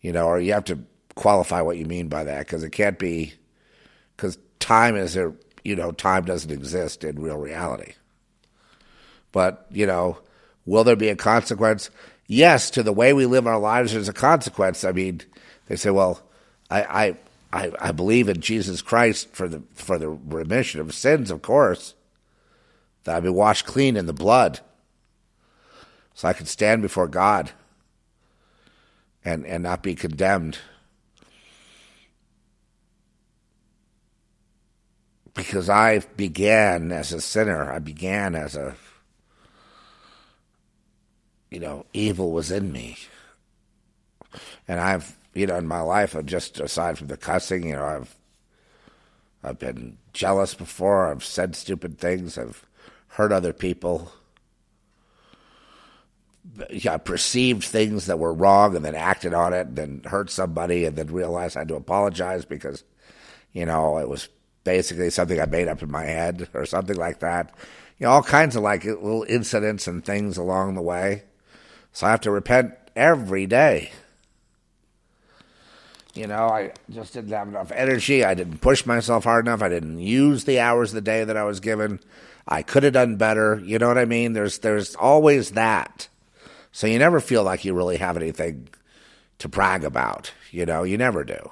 you 0.00 0.10
know, 0.10 0.26
or 0.26 0.40
you 0.40 0.52
have 0.52 0.64
to 0.64 0.80
qualify 1.14 1.60
what 1.60 1.76
you 1.76 1.86
mean 1.86 2.08
by 2.08 2.24
that 2.24 2.40
because 2.40 2.64
it 2.64 2.70
can't 2.70 2.98
be, 2.98 3.34
because 4.16 4.36
time 4.58 4.96
is 4.96 5.16
a, 5.16 5.32
you 5.62 5.76
know, 5.76 5.92
time 5.92 6.24
doesn't 6.24 6.50
exist 6.50 7.04
in 7.04 7.22
real 7.22 7.36
reality. 7.36 7.92
But, 9.30 9.64
you 9.70 9.86
know, 9.86 10.18
will 10.66 10.82
there 10.82 10.96
be 10.96 11.10
a 11.10 11.14
consequence? 11.14 11.88
Yes, 12.26 12.68
to 12.70 12.82
the 12.82 12.92
way 12.92 13.12
we 13.12 13.26
live 13.26 13.46
our 13.46 13.60
lives, 13.60 13.92
there's 13.92 14.08
a 14.08 14.12
consequence. 14.12 14.82
I 14.82 14.90
mean, 14.90 15.20
they 15.68 15.76
say, 15.76 15.90
well, 15.90 16.20
I, 16.68 16.82
I, 16.82 17.16
I, 17.52 17.72
I 17.80 17.92
believe 17.92 18.28
in 18.28 18.40
Jesus 18.40 18.82
Christ 18.82 19.32
for 19.32 19.46
the 19.46 19.62
for 19.74 19.98
the 19.98 20.08
remission 20.08 20.80
of 20.80 20.92
sins, 20.92 21.30
of 21.30 21.42
course 21.42 21.94
that 23.10 23.16
I've 23.16 23.24
been 23.24 23.34
washed 23.34 23.66
clean 23.66 23.96
in 23.96 24.06
the 24.06 24.12
blood 24.12 24.60
so 26.14 26.28
I 26.28 26.32
can 26.32 26.46
stand 26.46 26.80
before 26.80 27.08
God 27.08 27.50
and, 29.24 29.44
and 29.44 29.64
not 29.64 29.82
be 29.82 29.96
condemned. 29.96 30.58
Because 35.34 35.68
I 35.68 35.98
began 36.16 36.92
as 36.92 37.12
a 37.12 37.20
sinner, 37.20 37.72
I 37.72 37.80
began 37.80 38.36
as 38.36 38.54
a, 38.54 38.76
you 41.50 41.58
know, 41.58 41.86
evil 41.92 42.30
was 42.30 42.52
in 42.52 42.70
me. 42.70 42.96
And 44.68 44.78
I've, 44.78 45.18
you 45.34 45.48
know, 45.48 45.56
in 45.56 45.66
my 45.66 45.80
life, 45.80 46.14
I've 46.14 46.26
just, 46.26 46.60
aside 46.60 46.96
from 46.96 47.08
the 47.08 47.16
cussing, 47.16 47.66
you 47.66 47.74
know, 47.74 47.84
I've, 47.84 48.14
I've 49.42 49.58
been 49.58 49.98
jealous 50.12 50.54
before, 50.54 51.10
I've 51.10 51.24
said 51.24 51.56
stupid 51.56 51.98
things, 51.98 52.38
I've, 52.38 52.64
hurt 53.10 53.32
other 53.32 53.52
people. 53.52 54.12
Yeah, 56.70 56.96
perceived 56.96 57.64
things 57.64 58.06
that 58.06 58.18
were 58.18 58.32
wrong 58.32 58.74
and 58.74 58.84
then 58.84 58.94
acted 58.94 59.34
on 59.34 59.52
it 59.52 59.68
and 59.68 59.76
then 59.76 60.02
hurt 60.04 60.30
somebody 60.30 60.84
and 60.84 60.96
then 60.96 61.08
realized 61.08 61.56
I 61.56 61.60
had 61.60 61.68
to 61.68 61.76
apologize 61.76 62.44
because, 62.44 62.82
you 63.52 63.66
know, 63.66 63.98
it 63.98 64.08
was 64.08 64.28
basically 64.64 65.10
something 65.10 65.40
I 65.40 65.46
made 65.46 65.68
up 65.68 65.82
in 65.82 65.90
my 65.90 66.04
head 66.04 66.48
or 66.54 66.64
something 66.66 66.96
like 66.96 67.20
that. 67.20 67.54
You 67.98 68.06
know, 68.06 68.12
all 68.12 68.22
kinds 68.22 68.56
of 68.56 68.62
like 68.62 68.84
little 68.84 69.24
incidents 69.28 69.86
and 69.86 70.04
things 70.04 70.36
along 70.36 70.74
the 70.74 70.82
way. 70.82 71.24
So 71.92 72.06
I 72.06 72.10
have 72.10 72.22
to 72.22 72.30
repent 72.30 72.74
every 72.96 73.46
day. 73.46 73.90
You 76.14 76.26
know, 76.26 76.48
I 76.48 76.72
just 76.90 77.12
didn't 77.12 77.30
have 77.30 77.48
enough 77.48 77.70
energy. 77.72 78.24
I 78.24 78.34
didn't 78.34 78.58
push 78.58 78.84
myself 78.84 79.24
hard 79.24 79.46
enough. 79.46 79.62
I 79.62 79.68
didn't 79.68 79.98
use 80.00 80.44
the 80.44 80.58
hours 80.58 80.90
of 80.90 80.96
the 80.96 81.00
day 81.00 81.24
that 81.24 81.36
I 81.36 81.44
was 81.44 81.60
given. 81.60 82.00
I 82.46 82.62
could 82.62 82.82
have 82.82 82.92
done 82.92 83.16
better. 83.16 83.60
You 83.64 83.78
know 83.78 83.88
what 83.88 83.98
I 83.98 84.04
mean? 84.04 84.32
There's 84.32 84.58
there's 84.58 84.94
always 84.94 85.52
that. 85.52 86.08
So 86.72 86.86
you 86.86 86.98
never 86.98 87.20
feel 87.20 87.42
like 87.42 87.64
you 87.64 87.74
really 87.74 87.96
have 87.96 88.16
anything 88.16 88.68
to 89.38 89.48
brag 89.48 89.84
about. 89.84 90.32
You 90.50 90.66
know, 90.66 90.82
you 90.82 90.96
never 90.96 91.24
do. 91.24 91.50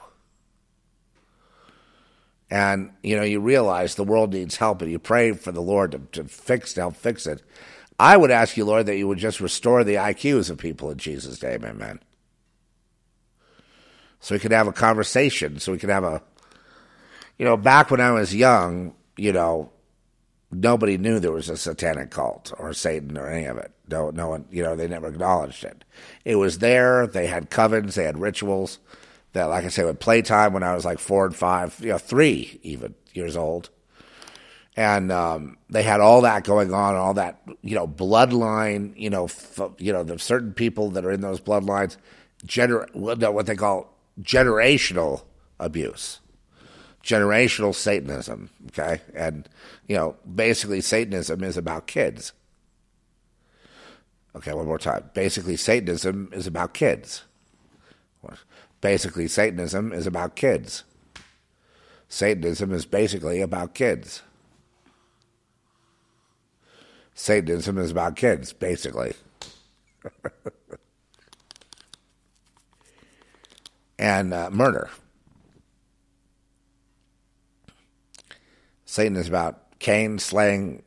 And 2.51 2.93
you 3.03 3.17
know, 3.17 3.23
you 3.23 3.41
realize 3.41 3.95
the 3.95 4.05
world 4.05 4.33
needs 4.33 4.57
help, 4.57 4.81
and 4.81 4.91
you 4.91 4.99
pray 4.99 5.33
for 5.33 5.53
the 5.53 5.61
Lord 5.61 5.93
to, 5.93 5.99
to 6.13 6.25
fix, 6.25 6.73
to 6.75 6.81
help 6.81 6.97
fix 6.97 7.27
it. 7.27 7.43
I 7.99 8.17
would 8.17 8.31
ask 8.31 8.57
you, 8.57 8.65
Lord, 8.65 8.87
that 8.87 8.97
you 8.97 9.09
would 9.09 9.19
just 9.19 9.41
restore 9.41 9.83
the 9.83 9.97
IQs 9.97 10.51
of 10.51 10.59
people 10.59 10.91
in 10.91 10.99
Jesus' 10.99 11.43
name, 11.43 11.65
Amen. 11.65 12.01
So 14.21 14.35
we 14.35 14.39
could 14.39 14.53
have 14.53 14.69
a 14.69 14.73
conversation. 14.73 15.59
So 15.59 15.73
we 15.73 15.79
could 15.79 15.91
have 15.91 16.05
a, 16.05 16.23
you 17.39 17.45
know, 17.45 17.57
back 17.57 17.91
when 17.91 18.01
I 18.01 18.13
was 18.13 18.35
young, 18.35 18.95
you 19.17 19.33
know, 19.33 19.71
nobody 20.51 20.99
knew 20.99 21.19
there 21.21 21.33
was 21.33 21.49
a 21.49 21.57
satanic 21.57 22.11
cult 22.11 22.53
or 22.59 22.73
Satan 22.73 23.17
or 23.19 23.29
any 23.29 23.47
of 23.47 23.59
it. 23.59 23.73
No, 23.89 24.11
no 24.11 24.29
one, 24.29 24.47
you 24.51 24.63
know, 24.63 24.77
they 24.77 24.89
never 24.89 25.09
acknowledged 25.09 25.65
it. 25.65 25.85
It 26.25 26.37
was 26.37 26.59
there. 26.59 27.07
They 27.07 27.27
had 27.27 27.51
covens, 27.51 27.95
they 27.95 28.05
had 28.05 28.19
rituals 28.19 28.79
that, 29.33 29.45
like 29.47 29.65
I 29.65 29.69
say, 29.69 29.85
with 29.85 30.01
playtime 30.01 30.53
when 30.53 30.63
I 30.63 30.75
was 30.75 30.85
like 30.85 30.99
four 30.99 31.27
and 31.27 31.37
five, 31.37 31.79
you 31.81 31.89
know, 31.91 31.99
three 31.99 32.61
even 32.63 32.95
years 33.15 33.37
old. 33.37 33.71
and 34.77 35.11
um, 35.11 35.57
they 35.71 35.83
had 35.83 36.01
all 36.01 36.21
that 36.23 36.45
going 36.45 36.73
on, 36.73 36.95
all 36.95 37.15
that 37.15 37.41
you 37.63 37.75
know 37.75 37.87
bloodline, 37.87 38.93
you 38.97 39.11
know, 39.11 39.25
f- 39.25 39.61
you 39.79 39.93
know, 39.93 40.05
the 40.05 40.19
certain 40.19 40.53
people 40.53 40.91
that 40.91 41.05
are 41.05 41.11
in 41.11 41.21
those 41.21 41.41
bloodlines, 41.41 41.97
gener- 42.47 42.93
what 42.95 43.47
they 43.47 43.57
call 43.57 43.93
generational 44.23 45.23
abuse, 45.59 46.21
generational 47.03 47.75
Satanism. 47.75 48.51
Okay, 48.69 49.01
and 49.15 49.49
you 49.87 49.97
know, 49.97 50.17
basically, 50.35 50.81
Satanism 50.81 51.43
is 51.43 51.57
about 51.57 51.87
kids. 51.87 52.33
Okay, 54.37 54.53
one 54.53 54.67
more 54.67 54.79
time. 54.79 55.11
Basically, 55.15 55.57
Satanism 55.57 56.31
is 56.33 56.47
about 56.47 56.75
kids. 56.75 57.23
Basically, 58.81 59.27
Satanism 59.27 59.93
is 59.93 60.07
about 60.07 60.37
kids. 60.37 60.85
Satanism 62.09 62.73
is 62.73 62.87
basically 62.87 63.41
about 63.41 63.75
kids. 63.75 64.23
Satanism 67.15 67.79
is 67.79 67.91
about 67.91 68.15
kids, 68.15 68.53
basically. 68.53 69.15
and 73.99 74.33
uh, 74.33 74.51
murder. 74.51 74.89
Satan 78.91 79.19
is 79.19 79.29
about 79.29 79.79
Cain 79.81 80.19
slaying 80.19 80.83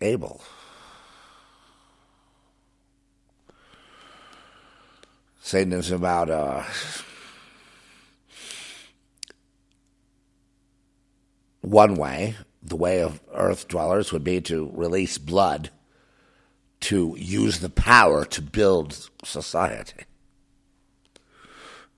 Abel. 0.00 0.42
Satan 5.40 5.72
is 5.74 5.92
about 5.92 6.28
uh, 6.28 6.64
one 11.60 11.94
way, 11.94 12.34
the 12.60 12.74
way 12.74 13.00
of 13.00 13.20
earth 13.32 13.68
dwellers 13.68 14.10
would 14.10 14.24
be 14.24 14.40
to 14.40 14.68
release 14.74 15.16
blood 15.16 15.70
to 16.80 17.14
use 17.16 17.60
the 17.60 17.70
power 17.70 18.24
to 18.24 18.42
build 18.42 19.08
society. 19.22 20.02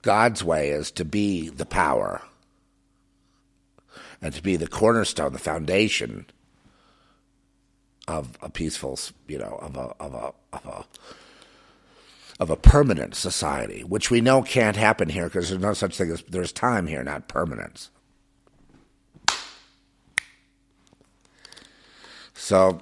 God's 0.02 0.44
way 0.44 0.68
is 0.68 0.90
to 0.90 1.06
be 1.06 1.48
the 1.48 1.64
power 1.64 2.20
and 4.20 4.34
to 4.34 4.42
be 4.42 4.56
the 4.56 4.66
cornerstone, 4.66 5.32
the 5.32 5.38
foundation 5.38 6.26
of 8.08 8.38
a 8.40 8.48
peaceful, 8.48 8.98
you 9.26 9.38
know, 9.38 9.58
of 9.60 9.76
a 9.76 9.94
of 10.00 10.14
a 10.14 10.32
of 10.56 10.66
a 10.66 10.84
of 12.38 12.50
a 12.50 12.56
permanent 12.56 13.14
society, 13.14 13.82
which 13.82 14.10
we 14.10 14.20
know 14.20 14.42
can't 14.42 14.76
happen 14.76 15.08
here 15.08 15.24
because 15.24 15.48
there's 15.48 15.60
no 15.60 15.72
such 15.72 15.96
thing 15.96 16.10
as 16.10 16.22
there's 16.28 16.52
time 16.52 16.86
here, 16.86 17.02
not 17.02 17.28
permanence. 17.28 17.90
So 22.34 22.80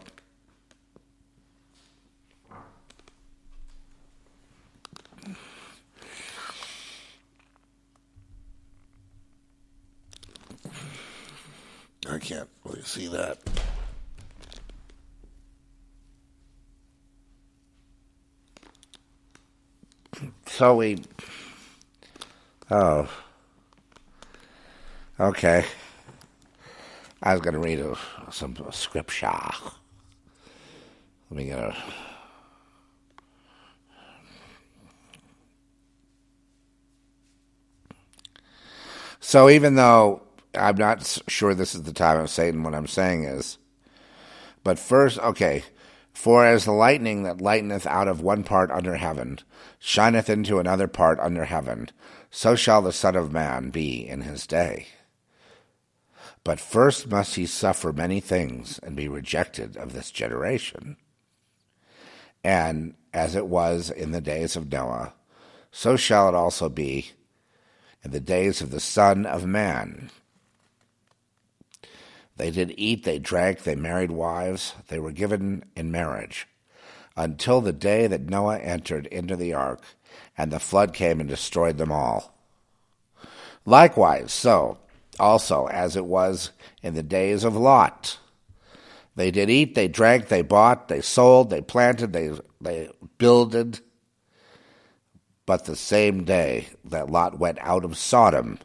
I 12.09 12.19
can't 12.19 12.49
really 12.65 12.83
see 12.83 13.09
that. 13.09 13.39
So 20.47 20.77
we. 20.77 21.03
Oh. 22.71 23.09
Okay. 25.19 25.65
I 27.23 27.33
was 27.33 27.41
going 27.41 27.55
to 27.55 27.61
read 27.61 27.81
a, 27.81 27.97
some 28.31 28.57
scripture. 28.71 29.31
Let 31.31 31.37
me 31.37 31.47
get 31.47 31.59
a. 31.59 31.75
So 39.21 39.49
even 39.49 39.75
though 39.75 40.24
I'm 40.57 40.77
not 40.77 41.21
sure 41.29 41.55
this 41.55 41.75
is 41.75 41.83
the 41.83 41.93
time 41.93 42.21
of 42.21 42.31
Satan, 42.31 42.63
what 42.63 42.75
I'm 42.75 42.87
saying 42.87 43.25
is, 43.25 43.59
but 44.63 44.79
first, 44.79 45.19
okay, 45.19 45.65
for 46.13 46.47
as 46.47 46.65
the 46.65 46.73
lightning 46.73 47.25
that 47.25 47.41
lighteneth 47.41 47.87
out 47.87 48.09
of 48.09 48.21
one 48.21 48.45
part 48.45 48.71
under 48.71 48.97
heaven 48.97 49.41
shineth 49.79 50.31
into 50.31 50.59
another 50.59 50.89
part 50.89 51.19
under 51.21 51.45
heaven, 51.45 51.91
so 52.31 52.55
shall 52.57 52.81
the 52.83 52.93
Son 52.93 53.17
of 53.17 53.33
Man 53.33 53.71
be 53.71 54.09
in 54.09 54.23
his 54.23 54.47
day. 54.47 54.87
But 56.45 56.61
first 56.61 57.09
must 57.09 57.37
he 57.37 57.47
suffer 57.47 57.93
many 57.93 58.21
things 58.21 58.79
and 58.83 58.95
be 58.97 59.09
rejected 59.09 59.77
of 59.77 59.93
this 59.93 60.11
generation. 60.11 60.97
And 62.43 62.95
as 63.13 63.35
it 63.35 63.47
was 63.47 63.91
in 63.91 64.13
the 64.13 64.21
days 64.21 64.55
of 64.55 64.71
Noah, 64.71 65.15
so 65.73 65.97
shall 65.97 66.29
it 66.29 66.35
also 66.35 66.69
be 66.69 67.13
in 68.05 68.11
the 68.11 68.21
days 68.21 68.61
of 68.61 68.71
the 68.71 68.81
Son 68.81 69.25
of 69.25 69.47
Man. 69.47 70.11
They 72.37 72.51
did 72.51 72.75
eat, 72.77 73.05
they 73.05 73.19
drank, 73.19 73.63
they 73.63 73.77
married 73.77 74.11
wives, 74.11 74.75
they 74.89 74.99
were 74.99 75.13
given 75.13 75.65
in 75.77 75.93
marriage, 75.93 76.49
until 77.17 77.61
the 77.61 77.73
day 77.73 78.07
that 78.07 78.29
Noah 78.29 78.59
entered 78.59 79.07
into 79.07 79.37
the 79.37 79.55
ark, 79.55 79.83
and 80.37 80.51
the 80.51 80.59
flood 80.59 80.93
came 80.93 81.21
and 81.21 81.29
destroyed 81.29 81.79
them 81.79 81.93
all. 81.93 82.35
Likewise, 83.65 84.33
so 84.33 84.79
also 85.19 85.67
as 85.67 85.97
it 85.97 86.05
was 86.05 86.51
in 86.83 86.95
the 86.95 87.03
days 87.03 87.45
of 87.45 87.57
Lot. 87.57 88.19
They 89.17 89.31
did 89.31 89.49
eat, 89.49 89.77
they 89.77 89.87
drank, 89.87 90.27
they 90.27 90.43
bought, 90.43 90.89
they 90.89 91.01
sold, 91.01 91.51
they 91.51 91.61
planted, 91.61 92.13
they, 92.13 92.33
they 92.61 92.91
builded. 93.17 93.79
But 95.47 95.67
the 95.67 95.77
same 95.77 96.25
day 96.25 96.69
that 96.87 97.11
Lot 97.11 97.39
went 97.39 97.59
out 97.61 97.85
of 97.85 97.97
Sodom, 97.97 98.59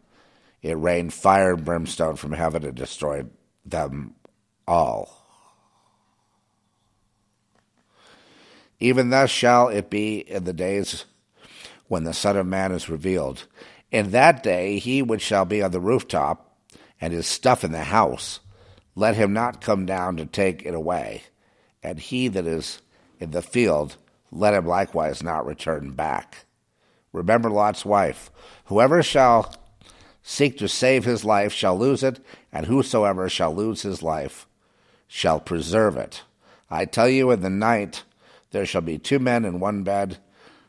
it 0.64 0.74
rained 0.74 1.14
fire 1.14 1.54
and 1.54 1.64
brimstone 1.64 2.16
from 2.16 2.32
heaven 2.32 2.66
and 2.66 2.76
destroyed 2.76 3.30
them 3.70 4.16
all. 4.68 5.16
Even 8.80 9.10
thus 9.10 9.30
shall 9.30 9.68
it 9.68 9.90
be 9.90 10.20
in 10.20 10.46
the 10.46 10.54
days 10.54 11.06
when 11.88 12.04
the 12.04 12.14
Son 12.14 12.38
of 12.38 12.46
Man 12.46 12.72
is 12.72 12.90
revealed. 12.90 13.46
In 13.92 14.12
that 14.12 14.44
day 14.44 14.80
he 14.80 15.02
which 15.02 15.22
shall 15.22 15.46
be 15.46 15.62
on 15.62 15.72
the 15.72 15.80
rooftop 15.80 16.56
and 17.02 17.12
his 17.12 17.28
stuff 17.28 17.64
in 17.64 17.72
the 17.72 17.84
house, 17.84 18.40
let 18.96 19.16
him 19.16 19.34
not 19.34 19.62
come 19.62 19.86
down 19.86 20.18
to 20.18 20.26
take 20.26 20.66
it 20.66 20.74
away. 20.74 21.24
And 21.84 22.00
he 22.00 22.28
that 22.30 22.46
is 22.46 22.82
in 23.20 23.32
the 23.32 23.42
field, 23.42 23.98
let 24.32 24.54
him 24.54 24.66
likewise 24.66 25.24
not 25.24 25.46
return 25.46 25.92
back. 25.92 26.46
Remember 27.12 27.50
Lot's 27.50 27.86
wife. 27.86 28.30
Whoever 28.66 29.02
shall 29.02 29.54
seek 30.30 30.60
to 30.60 30.68
save 30.68 31.06
his 31.06 31.26
life 31.26 31.52
shall 31.52 31.76
lose 31.76 32.04
it, 32.04 32.20
and 32.54 32.68
whosoever 32.68 33.28
shall 33.28 33.54
lose 33.54 33.82
his 33.82 34.04
life 34.04 34.48
shall 35.08 35.40
preserve 35.40 35.98
it. 35.98 36.22
I 36.70 36.86
tell 36.86 37.10
you, 37.10 37.32
in 37.32 37.42
the 37.42 37.50
night 37.50 38.04
there 38.52 38.66
shall 38.66 38.82
be 38.82 39.00
two 39.00 39.18
men 39.18 39.44
in 39.44 39.60
one 39.60 39.82
bed, 39.82 40.20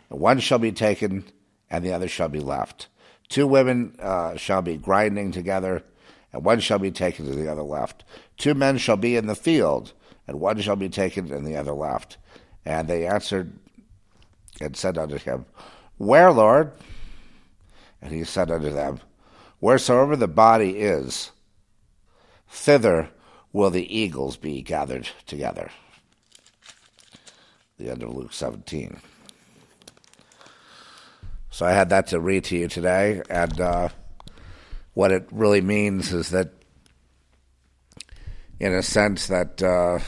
one 0.08 0.40
shall 0.40 0.58
be 0.58 0.72
taken, 0.72 1.24
and 1.68 1.84
the 1.84 1.92
other 1.92 2.08
shall 2.08 2.30
be 2.30 2.40
left. 2.40 2.88
Two 3.28 3.46
women 3.46 3.94
uh, 4.00 4.34
shall 4.36 4.62
be 4.62 4.78
grinding 4.78 5.30
together, 5.30 5.84
and 6.32 6.42
one 6.42 6.60
shall 6.60 6.78
be 6.78 6.90
taken 6.90 7.26
and 7.26 7.34
the 7.34 7.52
other 7.52 7.62
left. 7.62 8.02
Two 8.38 8.54
men 8.54 8.78
shall 8.78 8.96
be 8.96 9.14
in 9.14 9.26
the 9.26 9.34
field, 9.34 9.92
and 10.26 10.40
one 10.40 10.58
shall 10.62 10.74
be 10.74 10.88
taken 10.88 11.30
and 11.30 11.46
the 11.46 11.56
other 11.56 11.72
left. 11.72 12.16
And 12.64 12.88
they 12.88 13.06
answered 13.06 13.52
and 14.58 14.74
said 14.74 14.96
unto 14.96 15.18
him, 15.18 15.44
Where, 15.98 16.32
Lord? 16.32 16.72
And 18.00 18.10
he 18.10 18.24
said 18.24 18.50
unto 18.50 18.70
them, 18.70 19.00
Wheresoever 19.60 20.16
the 20.16 20.28
body 20.28 20.78
is, 20.78 21.30
thither 22.48 23.10
will 23.52 23.70
the 23.70 23.94
eagles 23.96 24.36
be 24.36 24.62
gathered 24.62 25.08
together. 25.26 25.70
The 27.78 27.90
end 27.90 28.02
of 28.02 28.14
Luke 28.14 28.32
17. 28.32 29.00
So 31.50 31.66
I 31.66 31.72
had 31.72 31.90
that 31.90 32.08
to 32.08 32.20
read 32.20 32.44
to 32.44 32.56
you 32.56 32.68
today, 32.68 33.22
and 33.28 33.60
uh, 33.60 33.88
what 34.94 35.12
it 35.12 35.28
really 35.30 35.60
means 35.60 36.12
is 36.12 36.30
that, 36.30 36.52
in 38.58 38.72
a 38.72 38.82
sense, 38.82 39.26
that 39.26 39.62
uh, 39.62 39.98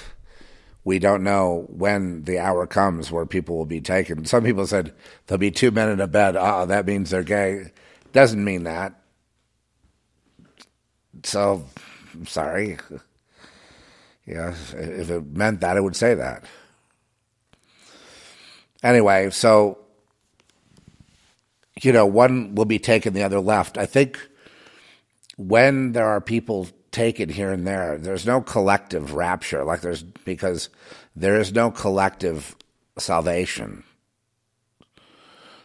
we 0.85 0.99
don't 0.99 1.23
know 1.23 1.67
when 1.69 2.23
the 2.25 2.39
hour 2.39 2.67
comes 2.67 3.11
where 3.11 3.27
people 3.27 3.59
will 3.59 3.67
be 3.67 3.81
taken. 3.81 4.25
Some 4.25 4.45
people 4.45 4.67
said 4.67 4.95
there'll 5.27 5.39
be 5.39 5.51
two 5.51 5.71
men 5.71 5.91
in 5.91 6.01
a 6.01 6.07
bed. 6.07 6.37
Oh, 6.39 6.65
that 6.67 6.87
means 6.87 7.11
they're 7.11 7.23
gay. 7.23 7.73
Doesn't 8.13 8.43
mean 8.43 8.63
that. 8.65 9.02
So, 11.25 11.65
I'm 12.15 12.27
sorry. 12.27 12.79
Yeah, 14.25 14.55
if 14.75 15.11
it 15.11 15.37
meant 15.37 15.63
that, 15.63 15.77
I 15.77 15.81
would 15.81 15.97
say 15.97 16.15
that. 16.15 16.45
Anyway, 18.81 19.31
so 19.31 19.79
you 21.81 21.93
know, 21.93 22.07
one 22.07 22.55
will 22.55 22.65
be 22.65 22.79
taken, 22.79 23.15
the 23.15 23.25
other 23.25 23.41
left. 23.41 23.77
I 23.77 23.85
think 23.85 24.21
when 25.37 25.91
there 25.91 26.07
are 26.07 26.21
people 26.21 26.69
taken 26.93 27.31
here 27.31 27.51
and 27.51 27.67
there. 27.67 27.99
There's 27.99 28.27
no 28.27 28.41
collective 28.41 29.15
rapture, 29.15 29.65
like 29.65 29.81
there's 29.81 30.03
because 30.03 30.69
there 31.17 31.41
is 31.41 31.53
no 31.53 31.71
collective 31.71 32.55
salvation. 32.99 33.83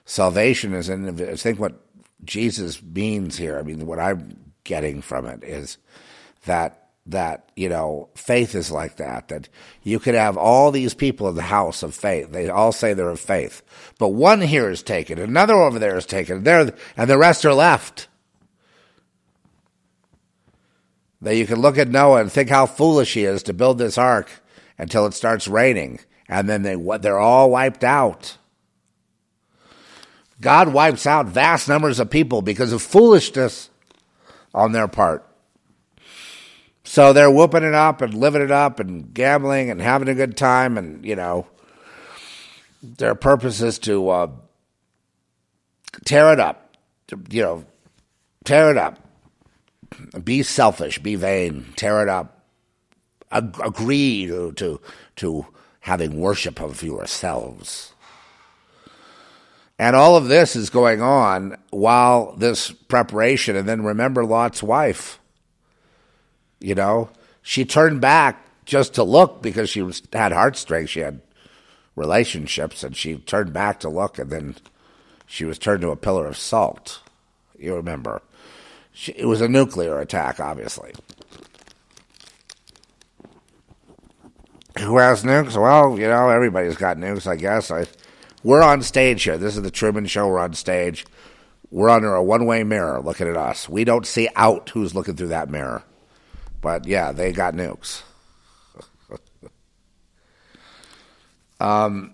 Salvation 0.05 0.73
is 0.73 0.89
in. 0.89 1.07
I 1.29 1.35
think 1.35 1.59
what 1.59 1.81
Jesus 2.23 2.81
means 2.81 3.37
here. 3.37 3.59
I 3.59 3.61
mean, 3.61 3.85
what 3.85 3.99
I'm 3.99 4.46
getting 4.67 5.01
from 5.01 5.25
it 5.25 5.43
is 5.43 5.79
that 6.45 6.83
that 7.07 7.49
you 7.55 7.69
know 7.69 8.09
faith 8.15 8.53
is 8.53 8.69
like 8.69 8.97
that 8.97 9.29
that 9.29 9.47
you 9.81 9.97
could 9.97 10.13
have 10.13 10.37
all 10.37 10.71
these 10.71 10.93
people 10.93 11.29
in 11.29 11.35
the 11.35 11.41
house 11.41 11.81
of 11.81 11.95
faith. 11.95 12.31
They 12.31 12.49
all 12.49 12.73
say 12.73 12.93
they're 12.93 13.09
of 13.09 13.19
faith 13.19 13.63
but 13.97 14.09
one 14.09 14.41
here 14.41 14.69
is 14.69 14.83
taken 14.83 15.17
another 15.17 15.55
over 15.55 15.79
there 15.79 15.97
is 15.97 16.05
taken 16.05 16.43
there 16.43 16.73
and 16.95 17.09
the 17.09 17.17
rest 17.17 17.45
are 17.45 17.53
left. 17.53 18.07
That 21.21 21.37
you 21.37 21.47
can 21.47 21.61
look 21.61 21.77
at 21.77 21.87
noah 21.87 22.21
and 22.21 22.31
think 22.31 22.49
how 22.49 22.65
foolish 22.65 23.13
he 23.13 23.23
is 23.23 23.41
to 23.43 23.53
build 23.53 23.77
this 23.77 23.97
ark 23.97 24.29
until 24.77 25.05
it 25.05 25.13
starts 25.13 25.47
raining 25.47 26.01
and 26.27 26.49
then 26.49 26.61
they 26.61 26.75
they're 26.99 27.17
all 27.17 27.49
wiped 27.49 27.85
out. 27.85 28.37
God 30.41 30.73
wipes 30.73 31.07
out 31.07 31.25
vast 31.25 31.69
numbers 31.69 31.99
of 31.99 32.09
people 32.09 32.41
because 32.41 32.73
of 32.73 32.81
foolishness 32.81 33.69
on 34.57 34.71
their 34.71 34.87
part 34.87 35.27
so 36.87 37.11
they're 37.11 37.29
whooping 37.29 37.63
it 37.63 37.73
up 37.73 38.01
and 38.01 38.13
living 38.13 38.41
it 38.41 38.49
up 38.49 38.79
and 38.79 39.13
gambling 39.13 39.69
and 39.69 39.81
having 39.81 40.07
a 40.07 40.15
good 40.15 40.37
time. 40.37 40.77
And, 40.77 41.05
you 41.05 41.17
know, 41.17 41.45
their 42.81 43.13
purpose 43.13 43.61
is 43.61 43.77
to 43.79 44.09
uh, 44.09 44.27
tear 46.05 46.31
it 46.31 46.39
up, 46.39 46.77
to, 47.07 47.19
you 47.29 47.41
know, 47.41 47.65
tear 48.45 48.71
it 48.71 48.77
up. 48.77 48.99
Be 50.23 50.43
selfish, 50.43 50.97
be 50.99 51.15
vain, 51.15 51.73
tear 51.75 52.01
it 52.01 52.09
up. 52.09 52.41
Ag- 53.33 53.59
agree 53.61 54.25
to, 54.27 54.53
to, 54.53 54.79
to 55.17 55.45
having 55.81 56.21
worship 56.21 56.61
of 56.61 56.81
yourselves. 56.81 57.93
And 59.79 59.95
all 59.95 60.15
of 60.15 60.27
this 60.27 60.55
is 60.55 60.69
going 60.69 61.01
on 61.01 61.57
while 61.69 62.35
this 62.35 62.71
preparation, 62.71 63.55
and 63.55 63.69
then 63.69 63.83
remember 63.83 64.25
Lot's 64.25 64.63
wife 64.63 65.19
you 66.59 66.75
know, 66.75 67.09
she 67.41 67.65
turned 67.65 68.01
back 68.01 68.43
just 68.65 68.93
to 68.95 69.03
look 69.03 69.41
because 69.41 69.69
she 69.69 69.81
was, 69.81 70.01
had 70.11 70.31
heartstrings. 70.31 70.89
She 70.89 71.01
had 71.01 71.21
relationships, 71.95 72.83
and 72.83 72.95
she 72.95 73.17
turned 73.17 73.53
back 73.53 73.79
to 73.81 73.89
look, 73.89 74.19
and 74.19 74.29
then 74.29 74.55
she 75.25 75.45
was 75.45 75.57
turned 75.57 75.81
to 75.81 75.91
a 75.91 75.95
pillar 75.95 76.27
of 76.27 76.37
salt. 76.37 77.01
You 77.57 77.75
remember? 77.75 78.21
She, 78.91 79.11
it 79.13 79.25
was 79.25 79.41
a 79.41 79.47
nuclear 79.47 79.99
attack, 79.99 80.39
obviously. 80.39 80.93
Who 84.79 84.97
has 84.97 85.23
nukes? 85.23 85.59
Well, 85.59 85.97
you 85.97 86.07
know, 86.07 86.29
everybody's 86.29 86.77
got 86.77 86.97
nukes, 86.97 87.25
I 87.25 87.35
guess. 87.35 87.71
I, 87.71 87.85
we're 88.43 88.61
on 88.61 88.81
stage 88.81 89.23
here. 89.23 89.37
This 89.37 89.55
is 89.57 89.63
the 89.63 89.71
Truman 89.71 90.05
Show. 90.05 90.27
We're 90.27 90.39
on 90.39 90.53
stage. 90.53 91.05
We're 91.69 91.89
under 91.89 92.13
a 92.13 92.23
one 92.23 92.45
way 92.45 92.63
mirror 92.63 93.01
looking 93.01 93.27
at 93.27 93.35
us. 93.35 93.67
We 93.67 93.83
don't 93.83 94.05
see 94.05 94.29
out 94.35 94.69
who's 94.69 94.95
looking 94.95 95.15
through 95.15 95.29
that 95.29 95.49
mirror. 95.49 95.83
But 96.61 96.85
yeah, 96.85 97.11
they 97.11 97.31
got 97.31 97.53
nukes. 97.53 98.03
um, 101.59 102.13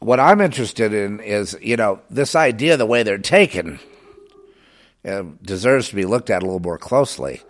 what 0.00 0.20
I'm 0.20 0.40
interested 0.40 0.94
in 0.94 1.20
is, 1.20 1.56
you 1.60 1.76
know, 1.76 2.00
this 2.08 2.34
idea, 2.34 2.76
the 2.76 2.86
way 2.86 3.02
they're 3.02 3.18
taken, 3.18 3.78
uh, 5.04 5.24
deserves 5.42 5.88
to 5.88 5.96
be 5.96 6.04
looked 6.04 6.30
at 6.30 6.42
a 6.42 6.46
little 6.46 6.60
more 6.60 6.78
closely. 6.78 7.42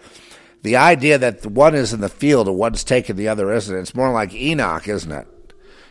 The 0.62 0.76
idea 0.76 1.18
that 1.18 1.46
one 1.46 1.74
is 1.74 1.92
in 1.92 2.00
the 2.00 2.08
field 2.08 2.48
and 2.48 2.56
one's 2.56 2.84
taken, 2.84 3.16
the 3.16 3.28
other 3.28 3.52
isn't. 3.52 3.76
It's 3.76 3.94
more 3.94 4.12
like 4.12 4.34
Enoch, 4.34 4.88
isn't 4.88 5.12
it? 5.12 5.28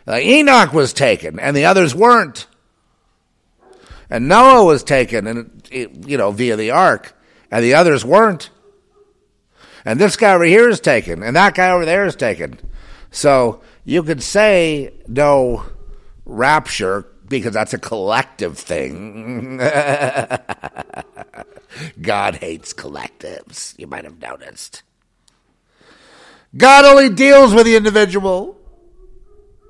Like 0.08 0.24
Enoch 0.24 0.72
was 0.72 0.92
taken 0.92 1.38
and 1.38 1.56
the 1.56 1.66
others 1.66 1.94
weren't. 1.94 2.46
And 4.10 4.26
Noah 4.26 4.64
was 4.64 4.82
taken, 4.82 5.26
and 5.26 5.68
you 5.70 6.16
know, 6.16 6.30
via 6.30 6.56
the 6.56 6.70
ark, 6.70 7.14
and 7.50 7.62
the 7.62 7.74
others 7.74 8.06
weren't 8.06 8.48
and 9.88 9.98
this 9.98 10.16
guy 10.16 10.34
over 10.34 10.44
here 10.44 10.68
is 10.68 10.80
taken, 10.80 11.22
and 11.22 11.34
that 11.34 11.54
guy 11.54 11.70
over 11.70 11.86
there 11.86 12.04
is 12.04 12.14
taken. 12.14 12.58
So 13.10 13.62
you 13.86 14.02
could 14.02 14.22
say 14.22 14.92
no 15.06 15.64
rapture 16.26 17.06
because 17.26 17.54
that's 17.54 17.72
a 17.72 17.78
collective 17.78 18.58
thing. 18.58 19.56
God 22.02 22.36
hates 22.36 22.74
collectives, 22.74 23.78
you 23.78 23.86
might 23.86 24.04
have 24.04 24.20
noticed. 24.20 24.82
God 26.54 26.84
only 26.84 27.08
deals 27.08 27.54
with 27.54 27.64
the 27.64 27.76
individual, 27.76 28.57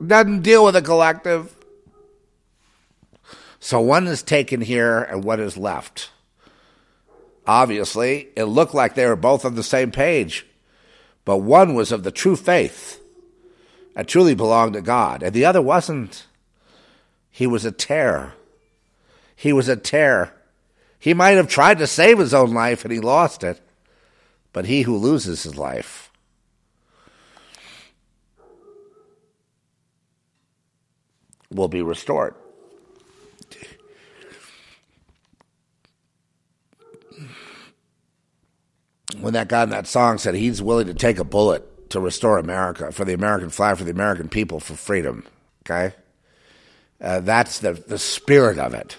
doesn't 0.05 0.43
deal 0.43 0.65
with 0.65 0.75
the 0.75 0.83
collective. 0.83 1.55
So 3.61 3.81
one 3.81 4.07
is 4.07 4.23
taken 4.23 4.61
here 4.61 5.03
and 5.03 5.25
one 5.25 5.41
is 5.41 5.57
left. 5.57 6.11
Obviously, 7.47 8.29
it 8.37 8.45
looked 8.45 8.75
like 8.75 8.95
they 8.95 9.07
were 9.07 9.16
both 9.16 9.45
on 9.45 9.55
the 9.55 9.62
same 9.62 9.91
page, 9.91 10.47
but 11.25 11.39
one 11.39 11.75
was 11.75 11.91
of 11.91 12.05
the 12.05 12.11
true 12.11 12.37
faith 12.37 13.01
and 13.97 14.07
truly 14.07 14.35
belonged 14.35 14.75
to 14.75 14.83
God, 14.83 15.23
and 15.23 15.33
the 15.33 15.45
other 15.45 15.62
wasn't. 15.62 16.27
He 17.31 17.47
was 17.47 17.65
a 17.65 17.73
terror. 17.73 18.35
He 19.35 19.53
was 19.53 19.69
a 19.69 19.77
terror. 19.77 20.33
He 20.99 21.15
might 21.15 21.33
have 21.37 21.49
tried 21.49 21.79
to 21.79 21.87
save 21.87 22.19
his 22.19 22.35
own 22.35 22.53
life 22.53 22.85
and 22.85 22.93
he 22.93 23.01
lost 23.01 23.43
it, 23.43 23.61
but 24.53 24.66
he 24.66 24.83
who 24.83 24.97
loses 24.97 25.43
his 25.45 25.57
life 25.57 26.07
will 31.51 31.69
be 31.69 31.83
restored. 31.83 32.35
when 39.20 39.35
that 39.35 39.49
guy 39.49 39.62
in 39.62 39.70
that 39.70 39.87
song 39.87 40.19
said 40.19 40.35
he's 40.35 40.62
willing 40.62 40.87
to 40.87 40.95
take 40.95 41.19
a 41.19 41.25
bullet 41.25 41.91
to 41.91 42.01
restore 42.01 42.39
America, 42.39 42.93
for 42.93 43.05
the 43.05 43.15
American 43.15 43.51
flag, 43.51 43.77
for 43.79 43.85
the 43.85 43.91
American 43.91 44.29
people, 44.29 44.61
for 44.61 44.75
freedom. 44.75 45.25
Okay? 45.65 45.95
Uh, 47.01 47.20
that's 47.20 47.61
the, 47.61 47.73
the 47.73 47.99
spirit 47.99 48.59
of 48.59 48.75
it. 48.75 48.97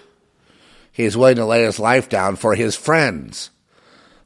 He's 0.92 1.16
willing 1.16 1.36
to 1.36 1.44
lay 1.44 1.62
his 1.64 1.78
life 1.78 2.08
down 2.08 2.36
for 2.36 2.54
his 2.54 2.74
friends. 2.76 3.50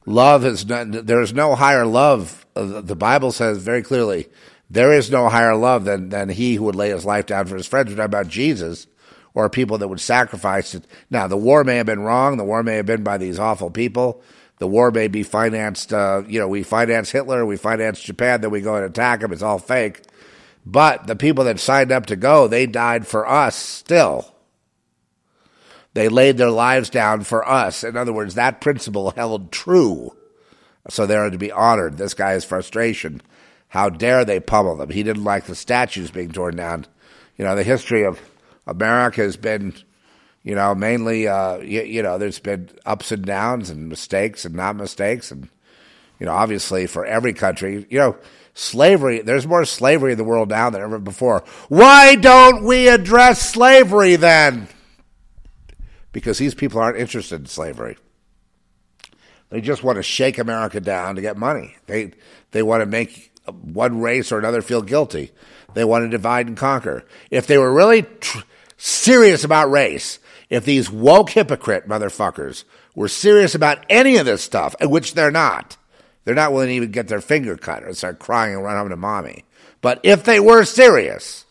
Love 0.07 0.45
is 0.45 0.65
there 0.67 1.21
is 1.21 1.33
no 1.33 1.55
higher 1.55 1.87
love. 1.87 2.45
Uh, 2.57 2.81
the 2.81 2.97
Bible 2.97 3.33
says 3.33 3.59
very 3.59 3.83
clearly, 3.83 4.29
there 4.70 4.93
is 4.93 5.11
no 5.11 5.28
higher 5.28 5.55
love 5.57 5.85
than, 5.85 6.09
than 6.09 6.28
he 6.28 6.55
who 6.55 6.65
would 6.65 6.74
lay 6.74 6.91
his 6.91 7.05
life 7.05 7.27
down 7.27 7.47
for 7.47 7.57
his 7.57 7.66
friends. 7.66 7.91
We're 7.91 7.97
talking 7.97 8.07
about 8.07 8.28
Jesus 8.28 8.86
or 9.35 9.49
people 9.51 9.78
that 9.78 9.89
would 9.89 10.01
sacrifice 10.01 10.74
it. 10.74 10.86
Now, 11.11 11.27
the 11.27 11.36
war 11.36 11.65
may 11.65 11.77
have 11.77 11.86
been 11.86 12.01
wrong. 12.01 12.36
The 12.36 12.45
war 12.45 12.62
may 12.62 12.77
have 12.77 12.86
been 12.86 13.03
by 13.03 13.19
these 13.19 13.39
awful 13.39 13.70
people 13.70 14.23
the 14.59 14.66
war 14.66 14.91
may 14.91 15.09
be 15.09 15.23
financed. 15.23 15.93
Uh, 15.93 16.23
you 16.27 16.39
know, 16.39 16.49
we 16.49 16.62
finance 16.62 17.11
Hitler, 17.11 17.45
we 17.45 17.57
finance 17.57 18.01
Japan, 18.01 18.41
then 18.41 18.51
we 18.51 18.61
go 18.61 18.77
and 18.77 18.85
attack 18.85 19.20
them. 19.20 19.32
It's 19.32 19.43
all 19.43 19.59
fake. 19.59 20.03
But 20.65 21.07
the 21.07 21.16
people 21.16 21.45
that 21.45 21.61
signed 21.61 21.93
up 21.93 22.07
to 22.07 22.16
go, 22.16 22.49
they 22.49 22.66
died 22.66 23.07
for 23.07 23.28
us 23.28 23.57
still. 23.57 24.35
They 25.93 26.09
laid 26.09 26.39
their 26.39 26.51
lives 26.51 26.91
down 26.91 27.23
for 27.23 27.47
us. 27.47 27.85
In 27.85 27.97
other 27.97 28.12
words, 28.12 28.35
that 28.35 28.61
principle 28.61 29.11
held 29.11 29.53
true. 29.53 30.16
So 30.89 31.07
they're 31.07 31.31
to 31.31 31.39
be 31.39 31.53
honored. 31.53 31.97
This 31.97 32.15
guy's 32.15 32.45
frustration. 32.45 33.20
How 33.75 33.89
dare 33.89 34.25
they 34.25 34.39
pummel 34.39 34.77
them? 34.77 34.91
He 34.91 35.03
didn't 35.03 35.25
like 35.25 35.47
the 35.47 35.57
statues 35.57 36.13
being 36.13 36.31
torn 36.31 36.55
down. 36.55 36.87
You 37.37 37.45
know, 37.45 37.57
the 37.57 37.65
history 37.65 38.05
of 38.05 38.21
America 38.69 39.21
has 39.21 39.37
been 39.37 39.75
you 40.45 40.55
know, 40.55 40.77
mainly, 40.77 41.27
uh, 41.27 41.57
you, 41.57 41.83
you, 41.83 42.03
know, 42.03 42.19
there's 42.19 42.39
been 42.39 42.69
ups 42.87 43.11
and 43.11 43.25
downs 43.25 43.71
and 43.71 43.89
mistakes 43.89 44.45
and 44.45 44.55
not 44.55 44.77
mistakes. 44.77 45.33
And, 45.33 45.49
you 46.21 46.27
know, 46.27 46.33
obviously 46.33 46.87
for 46.87 47.05
every 47.05 47.33
country, 47.33 47.85
you 47.91 47.99
know, 47.99 48.17
slavery, 48.53 49.23
there's 49.23 49.47
more 49.47 49.65
slavery 49.65 50.13
in 50.13 50.19
the 50.19 50.25
world 50.25 50.51
now 50.51 50.71
than 50.71 50.81
ever 50.81 51.01
before. 51.01 51.43
Why 51.69 52.15
don't 52.15 52.63
we 52.63 52.87
address 52.87 53.41
slavery 53.41 54.15
then? 54.15 54.69
Because 56.13 56.39
these 56.39 56.55
people 56.55 56.79
aren't 56.79 56.99
interested 56.99 57.41
in 57.41 57.47
slavery. 57.47 57.97
They 59.49 59.61
just 59.61 59.83
want 59.83 59.97
to 59.97 60.03
shake 60.05 60.39
America 60.39 60.79
down 60.79 61.17
to 61.17 61.23
get 61.23 61.37
money. 61.37 61.75
They, 61.87 62.13
they 62.53 62.63
want 62.63 62.83
to 62.83 62.87
make 62.87 63.34
one 63.47 64.01
race 64.01 64.33
or 64.33 64.39
another 64.39 64.62
feel 64.62 64.83
guilty. 64.83 65.33
They 65.75 65.85
want 65.85 66.05
to 66.05 66.09
divide 66.09 66.47
and 66.47 66.57
conquer. 66.57 67.05
If 67.31 67.47
they 67.47 67.59
were 67.59 67.73
really 67.73 68.03
tr- 68.03 68.39
serious 68.77 69.45
about 69.45 69.71
race, 69.71 70.19
if 70.51 70.65
these 70.65 70.91
woke 70.91 71.31
hypocrite 71.31 71.89
motherfuckers 71.89 72.65
were 72.95 73.09
serious 73.09 73.55
about 73.55 73.85
any 73.91 74.16
of 74.16 74.27
this 74.27 74.43
stuff, 74.43 74.75
which 74.81 75.15
they're 75.15 75.31
not, 75.31 75.77
they're 76.25 76.35
not 76.35 76.53
willing 76.53 76.69
to 76.69 76.75
even 76.75 76.91
get 76.93 77.09
their 77.09 77.21
finger 77.21 77.57
cut 77.57 77.83
or 77.83 77.93
start 77.95 78.19
crying 78.19 78.55
and 78.55 78.62
run 78.65 78.77
home 78.77 78.91
to 78.91 78.97
mommy. 78.97 79.45
But 79.81 80.01
if 80.05 80.25
they 80.25 80.39
were 80.41 80.65
serious, 80.65 81.45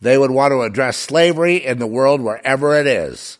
they 0.00 0.16
would 0.16 0.30
want 0.30 0.52
to 0.52 0.62
address 0.62 0.96
slavery 0.96 1.56
in 1.56 1.78
the 1.78 1.86
world 1.86 2.20
wherever 2.20 2.78
it 2.78 2.86
is. 2.86 3.38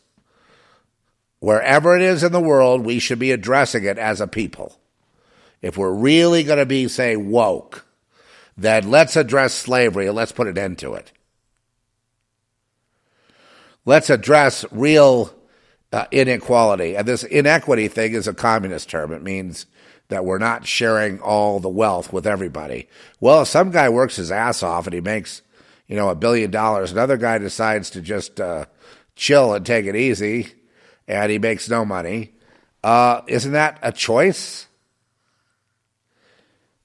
wherever 1.40 1.96
it 1.96 2.02
is 2.02 2.22
in 2.22 2.32
the 2.32 2.40
world, 2.40 2.84
we 2.84 2.98
should 2.98 3.18
be 3.18 3.32
addressing 3.32 3.84
it 3.84 3.98
as 3.98 4.20
a 4.20 4.26
people. 4.26 4.79
If 5.62 5.76
we're 5.76 5.92
really 5.92 6.42
going 6.42 6.58
to 6.58 6.66
be, 6.66 6.88
say, 6.88 7.16
woke, 7.16 7.86
then 8.56 8.90
let's 8.90 9.16
address 9.16 9.54
slavery 9.54 10.06
and 10.06 10.16
let's 10.16 10.32
put 10.32 10.46
an 10.46 10.58
end 10.58 10.78
to 10.78 10.94
it. 10.94 11.12
Let's 13.84 14.10
address 14.10 14.64
real 14.70 15.34
uh, 15.92 16.06
inequality. 16.10 16.96
And 16.96 17.06
this 17.06 17.24
inequity 17.24 17.88
thing 17.88 18.12
is 18.12 18.28
a 18.28 18.34
communist 18.34 18.88
term. 18.90 19.12
It 19.12 19.22
means 19.22 19.66
that 20.08 20.24
we're 20.24 20.38
not 20.38 20.66
sharing 20.66 21.20
all 21.20 21.60
the 21.60 21.68
wealth 21.68 22.12
with 22.12 22.26
everybody. 22.26 22.88
Well, 23.20 23.42
if 23.42 23.48
some 23.48 23.70
guy 23.70 23.88
works 23.88 24.16
his 24.16 24.30
ass 24.30 24.62
off 24.62 24.86
and 24.86 24.94
he 24.94 25.00
makes, 25.00 25.42
you 25.86 25.96
know, 25.96 26.08
a 26.08 26.14
billion 26.14 26.50
dollars, 26.50 26.92
another 26.92 27.16
guy 27.16 27.38
decides 27.38 27.90
to 27.90 28.00
just 28.00 28.40
uh, 28.40 28.66
chill 29.16 29.54
and 29.54 29.64
take 29.64 29.86
it 29.86 29.96
easy, 29.96 30.48
and 31.06 31.30
he 31.30 31.38
makes 31.38 31.68
no 31.68 31.84
money. 31.84 32.32
Uh, 32.82 33.22
isn't 33.26 33.52
that 33.52 33.78
a 33.82 33.92
choice? 33.92 34.66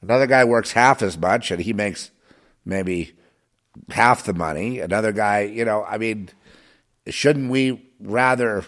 Another 0.06 0.28
guy 0.28 0.46
works 0.46 0.74
half 0.74 1.02
as 1.02 1.18
much 1.18 1.50
and 1.50 1.60
he 1.60 1.74
makes 1.74 2.12
maybe 2.64 3.14
half 3.90 4.24
the 4.24 4.36
money. 4.36 4.80
Another 4.80 5.12
guy, 5.12 5.42
you 5.42 5.66
know, 5.66 5.84
I 5.84 5.98
mean, 5.98 6.30
shouldn't 7.08 7.50
we 7.50 7.90
rather 8.00 8.64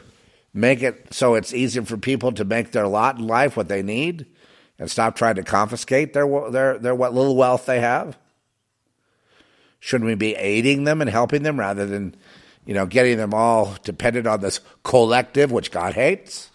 make 0.52 0.82
it 0.82 1.14
so 1.14 1.36
it's 1.36 1.54
easier 1.54 1.84
for 1.84 1.96
people 1.96 2.32
to 2.32 2.44
make 2.44 2.72
their 2.72 2.88
lot 2.88 3.20
in 3.20 3.28
life 3.28 3.56
what 3.56 3.68
they 3.68 3.84
need 3.84 4.26
and 4.80 4.90
stop 4.90 5.16
trying 5.16 5.36
to 5.36 5.44
confiscate 5.44 6.14
their 6.14 6.28
their 6.50 6.80
their 6.80 6.96
what 6.96 7.14
little 7.14 7.36
wealth 7.36 7.68
they 7.68 7.82
have? 7.82 8.18
Shouldn't 9.80 10.08
we 10.08 10.16
be 10.16 10.34
aiding 10.34 10.86
them 10.86 11.02
and 11.02 11.10
helping 11.10 11.44
them 11.44 11.60
rather 11.60 11.86
than, 11.86 12.16
you 12.66 12.74
know, 12.74 12.88
getting 12.88 13.18
them 13.18 13.36
all 13.36 13.76
dependent 13.84 14.26
on 14.26 14.40
this 14.40 14.60
collective 14.84 15.52
which 15.52 15.70
God 15.70 15.94
hates? 15.94 16.50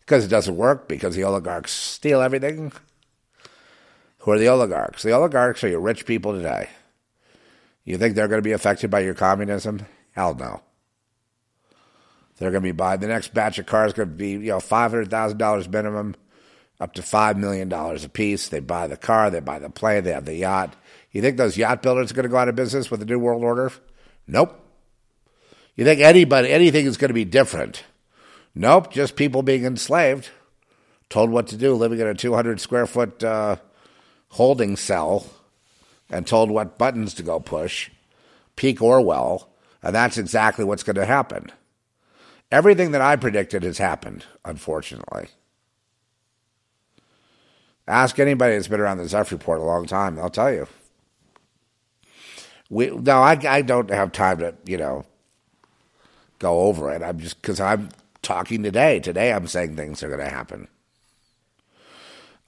Because 0.00 0.24
it 0.24 0.28
doesn't 0.28 0.56
work 0.56 0.88
because 0.88 1.14
the 1.14 1.24
oligarchs 1.24 1.72
steal 1.72 2.22
everything. 2.22 2.72
Who 4.22 4.30
are 4.30 4.38
the 4.38 4.48
oligarchs? 4.48 5.02
The 5.02 5.10
oligarchs 5.10 5.64
are 5.64 5.68
your 5.68 5.80
rich 5.80 6.06
people 6.06 6.32
today. 6.32 6.68
You 7.84 7.98
think 7.98 8.14
they're 8.14 8.28
going 8.28 8.38
to 8.38 8.48
be 8.48 8.52
affected 8.52 8.88
by 8.88 9.00
your 9.00 9.14
communism? 9.14 9.84
Hell 10.12 10.34
no. 10.36 10.62
They're 12.38 12.52
going 12.52 12.62
to 12.62 12.68
be 12.68 12.72
buying 12.72 13.00
the 13.00 13.08
next 13.08 13.34
batch 13.34 13.58
of 13.58 13.66
cars. 13.66 13.92
Going 13.92 14.10
to 14.10 14.14
be 14.14 14.30
you 14.30 14.38
know 14.38 14.60
five 14.60 14.92
hundred 14.92 15.10
thousand 15.10 15.38
dollars 15.38 15.68
minimum, 15.68 16.14
up 16.78 16.94
to 16.94 17.02
five 17.02 17.36
million 17.36 17.68
dollars 17.68 18.04
a 18.04 18.08
piece. 18.08 18.48
They 18.48 18.60
buy 18.60 18.86
the 18.86 18.96
car, 18.96 19.28
they 19.28 19.40
buy 19.40 19.58
the 19.58 19.70
plane, 19.70 20.04
they 20.04 20.12
have 20.12 20.24
the 20.24 20.36
yacht. 20.36 20.76
You 21.10 21.20
think 21.20 21.36
those 21.36 21.56
yacht 21.56 21.82
builders 21.82 22.12
are 22.12 22.14
going 22.14 22.24
to 22.24 22.28
go 22.28 22.38
out 22.38 22.48
of 22.48 22.54
business 22.54 22.90
with 22.90 23.00
the 23.00 23.06
new 23.06 23.18
world 23.18 23.42
order? 23.42 23.72
Nope. 24.28 24.58
You 25.74 25.84
think 25.84 26.00
anybody 26.00 26.50
anything 26.50 26.86
is 26.86 26.96
going 26.96 27.10
to 27.10 27.14
be 27.14 27.24
different? 27.24 27.82
Nope. 28.54 28.92
Just 28.92 29.16
people 29.16 29.42
being 29.42 29.64
enslaved, 29.64 30.30
told 31.08 31.30
what 31.30 31.48
to 31.48 31.56
do, 31.56 31.74
living 31.74 31.98
in 31.98 32.06
a 32.06 32.14
two 32.14 32.34
hundred 32.34 32.60
square 32.60 32.86
foot 32.86 33.22
uh, 33.24 33.56
holding 34.32 34.76
cell, 34.76 35.26
and 36.10 36.26
told 36.26 36.50
what 36.50 36.78
buttons 36.78 37.14
to 37.14 37.22
go 37.22 37.38
push. 37.38 37.90
Peak 38.56 38.82
Orwell, 38.82 39.48
and 39.82 39.94
that's 39.94 40.18
exactly 40.18 40.64
what's 40.64 40.82
going 40.82 40.96
to 40.96 41.06
happen. 41.06 41.50
Everything 42.50 42.92
that 42.92 43.00
I 43.00 43.16
predicted 43.16 43.62
has 43.62 43.78
happened, 43.78 44.24
unfortunately. 44.44 45.28
Ask 47.86 48.18
anybody 48.18 48.54
that's 48.54 48.68
been 48.68 48.80
around 48.80 48.98
the 48.98 49.08
Zeph 49.08 49.32
Report 49.32 49.60
a 49.60 49.64
long 49.64 49.86
time, 49.86 50.16
they'll 50.16 50.30
tell 50.30 50.52
you. 50.52 50.66
We, 52.70 52.88
no, 52.90 53.20
I, 53.20 53.38
I 53.46 53.62
don't 53.62 53.90
have 53.90 54.12
time 54.12 54.38
to, 54.38 54.54
you 54.64 54.78
know, 54.78 55.04
go 56.38 56.60
over 56.60 56.90
it. 56.90 57.02
I'm 57.02 57.18
just, 57.18 57.40
because 57.42 57.60
I'm 57.60 57.90
talking 58.22 58.62
today. 58.62 58.98
Today 59.00 59.32
I'm 59.32 59.46
saying 59.46 59.76
things 59.76 60.02
are 60.02 60.08
going 60.08 60.20
to 60.20 60.28
happen. 60.28 60.68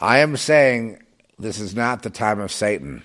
I 0.01 0.19
am 0.19 0.36
saying 0.36 1.03
this 1.39 1.59
is 1.59 1.74
not 1.74 2.02
the 2.02 2.11
time 2.11 2.40
of 2.40 2.52
Satan. 2.52 3.02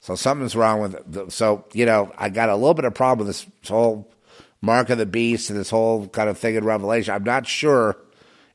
So 0.00 0.16
something's 0.16 0.56
wrong 0.56 0.80
with 0.80 1.16
it. 1.16 1.32
So, 1.32 1.64
you 1.72 1.86
know, 1.86 2.12
I 2.18 2.28
got 2.28 2.48
a 2.48 2.56
little 2.56 2.74
bit 2.74 2.84
of 2.84 2.94
problem 2.94 3.26
with 3.26 3.36
this 3.36 3.46
whole 3.68 4.12
mark 4.60 4.90
of 4.90 4.98
the 4.98 5.06
beast 5.06 5.48
and 5.48 5.58
this 5.58 5.70
whole 5.70 6.08
kind 6.08 6.28
of 6.28 6.38
thing 6.38 6.56
in 6.56 6.64
Revelation. 6.64 7.14
I'm 7.14 7.24
not 7.24 7.46
sure. 7.46 7.96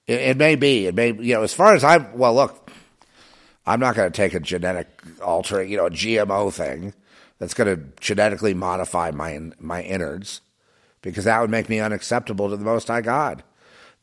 It, 0.07 0.19
it 0.19 0.38
may 0.38 0.56
be. 0.56 0.88
It 0.88 0.95
may, 0.95 1.14
you 1.14 1.34
know, 1.34 1.44
as 1.44 1.53
far 1.53 1.74
as 1.74 1.84
I'm, 1.84 2.18
well, 2.18 2.36
look, 2.36 2.69
I'm 3.65 3.80
not 3.80 3.95
going 3.95 4.11
to 4.11 4.15
take 4.15 4.34
a 4.34 4.40
genetic 4.40 5.02
altering, 5.22 5.69
you 5.69 5.78
know, 5.78 5.88
a 5.88 5.91
GMO 5.91 6.53
thing 6.53 6.94
that's 7.40 7.53
going 7.53 7.76
to 7.76 7.84
genetically 7.99 8.53
modify 8.53 9.11
my 9.11 9.40
my 9.60 9.84
innards 9.84 10.41
because 11.02 11.26
that 11.26 11.40
would 11.40 11.49
make 11.49 11.69
me 11.69 11.80
unacceptable 11.80 12.49
to 12.49 12.57
the 12.57 12.65
Most 12.65 12.88
High 12.88 13.02
God. 13.02 13.44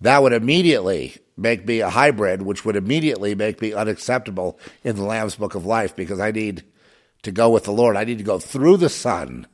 That 0.00 0.22
would 0.22 0.32
immediately 0.32 1.16
make 1.36 1.66
me 1.66 1.80
a 1.80 1.90
hybrid, 1.90 2.42
which 2.42 2.64
would 2.64 2.76
immediately 2.76 3.34
make 3.34 3.60
me 3.60 3.72
unacceptable 3.72 4.58
in 4.82 4.96
the 4.96 5.02
Lamb's 5.02 5.36
Book 5.36 5.54
of 5.54 5.66
Life 5.66 5.96
because 5.96 6.20
I 6.20 6.30
need 6.30 6.64
to 7.22 7.32
go 7.32 7.50
with 7.50 7.64
the 7.64 7.72
Lord. 7.72 7.96
I 7.96 8.04
need 8.04 8.18
to 8.18 8.24
go 8.24 8.38
through 8.38 8.76
the 8.76 8.88
Son 8.88 9.46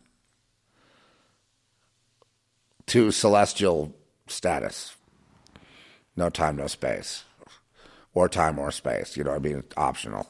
to 2.86 3.11
celestial 3.11 3.94
status. 4.27 4.94
No 6.16 6.28
time, 6.28 6.57
no 6.57 6.66
space. 6.66 7.24
Or 8.12 8.28
time 8.28 8.59
or 8.59 8.73
space. 8.73 9.16
You 9.16 9.24
know, 9.24 9.31
I 9.31 9.39
mean, 9.39 9.59
it's 9.59 9.74
optional. 9.77 10.28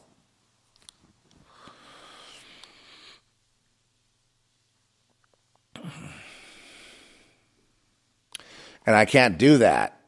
And 8.87 8.97
I 8.97 9.05
can't 9.05 9.39
do 9.39 9.59
that 9.59 10.00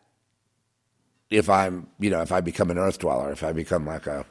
if 1.33 1.49
I'm, 1.49 1.89
you 1.99 2.11
know, 2.11 2.21
if 2.21 2.31
I 2.31 2.41
become 2.41 2.71
an 2.71 2.79
earth 2.79 2.99
dweller, 2.99 3.33
if 3.33 3.43
I 3.43 3.53
become 3.53 3.87
like 3.87 4.07
a, 4.07 4.27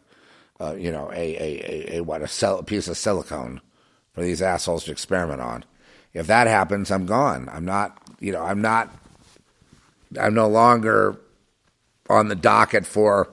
you 0.77 0.91
know, 0.91 1.11
a, 1.11 1.15
a, 1.15 1.95
a, 1.95 1.97
a 1.97 2.01
what, 2.01 2.21
a, 2.21 2.27
cell, 2.27 2.59
a 2.59 2.63
piece 2.63 2.87
of 2.87 2.97
silicone 2.97 3.61
for 4.13 4.21
these 4.21 4.41
assholes 4.41 4.83
to 4.85 4.91
experiment 4.91 5.41
on. 5.41 5.65
If 6.13 6.27
that 6.27 6.47
happens, 6.47 6.91
I'm 6.91 7.05
gone. 7.05 7.49
I'm 7.51 7.65
not, 7.65 7.97
you 8.19 8.31
know, 8.31 8.43
I'm 8.43 8.61
not, 8.61 8.93
I'm 10.19 10.33
no 10.33 10.47
longer 10.47 11.19
on 12.09 12.27
the 12.27 12.35
docket 12.35 12.85
for 12.85 13.29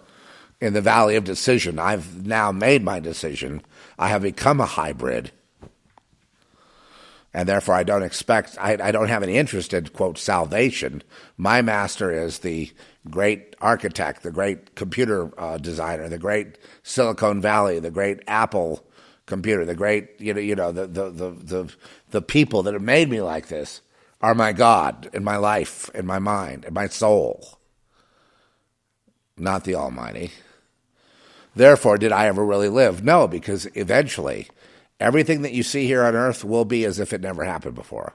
in 0.60 0.72
the 0.72 0.80
valley 0.80 1.16
of 1.16 1.24
decision. 1.24 1.78
I've 1.78 2.26
now 2.26 2.52
made 2.52 2.82
my 2.82 3.00
decision. 3.00 3.62
I 3.98 4.08
have 4.08 4.22
become 4.22 4.60
a 4.60 4.66
hybrid. 4.66 5.32
And 7.34 7.48
therefore, 7.48 7.74
I 7.74 7.82
don't 7.82 8.02
expect, 8.02 8.56
I, 8.58 8.78
I 8.80 8.90
don't 8.90 9.08
have 9.08 9.22
any 9.22 9.36
interest 9.36 9.74
in, 9.74 9.88
quote, 9.88 10.16
salvation. 10.16 11.02
My 11.36 11.60
master 11.60 12.10
is 12.10 12.38
the 12.38 12.72
great 13.10 13.56
architect, 13.60 14.22
the 14.22 14.30
great 14.30 14.74
computer 14.74 15.30
uh, 15.38 15.58
designer, 15.58 16.08
the 16.08 16.18
great 16.18 16.58
Silicon 16.82 17.40
Valley, 17.40 17.78
the 17.78 17.90
great 17.90 18.20
Apple 18.26 18.84
computer, 19.26 19.64
the 19.64 19.74
great, 19.74 20.20
you 20.20 20.34
know, 20.34 20.40
you 20.40 20.54
know, 20.54 20.72
the, 20.72 20.86
the, 20.86 21.10
the, 21.10 21.30
the, 21.30 21.74
the 22.10 22.22
people 22.22 22.62
that 22.62 22.74
have 22.74 22.82
made 22.82 23.10
me 23.10 23.20
like 23.20 23.48
this 23.48 23.82
are 24.20 24.34
my 24.34 24.52
God 24.52 25.08
in 25.12 25.22
my 25.22 25.36
life, 25.36 25.90
in 25.94 26.06
my 26.06 26.18
mind, 26.18 26.64
in 26.64 26.74
my 26.74 26.88
soul, 26.88 27.58
not 29.36 29.64
the 29.64 29.74
Almighty. 29.74 30.32
Therefore, 31.54 31.98
did 31.98 32.12
I 32.12 32.26
ever 32.26 32.44
really 32.44 32.68
live? 32.68 33.04
No, 33.04 33.28
because 33.28 33.66
eventually, 33.74 34.48
everything 35.00 35.42
that 35.42 35.52
you 35.52 35.62
see 35.62 35.86
here 35.86 36.04
on 36.04 36.14
earth 36.14 36.44
will 36.44 36.64
be 36.64 36.84
as 36.84 36.98
if 36.98 37.12
it 37.12 37.20
never 37.20 37.44
happened 37.44 37.74
before. 37.74 38.14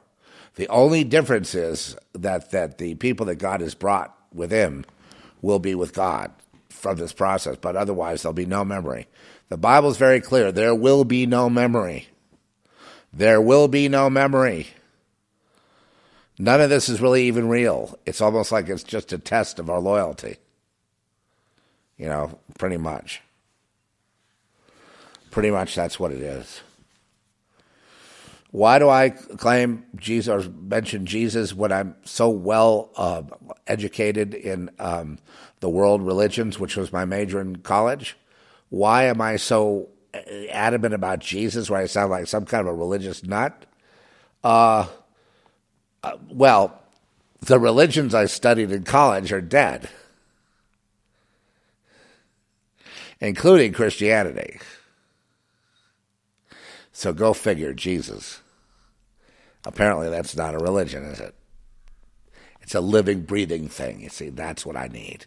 The 0.56 0.68
only 0.70 1.04
difference 1.04 1.56
is 1.56 1.96
that, 2.14 2.52
that 2.52 2.78
the 2.78 2.96
people 2.96 3.26
that 3.28 3.36
God 3.36 3.62
has 3.62 3.76
brought 3.76 4.16
with 4.34 4.52
Him 4.52 4.86
will 5.42 5.60
be 5.60 5.76
with 5.76 5.94
God 5.94 6.32
from 6.70 6.98
this 6.98 7.14
process, 7.14 7.58
but 7.60 7.76
otherwise, 7.76 8.22
there'll 8.22 8.34
be 8.34 8.46
no 8.46 8.66
memory. 8.66 9.08
The 9.50 9.58
Bible 9.58 9.90
is 9.90 9.98
very 9.98 10.20
clear 10.20 10.52
there 10.52 10.76
will 10.76 11.04
be 11.04 11.26
no 11.26 11.50
memory. 11.50 12.08
There 13.14 13.40
will 13.40 13.68
be 13.68 13.88
no 13.88 14.10
memory. 14.10 14.68
None 16.40 16.62
of 16.62 16.70
this 16.70 16.90
is 16.90 17.00
really 17.00 17.26
even 17.26 17.48
real. 17.48 17.98
It's 18.06 18.22
almost 18.22 18.52
like 18.52 18.68
it's 18.68 18.84
just 18.84 19.14
a 19.14 19.18
test 19.18 19.60
of 19.60 19.70
our 19.70 19.80
loyalty. 19.80 20.38
You 21.98 22.08
know, 22.08 22.40
pretty 22.58 22.78
much. 22.78 23.22
Pretty 25.30 25.52
much 25.52 25.76
that's 25.76 26.00
what 26.00 26.12
it 26.12 26.22
is. 26.22 26.62
Why 28.54 28.78
do 28.78 28.88
I 28.88 29.10
claim 29.10 29.84
Jesus 29.96 30.46
or 30.46 30.48
mention 30.48 31.08
Jesus 31.08 31.56
when 31.56 31.72
I'm 31.72 31.96
so 32.06 32.30
well 32.30 32.92
uh, 32.96 33.24
educated 33.66 34.36
in 34.36 34.70
um, 34.78 35.18
the 35.60 35.70
world 35.70 36.04
religions, 36.04 36.60
which 36.60 36.78
was 36.78 36.94
my 36.94 37.04
major 37.04 37.42
in 37.42 37.56
college? 37.56 38.16
Why 38.70 39.06
am 39.06 39.22
I 39.22 39.38
so 39.38 39.90
adamant 40.52 40.94
about 40.94 41.18
Jesus 41.18 41.68
where 41.68 41.82
I 41.82 41.88
sound 41.88 42.12
like 42.12 42.28
some 42.28 42.46
kind 42.46 42.62
of 42.62 42.76
a 42.76 42.78
religious 42.78 43.24
nut? 43.24 43.66
Uh, 44.44 44.86
uh, 46.04 46.18
well, 46.30 46.80
the 47.42 47.60
religions 47.60 48.14
I 48.14 48.26
studied 48.26 48.72
in 48.72 48.84
college 48.84 49.34
are 49.34 49.42
dead, 49.42 49.90
including 53.20 53.74
Christianity. 53.74 54.60
So 56.92 57.14
go 57.14 57.34
figure, 57.34 57.74
Jesus. 57.74 58.43
Apparently, 59.66 60.10
that's 60.10 60.36
not 60.36 60.56
a 60.56 60.60
religion, 60.60 61.04
is 61.04 61.20
it? 61.20 61.36
It's 62.62 62.76
a 62.76 62.82
living, 62.82 63.22
breathing 63.22 63.68
thing. 63.68 64.02
You 64.02 64.10
see, 64.10 64.30
that's 64.30 64.66
what 64.66 64.78
I 64.78 64.88
need. 64.88 65.26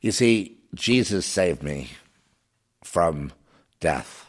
You 0.00 0.12
see, 0.12 0.58
Jesus 0.74 1.26
saved 1.26 1.62
me 1.62 1.90
from 2.84 3.32
death 3.80 4.26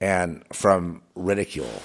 and 0.00 0.44
from 0.52 1.02
ridicule 1.14 1.82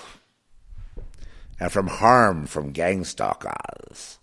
and 1.59 1.71
from 1.71 1.87
harm 1.87 2.45
from 2.45 2.71
gang 2.71 3.03
stalkers. 3.03 4.19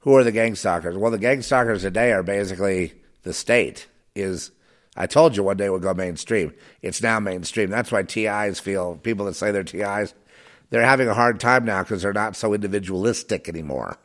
Who 0.00 0.16
are 0.16 0.24
the 0.24 0.32
gang 0.32 0.54
stalkers? 0.54 0.96
Well, 0.96 1.10
the 1.10 1.18
gang 1.18 1.42
stalkers 1.42 1.82
today 1.82 2.12
are 2.12 2.22
basically 2.22 2.94
the 3.22 3.32
state. 3.32 3.86
Is 4.14 4.50
I 4.96 5.06
told 5.06 5.36
you 5.36 5.42
one 5.42 5.56
day 5.56 5.70
would 5.70 5.82
go 5.82 5.94
mainstream. 5.94 6.52
It's 6.82 7.02
now 7.02 7.20
mainstream. 7.20 7.70
That's 7.70 7.92
why 7.92 8.02
TIs 8.02 8.60
feel 8.60 8.96
people 8.96 9.26
that 9.26 9.34
say 9.34 9.52
they're 9.52 9.62
TIs, 9.62 10.14
they're 10.72 10.82
having 10.82 11.06
a 11.06 11.12
hard 11.12 11.38
time 11.38 11.66
now 11.66 11.82
because 11.82 12.00
they're 12.00 12.14
not 12.14 12.34
so 12.34 12.54
individualistic 12.54 13.46
anymore. 13.46 13.98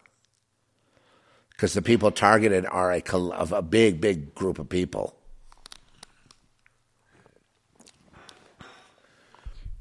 Because 1.52 1.74
the 1.74 1.82
people 1.82 2.12
targeted 2.12 2.66
are 2.66 2.92
a, 2.92 3.02
a 3.14 3.62
big, 3.62 4.02
big 4.02 4.36
group 4.36 4.60
of 4.60 4.68
people. 4.68 5.16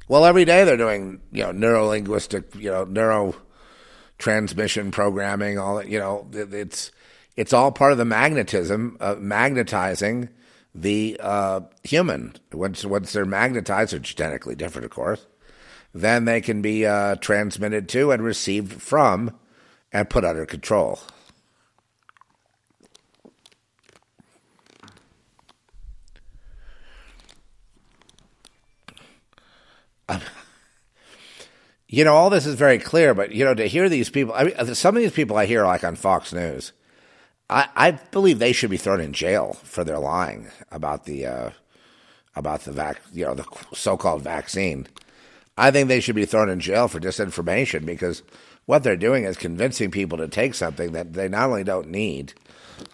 Well, 0.06 0.24
every 0.24 0.44
day 0.44 0.62
they're 0.62 0.76
doing, 0.76 1.20
you 1.32 1.42
know, 1.42 1.50
neurolinguistic, 1.50 2.54
you 2.54 2.70
know, 2.70 2.86
neurotransmission 2.86 4.92
programming. 4.92 5.58
All 5.58 5.78
that, 5.78 5.88
you 5.88 5.98
know, 5.98 6.28
it's 6.32 6.92
it's 7.34 7.52
all 7.52 7.72
part 7.72 7.90
of 7.90 7.98
the 7.98 8.04
magnetism, 8.04 8.96
of 9.00 9.20
magnetizing 9.20 10.28
the 10.72 11.16
uh, 11.18 11.62
human. 11.82 12.36
Once 12.52 12.84
once 12.84 13.12
they're 13.12 13.24
magnetized, 13.24 13.92
they're 13.92 13.98
genetically 13.98 14.54
different, 14.54 14.84
of 14.84 14.92
course. 14.92 15.26
Then 15.96 16.26
they 16.26 16.42
can 16.42 16.60
be 16.60 16.84
uh, 16.84 17.16
transmitted 17.16 17.88
to 17.88 18.10
and 18.10 18.22
received 18.22 18.82
from, 18.82 19.34
and 19.90 20.10
put 20.10 20.26
under 20.26 20.44
control. 20.44 21.00
you 31.88 32.04
know, 32.04 32.14
all 32.14 32.28
this 32.28 32.44
is 32.44 32.56
very 32.56 32.78
clear, 32.78 33.14
but 33.14 33.32
you 33.32 33.42
know, 33.42 33.54
to 33.54 33.66
hear 33.66 33.88
these 33.88 34.10
people, 34.10 34.34
I 34.34 34.44
mean, 34.44 34.74
some 34.74 34.96
of 34.96 35.02
these 35.02 35.12
people 35.12 35.38
I 35.38 35.46
hear 35.46 35.64
like 35.64 35.82
on 35.82 35.96
Fox 35.96 36.30
News, 36.34 36.72
I, 37.48 37.70
I 37.74 37.92
believe 37.92 38.38
they 38.38 38.52
should 38.52 38.68
be 38.68 38.76
thrown 38.76 39.00
in 39.00 39.14
jail 39.14 39.54
for 39.62 39.82
their 39.82 39.98
lying 39.98 40.48
about 40.70 41.06
the 41.06 41.24
uh, 41.24 41.50
about 42.34 42.60
the 42.64 42.72
vac, 42.72 43.00
you 43.14 43.24
know, 43.24 43.34
the 43.34 43.46
so-called 43.72 44.20
vaccine. 44.20 44.88
I 45.56 45.70
think 45.70 45.88
they 45.88 46.00
should 46.00 46.16
be 46.16 46.26
thrown 46.26 46.50
in 46.50 46.60
jail 46.60 46.88
for 46.88 47.00
disinformation 47.00 47.86
because 47.86 48.22
what 48.66 48.82
they're 48.82 48.96
doing 48.96 49.24
is 49.24 49.36
convincing 49.36 49.90
people 49.90 50.18
to 50.18 50.28
take 50.28 50.54
something 50.54 50.92
that 50.92 51.14
they 51.14 51.28
not 51.28 51.48
only 51.48 51.64
don't 51.64 51.88
need, 51.88 52.34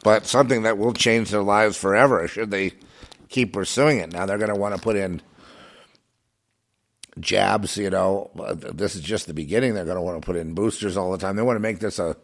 but 0.05 0.27
something 0.27 0.63
that 0.63 0.79
will 0.79 0.93
change 0.93 1.31
their 1.31 1.43
lives 1.43 1.77
forever 1.77 2.29
should 2.29 2.51
they 2.51 2.73
keep 3.29 3.53
pursuing 3.53 3.99
it. 3.99 4.13
Now 4.13 4.27
they're 4.27 4.39
going 4.39 4.53
to 4.53 4.61
want 4.61 4.77
to 4.77 4.81
put 4.81 4.97
in 4.97 5.21
jabs, 7.19 7.77
you 7.77 7.91
know, 7.91 8.31
this 8.57 8.95
is 8.95 9.03
just 9.03 9.27
the 9.27 9.35
beginning. 9.35 9.75
They're 9.75 9.85
going 9.85 9.97
to 9.97 10.03
want 10.03 10.23
to 10.23 10.27
put 10.27 10.37
in 10.37 10.55
boosters 10.55 10.97
all 10.97 11.13
the 11.13 11.19
time. 11.19 11.37
They 11.37 11.43
want 11.43 11.57
to 11.57 11.61
make 11.61 11.81
this 11.81 11.99
a, 11.99 12.17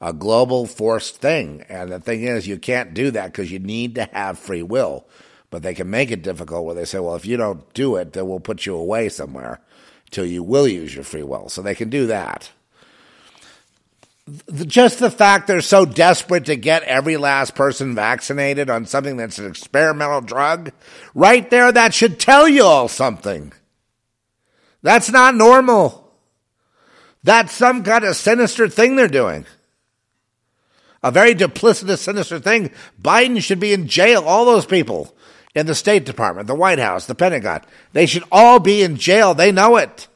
a 0.00 0.12
global 0.12 0.66
forced 0.66 1.16
thing. 1.16 1.64
And 1.68 1.90
the 1.90 2.00
thing 2.00 2.22
is, 2.24 2.46
you 2.46 2.58
can't 2.58 2.94
do 2.94 3.10
that 3.12 3.26
because 3.26 3.50
you 3.50 3.58
need 3.58 3.94
to 3.94 4.04
have 4.12 4.38
free 4.38 4.62
will. 4.62 5.08
But 5.50 5.62
they 5.62 5.74
can 5.74 5.88
make 5.88 6.10
it 6.10 6.22
difficult 6.22 6.66
where 6.66 6.74
they 6.74 6.84
say, 6.84 6.98
well, 6.98 7.16
if 7.16 7.24
you 7.24 7.38
don't 7.38 7.72
do 7.72 7.96
it, 7.96 8.12
then 8.12 8.28
we'll 8.28 8.38
put 8.38 8.66
you 8.66 8.76
away 8.76 9.08
somewhere 9.08 9.60
till 10.10 10.26
you 10.26 10.42
will 10.42 10.66
use 10.66 10.94
your 10.94 11.04
free 11.04 11.22
will. 11.22 11.48
So 11.48 11.62
they 11.62 11.74
can 11.74 11.90
do 11.90 12.06
that. 12.06 12.50
Just 14.52 14.98
the 14.98 15.10
fact 15.10 15.46
they're 15.46 15.62
so 15.62 15.86
desperate 15.86 16.44
to 16.46 16.56
get 16.56 16.82
every 16.82 17.16
last 17.16 17.54
person 17.54 17.94
vaccinated 17.94 18.68
on 18.68 18.84
something 18.84 19.16
that's 19.16 19.38
an 19.38 19.46
experimental 19.46 20.20
drug, 20.20 20.72
right 21.14 21.48
there, 21.48 21.72
that 21.72 21.94
should 21.94 22.20
tell 22.20 22.46
you 22.46 22.62
all 22.62 22.88
something. 22.88 23.52
That's 24.82 25.10
not 25.10 25.34
normal. 25.34 26.12
That's 27.22 27.52
some 27.52 27.82
kind 27.82 28.04
of 28.04 28.16
sinister 28.16 28.68
thing 28.68 28.96
they're 28.96 29.08
doing. 29.08 29.46
A 31.02 31.10
very 31.10 31.34
duplicitous, 31.34 31.98
sinister 31.98 32.38
thing. 32.38 32.70
Biden 33.00 33.42
should 33.42 33.60
be 33.60 33.72
in 33.72 33.88
jail. 33.88 34.24
All 34.24 34.44
those 34.44 34.66
people 34.66 35.16
in 35.54 35.66
the 35.66 35.74
State 35.74 36.04
Department, 36.04 36.46
the 36.46 36.54
White 36.54 36.78
House, 36.78 37.06
the 37.06 37.14
Pentagon, 37.14 37.62
they 37.92 38.06
should 38.06 38.24
all 38.30 38.60
be 38.60 38.82
in 38.82 38.96
jail. 38.96 39.34
They 39.34 39.52
know 39.52 39.76
it. 39.76 40.08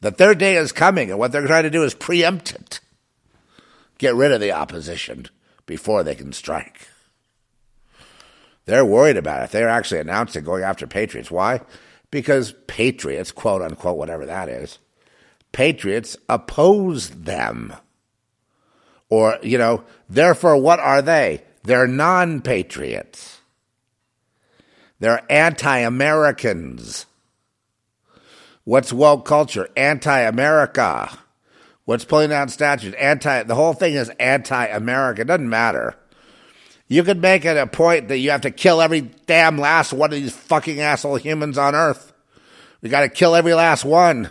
That 0.00 0.18
their 0.18 0.34
day 0.34 0.56
is 0.56 0.72
coming, 0.72 1.10
and 1.10 1.18
what 1.18 1.32
they're 1.32 1.46
trying 1.46 1.62
to 1.62 1.70
do 1.70 1.82
is 1.82 1.94
preempt 1.94 2.52
it. 2.52 2.80
Get 3.96 4.14
rid 4.14 4.32
of 4.32 4.40
the 4.40 4.52
opposition 4.52 5.28
before 5.64 6.02
they 6.02 6.14
can 6.14 6.32
strike. 6.32 6.88
They're 8.66 8.84
worried 8.84 9.16
about 9.16 9.44
it. 9.44 9.50
They're 9.50 9.68
actually 9.68 10.00
announcing 10.00 10.44
going 10.44 10.62
after 10.62 10.86
patriots. 10.86 11.30
Why? 11.30 11.60
because 12.14 12.54
patriots, 12.68 13.32
quote 13.32 13.60
unquote, 13.60 13.98
whatever 13.98 14.24
that 14.24 14.48
is, 14.48 14.78
patriots 15.50 16.16
oppose 16.28 17.10
them. 17.10 17.74
Or, 19.10 19.36
you 19.42 19.58
know, 19.58 19.82
therefore, 20.08 20.56
what 20.56 20.78
are 20.78 21.02
they? 21.02 21.42
They're 21.64 21.88
non 21.88 22.40
patriots. 22.40 23.33
They're 25.04 25.20
anti 25.30 25.80
Americans. 25.80 27.04
What's 28.64 28.90
woke 28.90 29.26
culture? 29.26 29.68
Anti 29.76 30.20
America. 30.20 31.18
What's 31.84 32.06
pulling 32.06 32.30
down 32.30 32.48
statues? 32.48 32.94
Anti. 32.94 33.42
The 33.42 33.54
whole 33.54 33.74
thing 33.74 33.92
is 33.92 34.08
anti 34.18 34.64
America. 34.64 35.20
It 35.20 35.26
doesn't 35.26 35.50
matter. 35.50 35.94
You 36.88 37.02
could 37.02 37.20
make 37.20 37.44
it 37.44 37.58
a 37.58 37.66
point 37.66 38.08
that 38.08 38.16
you 38.16 38.30
have 38.30 38.40
to 38.40 38.50
kill 38.50 38.80
every 38.80 39.02
damn 39.26 39.58
last 39.58 39.92
one 39.92 40.10
of 40.10 40.18
these 40.18 40.34
fucking 40.34 40.80
asshole 40.80 41.16
humans 41.16 41.58
on 41.58 41.74
Earth. 41.74 42.14
We 42.80 42.88
got 42.88 43.02
to 43.02 43.10
kill 43.10 43.34
every 43.34 43.52
last 43.52 43.84
one. 43.84 44.30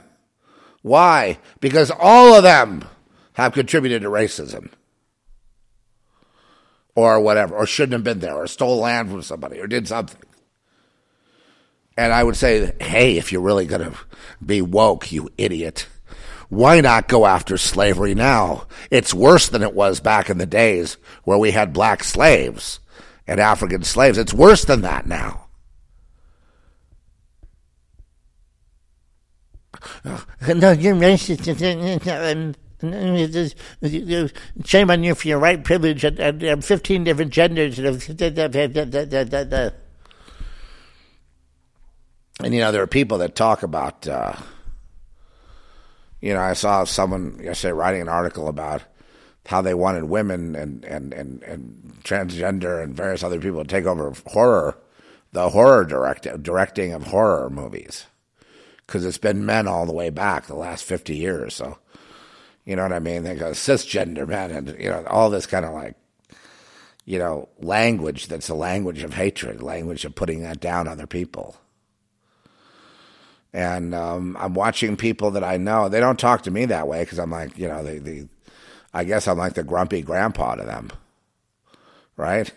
Why? 0.82 1.38
Because 1.60 1.92
all 1.92 2.34
of 2.34 2.42
them 2.42 2.84
have 3.34 3.54
contributed 3.54 4.02
to 4.02 4.10
racism. 4.10 4.72
Or 6.96 7.20
whatever, 7.20 7.56
or 7.56 7.68
shouldn't 7.68 7.94
have 7.94 8.04
been 8.04 8.22
there, 8.22 8.34
or 8.34 8.48
stole 8.48 8.80
land 8.80 9.12
from 9.12 9.22
somebody, 9.22 9.60
or 9.60 9.68
did 9.68 9.88
something. 9.88 10.20
And 11.96 12.12
I 12.12 12.24
would 12.24 12.36
say, 12.36 12.74
hey, 12.82 13.18
if 13.18 13.32
you're 13.32 13.42
really 13.42 13.66
going 13.66 13.92
to 13.92 13.98
be 14.44 14.62
woke, 14.62 15.12
you 15.12 15.30
idiot, 15.38 15.88
why 16.50 16.82
not 16.82 17.08
go 17.08 17.26
after 17.26 17.58
slavery 17.58 18.16
now? 18.16 18.68
It's 18.92 19.14
worse 19.14 19.50
than 19.50 19.64
it 19.64 19.74
was 19.74 20.00
back 20.00 20.30
in 20.30 20.38
the 20.38 20.46
days 20.46 20.98
where 21.24 21.38
we 21.38 21.52
had 21.52 21.74
black 21.74 22.04
slaves 22.04 22.80
and 23.28 23.40
African 23.40 23.84
slaves. 23.84 24.18
It's 24.18 24.34
worse 24.34 24.66
than 24.66 24.82
that 24.82 25.08
now. 25.08 25.40
No, 30.46 30.72
you're 30.72 30.96
racist. 30.96 31.46
Shame 34.66 34.92
on 34.92 35.04
you 35.04 35.16
for 35.16 35.28
your 35.28 35.40
white 35.40 35.64
privilege 35.64 36.04
and, 36.04 36.20
and, 36.20 36.44
and 36.44 36.66
15 36.66 37.06
different 37.06 37.32
genders. 37.32 37.80
And, 42.44 42.54
you 42.54 42.62
know, 42.62 42.72
there 42.72 42.84
are 42.84 42.88
people 42.88 43.20
that 43.20 43.36
talk 43.36 43.64
about. 43.64 44.08
Uh, 44.08 44.34
you 46.24 46.34
know, 46.34 46.40
I 46.40 46.54
saw 46.54 46.86
someone 46.86 47.40
yesterday 47.44 47.74
writing 47.74 48.02
an 48.02 48.10
article 48.10 48.48
about 48.48 48.84
how 49.46 49.62
they 49.62 49.74
wanted 49.74 50.06
women 50.06 50.56
and, 50.56 50.86
and, 50.86 51.14
and, 51.14 51.44
and 51.44 52.00
transgender 52.04 52.82
and 52.82 52.96
various 52.96 53.24
other 53.24 53.42
people 53.42 53.62
to 53.62 53.68
take 53.68 53.86
over 53.86 54.14
horror, 54.28 54.78
the 55.34 55.50
horror 55.50 55.84
direct, 55.84 56.26
directing 56.42 56.94
of 56.94 57.08
horror 57.08 57.50
movies. 57.50 58.06
Because 58.86 59.06
it's 59.06 59.18
been 59.18 59.46
men 59.46 59.68
all 59.68 59.86
the 59.86 59.94
way 59.94 60.10
back 60.10 60.46
the 60.46 60.56
last 60.56 60.86
50 60.86 61.16
years. 61.16 61.56
So, 61.56 61.78
you 62.64 62.78
know 62.78 62.84
what 62.84 62.94
I 62.94 63.00
mean? 63.00 63.24
They 63.24 63.36
go 63.36 63.52
cisgender 63.52 64.26
men 64.26 64.52
and, 64.52 64.70
you 64.80 64.90
know, 64.90 65.04
all 65.08 65.30
this 65.30 65.46
kind 65.46 65.66
of 65.66 65.74
like, 65.74 65.96
you 67.04 67.20
know, 67.20 67.50
language 67.60 68.28
that's 68.28 68.48
a 68.48 68.56
language 68.56 69.04
of 69.04 69.14
hatred, 69.14 69.62
language 69.62 70.06
of 70.06 70.16
putting 70.16 70.42
that 70.44 70.62
down 70.62 70.88
other 70.88 71.08
people. 71.08 71.58
And 73.54 73.94
um, 73.94 74.36
I'm 74.40 74.56
watching 74.56 74.98
people 74.98 75.32
that 75.32 75.44
I 75.44 75.58
know. 75.58 75.88
They 75.88 76.00
don't 76.00 76.20
talk 76.20 76.44
to 76.44 76.52
me 76.52 76.66
that 76.66 76.88
way 76.88 77.04
because 77.04 77.20
I'm 77.20 77.30
like, 77.30 77.58
you 77.58 77.68
know, 77.68 77.84
they, 77.84 78.28
I 78.94 79.04
guess 79.04 79.28
I'm 79.28 79.38
like 79.38 79.54
the 79.54 79.64
grumpy 79.64 80.02
grandpa 80.02 80.56
to 80.56 80.64
them, 80.64 80.90
right? 82.18 82.52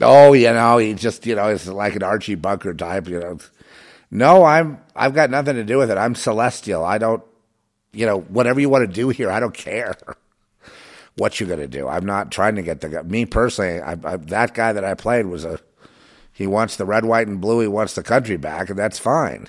Oh, 0.00 0.34
you 0.34 0.52
know, 0.52 0.78
he 0.78 0.94
just, 0.94 1.24
you 1.26 1.36
know, 1.36 1.48
it's 1.48 1.66
like 1.66 1.96
an 1.96 2.02
Archie 2.02 2.34
Bunker 2.34 2.74
type, 2.74 3.08
you 3.08 3.20
know. 3.20 3.38
No, 4.10 4.44
I'm, 4.44 4.78
I've 4.94 5.14
got 5.14 5.30
nothing 5.30 5.56
to 5.56 5.64
do 5.64 5.78
with 5.78 5.90
it. 5.90 5.96
I'm 5.96 6.14
celestial. 6.14 6.84
I 6.84 6.98
don't, 6.98 7.22
you 7.92 8.04
know, 8.04 8.20
whatever 8.20 8.60
you 8.60 8.68
want 8.68 8.86
to 8.86 8.92
do 8.92 9.08
here, 9.08 9.30
I 9.30 9.40
don't 9.40 9.54
care 9.54 9.96
what 11.16 11.40
you're 11.40 11.48
going 11.48 11.60
to 11.60 11.68
do. 11.68 11.88
I'm 11.88 12.04
not 12.04 12.30
trying 12.30 12.56
to 12.56 12.62
get 12.62 12.82
the, 12.82 13.02
me 13.04 13.24
personally, 13.24 13.80
I, 13.80 13.92
I, 13.92 14.16
that 14.16 14.52
guy 14.52 14.74
that 14.74 14.84
I 14.84 14.94
played 14.94 15.26
was 15.26 15.46
a, 15.46 15.60
he 16.32 16.46
wants 16.46 16.76
the 16.76 16.86
red, 16.86 17.04
white, 17.04 17.26
and 17.26 17.40
blue. 17.40 17.60
He 17.60 17.68
wants 17.68 17.94
the 17.94 18.02
country 18.02 18.36
back, 18.36 18.70
and 18.70 18.78
that's 18.78 18.98
fine. 18.98 19.48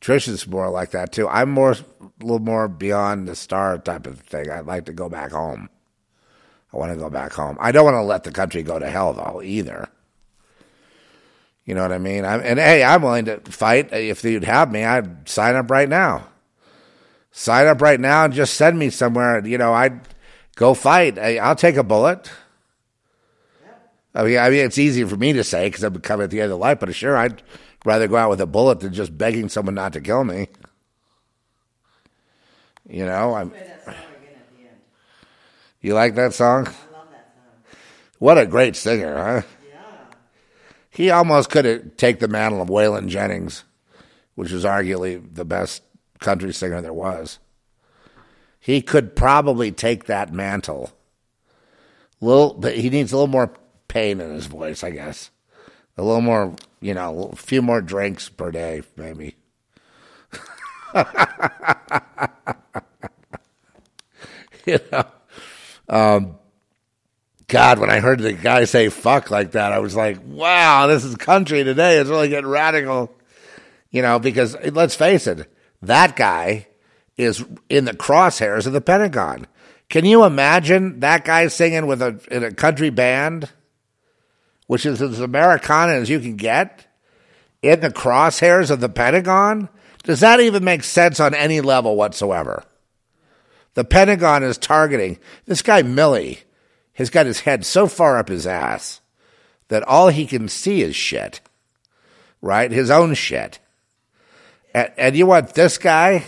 Trish 0.00 0.28
is 0.28 0.46
more 0.46 0.70
like 0.70 0.92
that 0.92 1.12
too. 1.12 1.28
I'm 1.28 1.50
more 1.50 1.72
a 1.72 1.76
little 2.22 2.38
more 2.38 2.68
beyond 2.68 3.28
the 3.28 3.36
star 3.36 3.76
type 3.78 4.06
of 4.06 4.20
thing. 4.20 4.50
I'd 4.50 4.66
like 4.66 4.86
to 4.86 4.94
go 4.94 5.10
back 5.10 5.32
home. 5.32 5.68
I 6.72 6.78
want 6.78 6.92
to 6.92 6.98
go 6.98 7.10
back 7.10 7.32
home. 7.32 7.58
I 7.60 7.70
don't 7.70 7.84
want 7.84 7.96
to 7.96 8.02
let 8.02 8.24
the 8.24 8.32
country 8.32 8.62
go 8.62 8.78
to 8.78 8.88
hell 8.88 9.12
though 9.12 9.42
either. 9.42 9.88
You 11.66 11.74
know 11.74 11.82
what 11.82 11.92
I 11.92 11.98
mean? 11.98 12.24
I'm, 12.24 12.40
and 12.40 12.58
hey, 12.58 12.82
I'm 12.82 13.02
willing 13.02 13.26
to 13.26 13.38
fight 13.40 13.92
if 13.92 14.24
you'd 14.24 14.44
have 14.44 14.72
me. 14.72 14.84
I'd 14.84 15.28
sign 15.28 15.54
up 15.54 15.70
right 15.70 15.88
now. 15.88 16.28
Sign 17.30 17.66
up 17.66 17.82
right 17.82 18.00
now 18.00 18.24
and 18.24 18.34
just 18.34 18.54
send 18.54 18.78
me 18.78 18.88
somewhere. 18.88 19.46
You 19.46 19.58
know, 19.58 19.74
I'd 19.74 20.00
go 20.56 20.72
fight. 20.72 21.18
I'll 21.18 21.54
take 21.54 21.76
a 21.76 21.84
bullet. 21.84 22.30
I 24.14 24.24
mean, 24.24 24.38
I 24.38 24.50
mean, 24.50 24.64
it's 24.64 24.78
easy 24.78 25.04
for 25.04 25.16
me 25.16 25.32
to 25.34 25.44
say 25.44 25.68
because 25.68 25.84
I'm 25.84 25.98
coming 26.00 26.24
at 26.24 26.30
the 26.30 26.40
end 26.40 26.52
of 26.52 26.58
life, 26.58 26.80
but 26.80 26.94
sure, 26.94 27.16
I'd 27.16 27.42
rather 27.84 28.08
go 28.08 28.16
out 28.16 28.30
with 28.30 28.40
a 28.40 28.46
bullet 28.46 28.80
than 28.80 28.92
just 28.92 29.16
begging 29.16 29.48
someone 29.48 29.74
not 29.74 29.92
to 29.92 30.00
kill 30.00 30.24
me. 30.24 30.48
You 32.88 33.06
know, 33.06 33.34
I'm. 33.34 33.50
Play 33.50 33.60
that 33.60 33.84
song 33.84 33.94
again 33.94 34.34
at 34.34 34.56
the 34.56 34.62
end. 34.62 34.76
You 35.80 35.94
like 35.94 36.16
that 36.16 36.34
song? 36.34 36.66
I 36.66 36.70
love 36.92 37.08
that 37.12 37.34
song. 37.34 37.78
What 38.18 38.38
a 38.38 38.46
great 38.46 38.74
singer, 38.74 39.16
huh? 39.16 39.42
Yeah. 39.68 39.82
He 40.90 41.10
almost 41.10 41.50
could 41.50 41.96
take 41.96 42.18
the 42.18 42.26
mantle 42.26 42.62
of 42.62 42.68
Waylon 42.68 43.06
Jennings, 43.06 43.62
which 44.34 44.50
is 44.50 44.64
arguably 44.64 45.22
the 45.32 45.44
best 45.44 45.84
country 46.18 46.52
singer 46.52 46.80
there 46.80 46.92
was. 46.92 47.38
He 48.58 48.82
could 48.82 49.14
probably 49.14 49.70
take 49.70 50.04
that 50.06 50.32
mantle. 50.32 50.90
Little, 52.20 52.54
but 52.54 52.76
he 52.76 52.90
needs 52.90 53.12
a 53.12 53.16
little 53.16 53.28
more 53.28 53.54
pain 53.90 54.20
in 54.20 54.30
his 54.32 54.46
voice, 54.46 54.84
I 54.84 54.90
guess. 54.90 55.30
A 55.98 56.02
little 56.02 56.22
more, 56.22 56.54
you 56.80 56.94
know, 56.94 57.30
a 57.32 57.36
few 57.36 57.60
more 57.60 57.82
drinks 57.82 58.28
per 58.28 58.52
day, 58.52 58.82
maybe. 58.96 59.34
you 64.64 64.78
know, 64.90 65.04
um, 65.88 66.36
God, 67.48 67.80
when 67.80 67.90
I 67.90 67.98
heard 67.98 68.20
the 68.20 68.32
guy 68.32 68.64
say 68.64 68.88
"fuck" 68.88 69.30
like 69.30 69.50
that, 69.52 69.72
I 69.72 69.80
was 69.80 69.96
like, 69.96 70.18
"Wow, 70.24 70.86
this 70.86 71.04
is 71.04 71.16
country 71.16 71.64
today. 71.64 71.98
It's 71.98 72.08
really 72.08 72.28
getting 72.28 72.48
radical." 72.48 73.12
You 73.90 74.02
know, 74.02 74.20
because 74.20 74.56
let's 74.72 74.94
face 74.94 75.26
it, 75.26 75.52
that 75.82 76.14
guy 76.14 76.68
is 77.16 77.44
in 77.68 77.86
the 77.86 77.92
crosshairs 77.92 78.66
of 78.66 78.72
the 78.72 78.80
Pentagon. 78.80 79.48
Can 79.88 80.04
you 80.04 80.24
imagine 80.24 81.00
that 81.00 81.24
guy 81.24 81.48
singing 81.48 81.88
with 81.88 82.00
a 82.00 82.20
in 82.30 82.44
a 82.44 82.52
country 82.52 82.90
band, 82.90 83.50
which 84.70 84.86
is 84.86 85.02
as 85.02 85.18
Americana 85.18 85.94
as 85.94 86.08
you 86.08 86.20
can 86.20 86.36
get, 86.36 86.86
in 87.60 87.80
the 87.80 87.90
crosshairs 87.90 88.70
of 88.70 88.78
the 88.78 88.88
Pentagon? 88.88 89.68
Does 90.04 90.20
that 90.20 90.38
even 90.38 90.62
make 90.62 90.84
sense 90.84 91.18
on 91.18 91.34
any 91.34 91.60
level 91.60 91.96
whatsoever? 91.96 92.62
The 93.74 93.82
Pentagon 93.82 94.44
is 94.44 94.58
targeting 94.58 95.18
this 95.44 95.60
guy 95.60 95.82
Milley 95.82 96.42
has 96.92 97.10
got 97.10 97.26
his 97.26 97.40
head 97.40 97.66
so 97.66 97.88
far 97.88 98.16
up 98.16 98.28
his 98.28 98.46
ass 98.46 99.00
that 99.66 99.82
all 99.82 100.06
he 100.06 100.24
can 100.24 100.46
see 100.46 100.82
is 100.82 100.94
shit, 100.94 101.40
right? 102.40 102.70
His 102.70 102.90
own 102.92 103.14
shit. 103.14 103.58
And, 104.72 104.92
and 104.96 105.16
you 105.16 105.26
want 105.26 105.54
this 105.54 105.78
guy 105.78 106.26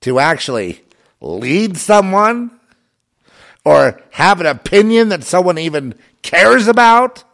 to 0.00 0.18
actually 0.18 0.80
lead 1.20 1.76
someone 1.76 2.50
or 3.64 4.02
have 4.10 4.40
an 4.40 4.46
opinion 4.46 5.10
that 5.10 5.22
someone 5.22 5.58
even 5.58 5.94
cares 6.26 6.68
about? 6.68 7.24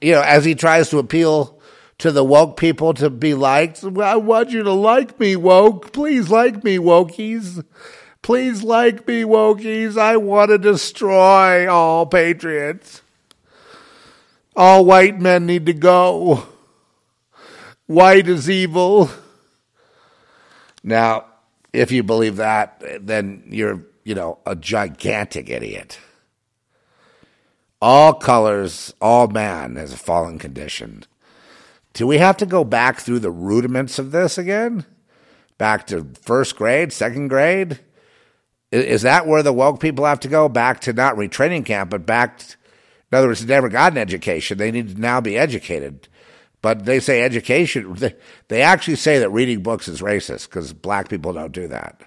You 0.00 0.12
know, 0.12 0.22
as 0.22 0.44
he 0.44 0.54
tries 0.54 0.90
to 0.90 0.98
appeal 0.98 1.60
to 1.98 2.10
the 2.10 2.24
woke 2.24 2.56
people 2.56 2.92
to 2.94 3.08
be 3.08 3.32
liked. 3.32 3.84
I 3.84 4.16
want 4.16 4.50
you 4.50 4.64
to 4.64 4.72
like 4.72 5.20
me, 5.20 5.36
woke. 5.36 5.92
Please 5.92 6.28
like 6.28 6.64
me, 6.64 6.76
wokies. 6.76 7.64
Please 8.22 8.64
like 8.64 9.06
me, 9.06 9.22
wokies. 9.22 9.96
I 9.96 10.16
want 10.16 10.50
to 10.50 10.58
destroy 10.58 11.72
all 11.72 12.06
patriots. 12.06 13.02
All 14.56 14.84
white 14.84 15.20
men 15.20 15.46
need 15.46 15.66
to 15.66 15.72
go. 15.72 16.46
White 17.86 18.26
is 18.26 18.50
evil. 18.50 19.08
Now, 20.82 21.26
if 21.72 21.92
you 21.92 22.02
believe 22.02 22.36
that, 22.36 22.82
then 23.06 23.44
you're, 23.46 23.82
you 24.04 24.14
know, 24.14 24.38
a 24.46 24.56
gigantic 24.56 25.48
idiot. 25.48 25.98
All 27.80 28.14
colors, 28.14 28.94
all 29.00 29.26
man 29.28 29.76
has 29.76 29.92
a 29.92 29.96
fallen 29.96 30.38
condition. 30.38 31.04
Do 31.94 32.06
we 32.06 32.18
have 32.18 32.36
to 32.38 32.46
go 32.46 32.64
back 32.64 33.00
through 33.00 33.18
the 33.18 33.30
rudiments 33.30 33.98
of 33.98 34.12
this 34.12 34.38
again? 34.38 34.86
Back 35.58 35.86
to 35.88 36.06
first 36.22 36.56
grade, 36.56 36.92
second 36.92 37.28
grade? 37.28 37.80
Is 38.70 39.02
that 39.02 39.26
where 39.26 39.42
the 39.42 39.52
woke 39.52 39.80
people 39.80 40.06
have 40.06 40.20
to 40.20 40.28
go? 40.28 40.48
Back 40.48 40.80
to 40.82 40.92
not 40.92 41.16
retraining 41.16 41.66
camp, 41.66 41.90
but 41.90 42.06
back, 42.06 42.38
to, 42.38 42.56
in 43.10 43.18
other 43.18 43.28
words, 43.28 43.44
they 43.44 43.52
never 43.52 43.68
got 43.68 43.92
an 43.92 43.98
education. 43.98 44.56
They 44.56 44.70
need 44.70 44.94
to 44.94 45.00
now 45.00 45.20
be 45.20 45.36
educated. 45.36 46.08
But 46.62 46.86
they 46.86 47.00
say 47.00 47.22
education, 47.22 47.92
they, 47.94 48.14
they 48.48 48.62
actually 48.62 48.96
say 48.96 49.18
that 49.18 49.30
reading 49.30 49.62
books 49.62 49.88
is 49.88 50.00
racist 50.00 50.48
because 50.48 50.72
black 50.72 51.08
people 51.08 51.32
don't 51.34 51.52
do 51.52 51.68
that. 51.68 52.00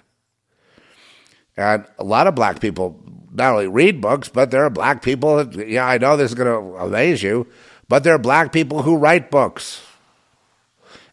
And 1.56 1.84
a 1.98 2.04
lot 2.04 2.26
of 2.26 2.34
black 2.34 2.60
people 2.60 3.00
not 3.32 3.52
only 3.52 3.68
read 3.68 4.00
books, 4.00 4.28
but 4.28 4.50
there 4.50 4.64
are 4.64 4.70
black 4.70 5.02
people 5.02 5.44
that, 5.44 5.68
yeah, 5.68 5.86
I 5.86 5.98
know 5.98 6.16
this 6.16 6.30
is 6.30 6.34
going 6.34 6.48
to 6.48 6.78
amaze 6.78 7.22
you, 7.22 7.46
but 7.88 8.02
there 8.02 8.14
are 8.14 8.18
black 8.18 8.52
people 8.52 8.82
who 8.82 8.96
write 8.96 9.30
books 9.30 9.82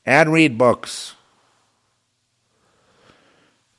and 0.05 0.33
read 0.33 0.57
books. 0.57 1.15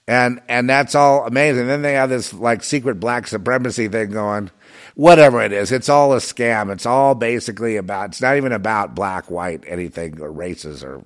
And 0.06 0.42
and 0.48 0.68
that's 0.68 0.94
all 0.94 1.26
amazing. 1.26 1.66
Then 1.66 1.80
they 1.80 1.94
have 1.94 2.10
this 2.10 2.34
like 2.34 2.62
secret 2.62 3.00
black 3.00 3.26
supremacy 3.26 3.88
thing 3.88 4.10
going. 4.10 4.50
Whatever 4.94 5.40
it 5.42 5.50
is, 5.50 5.72
it's 5.72 5.88
all 5.88 6.12
a 6.12 6.18
scam. 6.18 6.70
It's 6.70 6.84
all 6.84 7.14
basically 7.14 7.76
about 7.76 8.10
it's 8.10 8.20
not 8.20 8.36
even 8.36 8.52
about 8.52 8.94
black, 8.94 9.30
white, 9.30 9.64
anything 9.66 10.20
or 10.20 10.30
races 10.30 10.84
or 10.84 11.04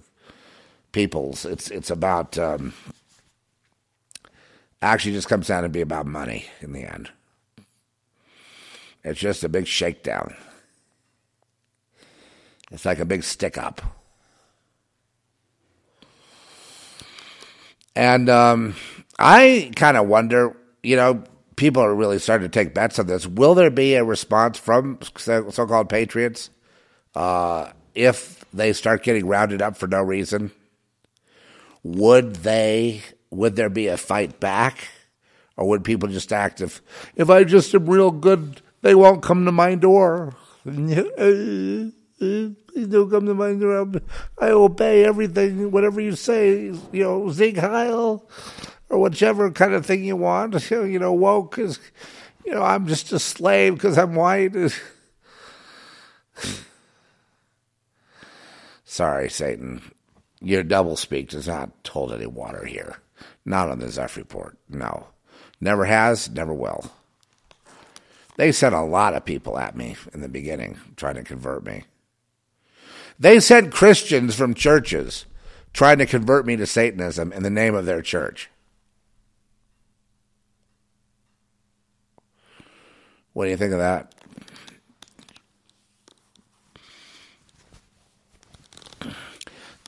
peoples. 0.91 1.45
It's 1.45 1.71
it's 1.71 1.91
about 1.91 2.37
um, 2.39 2.75
actually 4.81 5.13
just 5.13 5.29
comes 5.29 5.49
down 5.49 5.63
to 5.63 5.69
be 5.69 5.81
about 5.81 6.07
money 6.07 6.47
in 6.61 6.73
the 6.73 6.85
end. 6.85 7.11
It's 9.05 9.21
just 9.21 9.45
a 9.45 9.49
big 9.49 9.67
shakedown. 9.67 10.37
It's 12.71 12.85
like 12.85 12.99
a 12.99 13.05
big 13.05 13.25
stick 13.25 13.57
up. 13.57 13.81
And 17.97 18.29
um, 18.29 18.77
I 19.19 19.73
kind 19.75 19.97
of 19.97 20.07
wonder, 20.07 20.57
you 20.83 20.95
know, 20.95 21.25
people 21.57 21.83
are 21.83 21.95
really 21.95 22.19
starting 22.19 22.49
to 22.49 22.53
take 22.53 22.75
bets 22.75 22.99
on 22.99 23.07
this. 23.07 23.27
Will 23.27 23.55
there 23.55 23.71
be 23.71 23.95
a 23.95 24.05
response 24.05 24.59
from 24.59 25.01
so 25.17 25.67
called 25.67 25.89
patriots 25.89 26.51
uh, 27.17 27.73
if 27.95 28.45
they 28.53 28.73
start 28.73 29.03
getting 29.03 29.27
rounded 29.27 29.61
up 29.61 29.77
for 29.77 29.89
no 29.89 30.01
reason? 30.03 30.53
Would 31.83 32.37
they? 32.37 33.03
Would 33.31 33.57
there 33.57 33.69
be 33.69 33.89
a 33.89 33.97
fight 33.97 34.41
back, 34.41 34.89
or 35.57 35.69
would 35.69 35.85
people 35.85 36.09
just 36.09 36.33
act 36.33 36.61
if 36.61 36.81
if 37.15 37.29
I 37.29 37.45
just 37.45 37.75
am 37.75 37.87
real 37.87 38.11
good, 38.11 38.63
they 38.83 38.95
won't 38.95 39.23
come 39.23 39.45
to 39.45 39.53
my 39.53 39.75
door? 39.75 40.35
Please 40.65 41.93
don't 42.89 43.11
come 43.11 43.27
to 43.27 43.35
my 43.35 43.55
door. 43.55 43.91
I 44.39 44.51
obey 44.51 45.05
everything, 45.05 45.71
whatever 45.71 46.01
you 46.01 46.17
say. 46.17 46.73
You 46.93 47.03
know, 47.03 47.31
Sieg 47.31 47.59
Heil 47.59 48.29
or 48.89 48.99
whichever 48.99 49.51
kind 49.51 49.75
of 49.75 49.85
thing 49.87 50.05
you 50.05 50.17
want. 50.17 50.71
You 50.71 50.99
know, 50.99 51.13
woke 51.13 51.55
because, 51.57 51.79
you 52.45 52.53
know, 52.53 52.63
I'm 52.63 52.87
just 52.87 53.13
a 53.13 53.19
slave 53.19 53.75
because 53.75 53.99
I'm 53.99 54.15
white. 54.15 54.55
Sorry, 58.85 59.29
Satan. 59.29 59.83
Your 60.41 60.65
doublespeak 60.65 61.29
does 61.31 61.49
not 61.49 61.71
hold 61.89 62.13
any 62.13 62.27
water 62.27 62.65
here. 62.65 62.97
Not 63.49 63.71
on 63.71 63.79
the 63.79 63.89
Zeph 63.89 64.19
report. 64.19 64.59
No. 64.69 65.07
Never 65.59 65.87
has, 65.87 66.29
never 66.29 66.53
will. 66.53 66.93
They 68.37 68.53
sent 68.53 68.75
a 68.75 68.83
lot 68.83 69.15
of 69.15 69.25
people 69.25 69.59
at 69.59 69.75
me 69.75 69.97
in 70.13 70.21
the 70.21 70.29
beginning 70.29 70.79
trying 70.97 71.15
to 71.15 71.25
convert 71.25 71.65
me. 71.65 71.85
They 73.19 73.41
sent 73.41 73.73
Christians 73.73 74.35
from 74.35 74.53
churches 74.53 75.25
trying 75.73 75.97
to 75.97 76.05
convert 76.05 76.45
me 76.45 76.57
to 76.57 76.67
Satanism 76.67 77.33
in 77.33 77.43
the 77.43 77.49
name 77.49 77.75
of 77.75 77.87
their 77.87 78.03
church. 78.03 78.51
What 83.33 83.45
do 83.45 83.51
you 83.51 83.57
think 83.57 83.73
of 83.73 83.79
that? 83.79 84.15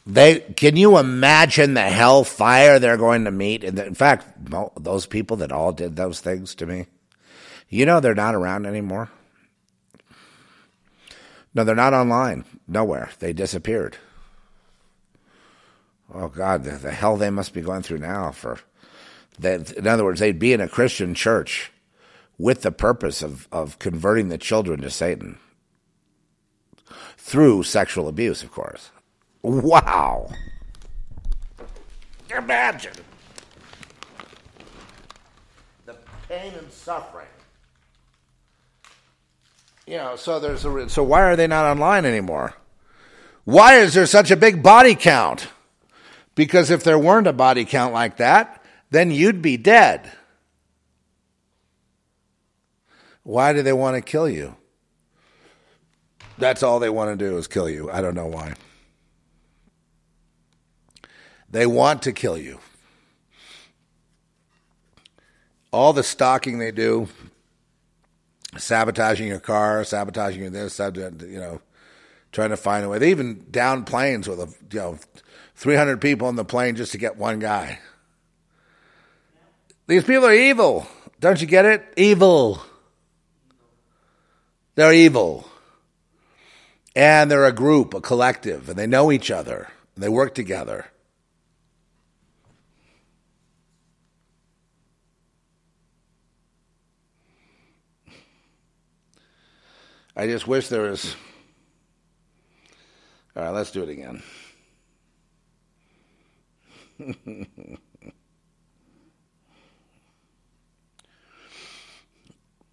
They 0.06 0.40
can 0.40 0.77
you 0.77 0.98
imagine 0.98 1.74
the 1.74 1.82
hellfire 1.82 2.78
they're 2.78 2.97
going 2.97 3.24
to 3.24 3.31
meet? 3.31 3.64
In 3.64 3.94
fact, 3.94 4.27
those 4.77 5.06
people 5.06 5.36
that 5.39 5.52
all 5.52 5.72
did 5.72 5.97
those 5.97 6.20
things 6.20 6.55
to 6.56 6.66
me, 6.66 6.86
you 7.68 7.86
know, 7.86 8.01
they're 8.01 8.14
not 8.14 8.35
around 8.35 8.66
anymore. 8.66 9.10
No, 11.55 11.64
they're 11.64 11.74
not 11.74 11.94
online. 11.94 12.44
Nowhere. 12.66 13.10
They 13.18 13.32
disappeared. 13.32 13.97
Oh 16.12 16.28
God, 16.28 16.64
the, 16.64 16.72
the 16.72 16.93
hell 16.93 17.16
they 17.16 17.31
must 17.31 17.52
be 17.52 17.60
going 17.60 17.82
through 17.82 17.98
now 17.98 18.31
for 18.32 18.59
that. 19.39 19.72
In 19.72 19.86
other 19.86 20.05
words, 20.05 20.20
they'd 20.20 20.39
be 20.39 20.52
in 20.52 20.60
a 20.60 20.68
Christian 20.68 21.14
church 21.14 21.72
with 22.39 22.62
the 22.62 22.72
purpose 22.72 23.22
of, 23.22 23.47
of 23.52 23.78
converting 23.78 24.28
the 24.28 24.39
children 24.39 24.81
to 24.81 24.90
Satan 24.90 25.39
through 27.16 27.62
sexual 27.62 28.09
abuse, 28.09 28.43
of 28.43 28.51
course. 28.51 28.90
Wow. 29.43 30.31
Imagine 32.37 32.93
the 35.87 35.97
pain 36.29 36.53
and 36.55 36.71
suffering. 36.71 37.27
You 39.87 39.97
know, 39.97 40.17
so 40.17 40.39
there's 40.39 40.65
a, 40.65 40.89
so 40.89 41.03
why 41.03 41.23
are 41.23 41.37
they 41.37 41.47
not 41.47 41.67
online 41.67 42.05
anymore? 42.05 42.55
Why 43.45 43.77
is 43.79 43.95
there 43.95 44.07
such 44.07 44.31
a 44.31 44.37
big 44.37 44.62
body 44.62 44.95
count? 44.95 45.49
Because 46.35 46.71
if 46.71 46.85
there 46.85 46.99
weren't 46.99 47.27
a 47.27 47.33
body 47.33 47.65
count 47.65 47.93
like 47.93 48.19
that, 48.19 48.62
then 48.91 49.11
you'd 49.11 49.43
be 49.43 49.57
dead. 49.57 50.11
Why 53.25 53.53
do 53.53 53.62
they 53.62 53.73
want 53.73 53.97
to 53.97 54.01
kill 54.01 54.29
you? 54.29 54.57
That's 56.39 56.62
all 56.62 56.79
they 56.79 56.89
want 56.89 57.19
to 57.19 57.25
do 57.25 57.37
is 57.37 57.47
kill 57.47 57.69
you. 57.69 57.91
I 57.91 58.01
don't 58.01 58.15
know 58.15 58.27
why. 58.27 58.55
They 61.51 61.66
want 61.66 62.02
to 62.02 62.12
kill 62.12 62.39
you. 62.39 62.60
All 65.72 65.93
the 65.93 66.02
stalking 66.02 66.59
they 66.59 66.72
do, 66.72 67.09
sabotaging 68.56 69.28
your 69.28 69.40
car, 69.40 69.85
sabotaging 69.85 70.43
your 70.43 70.51
this, 70.51 70.78
you 70.78 71.40
know, 71.40 71.60
trying 72.32 72.51
to 72.51 72.56
find 72.56 72.85
a 72.85 72.89
way. 72.89 72.98
They 72.98 73.10
even 73.10 73.47
down 73.51 73.85
planes 73.85 74.28
with 74.28 74.40
a 74.40 74.48
you 74.72 74.78
know, 74.78 74.98
300 75.56 76.01
people 76.01 76.27
on 76.28 76.36
the 76.36 76.44
plane 76.44 76.77
just 76.77 76.93
to 76.93 76.98
get 76.98 77.16
one 77.16 77.39
guy. 77.39 77.78
These 79.86 80.05
people 80.05 80.27
are 80.27 80.35
evil. 80.35 80.86
Don't 81.18 81.40
you 81.40 81.47
get 81.47 81.64
it? 81.64 81.85
Evil. 81.97 82.62
They're 84.77 84.93
evil. 84.93 85.48
And 86.97 87.31
they're 87.31 87.44
a 87.44 87.52
group, 87.52 87.94
a 87.94 88.01
collective, 88.01 88.68
and 88.68 88.78
they 88.78 88.86
know 88.86 89.12
each 89.12 89.31
other. 89.31 89.68
And 89.94 90.05
they 90.05 90.09
work 90.09 90.35
together. 90.35 90.90
I 100.16 100.27
just 100.27 100.47
wish 100.47 100.69
there 100.69 100.91
was. 100.91 101.15
All 103.37 103.45
right, 103.45 103.51
let's 103.51 103.70
do 103.70 103.82
it 103.82 103.89
again. 103.89 104.23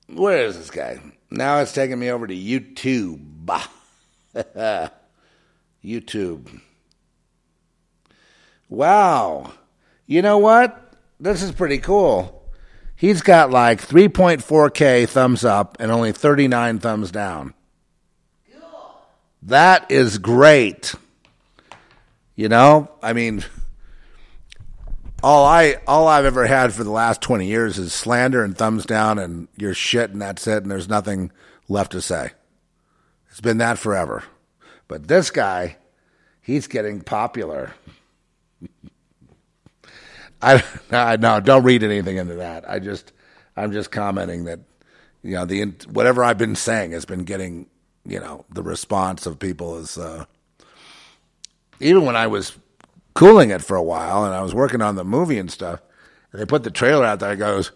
Where 0.07 0.45
is 0.45 0.57
this 0.57 0.71
guy? 0.71 0.99
Now 1.29 1.59
it's 1.59 1.73
taking 1.73 1.99
me 1.99 2.09
over 2.09 2.25
to 2.27 2.35
YouTube. 2.35 3.21
YouTube. 5.83 6.61
Wow. 8.69 9.53
You 10.05 10.21
know 10.21 10.37
what? 10.37 10.93
This 11.19 11.41
is 11.41 11.51
pretty 11.51 11.79
cool. 11.79 12.36
He's 12.97 13.21
got 13.21 13.51
like 13.51 13.79
3.4K 13.79 15.07
thumbs 15.07 15.45
up 15.45 15.77
and 15.79 15.91
only 15.91 16.11
39 16.11 16.79
thumbs 16.79 17.11
down. 17.11 17.53
That 19.43 19.91
is 19.91 20.17
great. 20.17 20.95
You 22.35 22.49
know, 22.49 22.89
I 23.01 23.13
mean, 23.13 23.45
all 25.21 25.45
I 25.45 25.75
all 25.85 26.07
I've 26.07 26.25
ever 26.25 26.47
had 26.47 26.73
for 26.73 26.83
the 26.83 26.91
last 26.91 27.21
20 27.21 27.45
years 27.45 27.77
is 27.77 27.93
slander 27.93 28.43
and 28.43 28.57
thumbs 28.57 28.83
down 28.85 29.19
and 29.19 29.47
your 29.55 29.75
shit 29.75 30.09
and 30.09 30.21
that's 30.21 30.47
it 30.47 30.63
and 30.63 30.71
there's 30.71 30.89
nothing 30.89 31.31
left 31.69 31.91
to 31.91 32.01
say. 32.01 32.31
It's 33.29 33.41
been 33.41 33.59
that 33.59 33.77
forever. 33.77 34.23
But 34.87 35.07
this 35.07 35.29
guy, 35.29 35.77
he's 36.41 36.65
getting 36.65 37.01
popular. 37.01 37.73
I, 40.41 40.63
I 40.91 41.17
no, 41.17 41.39
don't 41.39 41.63
read 41.63 41.83
anything 41.83 42.17
into 42.17 42.35
that. 42.35 42.69
I 42.69 42.79
just, 42.79 43.13
I'm 43.55 43.71
just 43.71 43.91
commenting 43.91 44.45
that, 44.45 44.59
you 45.23 45.33
know, 45.33 45.45
the 45.45 45.65
whatever 45.89 46.23
I've 46.23 46.37
been 46.37 46.55
saying 46.55 46.91
has 46.91 47.05
been 47.05 47.23
getting, 47.23 47.67
you 48.05 48.19
know, 48.19 48.45
the 48.49 48.63
response 48.63 49.25
of 49.25 49.39
people 49.39 49.77
is, 49.77 49.97
uh, 49.97 50.25
even 51.79 52.05
when 52.05 52.15
I 52.15 52.27
was 52.27 52.57
cooling 53.13 53.49
it 53.49 53.61
for 53.61 53.75
a 53.75 53.83
while 53.83 54.25
and 54.25 54.33
I 54.33 54.41
was 54.41 54.53
working 54.53 54.81
on 54.81 54.95
the 54.95 55.03
movie 55.03 55.39
and 55.39 55.51
stuff, 55.51 55.81
and 56.31 56.41
they 56.41 56.45
put 56.45 56.63
the 56.63 56.71
trailer 56.71 57.05
out 57.05 57.19
there, 57.19 57.31
I 57.31 57.35
goes, 57.35 57.71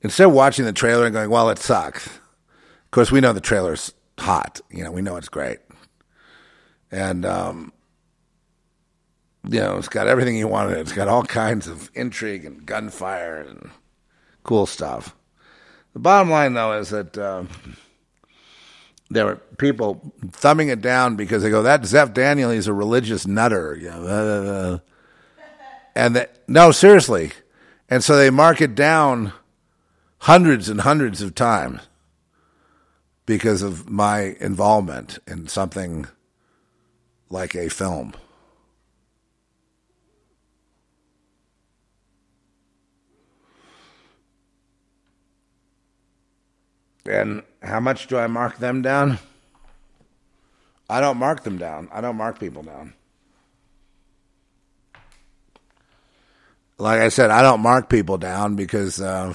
instead 0.00 0.26
of 0.26 0.32
watching 0.32 0.64
the 0.64 0.72
trailer 0.72 1.04
and 1.04 1.14
going, 1.14 1.30
well, 1.30 1.50
it 1.50 1.58
sucks. 1.58 2.06
Of 2.06 2.90
course, 2.90 3.12
we 3.12 3.20
know 3.20 3.32
the 3.32 3.40
trailer's 3.40 3.92
hot. 4.18 4.60
You 4.70 4.84
know, 4.84 4.90
we 4.90 5.02
know 5.02 5.16
it's 5.16 5.28
great. 5.28 5.58
And, 6.90 7.24
um, 7.24 7.72
you 9.48 9.60
know, 9.60 9.78
it's 9.78 9.88
got 9.88 10.06
everything 10.06 10.36
you 10.36 10.48
wanted. 10.48 10.78
It's 10.78 10.92
got 10.92 11.08
all 11.08 11.22
kinds 11.22 11.66
of 11.66 11.90
intrigue 11.94 12.44
and 12.44 12.64
gunfire 12.66 13.40
and 13.48 13.70
cool 14.42 14.66
stuff. 14.66 15.16
The 15.92 15.98
bottom 15.98 16.30
line, 16.30 16.54
though, 16.54 16.78
is 16.78 16.90
that 16.90 17.16
uh, 17.16 17.44
there 19.08 19.26
were 19.26 19.36
people 19.58 20.12
thumbing 20.30 20.68
it 20.68 20.80
down 20.80 21.16
because 21.16 21.42
they 21.42 21.50
go, 21.50 21.62
"That 21.62 21.84
Zeph 21.84 22.12
Daniel, 22.12 22.50
he's 22.50 22.68
a 22.68 22.72
religious 22.72 23.26
nutter," 23.26 23.76
you 23.76 23.90
know, 23.90 24.80
and 25.94 26.16
that 26.16 26.38
no, 26.46 26.70
seriously, 26.70 27.32
and 27.88 28.04
so 28.04 28.16
they 28.16 28.30
mark 28.30 28.60
it 28.60 28.74
down 28.74 29.32
hundreds 30.18 30.68
and 30.68 30.82
hundreds 30.82 31.22
of 31.22 31.34
times 31.34 31.80
because 33.26 33.62
of 33.62 33.88
my 33.88 34.36
involvement 34.40 35.18
in 35.26 35.48
something 35.48 36.06
like 37.30 37.54
a 37.54 37.68
film. 37.68 38.12
And 47.10 47.42
how 47.62 47.80
much 47.80 48.06
do 48.06 48.16
I 48.16 48.26
mark 48.26 48.58
them 48.58 48.82
down? 48.82 49.18
I 50.88 51.00
don't 51.00 51.18
mark 51.18 51.44
them 51.44 51.58
down. 51.58 51.88
I 51.92 52.00
don't 52.00 52.16
mark 52.16 52.38
people 52.38 52.62
down. 52.62 52.94
Like 56.78 57.00
I 57.00 57.08
said, 57.08 57.30
I 57.30 57.42
don't 57.42 57.60
mark 57.60 57.88
people 57.88 58.16
down 58.16 58.56
because 58.56 59.00
uh, 59.00 59.34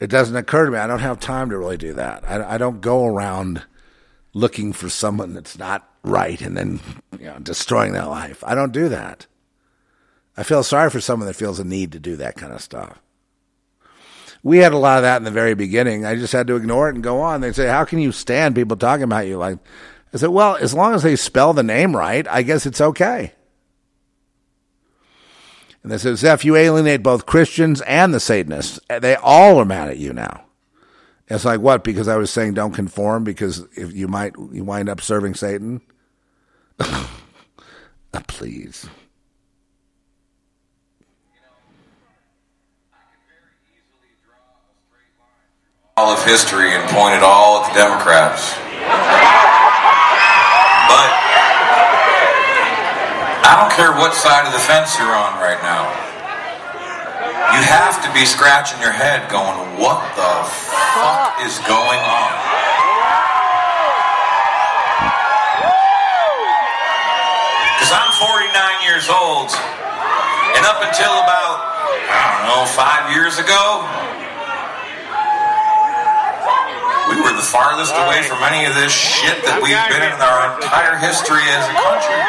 it 0.00 0.08
doesn't 0.08 0.36
occur 0.36 0.64
to 0.64 0.72
me. 0.72 0.78
I 0.78 0.86
don't 0.86 1.00
have 1.00 1.20
time 1.20 1.50
to 1.50 1.58
really 1.58 1.76
do 1.76 1.92
that. 1.94 2.24
I, 2.28 2.54
I 2.54 2.58
don't 2.58 2.80
go 2.80 3.04
around 3.04 3.64
looking 4.32 4.72
for 4.72 4.88
someone 4.88 5.34
that's 5.34 5.58
not 5.58 5.88
right 6.02 6.40
and 6.40 6.56
then 6.56 6.80
you 7.18 7.26
know, 7.26 7.38
destroying 7.38 7.92
their 7.92 8.06
life. 8.06 8.42
I 8.46 8.54
don't 8.54 8.72
do 8.72 8.88
that. 8.88 9.26
I 10.36 10.42
feel 10.42 10.62
sorry 10.62 10.90
for 10.90 11.00
someone 11.00 11.26
that 11.26 11.34
feels 11.34 11.60
a 11.60 11.64
need 11.64 11.92
to 11.92 12.00
do 12.00 12.16
that 12.16 12.36
kind 12.36 12.52
of 12.52 12.60
stuff 12.60 13.00
we 14.46 14.58
had 14.58 14.72
a 14.72 14.78
lot 14.78 14.98
of 14.98 15.02
that 15.02 15.16
in 15.16 15.24
the 15.24 15.32
very 15.32 15.54
beginning. 15.54 16.06
I 16.06 16.14
just 16.14 16.32
had 16.32 16.46
to 16.46 16.54
ignore 16.54 16.88
it 16.88 16.94
and 16.94 17.02
go 17.02 17.20
on. 17.20 17.40
They 17.40 17.50
say, 17.50 17.66
"How 17.66 17.84
can 17.84 17.98
you 17.98 18.12
stand 18.12 18.54
people 18.54 18.76
talking 18.76 19.02
about 19.02 19.26
you?" 19.26 19.38
Like, 19.38 19.58
I 20.14 20.18
said, 20.18 20.28
"Well, 20.28 20.56
as 20.60 20.72
long 20.72 20.94
as 20.94 21.02
they 21.02 21.16
spell 21.16 21.52
the 21.52 21.64
name 21.64 21.96
right, 21.96 22.24
I 22.30 22.42
guess 22.42 22.64
it's 22.64 22.80
okay." 22.80 23.32
And 25.82 25.90
they 25.90 25.98
said, 25.98 26.16
"Zeph, 26.18 26.44
you 26.44 26.54
alienate 26.54 27.02
both 27.02 27.26
Christians 27.26 27.80
and 27.80 28.14
the 28.14 28.20
Satanists. 28.20 28.78
They 28.88 29.16
all 29.16 29.58
are 29.58 29.64
mad 29.64 29.88
at 29.88 29.98
you 29.98 30.12
now." 30.12 30.44
It's 31.26 31.44
like 31.44 31.58
what? 31.58 31.82
Because 31.82 32.06
I 32.06 32.16
was 32.16 32.30
saying 32.30 32.54
don't 32.54 32.72
conform 32.72 33.24
because 33.24 33.66
if 33.76 33.92
you 33.96 34.06
might 34.06 34.34
you 34.52 34.62
wind 34.62 34.88
up 34.88 35.00
serving 35.00 35.34
Satan. 35.34 35.80
Please. 38.28 38.88
All 45.98 46.12
of 46.12 46.22
history 46.28 46.76
and 46.76 46.84
point 46.92 47.16
it 47.16 47.24
all 47.24 47.64
at 47.64 47.72
the 47.72 47.80
Democrats. 47.80 48.52
But 50.92 51.08
I 53.40 53.56
don't 53.56 53.72
care 53.72 53.96
what 53.96 54.12
side 54.12 54.44
of 54.44 54.52
the 54.52 54.60
fence 54.60 54.92
you're 55.00 55.16
on 55.16 55.40
right 55.40 55.56
now. 55.64 55.88
You 57.56 57.64
have 57.64 58.04
to 58.04 58.12
be 58.12 58.28
scratching 58.28 58.76
your 58.84 58.92
head 58.92 59.24
going, 59.32 59.56
what 59.80 60.04
the 60.20 60.44
fuck 60.68 61.40
is 61.48 61.56
going 61.64 62.04
on? 62.04 62.32
Because 67.72 67.88
I'm 67.88 68.12
49 68.20 68.52
years 68.84 69.08
old, 69.08 69.48
and 70.60 70.62
up 70.68 70.76
until 70.84 71.24
about, 71.24 71.56
I 72.12 72.36
don't 72.36 72.52
know, 72.52 72.68
five 72.68 73.16
years 73.16 73.40
ago, 73.40 73.80
we 77.16 77.22
were 77.22 77.32
the 77.32 77.40
farthest 77.40 77.96
away 77.96 78.20
from 78.28 78.44
any 78.44 78.68
of 78.68 78.76
this 78.76 78.92
shit 78.92 79.40
that 79.48 79.56
we've 79.64 79.72
been 79.88 80.04
in 80.04 80.20
our 80.20 80.60
entire 80.60 81.00
history 81.00 81.40
as 81.48 81.64
a 81.64 81.72
country. 81.80 82.20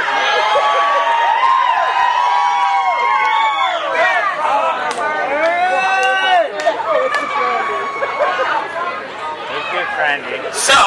So, 10.56 10.80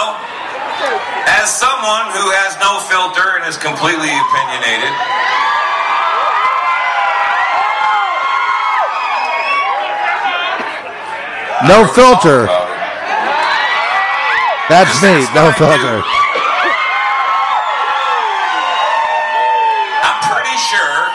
as 1.29 1.53
someone 1.53 2.09
who 2.17 2.25
has 2.41 2.57
no 2.57 2.81
filter 2.89 3.37
and 3.37 3.45
is 3.45 3.61
completely 3.61 4.09
opinionated, 4.09 4.97
no 11.69 11.85
filter. 11.93 12.49
Uh, 12.49 12.70
that's 14.71 15.03
me, 15.03 15.27
no 15.35 15.51
filter. 15.59 15.99
I'm 20.07 20.21
pretty 20.31 20.55
sure 20.63 21.11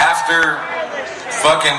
after 0.00 0.56
fucking 1.44 1.76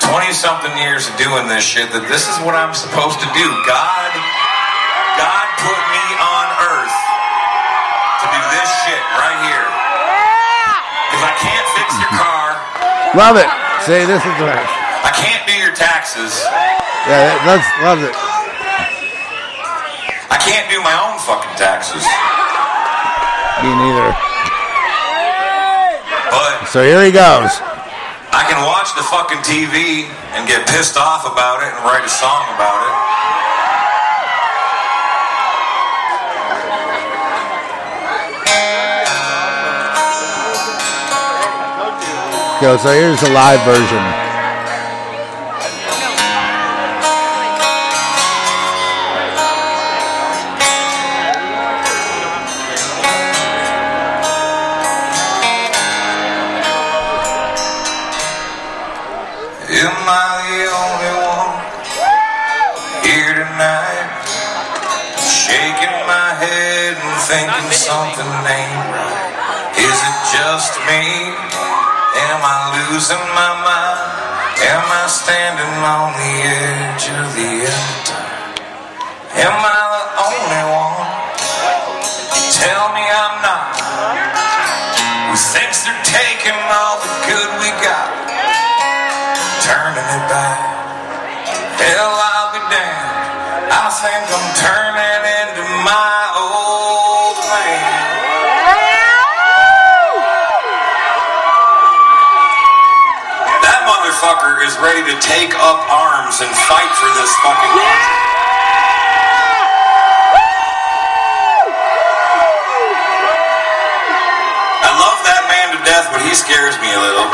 20 0.00 0.32
something 0.32 0.72
years 0.80 1.04
of 1.04 1.20
doing 1.20 1.52
this 1.52 1.60
shit 1.60 1.92
that 1.92 2.08
this 2.08 2.32
is 2.32 2.40
what 2.40 2.56
I'm 2.56 2.72
supposed 2.72 3.20
to 3.20 3.28
do. 3.36 3.44
God, 3.68 4.10
God 5.20 5.46
put 5.60 5.80
me 5.92 6.06
on 6.16 6.46
earth 6.72 6.96
to 8.24 8.26
do 8.32 8.40
this 8.56 8.68
shit 8.88 9.04
right 9.20 9.36
here. 9.52 9.68
Because 11.12 11.28
I 11.28 11.34
can't 11.44 11.68
fix 11.76 11.92
your 12.00 12.12
car. 12.16 12.56
Love 13.12 13.36
it. 13.36 13.52
Say 13.84 14.08
this 14.08 14.24
is 14.24 14.34
the 14.40 14.48
I 14.48 15.12
can't 15.12 15.44
do 15.44 15.52
your 15.60 15.76
taxes. 15.76 16.40
Yeah, 17.04 17.36
that's, 17.44 17.68
love 17.84 18.00
it. 18.00 18.31
I 20.32 20.40
can't 20.40 20.64
do 20.72 20.80
my 20.80 20.96
own 20.96 21.20
fucking 21.20 21.52
taxes. 21.60 22.00
Me 23.60 23.68
neither. 23.68 24.16
But 26.32 26.72
so 26.72 26.80
here 26.80 27.04
he 27.04 27.12
goes. 27.12 27.52
I 28.32 28.48
can 28.48 28.64
watch 28.64 28.96
the 28.96 29.04
fucking 29.04 29.44
TV 29.44 30.08
and 30.32 30.48
get 30.48 30.64
pissed 30.66 30.96
off 30.96 31.28
about 31.28 31.60
it 31.60 31.68
and 31.68 31.84
write 31.84 32.00
a 32.00 32.08
song 32.08 32.48
about 32.56 32.80
it. 32.80 32.96
So 42.80 42.90
here's 42.94 43.20
the 43.20 43.28
live 43.30 43.60
version. 43.66 44.21
he 116.32 116.36
scares 116.40 116.80
me 116.80 116.88
a 116.88 116.96
little. 116.96 117.28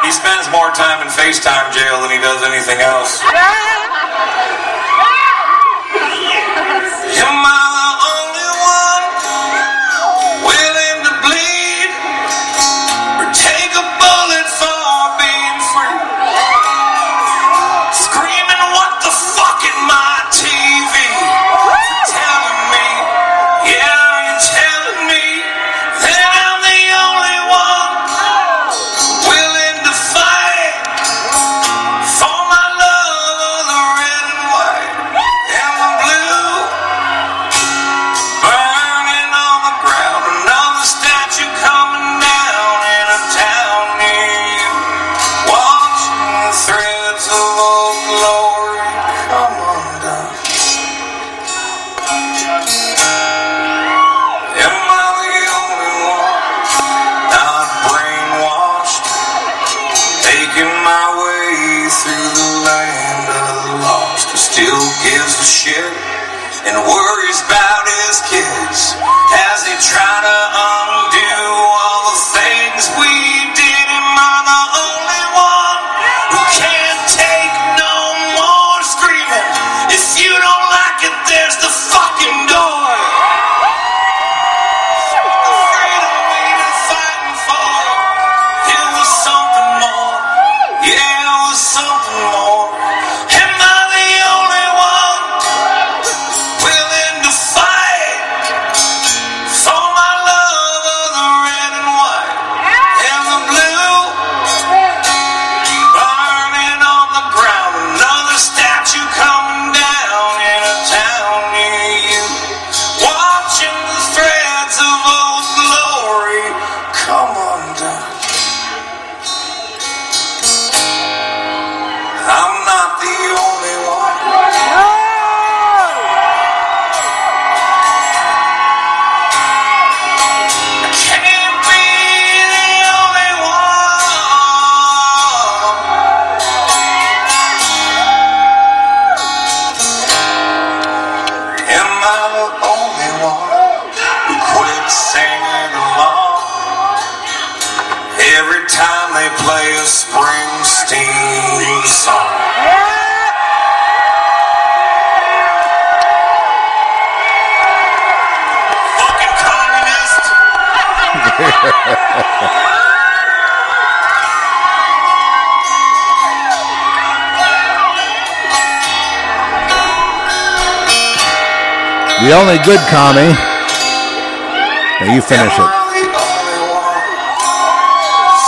He 0.00 0.10
spends 0.10 0.48
more 0.48 0.72
time 0.72 1.04
in 1.04 1.12
Facebook 1.12 1.68
jail 1.76 2.00
than 2.00 2.08
he 2.08 2.16
does 2.16 2.40
anything 2.48 2.80
else. 2.80 3.20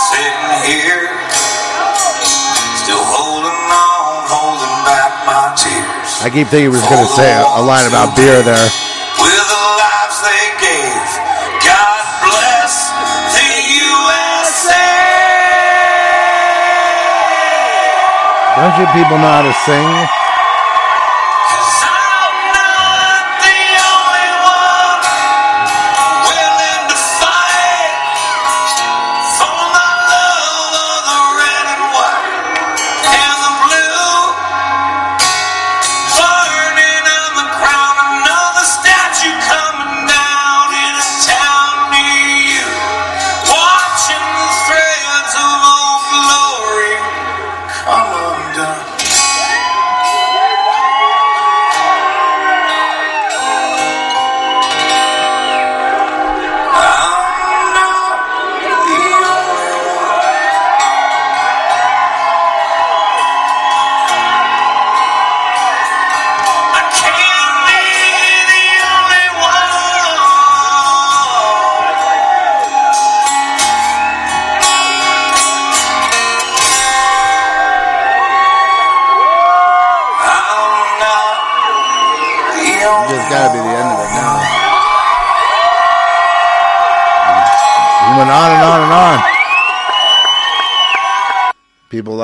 Sitting 0.08 0.56
here, 0.64 1.04
still 2.80 3.04
holding 3.04 3.52
on, 3.52 4.24
holding 4.24 4.72
back 4.88 5.12
my 5.28 5.52
tears. 5.52 6.24
I 6.24 6.32
keep 6.32 6.48
thinking 6.48 6.72
he 6.72 6.72
was 6.72 6.80
going 6.88 7.04
to 7.04 7.12
say 7.12 7.28
a, 7.36 7.44
a 7.44 7.60
line 7.60 7.84
about 7.84 8.16
beer 8.16 8.40
there. 8.40 8.68
With 9.20 9.36
the 9.52 9.64
lives 9.76 10.16
they 10.32 10.44
gave, 10.64 11.04
God 11.60 12.00
bless 12.24 12.88
the 13.36 13.52
USA. 13.84 14.80
Don't 18.56 18.72
you 18.80 18.88
people 18.96 19.20
know 19.20 19.28
how 19.28 19.44
to 19.44 19.52
sing? 19.68 20.13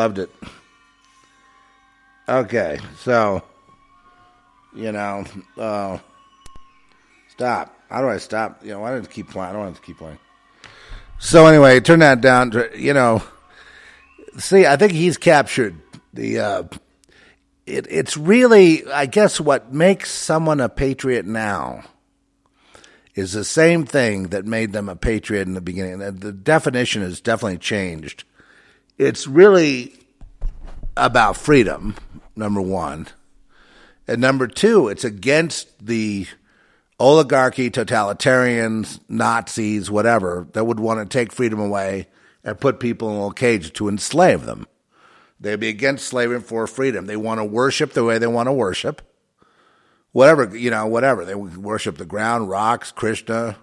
Loved 0.01 0.19
it. 0.19 0.31
Okay, 2.27 2.79
so 3.01 3.43
you 4.75 4.93
know, 4.93 5.25
uh, 5.59 5.99
stop. 7.29 7.77
How 7.91 8.01
do 8.01 8.09
I 8.09 8.17
stop? 8.17 8.65
You 8.65 8.71
know, 8.71 8.81
why 8.81 8.95
did 8.95 9.05
it 9.05 9.11
keep 9.11 9.29
playing? 9.29 9.51
I 9.51 9.53
don't 9.53 9.63
want 9.63 9.77
to 9.77 9.83
keep 9.83 9.99
playing. 9.99 10.19
So 11.19 11.47
anyway, 11.47 11.81
turn 11.81 11.99
that 11.99 12.23
down. 12.23 12.53
You 12.75 12.95
know, 12.95 13.23
see, 14.39 14.65
I 14.65 14.77
think 14.77 14.93
he's 14.93 15.19
captured 15.19 15.75
the. 16.15 16.39
Uh, 16.39 16.63
it, 17.67 17.87
it's 17.91 18.17
really, 18.17 18.87
I 18.87 19.05
guess, 19.05 19.39
what 19.39 19.71
makes 19.71 20.11
someone 20.11 20.61
a 20.61 20.71
patriot 20.71 21.27
now 21.27 21.85
is 23.15 23.33
the 23.33 23.45
same 23.45 23.85
thing 23.85 24.29
that 24.29 24.47
made 24.47 24.73
them 24.73 24.89
a 24.89 24.97
patriot 24.97 25.47
in 25.47 25.53
the 25.53 25.61
beginning. 25.61 25.99
The 25.99 26.33
definition 26.33 27.03
has 27.03 27.21
definitely 27.21 27.59
changed. 27.59 28.25
It's 29.01 29.27
really 29.27 29.95
about 30.95 31.35
freedom, 31.35 31.97
number 32.37 32.61
one. 32.61 33.09
And 34.07 34.21
number 34.21 34.47
two, 34.47 34.89
it's 34.89 35.05
against 35.05 35.87
the 35.87 36.27
oligarchy, 36.99 37.71
totalitarians, 37.71 39.01
Nazis, 39.09 39.91
whatever, 39.91 40.47
that 40.53 40.67
would 40.67 40.81
want 40.81 41.01
to 41.01 41.07
take 41.19 41.33
freedom 41.33 41.59
away 41.61 42.09
and 42.45 42.61
put 42.61 42.79
people 42.79 43.09
in 43.09 43.15
a 43.15 43.17
little 43.17 43.33
cage 43.33 43.73
to 43.73 43.89
enslave 43.89 44.45
them. 44.45 44.67
They'd 45.41 45.59
be 45.59 45.71
against 45.71 46.07
slavery 46.07 46.43
for 46.43 46.67
freedom. 46.67 47.07
They 47.07 47.17
want 47.17 47.41
to 47.41 47.45
worship 47.47 47.95
the 47.95 48.05
way 48.05 48.19
they 48.19 48.27
want 48.27 48.49
to 48.49 48.53
worship. 48.53 49.01
Whatever, 50.13 50.55
you 50.55 50.71
know, 50.71 50.87
whatever. 50.87 51.25
They 51.25 51.35
worship 51.35 51.97
the 51.97 52.05
ground, 52.05 52.51
rocks, 52.51 52.93
Krishna, 52.93 53.57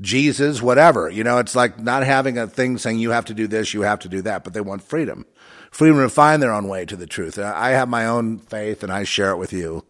Jesus, 0.00 0.60
whatever. 0.60 1.08
You 1.08 1.24
know, 1.24 1.38
it's 1.38 1.56
like 1.56 1.80
not 1.80 2.04
having 2.04 2.38
a 2.38 2.46
thing 2.46 2.78
saying 2.78 2.98
you 2.98 3.10
have 3.10 3.24
to 3.26 3.34
do 3.34 3.46
this, 3.46 3.72
you 3.72 3.82
have 3.82 4.00
to 4.00 4.08
do 4.08 4.22
that, 4.22 4.44
but 4.44 4.52
they 4.52 4.60
want 4.60 4.82
freedom. 4.82 5.26
Freedom 5.70 5.98
to 5.98 6.08
find 6.08 6.42
their 6.42 6.52
own 6.52 6.68
way 6.68 6.84
to 6.84 6.96
the 6.96 7.06
truth. 7.06 7.38
I 7.38 7.70
have 7.70 7.88
my 7.88 8.06
own 8.06 8.38
faith 8.38 8.82
and 8.82 8.92
I 8.92 9.04
share 9.04 9.30
it 9.30 9.38
with 9.38 9.52
you. 9.52 9.84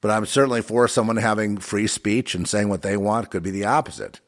But 0.00 0.12
I'm 0.12 0.26
certainly 0.26 0.62
for 0.62 0.86
someone 0.86 1.16
having 1.16 1.58
free 1.58 1.88
speech 1.88 2.34
and 2.34 2.48
saying 2.48 2.68
what 2.68 2.82
they 2.82 2.96
want. 2.96 3.30
Could 3.30 3.42
be 3.42 3.50
the 3.50 3.64
opposite. 3.64 4.20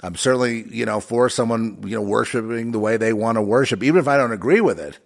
I'm 0.00 0.16
certainly, 0.16 0.64
you 0.68 0.84
know, 0.84 1.00
for 1.00 1.28
someone, 1.28 1.82
you 1.86 1.94
know, 1.94 2.02
worshiping 2.02 2.72
the 2.72 2.80
way 2.80 2.96
they 2.96 3.12
want 3.12 3.36
to 3.36 3.42
worship, 3.42 3.82
even 3.82 4.00
if 4.00 4.08
I 4.08 4.16
don't 4.16 4.32
agree 4.32 4.60
with 4.60 4.80
it. 4.80 4.98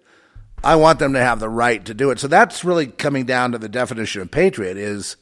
I 0.64 0.76
want 0.76 0.98
them 0.98 1.12
to 1.12 1.20
have 1.20 1.38
the 1.38 1.48
right 1.48 1.84
to 1.84 1.94
do 1.94 2.10
it. 2.10 2.18
So 2.18 2.26
that's 2.26 2.64
really 2.64 2.86
coming 2.86 3.24
down 3.24 3.52
to 3.52 3.58
the 3.58 3.68
definition 3.68 4.22
of 4.22 4.30
patriot 4.30 4.76
is 4.76 5.16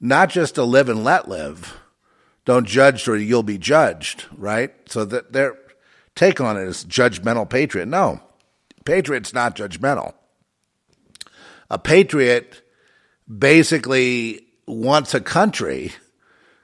not 0.00 0.28
just 0.28 0.56
to 0.56 0.64
live 0.64 0.88
and 0.88 1.04
let 1.04 1.28
live. 1.28 1.78
Don't 2.44 2.66
judge 2.66 3.06
or 3.06 3.16
you'll 3.16 3.42
be 3.42 3.58
judged, 3.58 4.24
right? 4.36 4.72
So 4.86 5.04
that 5.04 5.32
their 5.32 5.56
take 6.14 6.40
on 6.40 6.56
it 6.56 6.64
is 6.64 6.84
judgmental 6.84 7.48
patriot. 7.48 7.86
No, 7.86 8.20
patriot's 8.84 9.32
not 9.32 9.56
judgmental. 9.56 10.14
A 11.70 11.78
patriot 11.78 12.62
basically 13.38 14.46
wants 14.66 15.14
a 15.14 15.20
country, 15.20 15.92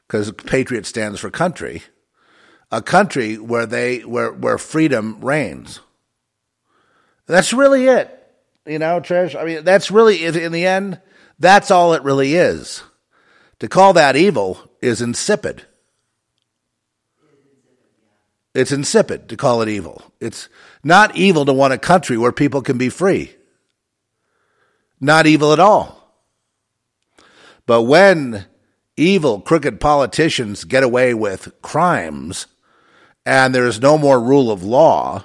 because 0.06 0.32
patriot 0.32 0.84
stands 0.84 1.20
for 1.20 1.30
country, 1.30 1.82
a 2.70 2.82
country 2.82 3.36
where 3.36 3.66
they 3.66 4.00
where 4.00 4.32
where 4.32 4.58
freedom 4.58 5.20
reigns. 5.20 5.80
That's 7.26 7.52
really 7.52 7.86
it. 7.86 8.14
You 8.66 8.78
know, 8.78 9.00
Trish. 9.00 9.40
I 9.40 9.44
mean, 9.44 9.64
that's 9.64 9.90
really 9.90 10.24
in 10.24 10.52
the 10.52 10.66
end. 10.66 11.00
That's 11.38 11.70
all 11.70 11.94
it 11.94 12.02
really 12.02 12.34
is. 12.34 12.82
To 13.60 13.68
call 13.68 13.92
that 13.94 14.16
evil 14.16 14.60
is 14.82 15.00
insipid. 15.00 15.64
It's 18.58 18.72
insipid 18.72 19.28
to 19.28 19.36
call 19.36 19.62
it 19.62 19.68
evil. 19.68 20.02
It's 20.18 20.48
not 20.82 21.14
evil 21.14 21.44
to 21.44 21.52
want 21.52 21.72
a 21.74 21.78
country 21.78 22.18
where 22.18 22.32
people 22.32 22.60
can 22.60 22.76
be 22.76 22.88
free. 22.88 23.32
Not 25.00 25.28
evil 25.28 25.52
at 25.52 25.60
all. 25.60 26.12
But 27.66 27.82
when 27.82 28.46
evil, 28.96 29.40
crooked 29.40 29.78
politicians 29.78 30.64
get 30.64 30.82
away 30.82 31.14
with 31.14 31.52
crimes 31.62 32.48
and 33.24 33.54
there's 33.54 33.80
no 33.80 33.96
more 33.96 34.18
rule 34.18 34.50
of 34.50 34.64
law, 34.64 35.24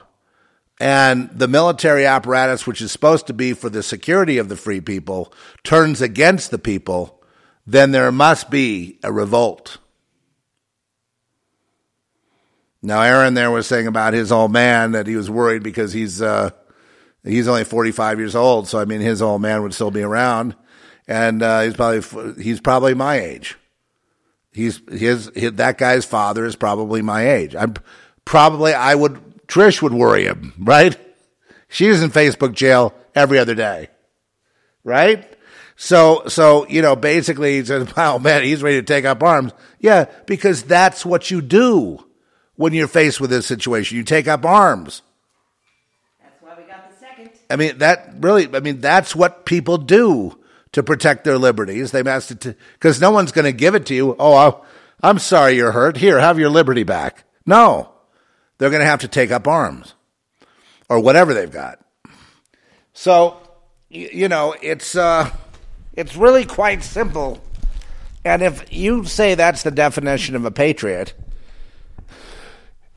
and 0.80 1.27
the 1.34 1.47
military 1.47 2.05
apparatus, 2.05 2.68
which 2.68 2.81
is 2.81 2.91
supposed 2.91 3.26
to 3.27 3.34
be 3.34 3.53
for 3.53 3.69
the 3.69 3.81
security 3.81 4.38
of 4.38 4.47
the 4.47 4.57
free 4.57 4.81
people, 4.81 5.34
turns 5.64 6.01
against 6.03 6.51
the 6.51 6.60
people, 6.60 7.23
then 7.65 7.89
there 7.89 8.11
must 8.11 8.51
be 8.51 8.99
a 9.03 9.11
revolt. 9.11 9.80
Now, 12.85 13.01
Aaron 13.01 13.34
there 13.34 13.49
was 13.49 13.65
saying 13.65 13.88
about 13.88 14.14
his 14.14 14.30
old 14.30 14.51
man 14.51 14.91
that 14.91 15.07
he 15.07 15.15
was 15.15 15.30
worried 15.30 15.64
because 15.64 15.93
he's 15.93 16.22
uh, 16.22 16.49
he's 17.23 17.47
only 17.47 17.64
forty 17.64 17.91
five 17.91 18.19
years 18.19 18.35
old. 18.35 18.68
So 18.68 18.77
I 18.77 18.84
mean, 18.84 18.99
his 18.99 19.22
old 19.22 19.41
man 19.41 19.64
would 19.64 19.73
still 19.73 19.89
be 19.89 20.03
around, 20.03 20.53
and 21.07 21.41
uh, 21.41 21.61
he's 21.61 21.76
probably 21.76 22.43
he's 22.43 22.60
probably 22.60 22.93
my 22.93 23.22
age. 23.22 23.57
He's 24.51 24.81
his, 24.89 25.31
his 25.34 25.53
that 25.53 25.77
guy's 25.77 26.03
father 26.03 26.45
is 26.45 26.57
probably 26.57 27.01
my 27.01 27.30
age. 27.31 27.55
I'm 27.55 27.76
probably 28.26 28.73
I 28.73 28.95
would 28.95 29.47
Trish 29.47 29.81
would 29.81 29.93
worry 29.93 30.26
him, 30.26 30.53
right? 30.60 30.97
She's 31.69 32.03
in 32.03 32.11
Facebook 32.11 32.53
jail 32.53 32.93
every 33.15 33.39
other 33.39 33.55
day, 33.55 33.88
right? 34.84 35.26
So, 35.77 36.23
so 36.27 36.68
you 36.68 36.81
know, 36.81 36.97
basically, 36.97 37.60
he 37.60 37.65
says, 37.65 37.95
"Wow, 37.95 38.18
man, 38.18 38.43
he's 38.43 38.61
ready 38.61 38.81
to 38.81 38.85
take 38.85 39.05
up 39.05 39.23
arms." 39.23 39.53
Yeah, 39.80 40.05
because 40.26 40.64
that's 40.64 41.05
what 41.05 41.31
you 41.31 41.41
do 41.41 42.03
when 42.55 42.73
you're 42.73 42.88
faced 42.88 43.19
with 43.19 43.30
this 43.30 43.45
situation. 43.45 43.97
You 43.97 44.03
take 44.03 44.27
up 44.27 44.45
arms. 44.45 45.01
That's 46.21 46.41
why 46.41 46.55
we 46.57 46.63
got 46.63 46.89
the 46.89 46.95
second. 46.97 47.31
I 47.49 47.55
mean, 47.55 47.77
that 47.80 48.13
really, 48.19 48.53
I 48.53 48.59
mean, 48.59 48.81
that's 48.81 49.15
what 49.15 49.45
people 49.45 49.77
do 49.77 50.38
to 50.73 50.84
protect 50.84 51.23
their 51.23 51.38
liberties. 51.38 51.91
They 51.91 52.01
asked 52.01 52.31
it 52.31 52.57
because 52.73 52.99
no 52.99 53.11
one's 53.11 53.31
going 53.31 53.45
to 53.45 53.51
give 53.51 53.75
it 53.75 53.85
to 53.88 53.95
you. 53.95 54.15
Oh, 54.19 54.34
I, 54.34 54.53
I'm 55.07 55.19
sorry 55.19 55.55
you're 55.55 55.71
hurt. 55.71 55.97
Here, 55.97 56.19
have 56.19 56.39
your 56.39 56.49
liberty 56.49 56.84
back. 56.84 57.23
No, 57.45 57.91
they're 58.57 58.69
going 58.69 58.81
to 58.81 58.88
have 58.88 59.01
to 59.01 59.07
take 59.07 59.31
up 59.31 59.47
arms 59.47 59.93
or 60.89 60.99
whatever 60.99 61.34
they've 61.34 61.51
got. 61.51 61.80
So, 62.93 63.38
you 63.89 64.30
know, 64.30 64.55
it's 64.61 64.95
uh, 64.95 65.30
it's 65.93 66.15
really 66.15 66.45
quite 66.45 66.84
simple. 66.84 67.41
And 68.25 68.41
if 68.41 68.71
you 68.71 69.03
say 69.03 69.35
that's 69.35 69.63
the 69.63 69.71
definition 69.71 70.35
of 70.35 70.45
a 70.45 70.51
patriot, 70.51 71.13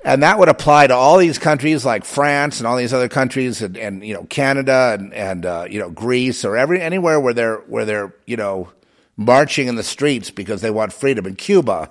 and 0.06 0.22
that 0.22 0.38
would 0.38 0.48
apply 0.48 0.86
to 0.86 0.94
all 0.94 1.18
these 1.18 1.36
countries 1.36 1.84
like 1.84 2.04
France 2.04 2.58
and 2.58 2.66
all 2.66 2.76
these 2.76 2.94
other 2.94 3.08
countries 3.08 3.60
and, 3.60 3.76
and 3.76 4.06
you 4.06 4.14
know 4.14 4.22
Canada 4.24 4.96
and, 4.96 5.12
and 5.12 5.44
uh, 5.44 5.66
you 5.68 5.80
know 5.80 5.90
Greece 5.90 6.44
or 6.44 6.56
every 6.56 6.80
anywhere 6.80 7.18
where 7.18 7.34
they're 7.34 7.56
where 7.66 7.84
they're 7.84 8.14
you 8.24 8.36
know 8.36 8.70
marching 9.16 9.66
in 9.66 9.74
the 9.74 9.82
streets 9.82 10.30
because 10.30 10.60
they 10.60 10.70
want 10.70 10.92
freedom 10.92 11.26
in 11.26 11.34
Cuba. 11.34 11.90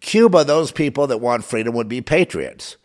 Cuba, 0.00 0.42
those 0.42 0.72
people 0.72 1.06
that 1.06 1.18
want 1.18 1.44
freedom 1.44 1.72
would 1.74 1.88
be 1.88 2.00
patriots. 2.00 2.76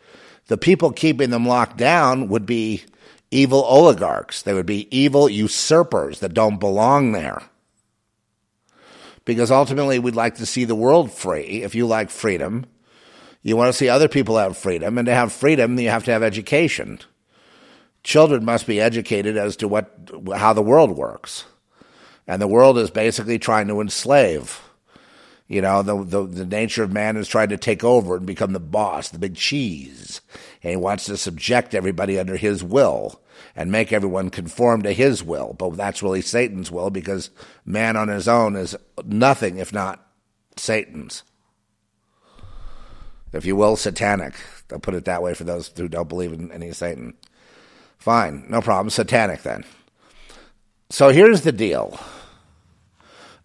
The 0.45 0.57
people 0.57 0.91
keeping 0.91 1.31
them 1.31 1.47
locked 1.47 1.77
down 1.77 2.27
would 2.27 2.45
be 2.45 2.83
evil 3.31 3.63
oligarchs. 3.63 4.43
They 4.43 4.53
would 4.53 4.67
be 4.67 4.95
evil 4.95 5.27
usurpers 5.27 6.19
that 6.19 6.35
don't 6.35 6.59
belong 6.59 7.13
there. 7.13 7.41
Because 9.23 9.49
ultimately, 9.49 9.97
we'd 9.97 10.13
like 10.13 10.35
to 10.35 10.45
see 10.45 10.65
the 10.65 10.75
world 10.75 11.11
free. 11.11 11.63
If 11.63 11.73
you 11.73 11.87
like 11.87 12.11
freedom, 12.11 12.67
you 13.45 13.55
want 13.55 13.69
to 13.69 13.77
see 13.77 13.87
other 13.87 14.07
people 14.07 14.39
have 14.39 14.57
freedom, 14.57 14.97
and 14.97 15.05
to 15.05 15.13
have 15.13 15.31
freedom, 15.31 15.77
you 15.77 15.89
have 15.89 16.03
to 16.05 16.11
have 16.11 16.23
education. 16.23 16.97
Children 18.03 18.43
must 18.43 18.65
be 18.65 18.81
educated 18.81 19.37
as 19.37 19.55
to 19.57 19.67
what 19.67 19.95
how 20.35 20.51
the 20.51 20.63
world 20.63 20.97
works, 20.97 21.45
and 22.25 22.41
the 22.41 22.47
world 22.47 22.79
is 22.79 22.89
basically 22.89 23.37
trying 23.37 23.67
to 23.67 23.81
enslave. 23.81 24.61
You 25.47 25.61
know, 25.61 25.83
the, 25.83 26.03
the, 26.03 26.25
the 26.25 26.45
nature 26.47 26.81
of 26.81 26.91
man 26.91 27.17
is 27.17 27.27
trying 27.27 27.49
to 27.49 27.57
take 27.57 27.83
over 27.83 28.15
and 28.15 28.25
become 28.25 28.53
the 28.53 28.59
boss, 28.59 29.09
the 29.09 29.19
big 29.19 29.35
cheese. 29.35 30.21
And 30.63 30.71
he 30.71 30.75
wants 30.75 31.05
to 31.05 31.17
subject 31.17 31.75
everybody 31.75 32.17
under 32.17 32.35
his 32.35 32.63
will 32.63 33.21
and 33.55 33.71
make 33.71 33.93
everyone 33.93 34.31
conform 34.31 34.81
to 34.81 34.91
his 34.91 35.23
will. 35.23 35.53
But 35.53 35.77
that's 35.77 36.01
really 36.01 36.21
Satan's 36.21 36.71
will 36.71 36.89
because 36.89 37.29
man 37.63 37.95
on 37.95 38.07
his 38.07 38.27
own 38.27 38.55
is 38.55 38.75
nothing 39.05 39.59
if 39.59 39.71
not 39.71 40.03
Satan's. 40.57 41.21
If 43.35 43.45
you 43.45 43.57
will, 43.57 43.75
satanic. 43.75 44.33
I'll 44.71 44.79
put 44.79 44.95
it 44.95 45.05
that 45.05 45.21
way 45.21 45.33
for 45.33 45.43
those 45.43 45.69
who 45.75 45.89
don't 45.89 46.07
believe 46.07 46.31
in 46.31 46.51
any 46.53 46.71
Satan. 46.71 47.15
Fine, 47.97 48.45
no 48.49 48.61
problem. 48.61 48.89
Satanic 48.89 49.43
then. 49.43 49.65
So 50.89 51.09
here's 51.09 51.41
the 51.41 51.51
deal 51.51 51.99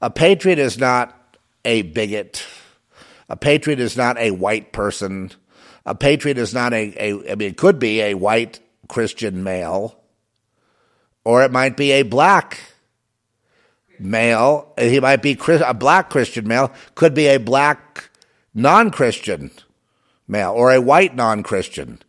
a 0.01 0.09
patriot 0.09 0.61
is 0.61 0.79
not 0.79 1.37
a 1.65 1.83
bigot. 1.83 2.47
A 3.29 3.37
patriot 3.37 3.81
is 3.81 3.97
not 3.97 4.17
a 4.19 4.31
white 4.31 4.73
person. 4.73 5.33
A 5.85 5.95
patriot 5.95 6.39
is 6.39 6.55
not 6.55 6.73
a, 6.73 6.95
a 6.97 7.33
I 7.33 7.35
mean, 7.35 7.51
it 7.51 7.57
could 7.57 7.79
be 7.79 8.01
a 8.01 8.15
white 8.15 8.61
Christian 8.89 9.43
male, 9.43 9.99
or 11.25 11.43
it 11.43 11.51
might 11.51 11.77
be 11.77 11.93
a 11.93 12.03
black 12.03 12.61
male. 13.99 14.73
He 14.79 15.01
might 15.01 15.23
be 15.23 15.37
a 15.49 15.75
black 15.75 16.11
Christian 16.11 16.47
male, 16.47 16.73
could 16.95 17.15
be 17.15 17.27
a 17.27 17.39
black 17.39 18.11
non 18.55 18.91
Christian 18.91 19.51
male, 20.31 20.53
or 20.53 20.73
a 20.73 20.81
white 20.81 21.15
non 21.15 21.43
Christian. 21.43 22.01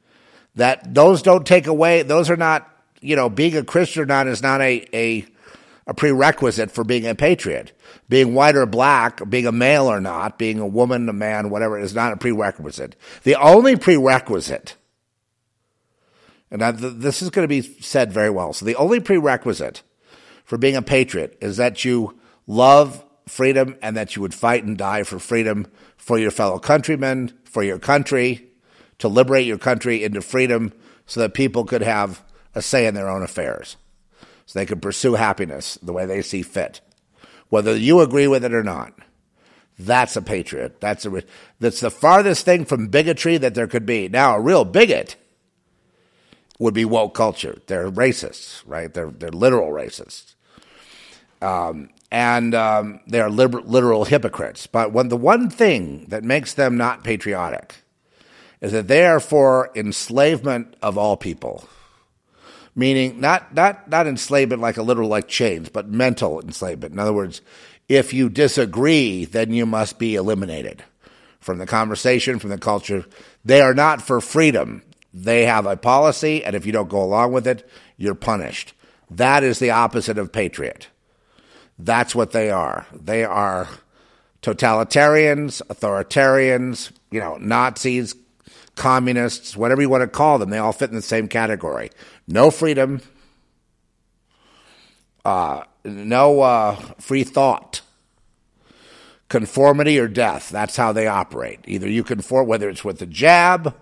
That 0.55 0.93
those 0.93 1.21
don't 1.21 1.47
take 1.47 1.67
away, 1.67 2.03
those 2.03 2.29
are 2.29 2.37
not, 2.37 2.69
you 2.99 3.15
know, 3.15 3.29
being 3.29 3.55
a 3.55 3.63
Christian 3.63 4.03
or 4.03 4.05
not 4.05 4.27
is 4.27 4.41
not 4.41 4.61
a, 4.61 4.85
a 4.93 5.25
a 5.87 5.93
prerequisite 5.93 6.71
for 6.71 6.83
being 6.83 7.05
a 7.05 7.15
patriot. 7.15 7.71
Being 8.07 8.33
white 8.33 8.55
or 8.55 8.65
black, 8.65 9.27
being 9.29 9.47
a 9.47 9.51
male 9.51 9.87
or 9.87 10.01
not, 10.01 10.37
being 10.37 10.59
a 10.59 10.67
woman, 10.67 11.09
a 11.09 11.13
man, 11.13 11.49
whatever, 11.49 11.79
is 11.79 11.95
not 11.95 12.13
a 12.13 12.17
prerequisite. 12.17 12.95
The 13.23 13.35
only 13.35 13.75
prerequisite, 13.75 14.75
and 16.49 16.61
I, 16.61 16.71
th- 16.73 16.93
this 16.97 17.21
is 17.21 17.29
going 17.29 17.43
to 17.43 17.49
be 17.49 17.61
said 17.61 18.11
very 18.11 18.29
well, 18.29 18.53
so 18.53 18.65
the 18.65 18.75
only 18.75 18.99
prerequisite 18.99 19.81
for 20.43 20.57
being 20.57 20.75
a 20.75 20.81
patriot 20.81 21.37
is 21.41 21.57
that 21.57 21.85
you 21.85 22.19
love 22.47 23.03
freedom 23.27 23.77
and 23.81 23.95
that 23.95 24.15
you 24.15 24.21
would 24.21 24.33
fight 24.33 24.63
and 24.63 24.77
die 24.77 25.03
for 25.03 25.19
freedom 25.19 25.67
for 25.95 26.17
your 26.17 26.31
fellow 26.31 26.59
countrymen, 26.59 27.31
for 27.51 27.63
your 27.63 27.79
country, 27.79 28.47
to 28.97 29.07
liberate 29.07 29.45
your 29.45 29.57
country 29.57 30.03
into 30.03 30.21
freedom 30.21 30.73
so 31.05 31.19
that 31.19 31.33
people 31.33 31.65
could 31.65 31.81
have 31.81 32.23
a 32.55 32.61
say 32.61 32.85
in 32.87 32.93
their 32.93 33.09
own 33.09 33.23
affairs 33.23 33.77
so 34.51 34.59
they 34.59 34.65
could 34.65 34.81
pursue 34.81 35.13
happiness 35.13 35.77
the 35.81 35.93
way 35.93 36.05
they 36.05 36.21
see 36.21 36.41
fit, 36.41 36.81
whether 37.47 37.73
you 37.75 38.01
agree 38.01 38.27
with 38.27 38.43
it 38.43 38.53
or 38.53 38.63
not. 38.63 38.93
That's 39.79 40.17
a 40.17 40.21
patriot. 40.21 40.81
That's 40.81 41.05
a 41.05 41.23
that's 41.59 41.79
the 41.79 41.89
farthest 41.89 42.43
thing 42.43 42.65
from 42.65 42.89
bigotry 42.89 43.37
that 43.37 43.55
there 43.55 43.67
could 43.67 43.85
be. 43.85 44.09
Now, 44.09 44.35
a 44.35 44.41
real 44.41 44.65
bigot 44.65 45.15
would 46.59 46.73
be 46.73 46.83
woke 46.83 47.15
culture. 47.15 47.59
They're 47.67 47.89
racists, 47.89 48.61
right? 48.65 48.93
They're 48.93 49.09
they're 49.09 49.31
literal 49.31 49.71
racists, 49.71 50.35
um, 51.41 51.89
and 52.11 52.53
um, 52.53 52.99
they 53.07 53.19
are 53.21 53.29
liber- 53.29 53.61
literal 53.61 54.05
hypocrites. 54.05 54.67
But 54.67 54.91
when 54.91 55.09
the 55.09 55.17
one 55.17 55.49
thing 55.49 56.05
that 56.09 56.23
makes 56.23 56.53
them 56.53 56.77
not 56.77 57.03
patriotic 57.03 57.75
is 58.59 58.71
that 58.73 58.87
they 58.87 59.05
are 59.05 59.19
for 59.19 59.71
enslavement 59.75 60.75
of 60.81 60.97
all 60.97 61.17
people 61.17 61.67
meaning 62.75 63.19
not 63.19 63.53
not 63.53 63.89
not 63.89 64.07
enslavement 64.07 64.61
like 64.61 64.77
a 64.77 64.83
literal 64.83 65.09
like 65.09 65.27
chains, 65.27 65.69
but 65.69 65.89
mental 65.89 66.39
enslavement. 66.41 66.93
In 66.93 66.99
other 66.99 67.13
words, 67.13 67.41
if 67.89 68.13
you 68.13 68.29
disagree, 68.29 69.25
then 69.25 69.51
you 69.51 69.65
must 69.65 69.99
be 69.99 70.15
eliminated 70.15 70.83
from 71.39 71.57
the 71.57 71.65
conversation, 71.65 72.39
from 72.39 72.49
the 72.49 72.57
culture. 72.57 73.05
They 73.43 73.61
are 73.61 73.73
not 73.73 74.01
for 74.01 74.21
freedom. 74.21 74.83
They 75.13 75.45
have 75.45 75.65
a 75.65 75.75
policy, 75.75 76.43
and 76.43 76.55
if 76.55 76.65
you 76.65 76.71
don't 76.71 76.89
go 76.89 77.03
along 77.03 77.33
with 77.33 77.45
it, 77.45 77.67
you're 77.97 78.15
punished. 78.15 78.73
That 79.09 79.43
is 79.43 79.59
the 79.59 79.71
opposite 79.71 80.17
of 80.17 80.31
patriot. 80.31 80.87
That's 81.83 82.13
what 82.13 82.31
they 82.31 82.51
are. 82.51 82.85
They 82.93 83.23
are 83.23 83.67
totalitarians, 84.41 85.61
authoritarians, 85.67 86.91
you 87.09 87.19
know, 87.19 87.37
Nazis, 87.37 88.15
communists, 88.75 89.57
whatever 89.57 89.81
you 89.81 89.89
want 89.89 90.01
to 90.01 90.07
call 90.07 90.37
them. 90.37 90.51
They 90.51 90.59
all 90.59 90.73
fit 90.73 90.89
in 90.89 90.95
the 90.95 91.01
same 91.01 91.27
category 91.27 91.89
no 92.27 92.51
freedom, 92.51 93.01
uh, 95.25 95.63
no 95.83 96.41
uh, 96.41 96.75
free 96.99 97.23
thought, 97.23 97.81
conformity 99.27 99.99
or 99.99 100.07
death. 100.07 100.49
That's 100.49 100.77
how 100.77 100.93
they 100.93 101.07
operate. 101.07 101.59
Either 101.65 101.89
you 101.89 102.03
conform, 102.03 102.47
whether 102.47 102.69
it's 102.69 102.85
with 102.85 102.99
the 102.99 103.05
jab 103.05 103.75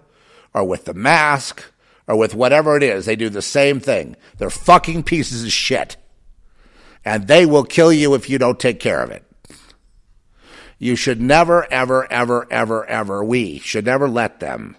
or 0.53 0.63
with 0.63 0.85
the 0.85 0.93
mask 0.93 1.63
or 2.07 2.15
with 2.15 2.33
whatever 2.33 2.75
it 2.75 2.81
is, 2.81 3.05
they 3.05 3.15
do 3.15 3.29
the 3.29 3.41
same 3.41 3.79
thing. 3.79 4.15
They're 4.37 4.49
fucking 4.49 5.03
pieces 5.03 5.43
of 5.43 5.51
shit. 5.51 5.97
And 7.05 7.27
they 7.27 7.45
will 7.45 7.63
kill 7.63 7.91
you 7.93 8.13
if 8.13 8.29
you 8.29 8.37
don't 8.37 8.59
take 8.59 8.79
care 8.79 9.01
of 9.01 9.11
it. 9.11 9.23
You 10.77 10.95
should 10.95 11.21
never, 11.21 11.71
ever, 11.71 12.11
ever, 12.11 12.47
ever, 12.51 12.85
ever, 12.85 13.23
we 13.23 13.59
should 13.59 13.85
never 13.85 14.07
let 14.07 14.39
them 14.39 14.77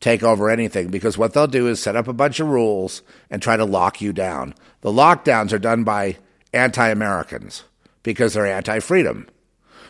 take 0.00 0.22
over 0.22 0.50
anything 0.50 0.88
because 0.88 1.16
what 1.16 1.32
they'll 1.32 1.46
do 1.46 1.66
is 1.66 1.80
set 1.80 1.96
up 1.96 2.06
a 2.06 2.12
bunch 2.12 2.38
of 2.38 2.48
rules 2.48 3.02
and 3.30 3.40
try 3.40 3.56
to 3.56 3.64
lock 3.64 4.00
you 4.00 4.12
down. 4.12 4.54
The 4.82 4.92
lockdowns 4.92 5.52
are 5.52 5.58
done 5.58 5.82
by 5.82 6.18
anti 6.52 6.88
Americans 6.88 7.64
because 8.02 8.34
they're 8.34 8.46
anti 8.46 8.80
freedom. 8.80 9.26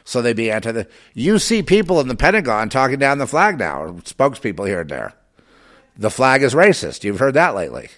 So 0.05 0.23
they'd 0.23 0.37
be 0.37 0.51
anti 0.51 0.73
the. 0.73 0.89
You 1.15 1.39
see 1.39 1.63
people 1.63 2.01
in 2.01 2.09
the 2.09 2.15
Pentagon 2.15 2.69
talking 2.69 2.99
down 2.99 3.19
the 3.19 3.27
flag 3.27 3.59
now, 3.59 3.83
or 3.83 3.93
spokespeople 3.95 4.67
here 4.67 4.83
and 4.83 4.91
there. 4.91 5.15
The 5.97 6.11
flag 6.11 6.43
is 6.43 6.55
racist. 6.55 7.05
You've 7.05 7.19
heard 7.19 7.35
that 7.35 7.55
lately. 7.55 7.89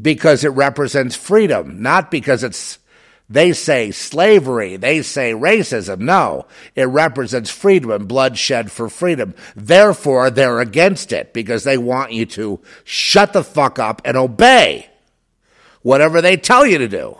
Because 0.00 0.44
it 0.44 0.48
represents 0.48 1.14
freedom, 1.14 1.80
not 1.82 2.10
because 2.10 2.42
it's 2.42 2.78
they 3.28 3.52
say 3.52 3.90
slavery, 3.90 4.76
they 4.76 5.00
say 5.00 5.32
racism. 5.32 6.00
No, 6.00 6.46
it 6.74 6.84
represents 6.84 7.50
freedom 7.50 7.90
and 7.90 8.06
bloodshed 8.06 8.70
for 8.70 8.88
freedom. 8.88 9.34
Therefore, 9.56 10.30
they're 10.30 10.60
against 10.60 11.10
it 11.12 11.32
because 11.32 11.64
they 11.64 11.78
want 11.78 12.12
you 12.12 12.26
to 12.26 12.60
shut 12.84 13.32
the 13.32 13.42
fuck 13.42 13.78
up 13.78 14.02
and 14.04 14.16
obey 14.16 14.90
whatever 15.80 16.20
they 16.20 16.36
tell 16.36 16.66
you 16.66 16.78
to 16.78 16.88
do. 16.88 17.18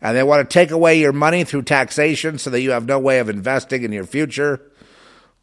And 0.00 0.16
they 0.16 0.22
want 0.22 0.48
to 0.48 0.52
take 0.52 0.70
away 0.70 0.98
your 0.98 1.12
money 1.12 1.44
through 1.44 1.62
taxation 1.62 2.38
so 2.38 2.50
that 2.50 2.60
you 2.60 2.72
have 2.72 2.86
no 2.86 2.98
way 2.98 3.20
of 3.20 3.28
investing 3.28 3.84
in 3.84 3.92
your 3.92 4.04
future, 4.04 4.60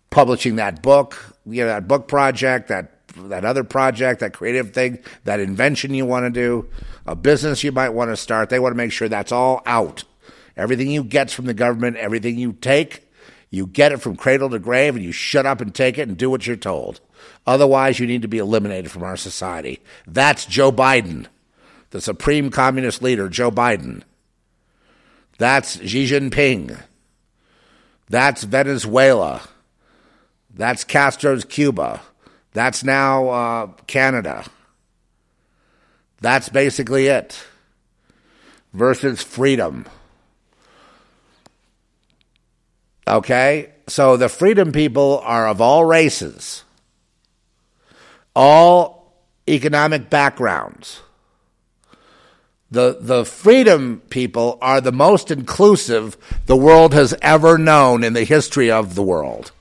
publishing 0.10 0.58
that 0.58 0.82
book, 0.82 1.18
you 1.46 1.64
know, 1.64 1.68
that 1.68 1.88
book 1.88 2.08
project, 2.08 2.68
that 2.68 2.93
that 3.16 3.46
other 3.46 3.64
project, 3.64 4.20
that 4.20 4.34
creative 4.34 4.74
thing, 4.74 5.00
that 5.24 5.40
invention 5.40 5.94
you 5.94 6.06
want 6.06 6.26
to 6.26 6.30
do, 6.30 6.68
a 7.06 7.16
business 7.16 7.64
you 7.64 7.72
might 7.72 7.90
want 7.90 8.12
to 8.12 8.18
start. 8.18 8.50
They 8.50 8.60
want 8.60 8.74
to 8.74 8.78
make 8.78 8.92
sure 8.92 9.08
that's 9.08 9.32
all 9.32 9.62
out. 9.66 10.04
Everything 10.56 10.92
you 10.92 11.04
get 11.04 11.32
from 11.32 11.46
the 11.46 11.54
government, 11.54 11.98
everything 11.98 12.38
you 12.38 12.54
take, 12.54 13.10
you 13.50 13.68
get 13.68 13.92
it 13.92 14.02
from 14.02 14.16
cradle 14.16 14.50
to 14.50 14.60
grave 14.60 14.96
and 14.96 15.04
you 15.04 15.12
shut 15.12 15.46
up 15.46 15.62
and 15.62 15.74
take 15.74 15.98
it 15.98 16.08
and 16.08 16.18
do 16.18 16.30
what 16.30 16.48
you're 16.48 16.56
told. 16.56 17.00
Otherwise, 17.46 18.00
you 18.00 18.08
need 18.08 18.22
to 18.22 18.28
be 18.28 18.38
eliminated 18.38 18.90
from 18.90 19.04
our 19.04 19.18
society. 19.18 19.80
That's 20.08 20.46
Joe 20.46 20.72
Biden, 20.72 21.28
the 21.92 22.02
supreme 22.02 22.50
communist 22.50 23.02
leader, 23.02 23.30
Joe 23.30 23.52
Biden. 23.52 24.04
That's 25.38 25.80
Xi 25.82 26.06
Jinping. 26.06 26.82
That's 28.10 28.44
Venezuela. 28.44 29.42
That's 30.54 30.84
Castro's 30.84 31.46
Cuba. 31.46 32.02
That's 32.54 32.84
now 32.84 33.30
uh, 33.30 33.68
Canada. 33.88 34.46
That's 36.22 36.50
basically 36.50 37.08
it. 37.08 37.44
Versus 38.74 39.22
freedom. 39.22 39.86
Okay? 43.08 43.74
So 43.88 44.16
the 44.16 44.30
freedom 44.30 44.72
people 44.72 45.20
are 45.24 45.48
of 45.48 45.60
all 45.60 45.84
races, 45.84 46.64
all 48.36 49.14
economic 49.48 50.10
backgrounds. 50.10 51.02
The, 52.72 52.98
the 53.00 53.26
freedom 53.26 54.02
people 54.10 54.58
are 54.62 54.82
the 54.82 54.92
most 54.92 55.30
inclusive 55.30 56.18
the 56.46 56.56
world 56.56 56.94
has 56.94 57.14
ever 57.22 57.58
known 57.58 58.04
in 58.04 58.14
the 58.14 58.24
history 58.24 58.72
of 58.72 58.96
the 58.96 59.04
world. 59.04 59.52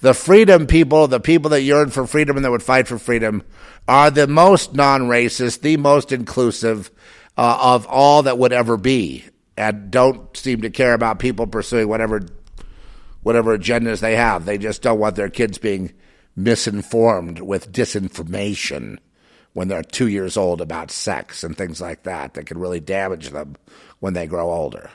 The 0.00 0.14
freedom 0.14 0.66
people, 0.66 1.08
the 1.08 1.20
people 1.20 1.50
that 1.50 1.62
yearn 1.62 1.90
for 1.90 2.06
freedom 2.06 2.36
and 2.36 2.44
that 2.44 2.50
would 2.50 2.62
fight 2.62 2.86
for 2.86 2.98
freedom, 2.98 3.42
are 3.88 4.10
the 4.10 4.26
most 4.26 4.74
non 4.74 5.02
racist, 5.02 5.60
the 5.60 5.76
most 5.76 6.12
inclusive 6.12 6.90
uh, 7.36 7.58
of 7.60 7.86
all 7.86 8.22
that 8.24 8.38
would 8.38 8.52
ever 8.52 8.76
be, 8.76 9.24
and 9.56 9.90
don't 9.90 10.36
seem 10.36 10.62
to 10.62 10.70
care 10.70 10.94
about 10.94 11.18
people 11.18 11.46
pursuing 11.46 11.88
whatever 11.88 12.22
whatever 13.22 13.56
agendas 13.56 14.00
they 14.00 14.16
have. 14.16 14.44
They 14.44 14.58
just 14.58 14.82
don't 14.82 15.00
want 15.00 15.16
their 15.16 15.30
kids 15.30 15.58
being 15.58 15.92
misinformed 16.36 17.40
with 17.40 17.72
disinformation 17.72 18.98
when 19.54 19.68
they're 19.68 19.82
two 19.82 20.06
years 20.06 20.36
old 20.36 20.60
about 20.60 20.90
sex 20.90 21.42
and 21.42 21.56
things 21.56 21.80
like 21.80 22.02
that 22.02 22.34
that 22.34 22.44
can 22.44 22.58
really 22.58 22.78
damage 22.78 23.30
them 23.30 23.56
when 24.00 24.12
they 24.12 24.26
grow 24.26 24.52
older. 24.52 24.90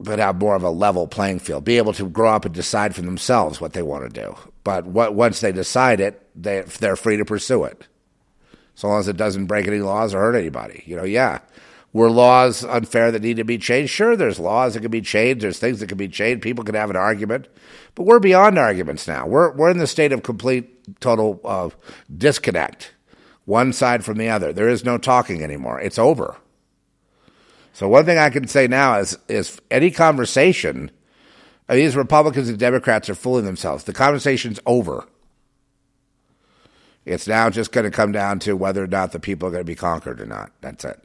But 0.00 0.20
have 0.20 0.36
more 0.36 0.54
of 0.54 0.62
a 0.62 0.70
level 0.70 1.08
playing 1.08 1.40
field, 1.40 1.64
be 1.64 1.76
able 1.76 1.92
to 1.94 2.08
grow 2.08 2.30
up 2.30 2.44
and 2.44 2.54
decide 2.54 2.94
for 2.94 3.02
themselves 3.02 3.60
what 3.60 3.72
they 3.72 3.82
want 3.82 4.04
to 4.04 4.22
do. 4.22 4.36
But 4.62 4.86
what, 4.86 5.14
once 5.14 5.40
they 5.40 5.50
decide 5.50 5.98
it, 5.98 6.24
they, 6.36 6.60
they're 6.60 6.94
free 6.94 7.16
to 7.16 7.24
pursue 7.24 7.64
it, 7.64 7.88
so 8.76 8.86
long 8.86 9.00
as 9.00 9.08
it 9.08 9.16
doesn't 9.16 9.46
break 9.46 9.66
any 9.66 9.80
laws 9.80 10.14
or 10.14 10.20
hurt 10.20 10.36
anybody. 10.36 10.84
You 10.86 10.96
know, 10.96 11.04
yeah, 11.04 11.40
were 11.92 12.10
laws 12.10 12.64
unfair 12.64 13.10
that 13.10 13.22
need 13.22 13.38
to 13.38 13.44
be 13.44 13.58
changed? 13.58 13.92
Sure, 13.92 14.14
there's 14.14 14.38
laws 14.38 14.74
that 14.74 14.80
can 14.80 14.90
be 14.90 15.00
changed. 15.00 15.42
There's 15.42 15.58
things 15.58 15.80
that 15.80 15.88
can 15.88 15.98
be 15.98 16.08
changed. 16.08 16.42
People 16.42 16.62
can 16.62 16.76
have 16.76 16.90
an 16.90 16.96
argument, 16.96 17.48
but 17.94 18.04
we're 18.04 18.20
beyond 18.20 18.58
arguments 18.58 19.08
now. 19.08 19.26
We're 19.26 19.50
we're 19.52 19.70
in 19.70 19.78
the 19.78 19.86
state 19.86 20.12
of 20.12 20.22
complete 20.22 21.00
total 21.00 21.40
uh, 21.44 21.70
disconnect, 22.14 22.92
one 23.46 23.72
side 23.72 24.04
from 24.04 24.18
the 24.18 24.28
other. 24.28 24.52
There 24.52 24.68
is 24.68 24.84
no 24.84 24.96
talking 24.98 25.42
anymore. 25.42 25.80
It's 25.80 25.98
over. 25.98 26.36
So 27.78 27.88
one 27.88 28.04
thing 28.04 28.18
I 28.18 28.28
can 28.30 28.48
say 28.48 28.66
now 28.66 28.98
is 28.98 29.16
is 29.28 29.60
any 29.70 29.92
conversation. 29.92 30.90
These 31.68 31.94
Republicans 31.94 32.48
and 32.48 32.58
Democrats 32.58 33.08
are 33.08 33.14
fooling 33.14 33.44
themselves. 33.44 33.84
The 33.84 33.92
conversation's 33.92 34.58
over. 34.66 35.06
It's 37.04 37.28
now 37.28 37.50
just 37.50 37.70
going 37.70 37.84
to 37.84 37.92
come 37.92 38.10
down 38.10 38.40
to 38.40 38.56
whether 38.56 38.82
or 38.82 38.88
not 38.88 39.12
the 39.12 39.20
people 39.20 39.46
are 39.46 39.52
going 39.52 39.60
to 39.60 39.64
be 39.64 39.76
conquered 39.76 40.20
or 40.20 40.26
not. 40.26 40.50
That's 40.60 40.84
it 40.84 41.00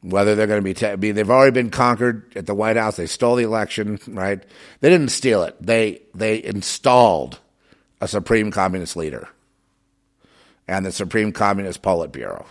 whether 0.00 0.34
they're 0.34 0.46
going 0.48 0.60
to 0.60 0.64
be, 0.64 0.74
te- 0.74 0.96
be 0.96 1.12
they've 1.12 1.30
already 1.30 1.52
been 1.52 1.70
conquered 1.70 2.32
at 2.36 2.46
the 2.46 2.54
White 2.54 2.76
House. 2.76 2.96
They 2.96 3.06
stole 3.06 3.36
the 3.36 3.44
election, 3.44 3.98
right? 4.06 4.42
They 4.80 4.90
didn't 4.90 5.08
steal 5.08 5.42
it. 5.42 5.56
They 5.60 6.02
they 6.14 6.42
installed 6.42 7.38
a 8.00 8.08
supreme 8.08 8.50
communist 8.50 8.96
leader 8.96 9.28
and 10.68 10.84
the 10.84 10.92
Supreme 10.92 11.32
Communist 11.32 11.82
Politburo. 11.82 12.46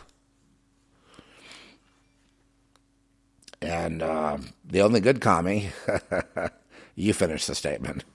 And 3.68 4.02
uh, 4.02 4.38
the 4.64 4.82
only 4.82 5.02
good 5.02 5.20
commie, 5.20 5.72
you 6.96 7.14
finish 7.14 7.48
the 7.48 7.54
statement. 7.54 8.06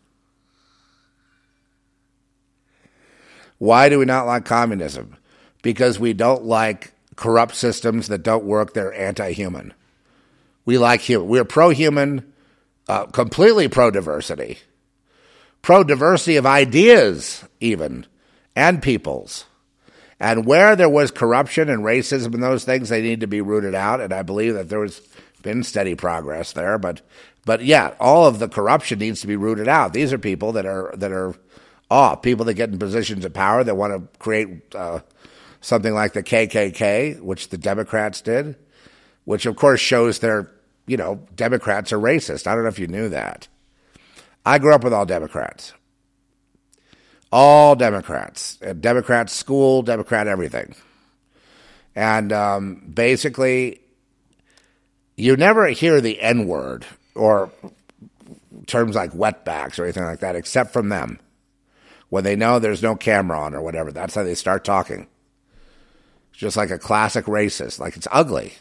Why 3.59 3.91
do 3.91 3.99
we 3.99 4.07
not 4.07 4.25
like 4.25 4.47
communism? 4.47 5.19
Because 5.61 6.01
we 6.01 6.15
don't 6.15 6.45
like 6.45 6.95
corrupt 7.17 7.55
systems 7.55 8.09
that 8.09 8.23
don't 8.23 8.45
work, 8.47 8.73
they're 8.73 8.95
anti 8.95 9.33
human. 9.33 9.75
We 10.65 10.79
like 10.79 11.03
human. 11.03 11.29
We're 11.29 11.45
pro 11.45 11.69
human, 11.69 12.33
uh, 12.89 13.05
completely 13.07 13.69
pro 13.69 13.91
diversity, 13.91 14.57
pro 15.61 15.85
diversity 15.85 16.37
of 16.37 16.47
ideas, 16.47 17.45
even, 17.61 18.07
and 18.57 18.81
peoples. 18.83 19.45
And 20.19 20.47
where 20.47 20.77
there 20.77 20.89
was 20.89 21.11
corruption 21.11 21.69
and 21.69 21.83
racism 21.83 22.33
and 22.33 22.43
those 22.43 22.65
things, 22.65 22.89
they 22.89 23.03
need 23.03 23.21
to 23.21 23.27
be 23.27 23.43
rooted 23.43 23.75
out. 23.75 24.01
And 24.01 24.15
I 24.15 24.23
believe 24.23 24.55
that 24.55 24.69
there 24.69 24.81
has 24.83 25.03
been 25.43 25.63
steady 25.63 25.95
progress 25.95 26.53
there. 26.53 26.79
But, 26.79 27.03
but 27.45 27.65
yeah, 27.65 27.95
all 28.01 28.27
of 28.27 28.39
the 28.39 28.49
corruption 28.49 28.99
needs 28.99 29.21
to 29.21 29.27
be 29.27 29.37
rooted 29.37 29.69
out. 29.69 29.93
These 29.93 30.13
are 30.13 30.19
people 30.19 30.53
that 30.53 30.67
are 30.67 30.95
that 30.97 31.13
are 31.13 31.35
off, 31.91 32.23
people 32.23 32.47
that 32.47 32.55
get 32.55 32.71
in 32.71 32.79
positions 32.79 33.25
of 33.25 33.35
power 33.35 33.63
that 33.63 33.77
want 33.77 33.93
to 33.93 34.19
create 34.19 34.75
uh, 34.75 35.01
something 35.61 35.93
like 35.93 36.15
the 36.15 36.23
KKK, 36.23 37.21
which 37.21 37.51
the 37.51 37.59
Democrats 37.59 38.23
did, 38.23 38.57
which 39.25 39.45
of 39.45 39.57
course 39.57 39.81
shows 39.81 40.19
their, 40.19 40.51
you 40.87 40.97
know, 40.97 41.21
Democrats 41.37 41.93
are 41.93 41.99
racist. 41.99 42.47
I 42.47 42.55
don't 42.55 42.65
know 42.65 42.71
if 42.71 42.79
you 42.79 42.87
knew 42.87 43.11
that. 43.11 43.47
I 44.45 44.59
grew 44.59 44.75
up 44.75 44.85
with 44.85 44.95
all 44.95 45.07
Democrats. 45.07 45.75
All 47.31 47.77
Democrats. 47.77 48.57
Democrat 48.81 49.31
school, 49.31 49.83
Democrat 49.83 50.27
everything. 50.27 50.75
And 51.95 52.33
um, 52.33 52.91
basically, 52.93 53.82
you 55.17 55.37
never 55.37 55.69
hear 55.69 56.01
the 56.01 56.21
N 56.21 56.47
word 56.47 56.87
or 57.15 57.51
terms 58.67 58.95
like 58.95 59.13
wetbacks 59.13 59.79
or 59.79 59.85
anything 59.85 60.05
like 60.05 60.21
that 60.21 60.37
except 60.37 60.73
from 60.73 60.89
them. 60.89 61.19
When 62.09 62.25
they 62.25 62.37
know 62.37 62.59
there's 62.59 62.83
no 62.83 62.95
camera 62.95 63.41
on 63.41 63.55
or 63.55 63.63
whatever, 63.63 63.91
that's 63.91 64.15
how 64.15 64.23
they 64.23 64.35
start 64.35 64.65
talking 64.65 65.07
just 66.43 66.57
like 66.57 66.71
a 66.71 66.79
classic 66.79 67.27
racist. 67.27 67.79
Like 67.79 67.97
it's 67.97 68.09
ugly. 68.11 68.55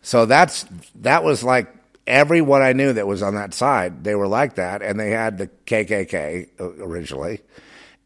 So 0.00 0.26
that's 0.26 0.64
that 0.96 1.24
was 1.24 1.42
like 1.42 1.74
everyone 2.06 2.62
I 2.62 2.72
knew 2.72 2.92
that 2.92 3.06
was 3.06 3.22
on 3.22 3.34
that 3.34 3.54
side. 3.54 4.04
They 4.04 4.14
were 4.14 4.28
like 4.28 4.54
that, 4.54 4.82
and 4.82 4.98
they 4.98 5.10
had 5.10 5.38
the 5.38 5.48
KKK 5.66 6.48
originally, 6.80 7.40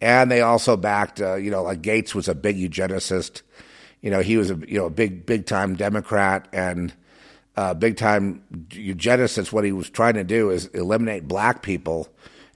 and 0.01 0.31
they 0.31 0.41
also 0.41 0.77
backed. 0.77 1.21
Uh, 1.21 1.35
you 1.35 1.51
know, 1.51 1.63
like 1.63 1.83
Gates 1.83 2.15
was 2.15 2.29
a 2.29 2.35
big 2.35 2.57
eugenicist. 2.57 3.43
You 4.01 4.11
know, 4.11 4.21
he 4.21 4.37
was 4.37 4.51
a 4.51 4.57
you 4.67 4.79
know 4.79 4.87
a 4.87 4.91
big 4.91 5.27
big 5.27 5.47
time 5.47 5.77
Democrat 5.77 6.49
and 6.53 6.93
uh, 7.57 7.75
big 7.75 7.97
time 7.97 8.43
eugenicist. 8.69 9.53
What 9.53 9.65
he 9.65 9.73
was 9.73 9.89
trying 9.89 10.15
to 10.15 10.25
do 10.25 10.51
is 10.51 10.67
eliminate 10.67 11.27
black 11.27 11.63
people, 11.63 12.09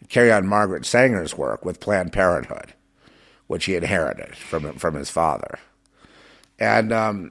carry 0.08 0.30
on 0.30 0.46
Margaret 0.46 0.84
Sanger's 0.84 1.36
work 1.36 1.64
with 1.64 1.80
Planned 1.80 2.12
Parenthood, 2.12 2.74
which 3.46 3.64
he 3.64 3.76
inherited 3.76 4.36
from 4.36 4.74
from 4.74 4.94
his 4.94 5.10
father. 5.10 5.58
And 6.58 6.92
um, 6.92 7.30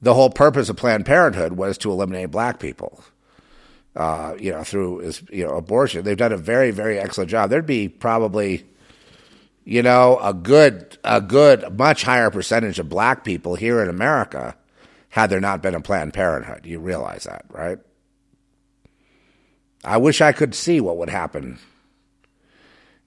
the 0.00 0.14
whole 0.14 0.30
purpose 0.30 0.68
of 0.68 0.76
Planned 0.76 1.06
Parenthood 1.06 1.54
was 1.54 1.76
to 1.78 1.90
eliminate 1.90 2.30
black 2.30 2.60
people. 2.60 3.02
Uh, 3.96 4.36
you 4.38 4.52
know, 4.52 4.62
through 4.62 5.10
you 5.30 5.42
know 5.42 5.56
abortion. 5.56 6.04
They've 6.04 6.18
done 6.18 6.32
a 6.32 6.36
very 6.36 6.70
very 6.70 6.98
excellent 6.98 7.30
job. 7.30 7.48
There'd 7.48 7.64
be 7.64 7.88
probably, 7.88 8.66
you 9.64 9.82
know, 9.82 10.18
a 10.20 10.34
good 10.34 10.98
a 11.02 11.22
good 11.22 11.78
much 11.78 12.02
higher 12.02 12.30
percentage 12.30 12.78
of 12.78 12.90
black 12.90 13.24
people 13.24 13.54
here 13.54 13.82
in 13.82 13.88
America 13.88 14.54
had 15.16 15.30
there 15.30 15.40
not 15.40 15.62
been 15.62 15.74
a 15.74 15.80
Planned 15.80 16.12
Parenthood. 16.12 16.66
You 16.66 16.78
realize 16.78 17.24
that, 17.24 17.46
right? 17.48 17.78
I 19.82 19.96
wish 19.96 20.20
I 20.20 20.32
could 20.32 20.54
see 20.54 20.78
what 20.78 20.98
would 20.98 21.08
happen 21.08 21.58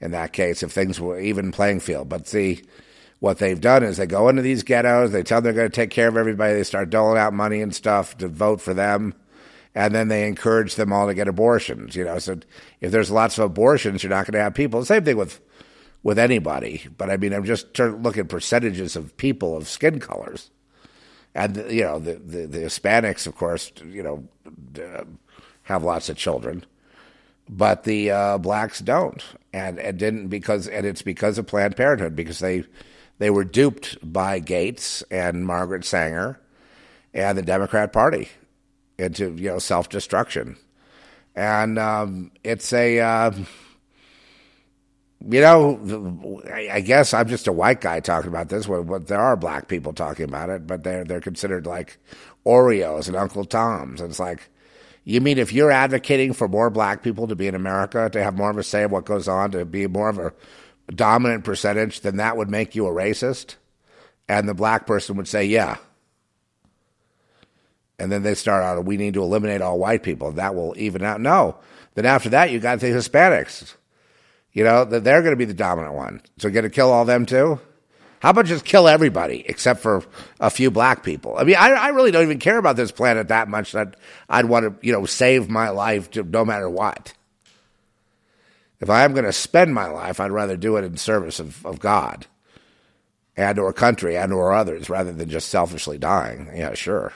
in 0.02 0.10
that 0.10 0.34
case 0.34 0.64
if 0.64 0.72
things 0.72 1.00
were 1.00 1.20
even 1.20 1.52
playing 1.52 1.82
field. 1.82 2.10
But 2.10 2.28
see, 2.28 2.64
what 3.20 3.38
they've 3.38 3.62
done 3.62 3.84
is 3.84 3.98
they 3.98 4.08
go 4.08 4.28
into 4.28 4.42
these 4.42 4.64
ghettos, 4.64 5.12
they 5.12 5.22
tell 5.22 5.40
them 5.40 5.54
they're 5.54 5.62
going 5.62 5.70
to 5.70 5.76
take 5.76 5.92
care 5.92 6.08
of 6.08 6.18
everybody, 6.18 6.56
they 6.56 6.64
start 6.64 6.90
doling 6.90 7.20
out 7.20 7.32
money 7.32 7.62
and 7.62 7.76
stuff 7.76 8.18
to 8.18 8.28
vote 8.28 8.60
for 8.60 8.74
them, 8.74 9.14
and 9.76 9.94
then 9.94 10.08
they 10.08 10.28
encourage 10.28 10.74
them 10.74 10.92
all 10.92 11.06
to 11.06 11.14
get 11.14 11.28
abortions. 11.28 11.96
You 11.96 12.06
know, 12.06 12.18
so 12.18 12.40
if 12.82 12.92
there's 12.92 13.12
lots 13.12 13.38
of 13.38 13.44
abortions, 13.44 14.02
you're 14.02 14.10
not 14.10 14.26
going 14.26 14.34
to 14.34 14.42
have 14.42 14.56
people. 14.56 14.84
Same 14.84 15.06
thing 15.06 15.18
with 15.18 15.42
with 16.02 16.18
anybody, 16.18 16.88
but 16.98 17.12
I 17.12 17.18
mean, 17.18 17.34
I'm 17.34 17.46
just 17.46 17.78
looking 17.78 18.22
at 18.22 18.30
percentages 18.30 18.96
of 18.96 19.16
people 19.18 19.56
of 19.56 19.68
skin 19.68 20.00
colors, 20.00 20.50
and 21.36 21.56
you 21.70 21.84
know, 21.84 22.00
the 22.00 22.16
the, 22.16 22.46
the 22.46 22.58
Hispanics, 22.60 23.28
of 23.28 23.36
course, 23.36 23.72
you 23.86 24.04
know, 24.04 24.28
have 25.64 25.84
lots 25.84 26.10
of 26.10 26.18
children 26.18 26.66
but 27.50 27.84
the 27.84 28.12
uh, 28.12 28.38
blacks 28.38 28.80
don't, 28.80 29.24
and 29.52 29.80
and 29.80 29.98
didn't 29.98 30.28
because 30.28 30.68
and 30.68 30.86
it's 30.86 31.02
because 31.02 31.40
of 31.40 31.48
Planned 31.48 31.76
Parenthood 31.76 32.16
because 32.16 32.40
they 32.40 32.64
they 33.18 33.32
were 33.32 33.44
duped 33.44 33.98
by 34.04 34.38
Gates 34.40 35.04
and 35.10 35.46
Margaret 35.46 35.84
Sanger 35.84 36.40
and 37.14 37.38
the 37.38 37.42
Democrat 37.42 37.92
Party 37.92 38.30
into 39.00 39.34
you 39.36 39.50
know 39.50 39.60
self 39.60 39.90
destruction, 39.90 40.58
and 41.36 41.80
um, 41.80 42.32
it's 42.44 42.72
a 42.72 43.00
uh, 43.00 43.32
you 45.28 45.42
know, 45.42 46.42
I 46.72 46.80
guess 46.80 47.14
I'm 47.14 47.28
just 47.28 47.48
a 47.48 47.52
white 47.52 47.82
guy 47.82 48.00
talking 48.00 48.30
about 48.30 48.50
this. 48.50 48.68
But 48.68 49.08
there 49.08 49.20
are 49.20 49.36
black 49.36 49.68
people 49.68 49.94
talking 49.94 50.26
about 50.26 50.50
it, 50.50 50.66
but 50.66 50.84
they're 50.84 51.04
they're 51.04 51.20
considered 51.20 51.66
like 51.66 51.98
Oreos 52.46 53.08
and 53.08 53.18
Uncle 53.18 53.44
Toms. 53.44 54.00
And 54.00 54.10
it's 54.10 54.20
like, 54.20 54.50
you 55.04 55.20
mean 55.20 55.38
if 55.38 55.52
you're 55.52 55.72
advocating 55.72 56.34
for 56.34 56.48
more 56.48 56.70
black 56.70 57.04
people 57.04 57.28
to 57.28 57.36
be 57.36 57.48
in 57.48 57.56
America, 57.56 58.10
to 58.10 58.24
have 58.24 58.38
more 58.38 58.50
of 58.50 58.58
a 58.58 58.64
say 58.64 58.84
of 58.84 58.92
what 58.92 59.06
goes 59.06 59.28
on, 59.28 59.52
to 59.52 59.66
be 59.66 59.88
more 59.88 60.10
of 60.10 60.20
a 60.20 60.34
dominant 60.94 61.44
percentage, 61.44 62.02
then 62.02 62.18
that 62.18 62.38
would 62.38 62.50
make 62.50 62.76
you 62.76 62.88
a 62.88 62.92
racist? 62.92 63.56
And 64.28 64.48
the 64.48 64.54
black 64.54 64.88
person 64.88 65.18
would 65.18 65.28
say, 65.28 65.46
yeah. 65.46 65.78
And 67.98 68.12
then 68.12 68.24
they 68.24 68.36
start 68.36 68.64
out, 68.64 68.86
we 68.86 68.96
need 68.96 69.16
to 69.16 69.22
eliminate 69.22 69.62
all 69.62 69.80
white 69.80 70.04
people. 70.04 70.32
That 70.32 70.56
will 70.56 70.74
even 70.78 71.04
out. 71.04 71.20
No. 71.20 71.58
Then 71.96 72.06
after 72.06 72.30
that, 72.30 72.52
you 72.52 72.60
got 72.60 72.80
the 72.80 72.88
Hispanics. 72.88 73.74
You 74.54 74.64
know, 74.64 74.84
that 74.86 75.04
they're 75.04 75.22
going 75.22 75.34
to 75.34 75.38
be 75.38 75.46
the 75.46 75.54
dominant 75.54 75.94
one. 75.94 76.22
So 76.38 76.50
going 76.50 76.64
to 76.64 76.70
kill 76.70 76.92
all 76.92 77.06
them 77.06 77.26
too? 77.26 77.60
How 78.20 78.32
about 78.32 78.46
just 78.46 78.66
kill 78.66 78.88
everybody 78.88 79.46
except 79.48 79.80
for 79.80 80.04
a 80.40 80.50
few 80.50 80.70
black 80.70 81.04
people? 81.04 81.38
I 81.38 81.44
mean, 81.44 81.56
I, 81.56 81.70
I 81.70 81.88
really 81.90 82.12
don't 82.12 82.24
even 82.24 82.40
care 82.40 82.58
about 82.58 82.76
this 82.76 82.92
planet 82.92 83.30
that 83.30 83.48
much 83.48 83.72
that 83.72 83.96
I'd 84.28 84.46
want 84.46 84.66
to, 84.66 84.86
you 84.86 84.92
know, 84.92 85.06
save 85.06 85.50
my 85.50 85.70
life 85.70 86.12
to, 86.12 86.24
no 86.24 86.44
matter 86.44 86.70
what. 86.70 87.14
If 88.82 88.90
I 88.90 89.04
am 89.04 89.14
going 89.14 89.26
to 89.26 89.34
spend 89.34 89.74
my 89.74 89.88
life, 89.88 90.20
I'd 90.20 90.32
rather 90.32 90.58
do 90.58 90.76
it 90.76 90.84
in 90.84 90.98
service 90.98 91.40
of, 91.40 91.66
of 91.66 91.80
God 91.80 92.26
and 93.38 93.58
or 93.58 93.72
country 93.72 94.18
and 94.18 94.34
or 94.34 94.52
others 94.52 94.90
rather 94.90 95.14
than 95.14 95.30
just 95.30 95.48
selfishly 95.48 95.98
dying. 95.98 96.52
Yeah, 96.54 96.74
sure. 96.74 97.14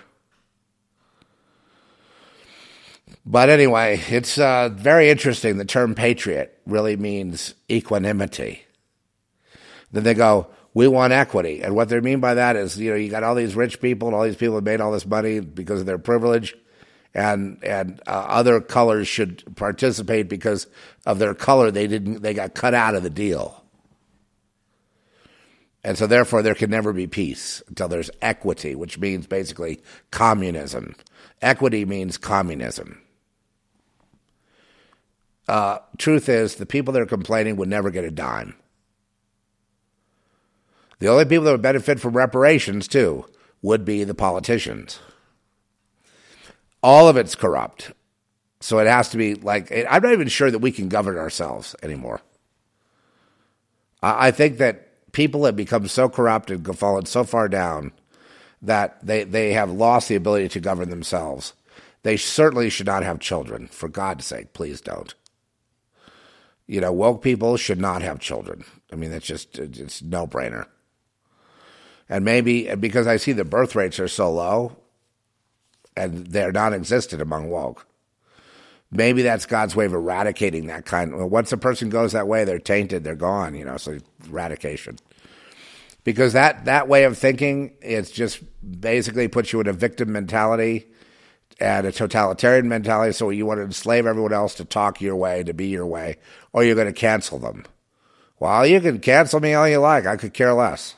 But 3.25 3.49
anyway, 3.49 4.01
it's 4.09 4.37
uh, 4.37 4.69
very 4.69 5.09
interesting. 5.09 5.57
The 5.57 5.65
term 5.65 5.95
patriot 5.95 6.59
really 6.65 6.97
means 6.97 7.55
equanimity. 7.69 8.63
Then 9.91 10.03
they 10.03 10.13
go, 10.13 10.47
we 10.73 10.87
want 10.87 11.13
equity. 11.13 11.61
And 11.61 11.75
what 11.75 11.89
they 11.89 11.99
mean 11.99 12.19
by 12.19 12.33
that 12.33 12.55
is, 12.55 12.77
you 12.79 12.89
know, 12.89 12.95
you 12.97 13.09
got 13.09 13.23
all 13.23 13.35
these 13.35 13.55
rich 13.55 13.79
people 13.79 14.07
and 14.07 14.15
all 14.15 14.23
these 14.23 14.35
people 14.35 14.55
have 14.55 14.63
made 14.63 14.81
all 14.81 14.91
this 14.91 15.05
money 15.05 15.39
because 15.39 15.79
of 15.79 15.85
their 15.85 15.99
privilege. 15.99 16.55
And 17.15 17.63
and 17.63 18.01
uh, 18.07 18.25
other 18.27 18.59
colors 18.59 19.07
should 19.07 19.55
participate 19.55 20.27
because 20.27 20.65
of 21.05 21.19
their 21.19 21.35
color. 21.35 21.69
They 21.69 21.85
didn't. 21.85 22.23
They 22.23 22.33
got 22.33 22.55
cut 22.55 22.73
out 22.73 22.95
of 22.95 23.03
the 23.03 23.09
deal, 23.11 23.63
and 25.83 25.95
so 25.95 26.07
therefore 26.07 26.41
there 26.41 26.55
can 26.55 26.71
never 26.71 26.91
be 26.91 27.05
peace 27.05 27.61
until 27.67 27.87
there's 27.87 28.09
equity, 28.23 28.73
which 28.73 28.97
means 28.97 29.27
basically 29.27 29.79
communism. 30.09 30.95
Equity 31.39 31.85
means 31.85 32.17
communism. 32.17 33.02
Uh, 35.47 35.79
truth 35.97 36.29
is, 36.29 36.55
the 36.55 36.65
people 36.65 36.93
that 36.93 37.01
are 37.01 37.05
complaining 37.07 37.55
would 37.57 37.69
never 37.69 37.89
get 37.89 38.05
a 38.05 38.11
dime. 38.11 38.55
The 40.99 41.07
only 41.07 41.25
people 41.25 41.45
that 41.45 41.51
would 41.51 41.61
benefit 41.61 41.99
from 41.99 42.15
reparations, 42.15 42.87
too, 42.87 43.25
would 43.61 43.83
be 43.83 44.03
the 44.03 44.13
politicians. 44.13 44.99
All 46.81 47.07
of 47.07 47.17
it's 47.17 47.35
corrupt. 47.35 47.91
So 48.61 48.79
it 48.79 48.87
has 48.87 49.09
to 49.09 49.17
be 49.17 49.35
like, 49.35 49.71
I'm 49.71 50.01
not 50.01 50.13
even 50.13 50.29
sure 50.29 50.49
that 50.49 50.59
we 50.59 50.71
can 50.71 50.87
govern 50.87 51.17
ourselves 51.17 51.75
anymore. 51.83 52.21
I 54.01 54.31
think 54.31 54.57
that 54.57 55.11
people 55.11 55.45
have 55.45 55.55
become 55.55 55.87
so 55.87 56.09
corrupt 56.09 56.51
and 56.51 56.77
fallen 56.77 57.05
so 57.05 57.23
far 57.23 57.47
down 57.47 57.91
that 58.61 59.05
they, 59.05 59.23
they 59.23 59.53
have 59.53 59.71
lost 59.71 60.07
the 60.07 60.15
ability 60.15 60.49
to 60.49 60.59
govern 60.59 60.89
themselves. 60.89 61.53
They 62.03 62.17
certainly 62.17 62.69
should 62.69 62.85
not 62.85 63.03
have 63.03 63.19
children. 63.19 63.67
For 63.67 63.87
God's 63.89 64.25
sake, 64.25 64.53
please 64.53 64.81
don't. 64.81 65.13
You 66.67 66.81
know, 66.81 66.91
woke 66.91 67.21
people 67.21 67.57
should 67.57 67.79
not 67.79 68.01
have 68.01 68.19
children. 68.19 68.63
I 68.91 68.95
mean, 68.95 69.11
that's 69.11 69.25
just, 69.25 69.59
it's 69.59 70.01
no 70.01 70.25
brainer. 70.25 70.67
And 72.09 72.23
maybe 72.23 72.73
because 72.75 73.07
I 73.07 73.17
see 73.17 73.31
the 73.31 73.45
birth 73.45 73.75
rates 73.75 73.99
are 73.99 74.07
so 74.07 74.31
low 74.31 74.77
and 75.95 76.27
they're 76.27 76.51
non 76.51 76.73
existent 76.73 77.21
among 77.21 77.49
woke, 77.49 77.85
maybe 78.91 79.21
that's 79.21 79.45
God's 79.45 79.75
way 79.75 79.85
of 79.85 79.93
eradicating 79.93 80.67
that 80.67 80.85
kind. 80.85 81.15
Well, 81.15 81.29
once 81.29 81.51
a 81.51 81.57
person 81.57 81.89
goes 81.89 82.11
that 82.13 82.27
way, 82.27 82.43
they're 82.43 82.59
tainted, 82.59 83.03
they're 83.03 83.15
gone, 83.15 83.55
you 83.55 83.65
know, 83.65 83.77
so 83.77 83.97
eradication. 84.27 84.97
Because 86.03 86.33
that, 86.33 86.65
that 86.65 86.87
way 86.87 87.05
of 87.05 87.17
thinking, 87.17 87.73
it's 87.81 88.11
just 88.11 88.41
basically 88.81 89.27
puts 89.27 89.53
you 89.53 89.61
in 89.61 89.67
a 89.67 89.73
victim 89.73 90.11
mentality 90.11 90.87
and 91.59 91.85
a 91.85 91.91
totalitarian 91.91 92.67
mentality. 92.67 93.13
So 93.13 93.29
you 93.29 93.45
want 93.45 93.59
to 93.59 93.65
enslave 93.65 94.05
everyone 94.05 94.33
else 94.33 94.55
to 94.55 94.65
talk 94.65 95.01
your 95.01 95.15
way, 95.15 95.43
to 95.43 95.53
be 95.53 95.67
your 95.67 95.85
way, 95.85 96.17
or 96.51 96.63
you're 96.63 96.75
going 96.75 96.87
to 96.87 96.93
cancel 96.93 97.39
them. 97.39 97.65
Well, 98.39 98.65
you 98.65 98.81
can 98.81 98.99
cancel 98.99 99.39
me 99.39 99.53
all 99.53 99.67
you 99.67 99.77
like. 99.77 100.05
I 100.05 100.17
could 100.17 100.33
care 100.33 100.53
less 100.53 100.95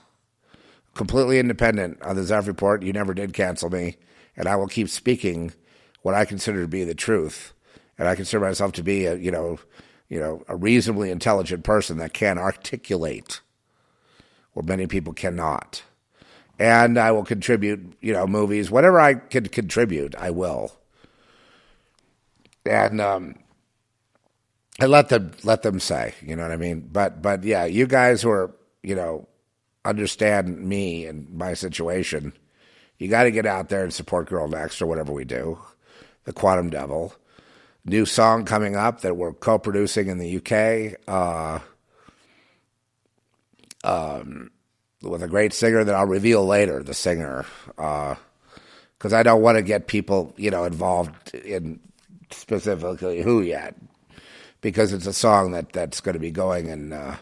completely 0.96 1.38
independent 1.40 2.02
on 2.02 2.16
the 2.16 2.24
Zeph 2.24 2.48
Report. 2.48 2.82
You 2.82 2.94
never 2.94 3.14
did 3.14 3.34
cancel 3.34 3.70
me, 3.70 3.98
and 4.36 4.48
I 4.48 4.56
will 4.56 4.68
keep 4.68 4.90
speaking 4.90 5.54
what 6.02 6.16
I 6.16 6.26
consider 6.26 6.62
to 6.62 6.68
be 6.68 6.84
the 6.84 6.96
truth. 6.96 7.54
And 7.98 8.08
I 8.08 8.16
consider 8.16 8.44
myself 8.44 8.72
to 8.74 8.84
be 8.84 9.06
a 9.06 9.16
you 9.16 9.32
know, 9.32 9.60
you 10.10 10.20
know, 10.20 10.44
a 10.48 10.56
reasonably 10.56 11.12
intelligent 11.12 11.64
person 11.64 11.98
that 11.98 12.14
can 12.14 12.38
articulate 12.38 13.42
where 14.54 14.64
many 14.64 14.88
people 14.88 15.14
cannot. 15.14 15.84
And 16.58 16.98
I 16.98 17.12
will 17.12 17.26
contribute, 17.26 17.98
you 18.02 18.14
know, 18.14 18.26
movies, 18.26 18.72
whatever 18.72 19.00
I 19.00 19.16
can 19.16 19.48
contribute, 19.48 20.16
I 20.16 20.30
will. 20.32 20.72
And 22.66 23.02
um, 23.02 23.36
I 24.80 24.86
let 24.88 25.10
them 25.10 25.32
let 25.44 25.62
them 25.62 25.80
say, 25.80 26.16
you 26.22 26.36
know 26.36 26.44
what 26.44 26.52
I 26.52 26.58
mean. 26.58 26.90
But 26.92 27.22
but 27.22 27.44
yeah, 27.44 27.66
you 27.66 27.88
guys 27.88 28.22
who 28.22 28.30
are 28.30 28.56
you 28.84 28.96
know 28.96 29.28
understand 29.86 30.60
me 30.60 31.06
and 31.06 31.30
my 31.30 31.54
situation, 31.54 32.34
you 32.98 33.08
got 33.08 33.24
to 33.24 33.32
get 33.32 33.46
out 33.46 33.70
there 33.70 33.84
and 33.84 33.94
support 33.94 34.28
Girl 34.28 34.48
Next 34.48 34.82
or 34.82 34.88
whatever 34.88 35.14
we 35.14 35.26
do. 35.26 35.60
The 36.26 36.34
Quantum 36.34 36.70
Devil. 36.70 37.14
New 37.86 38.06
song 38.06 38.46
coming 38.46 38.76
up 38.76 39.02
that 39.02 39.16
we're 39.16 39.34
co 39.34 39.60
producing 39.60 40.08
in 40.08 40.18
the 40.18 40.38
UK 40.38 41.00
uh, 41.08 41.60
um, 43.84 44.50
with 45.06 45.24
a 45.24 45.28
great 45.28 45.54
singer 45.54 45.84
that 45.84 45.96
I'll 45.96 46.08
reveal 46.08 46.46
later, 46.46 46.82
the 46.84 46.94
singer. 46.94 47.46
Because 47.68 49.14
uh, 49.14 49.18
I 49.18 49.24
don't 49.24 49.42
want 49.42 49.58
to 49.58 49.62
get 49.62 49.88
people, 49.88 50.34
you 50.38 50.52
know, 50.52 50.66
involved 50.66 51.34
in 51.34 51.80
specifically 52.32 53.22
who 53.22 53.42
yet. 53.42 53.76
Because 54.62 54.94
it's 54.94 55.06
a 55.06 55.14
song 55.14 55.52
that, 55.52 55.72
that's 55.74 56.02
going 56.02 56.14
to 56.14 56.20
be 56.20 56.32
going 56.32 56.68
in. 56.68 56.94
Uh, 56.94 57.18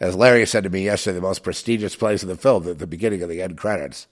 as 0.00 0.16
Larry 0.16 0.46
said 0.46 0.64
to 0.64 0.70
me 0.70 0.84
yesterday, 0.84 1.16
the 1.16 1.22
most 1.22 1.42
prestigious 1.42 1.94
place 1.94 2.22
in 2.22 2.28
the 2.28 2.36
film 2.36 2.66
at 2.68 2.78
the 2.78 2.86
beginning 2.86 3.22
of 3.22 3.28
the 3.28 3.42
end 3.42 3.58
credits. 3.58 4.06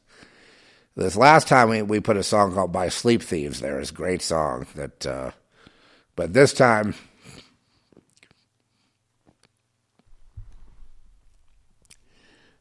This 0.97 1.17
last 1.17 1.49
time 1.49 1.71
we, 1.71 1.83
we 1.83 2.01
put 2.01 2.17
a 2.17 2.23
song 2.23 2.53
called 2.53 2.73
"By 2.73 2.91
Sleep 2.91 3.23
Thieves." 3.23 3.61
There 3.61 3.81
is 3.81 3.91
a 3.91 3.95
great 3.95 4.21
song 4.21 4.67
that, 4.75 5.07
uh, 5.07 5.31
but 6.17 6.33
this 6.33 6.53
time. 6.53 6.95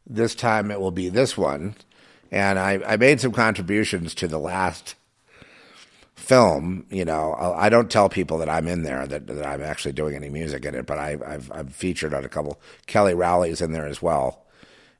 This 0.09 0.33
time 0.33 0.71
it 0.71 0.79
will 0.81 0.91
be 0.91 1.09
this 1.09 1.37
one, 1.37 1.75
and 2.31 2.57
I, 2.57 2.81
I 2.85 2.97
made 2.97 3.21
some 3.21 3.31
contributions 3.31 4.15
to 4.15 4.27
the 4.27 4.39
last 4.39 4.95
film, 6.29 6.85
you 6.91 7.05
know, 7.05 7.33
I 7.33 7.69
don't 7.69 7.89
tell 7.89 8.07
people 8.07 8.37
that 8.37 8.49
I'm 8.49 8.67
in 8.67 8.83
there 8.83 9.07
that, 9.07 9.25
that 9.25 9.45
I'm 9.45 9.63
actually 9.63 9.93
doing 9.93 10.15
any 10.15 10.29
music 10.29 10.63
in 10.63 10.75
it, 10.75 10.85
but 10.85 10.99
I, 10.99 11.11
have 11.11 11.51
I've 11.51 11.73
featured 11.73 12.13
on 12.13 12.23
a 12.23 12.29
couple. 12.29 12.61
Kelly 12.85 13.15
Rowley's 13.15 13.61
in 13.61 13.71
there 13.71 13.87
as 13.87 14.01
well, 14.01 14.45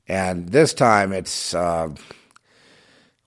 and 0.08 0.48
this 0.48 0.74
time 0.74 1.12
it's 1.12 1.54
uh, 1.54 1.90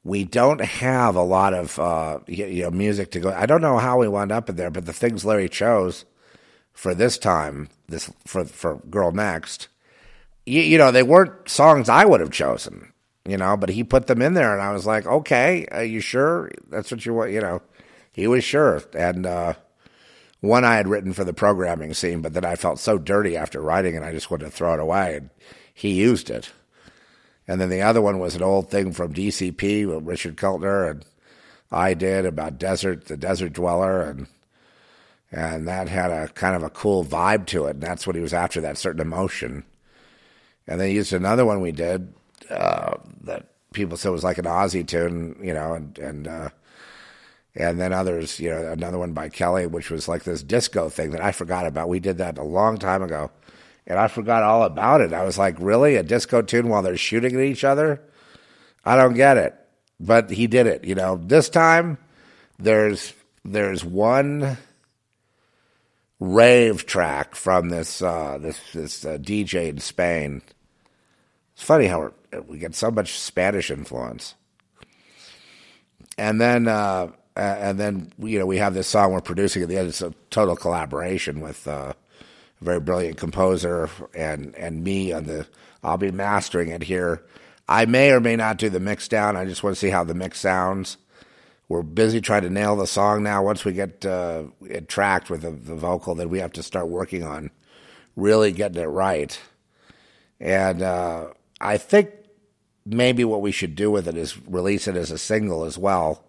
we 0.03 0.26
don't 0.26 0.60
have 0.60 1.15
a 1.15 1.22
lot 1.22 1.53
of 1.53 1.80
uh, 1.80 2.19
you 2.27 2.64
know 2.64 2.72
music 2.72 3.11
to 3.11 3.22
go. 3.22 3.31
I 3.31 3.45
don't 3.45 3.61
know 3.61 3.77
how 3.77 3.99
we 3.99 4.07
wound 4.10 4.34
up 4.34 4.49
in 4.49 4.57
there, 4.57 4.72
but 4.72 4.85
the 4.85 4.91
things 4.91 5.23
Larry 5.23 5.47
chose 5.47 6.03
for 6.73 6.93
this 6.93 7.18
time, 7.18 7.69
this 7.88 8.11
for 8.26 8.43
for 8.43 8.77
Girl 8.89 9.14
Next, 9.14 9.69
you, 10.45 10.61
you 10.61 10.78
know, 10.78 10.91
they 10.91 11.03
weren't 11.03 11.49
songs 11.49 11.90
I 11.90 12.06
would 12.06 12.20
have 12.20 12.32
chosen 12.32 12.94
you 13.26 13.38
know, 13.38 13.56
but 13.56 13.70
he 13.70 13.84
put 13.84 14.07
them 14.07 14.22
in 14.22 14.34
there, 14.34 14.53
and 14.53 14.61
I 14.61 14.72
was 14.74 14.86
like, 14.86 15.06
okay, 15.06 15.65
are 15.72 15.84
you 15.84 16.02
sure 16.02 16.52
that's 16.70 16.91
what 16.91 17.06
you 17.06 17.14
want? 17.14 17.32
You 17.32 17.41
know, 17.41 17.61
he 18.11 18.28
was 18.28 18.44
sure. 18.44 18.84
And 18.94 19.26
uh, 19.26 19.53
one 20.41 20.65
I 20.65 20.76
had 20.76 20.90
written 20.90 21.14
for 21.14 21.24
the 21.24 21.34
programming 21.34 21.94
scene, 21.94 22.22
but 22.22 22.34
then 22.34 22.44
I 22.44 22.56
felt 22.56 22.80
so 22.80 22.98
dirty 22.98 23.38
after 23.38 23.61
writing 23.61 23.95
it, 23.95 24.03
I 24.03 24.11
just 24.11 24.30
wanted 24.30 24.45
to 24.45 24.52
throw 24.52 24.74
it 24.74 24.80
away. 24.82 25.15
And 25.15 25.30
he 25.74 25.94
used 25.94 26.30
it. 26.30 26.52
And 27.48 27.61
then 27.61 27.70
the 27.70 27.82
other 27.82 28.02
one 28.02 28.20
was 28.20 28.36
an 28.36 28.44
old 28.44 28.70
thing 28.70 28.91
from 28.91 29.14
DCP 29.14 29.88
with 29.88 30.06
Richard 30.06 30.38
Keltner 30.38 30.90
and 30.90 31.06
I 31.72 31.94
did 31.94 32.26
about 32.26 32.60
desert, 32.60 33.06
the 33.06 33.18
desert 33.18 33.53
dweller, 33.53 34.03
and 34.03 34.28
and 35.32 35.68
that 35.68 35.90
had 35.90 36.11
a 36.11 36.28
kind 36.28 36.56
of 36.56 36.61
a 36.61 36.70
cool 36.70 37.03
vibe 37.03 37.48
to 37.48 37.65
it. 37.65 37.72
And 37.72 37.82
that's 37.82 38.06
what 38.06 38.15
he 38.15 38.22
was 38.22 38.34
after, 38.34 38.61
that 38.61 38.78
certain 38.78 39.02
emotion. 39.02 39.64
And 40.68 40.80
they 40.80 40.91
used 40.91 41.14
another 41.14 41.45
one 41.45 41.61
we 41.61 41.72
did 41.72 42.14
uh, 42.49 42.95
that 43.22 43.48
people 43.73 43.98
said 43.98 44.11
was 44.11 44.23
like 44.23 44.38
an 44.38 44.45
Aussie 44.45 44.88
tune, 44.88 45.38
you 45.41 45.53
know, 45.53 45.73
and 45.73 45.98
and 45.99 46.27
uh, 46.27 46.49
and 47.56 47.80
then 47.80 47.94
others, 47.94 48.40
you 48.40 48.49
know, 48.49 48.72
another 48.72 48.98
one 48.98 49.14
by 49.14 49.30
Kelly, 49.30 49.68
which 49.68 49.91
was 49.91 50.07
like 50.07 50.23
this 50.23 50.41
disco 50.41 50.90
thing 50.90 51.11
that 51.11 51.22
I 51.22 51.31
forgot 51.31 51.68
about. 51.68 51.90
We 51.90 51.99
did 51.99 52.18
that 52.18 52.38
a 52.38 52.44
long 52.44 52.77
time 52.77 53.03
ago, 53.03 53.30
and 53.85 53.99
I 53.99 54.07
forgot 54.07 54.44
all 54.44 54.64
about 54.64 55.02
it. 55.02 55.14
I 55.14 55.23
was 55.23 55.38
like, 55.38 55.56
really? 55.60 55.95
A 55.95 56.03
disco 56.03 56.41
tune 56.41 56.69
while 56.69 56.81
they're 56.81 56.98
shooting 56.98 57.35
at 57.35 57.44
each 57.44 57.64
other? 57.64 58.02
I 58.85 58.95
don't 58.95 59.14
get 59.14 59.38
it. 59.38 59.56
But 59.99 60.30
he 60.30 60.48
did 60.48 60.68
it. 60.68 60.84
You 60.84 60.95
know, 60.95 61.18
this 61.18 61.49
time 61.49 61.98
there's 62.57 63.14
there's 63.45 63.84
one 63.85 64.57
rave 66.24 66.86
track 66.86 67.36
from 67.36 67.70
this 67.70 68.02
uh, 68.02 68.38
this 68.40 68.60
this 68.74 69.06
uh, 69.06 69.18
DJ 69.18 69.70
in 69.70 69.80
Spain. 69.80 70.41
It's 71.54 71.64
funny 71.64 71.88
how 71.88 72.14
we 72.48 72.58
get 72.58 72.76
so 72.76 72.90
much 72.90 73.20
Spanish 73.20 73.70
influence, 73.70 74.36
and 76.18 76.40
then 76.40 76.68
uh, 76.68 77.12
and 77.36 77.80
then 77.80 78.12
you 78.18 78.40
know 78.40 78.45
we 78.45 78.58
have 78.58 78.74
this 78.74 78.88
song 78.88 79.12
we're 79.12 79.22
producing 79.22 79.64
at 79.64 79.70
the 79.70 79.78
end. 79.78 79.90
It's 79.90 80.02
a 80.02 80.14
total 80.30 80.56
collaboration 80.56 81.41
with 81.41 81.68
uh, 81.68 81.94
a 82.62 82.64
very 82.64 82.80
brilliant 82.80 83.18
composer 83.18 83.90
and 84.16 84.56
and 84.56 84.84
me 84.84 85.12
on 85.12 85.26
the. 85.26 85.45
I'll 85.84 85.98
be 85.98 86.12
mastering 86.12 86.70
it 86.70 86.84
here. 86.84 87.22
I 87.68 87.86
may 87.86 88.12
or 88.12 88.22
may 88.22 88.38
not 88.38 88.58
do 88.58 88.70
the 88.70 88.80
mix 88.80 89.10
down. 89.10 89.36
I 89.36 89.44
just 89.44 89.64
want 89.64 89.76
to 89.76 89.80
see 89.80 89.90
how 89.90 90.06
the 90.06 90.14
mix 90.14 90.40
sounds 90.40 90.95
we're 91.69 91.81
busy 91.81 92.22
trying 92.22 92.44
to 92.44 92.49
nail 92.49 92.76
the 92.76 92.88
song 92.88 93.23
now. 93.23 93.44
Once 93.44 93.65
we 93.65 93.73
get 93.73 94.06
uh, 94.06 94.44
it 94.61 94.88
tracked 94.88 95.30
with 95.30 95.41
the, 95.41 95.52
the, 95.52 95.76
vocal, 95.76 96.15
then 96.15 96.30
we 96.30 96.40
have 96.40 96.53
to 96.53 96.64
start 96.64 96.88
working 96.88 97.23
on 97.23 97.52
really 98.15 98.52
getting 98.52 98.81
it 98.81 98.88
right. 98.88 99.40
And 100.40 100.81
uh, 100.81 101.27
I 101.61 101.77
think 101.77 102.11
maybe 102.85 103.23
what 103.23 103.41
we 103.41 103.52
should 103.52 103.76
do 103.76 103.90
with 103.90 104.07
it 104.07 104.18
is 104.18 104.38
release 104.45 104.88
it 104.88 104.95
as 104.95 105.10
a 105.10 105.18
single 105.18 105.64
as 105.64 105.77
well, 105.77 106.26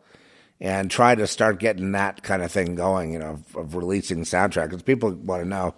and 0.61 0.91
try 0.91 1.15
to 1.15 1.27
start 1.27 1.59
getting 1.59 1.93
that 1.93 2.23
kind 2.23 2.43
of 2.43 2.53
thing 2.53 2.75
going. 2.75 3.13
You 3.13 3.19
know, 3.19 3.31
of, 3.31 3.57
of 3.57 3.75
releasing 3.75 4.23
soundtrack 4.23 4.71
because 4.71 4.83
people 4.83 5.13
want 5.13 5.43
to 5.43 5.49
know. 5.49 5.75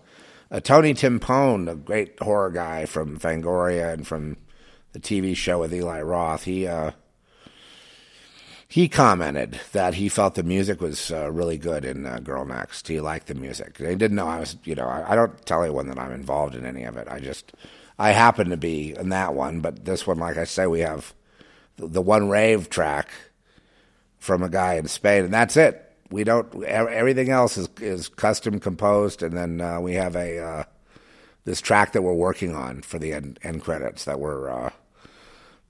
Uh, 0.48 0.60
Tony 0.60 0.94
Timpone, 0.94 1.66
the 1.66 1.74
great 1.74 2.20
horror 2.20 2.50
guy 2.50 2.86
from 2.86 3.18
Fangoria 3.18 3.92
and 3.92 4.06
from 4.06 4.36
the 4.92 5.00
TV 5.00 5.34
show 5.34 5.58
with 5.58 5.74
Eli 5.74 6.00
Roth, 6.02 6.44
he 6.44 6.68
uh, 6.68 6.92
he 8.68 8.88
commented 8.88 9.60
that 9.72 9.94
he 9.94 10.08
felt 10.08 10.34
the 10.34 10.42
music 10.42 10.80
was 10.80 11.12
uh, 11.12 11.30
really 11.30 11.56
good 11.56 11.84
in 11.84 12.04
uh, 12.04 12.18
Girl 12.18 12.44
Next. 12.44 12.88
He 12.88 13.00
liked 13.00 13.28
the 13.28 13.34
music. 13.34 13.78
He 13.78 13.84
didn't 13.84 14.16
know 14.16 14.26
I 14.26 14.40
was, 14.40 14.56
you 14.64 14.74
know, 14.74 14.88
I, 14.88 15.12
I, 15.12 15.14
don't 15.14 15.46
tell 15.46 15.62
anyone 15.62 15.86
that 15.88 15.98
I'm 15.98 16.12
involved 16.12 16.54
in 16.56 16.66
any 16.66 16.82
of 16.82 16.96
it. 16.96 17.06
I 17.08 17.20
just, 17.20 17.52
I 17.98 18.10
happen 18.10 18.50
to 18.50 18.56
be 18.56 18.94
in 18.96 19.10
that 19.10 19.34
one, 19.34 19.60
but 19.60 19.84
this 19.84 20.06
one, 20.06 20.18
like 20.18 20.36
I 20.36 20.44
say, 20.44 20.66
we 20.66 20.80
have 20.80 21.14
the, 21.76 21.86
the 21.86 22.02
one 22.02 22.28
rave 22.28 22.68
track 22.68 23.10
from 24.18 24.42
a 24.42 24.48
guy 24.48 24.74
in 24.74 24.88
Spain, 24.88 25.24
and 25.24 25.32
that's 25.32 25.56
it. 25.56 25.82
We 26.10 26.24
don't. 26.24 26.64
Everything 26.64 27.30
else 27.30 27.56
is 27.56 27.68
is 27.80 28.08
custom 28.08 28.60
composed, 28.60 29.24
and 29.24 29.36
then 29.36 29.60
uh, 29.60 29.80
we 29.80 29.94
have 29.94 30.14
a 30.14 30.38
uh, 30.38 30.64
this 31.44 31.60
track 31.60 31.92
that 31.92 32.02
we're 32.02 32.12
working 32.12 32.54
on 32.54 32.82
for 32.82 33.00
the 33.00 33.12
end, 33.12 33.40
end 33.42 33.62
credits 33.62 34.04
that 34.04 34.20
we're 34.20 34.48
uh, 34.48 34.70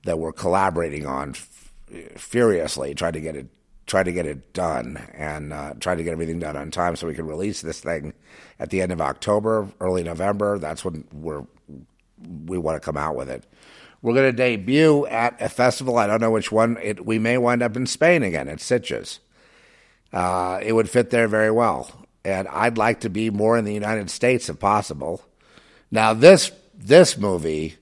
that 0.05 0.19
we're 0.19 0.33
collaborating 0.33 1.07
on 1.07 1.35
furiously 2.17 2.95
tried 2.95 3.15
to 3.15 3.21
get 3.21 3.37
it 3.37 3.49
tried 3.87 4.05
to 4.05 4.13
get 4.13 4.27
it 4.27 4.53
done 4.53 4.97
and 5.15 5.53
uh, 5.53 5.75
tried 5.79 5.97
to 5.97 6.03
get 6.03 6.13
everything 6.13 6.41
done 6.41 6.57
on 6.57 6.71
time 6.71 6.97
so 6.97 7.07
we 7.07 7.15
could 7.15 7.27
release 7.27 7.61
this 7.61 7.81
thing 7.81 8.13
at 8.59 8.71
the 8.71 8.81
end 8.83 8.91
of 8.93 9.01
October, 9.01 9.69
early 9.81 10.03
November. 10.03 10.59
That's 10.59 10.85
when 10.85 11.07
we're 11.13 11.45
we 12.47 12.59
want 12.59 12.81
to 12.81 12.85
come 12.85 12.97
out 12.97 13.15
with 13.15 13.29
it. 13.29 13.45
We're 14.03 14.15
going 14.15 14.31
to 14.31 14.37
debut 14.37 15.07
at 15.07 15.41
a 15.41 15.49
festival. 15.49 15.99
I 15.99 16.07
don't 16.07 16.21
know 16.21 16.31
which 16.31 16.51
one. 16.53 16.79
It, 16.83 17.05
we 17.05 17.19
may 17.19 17.39
wind 17.39 17.63
up 17.63 17.77
in 17.77 17.87
Spain 17.87 18.23
again 18.23 18.49
at 18.49 18.59
Sitges. 18.59 19.19
Uh, 20.13 20.61
it 20.63 20.73
would 20.73 20.89
fit 20.89 21.11
there 21.11 21.29
very 21.29 21.51
well, 21.51 22.07
and 22.25 22.49
I'd 22.49 22.79
like 22.79 23.01
to 23.01 23.11
be 23.11 23.31
more 23.31 23.59
in 23.59 23.65
the 23.65 23.75
United 23.75 24.11
States 24.11 24.49
if 24.49 24.59
possible. 24.59 25.23
Now 25.91 26.15
this 26.15 26.53
this 26.75 27.17
movie, 27.19 27.77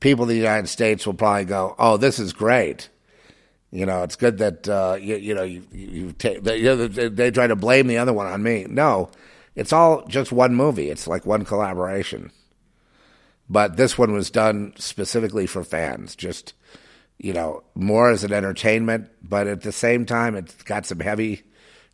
people 0.00 0.24
in 0.24 0.28
the 0.28 0.36
United 0.36 0.68
States 0.68 1.06
will 1.06 1.14
probably 1.14 1.44
go, 1.44 1.74
"Oh, 1.78 1.96
this 1.96 2.18
is 2.18 2.32
great." 2.32 2.88
You 3.70 3.84
know, 3.84 4.02
it's 4.02 4.16
good 4.16 4.38
that 4.38 4.68
uh, 4.68 4.96
you, 5.00 5.16
you 5.16 5.34
know 5.34 5.42
you, 5.42 5.62
you 5.72 6.12
take 6.12 6.42
they, 6.42 6.60
they 7.08 7.30
try 7.30 7.46
to 7.46 7.56
blame 7.56 7.86
the 7.86 7.98
other 7.98 8.12
one 8.14 8.26
on 8.26 8.42
me. 8.42 8.66
No, 8.68 9.10
it's 9.54 9.72
all 9.72 10.06
just 10.06 10.32
one 10.32 10.54
movie. 10.54 10.88
It's 10.90 11.06
like 11.06 11.26
one 11.26 11.44
collaboration. 11.44 12.30
But 13.50 13.76
this 13.76 13.98
one 13.98 14.12
was 14.12 14.30
done 14.30 14.72
specifically 14.76 15.46
for 15.46 15.64
fans, 15.64 16.16
just 16.16 16.54
you 17.18 17.32
know, 17.32 17.62
more 17.74 18.10
as 18.10 18.24
an 18.24 18.32
entertainment. 18.32 19.10
But 19.22 19.46
at 19.46 19.62
the 19.62 19.72
same 19.72 20.06
time, 20.06 20.34
it's 20.34 20.62
got 20.62 20.86
some 20.86 21.00
heavy, 21.00 21.42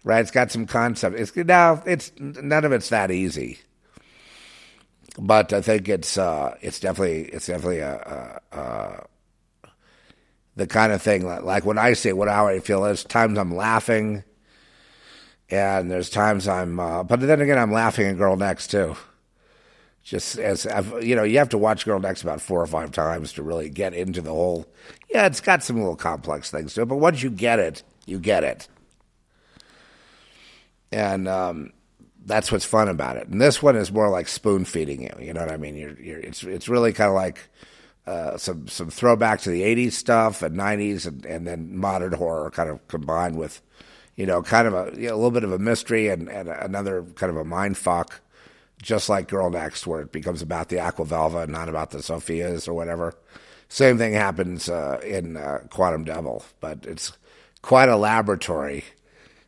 right? 0.04 0.20
It's 0.20 0.30
got 0.30 0.50
some 0.52 0.66
concept. 0.66 1.18
It's 1.18 1.34
now 1.34 1.82
it's 1.86 2.12
none 2.18 2.64
of 2.64 2.72
it's 2.72 2.90
that 2.90 3.10
easy. 3.10 3.58
But 5.18 5.52
I 5.52 5.60
think 5.60 5.88
it's 5.88 6.18
uh, 6.18 6.56
it's 6.60 6.78
definitely 6.78 7.24
it's 7.24 7.46
definitely 7.46 7.80
a, 7.80 8.40
a, 8.52 8.58
a 8.58 9.06
the 10.56 10.66
kind 10.66 10.92
of 10.92 11.02
thing 11.02 11.26
like 11.26 11.64
when 11.64 11.78
I 11.78 11.94
say 11.94 12.12
what 12.12 12.28
how 12.28 12.46
I 12.46 12.60
feel, 12.60 12.82
there's 12.82 13.04
times 13.04 13.38
I'm 13.38 13.54
laughing, 13.54 14.24
and 15.50 15.90
there's 15.90 16.10
times 16.10 16.46
I'm, 16.46 16.78
uh, 16.78 17.02
but 17.02 17.20
then 17.20 17.40
again, 17.40 17.58
I'm 17.58 17.72
laughing 17.72 18.06
at 18.06 18.18
Girl 18.18 18.36
Next 18.36 18.70
too. 18.70 18.96
Just 20.02 20.38
as 20.38 20.66
I've, 20.66 21.02
you 21.02 21.16
know, 21.16 21.22
you 21.22 21.38
have 21.38 21.48
to 21.50 21.58
watch 21.58 21.86
Girl 21.86 21.98
Next 21.98 22.22
about 22.22 22.40
four 22.40 22.60
or 22.60 22.66
five 22.66 22.92
times 22.92 23.32
to 23.34 23.42
really 23.42 23.70
get 23.70 23.94
into 23.94 24.20
the 24.20 24.30
whole. 24.30 24.66
Yeah, 25.10 25.26
it's 25.26 25.40
got 25.40 25.64
some 25.64 25.78
little 25.78 25.96
complex 25.96 26.50
things 26.50 26.74
to 26.74 26.82
it, 26.82 26.86
but 26.86 26.96
once 26.96 27.22
you 27.22 27.30
get 27.30 27.58
it, 27.58 27.82
you 28.06 28.18
get 28.18 28.44
it, 28.44 28.68
and 30.92 31.26
um, 31.26 31.72
that's 32.26 32.52
what's 32.52 32.64
fun 32.64 32.88
about 32.88 33.16
it. 33.16 33.28
And 33.28 33.40
this 33.40 33.62
one 33.62 33.76
is 33.76 33.90
more 33.90 34.08
like 34.08 34.28
spoon 34.28 34.64
feeding 34.64 35.02
you. 35.02 35.14
You 35.18 35.32
know 35.32 35.40
what 35.40 35.50
I 35.52 35.56
mean? 35.56 35.74
You're, 35.74 35.98
you're, 36.00 36.20
it's 36.20 36.44
it's 36.44 36.68
really 36.68 36.92
kind 36.92 37.08
of 37.08 37.14
like 37.14 37.48
uh, 38.06 38.36
some 38.36 38.68
some 38.68 38.90
throwback 38.90 39.40
to 39.40 39.50
the 39.50 39.62
'80s 39.62 39.92
stuff 39.92 40.42
and 40.42 40.56
'90s, 40.56 41.06
and, 41.06 41.24
and 41.24 41.46
then 41.46 41.76
modern 41.76 42.12
horror 42.12 42.50
kind 42.50 42.68
of 42.68 42.86
combined 42.88 43.36
with, 43.36 43.62
you 44.16 44.26
know, 44.26 44.42
kind 44.42 44.68
of 44.68 44.74
a, 44.74 45.00
you 45.00 45.08
know, 45.08 45.14
a 45.14 45.16
little 45.16 45.30
bit 45.30 45.44
of 45.44 45.52
a 45.52 45.58
mystery 45.58 46.08
and, 46.08 46.28
and 46.28 46.48
another 46.48 47.02
kind 47.14 47.30
of 47.30 47.36
a 47.36 47.44
mind 47.44 47.78
fuck, 47.78 48.20
just 48.82 49.08
like 49.08 49.28
Girl 49.28 49.50
Next, 49.50 49.86
where 49.86 50.02
it 50.02 50.12
becomes 50.12 50.42
about 50.42 50.68
the 50.68 50.76
Aquavelva 50.76 51.44
and 51.44 51.52
not 51.52 51.68
about 51.68 51.90
the 51.90 52.02
Sophias 52.02 52.68
or 52.68 52.74
whatever. 52.74 53.14
Same 53.68 53.96
thing 53.98 54.12
happens 54.12 54.68
uh, 54.68 55.00
in 55.04 55.36
uh, 55.36 55.60
Quantum 55.70 56.04
Devil, 56.04 56.44
but 56.60 56.84
it's 56.86 57.12
quite 57.62 57.88
a 57.88 57.96
laboratory 57.96 58.84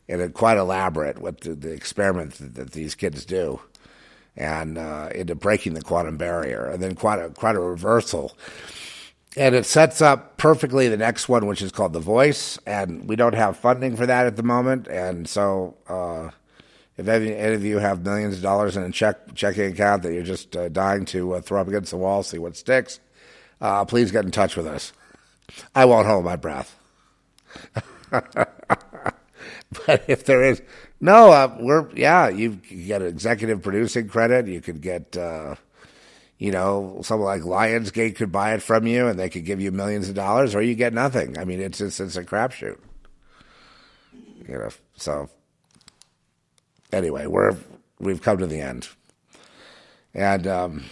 and 0.09 0.33
quite 0.33 0.57
elaborate 0.57 1.19
what 1.19 1.41
the, 1.41 1.53
the 1.53 1.71
experiments 1.71 2.39
that, 2.39 2.55
that 2.55 2.71
these 2.71 2.95
kids 2.95 3.25
do 3.25 3.59
and 4.37 4.77
uh, 4.77 5.09
into 5.13 5.35
breaking 5.35 5.73
the 5.73 5.81
quantum 5.81 6.17
barrier, 6.17 6.65
and 6.65 6.81
then 6.81 6.95
quite 6.95 7.19
a 7.19 7.29
quite 7.29 7.55
a 7.55 7.59
reversal. 7.59 8.37
And 9.35 9.53
it 9.53 9.65
sets 9.67 10.01
up 10.01 10.37
perfectly 10.37 10.87
the 10.87 10.97
next 10.97 11.29
one, 11.29 11.45
which 11.45 11.61
is 11.61 11.71
called 11.71 11.93
The 11.93 11.99
Voice, 11.99 12.57
and 12.65 13.07
we 13.07 13.15
don't 13.15 13.35
have 13.35 13.55
funding 13.57 13.95
for 13.95 14.07
that 14.07 14.25
at 14.25 14.35
the 14.35 14.41
moment. 14.41 14.87
And 14.87 15.29
so, 15.29 15.77
uh, 15.87 16.31
if 16.97 17.07
any, 17.07 17.35
any, 17.35 17.53
of 17.53 17.63
you 17.63 17.77
have 17.77 18.03
millions 18.03 18.37
of 18.37 18.41
dollars 18.41 18.75
in 18.75 18.81
a 18.81 18.91
check 18.91 19.35
checking 19.35 19.71
account 19.71 20.01
that 20.03 20.13
you're 20.13 20.23
just 20.23 20.55
uh, 20.55 20.69
dying 20.69 21.05
to 21.05 21.35
uh, 21.35 21.41
throw 21.41 21.61
up 21.61 21.67
against 21.67 21.91
the 21.91 21.97
wall, 21.97 22.23
see 22.23 22.39
what 22.39 22.57
sticks, 22.57 22.99
uh, 23.61 23.85
please 23.85 24.11
get 24.11 24.25
in 24.25 24.31
touch 24.31 24.55
with 24.57 24.65
us. 24.65 24.91
I 25.75 25.85
won't 25.85 26.07
hold 26.07 26.25
my 26.25 26.35
breath. 26.35 26.75
but 28.09 30.03
if 30.07 30.25
there 30.25 30.43
is 30.43 30.61
no, 30.99 31.31
uh, 31.31 31.55
we're 31.59 31.89
yeah. 31.93 32.29
You, 32.29 32.59
you 32.69 32.85
get 32.87 33.01
executive 33.01 33.61
producing 33.61 34.07
credit. 34.07 34.47
You 34.47 34.61
could 34.61 34.81
get, 34.81 35.15
uh, 35.15 35.55
you 36.37 36.51
know, 36.51 37.01
someone 37.03 37.27
like 37.27 37.41
Lionsgate 37.41 38.15
could 38.15 38.31
buy 38.31 38.53
it 38.53 38.63
from 38.63 38.87
you, 38.87 39.07
and 39.07 39.19
they 39.19 39.29
could 39.29 39.45
give 39.45 39.61
you 39.61 39.71
millions 39.71 40.09
of 40.09 40.15
dollars, 40.15 40.55
or 40.55 40.61
you 40.61 40.75
get 40.75 40.93
nothing. 40.93 41.37
I 41.37 41.45
mean, 41.45 41.61
it's 41.61 41.81
it's, 41.81 41.99
it's 41.99 42.15
a 42.15 42.23
crapshoot. 42.23 42.79
You 44.47 44.53
know, 44.57 44.69
so 44.95 45.29
anyway, 46.91 47.27
we're 47.27 47.55
we've 47.99 48.21
come 48.21 48.39
to 48.39 48.47
the 48.47 48.61
end, 48.61 48.87
and 50.13 50.47
um, 50.47 50.85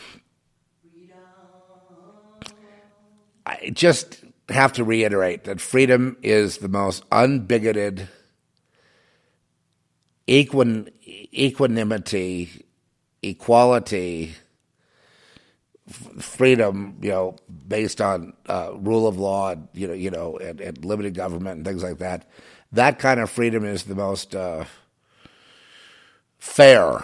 I 3.46 3.72
just 3.74 4.24
have 4.50 4.74
to 4.74 4.84
reiterate 4.84 5.46
that 5.46 5.62
freedom 5.62 6.18
is 6.22 6.58
the 6.58 6.68
most 6.68 7.08
unbigoted 7.10 8.08
equin, 10.28 10.90
equanimity, 11.34 12.66
equality, 13.22 14.36
freedom, 16.20 16.98
you 17.02 17.10
know, 17.10 17.36
based 17.68 18.02
on 18.02 18.34
uh, 18.48 18.72
rule 18.76 19.08
of 19.08 19.18
law, 19.18 19.56
you 19.74 19.88
know, 19.88 19.94
you 19.94 20.10
know, 20.10 20.38
and, 20.38 20.60
and, 20.60 20.84
limited 20.84 21.14
government 21.14 21.58
and 21.58 21.66
things 21.66 21.84
like 21.84 22.00
that. 22.00 22.30
That 22.72 23.00
kind 23.00 23.20
of 23.20 23.30
freedom 23.30 23.64
is 23.64 23.84
the 23.84 23.96
most 23.96 24.36
uh, 24.36 24.66
fair 26.38 27.04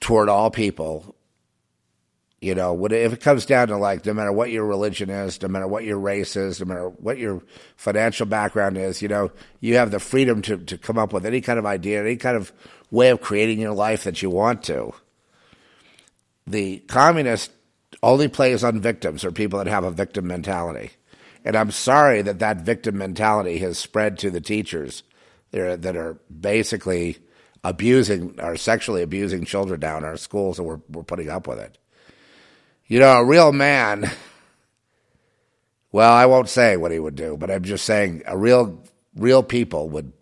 toward 0.00 0.28
all 0.28 0.50
people 0.50 1.15
you 2.40 2.54
know, 2.54 2.84
if 2.86 3.12
it 3.14 3.20
comes 3.20 3.46
down 3.46 3.68
to 3.68 3.76
like, 3.78 4.04
no 4.04 4.12
matter 4.14 4.32
what 4.32 4.50
your 4.50 4.66
religion 4.66 5.10
is, 5.10 5.40
no 5.40 5.48
matter 5.48 5.66
what 5.66 5.84
your 5.84 5.98
race 5.98 6.36
is, 6.36 6.60
no 6.60 6.66
matter 6.66 6.88
what 6.88 7.18
your 7.18 7.42
financial 7.76 8.26
background 8.26 8.76
is, 8.76 9.00
you 9.00 9.08
know, 9.08 9.30
you 9.60 9.76
have 9.76 9.90
the 9.90 9.98
freedom 9.98 10.42
to, 10.42 10.58
to 10.58 10.76
come 10.78 10.98
up 10.98 11.12
with 11.12 11.24
any 11.24 11.40
kind 11.40 11.58
of 11.58 11.66
idea, 11.66 12.00
any 12.00 12.16
kind 12.16 12.36
of 12.36 12.52
way 12.90 13.08
of 13.10 13.20
creating 13.20 13.58
your 13.58 13.72
life 13.72 14.04
that 14.04 14.22
you 14.22 14.30
want 14.30 14.62
to. 14.64 14.92
the 16.46 16.78
communist 16.80 17.50
only 18.02 18.28
plays 18.28 18.62
on 18.62 18.80
victims 18.80 19.24
or 19.24 19.32
people 19.32 19.58
that 19.58 19.66
have 19.68 19.84
a 19.84 19.90
victim 19.90 20.26
mentality. 20.26 20.90
And 21.44 21.56
I'm 21.56 21.70
sorry 21.70 22.22
that 22.22 22.40
that 22.40 22.58
victim 22.58 22.98
mentality 22.98 23.58
has 23.58 23.78
spread 23.78 24.18
to 24.20 24.30
the 24.30 24.40
teachers 24.40 25.02
that 25.50 25.60
are, 25.60 25.76
that 25.76 25.96
are 25.96 26.18
basically 26.40 27.18
abusing 27.64 28.38
or 28.40 28.56
sexually 28.56 29.02
abusing 29.02 29.44
children 29.44 29.80
down 29.80 30.04
our 30.04 30.16
schools, 30.16 30.58
and 30.58 30.68
we're, 30.68 30.80
we're 30.88 31.02
putting 31.02 31.30
up 31.30 31.46
with 31.48 31.58
it. 31.58 31.78
You 32.88 33.00
know, 33.00 33.18
a 33.18 33.24
real 33.24 33.52
man, 33.52 34.10
well, 35.90 36.12
I 36.12 36.26
won't 36.26 36.48
say 36.48 36.76
what 36.76 36.92
he 36.92 37.00
would 37.00 37.16
do, 37.16 37.36
but 37.36 37.50
I'm 37.50 37.64
just 37.64 37.84
saying 37.84 38.22
a 38.26 38.38
real, 38.38 38.80
real 39.16 39.42
people 39.42 39.88
would 39.88 40.12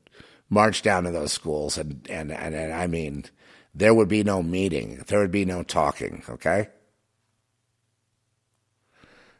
march 0.49 0.81
down 0.81 1.05
to 1.05 1.11
those 1.11 1.33
schools, 1.33 1.77
and, 1.77 2.07
and, 2.09 2.33
and, 2.33 2.55
and 2.55 2.73
I 2.73 2.87
mean, 2.87 3.27
there 3.75 3.93
would 3.93 4.09
be 4.09 4.25
no 4.25 4.43
meeting, 4.43 5.05
there 5.09 5.19
would 5.19 5.31
be 5.31 5.45
no 5.45 5.63
talking, 5.63 6.23
okay? 6.29 6.69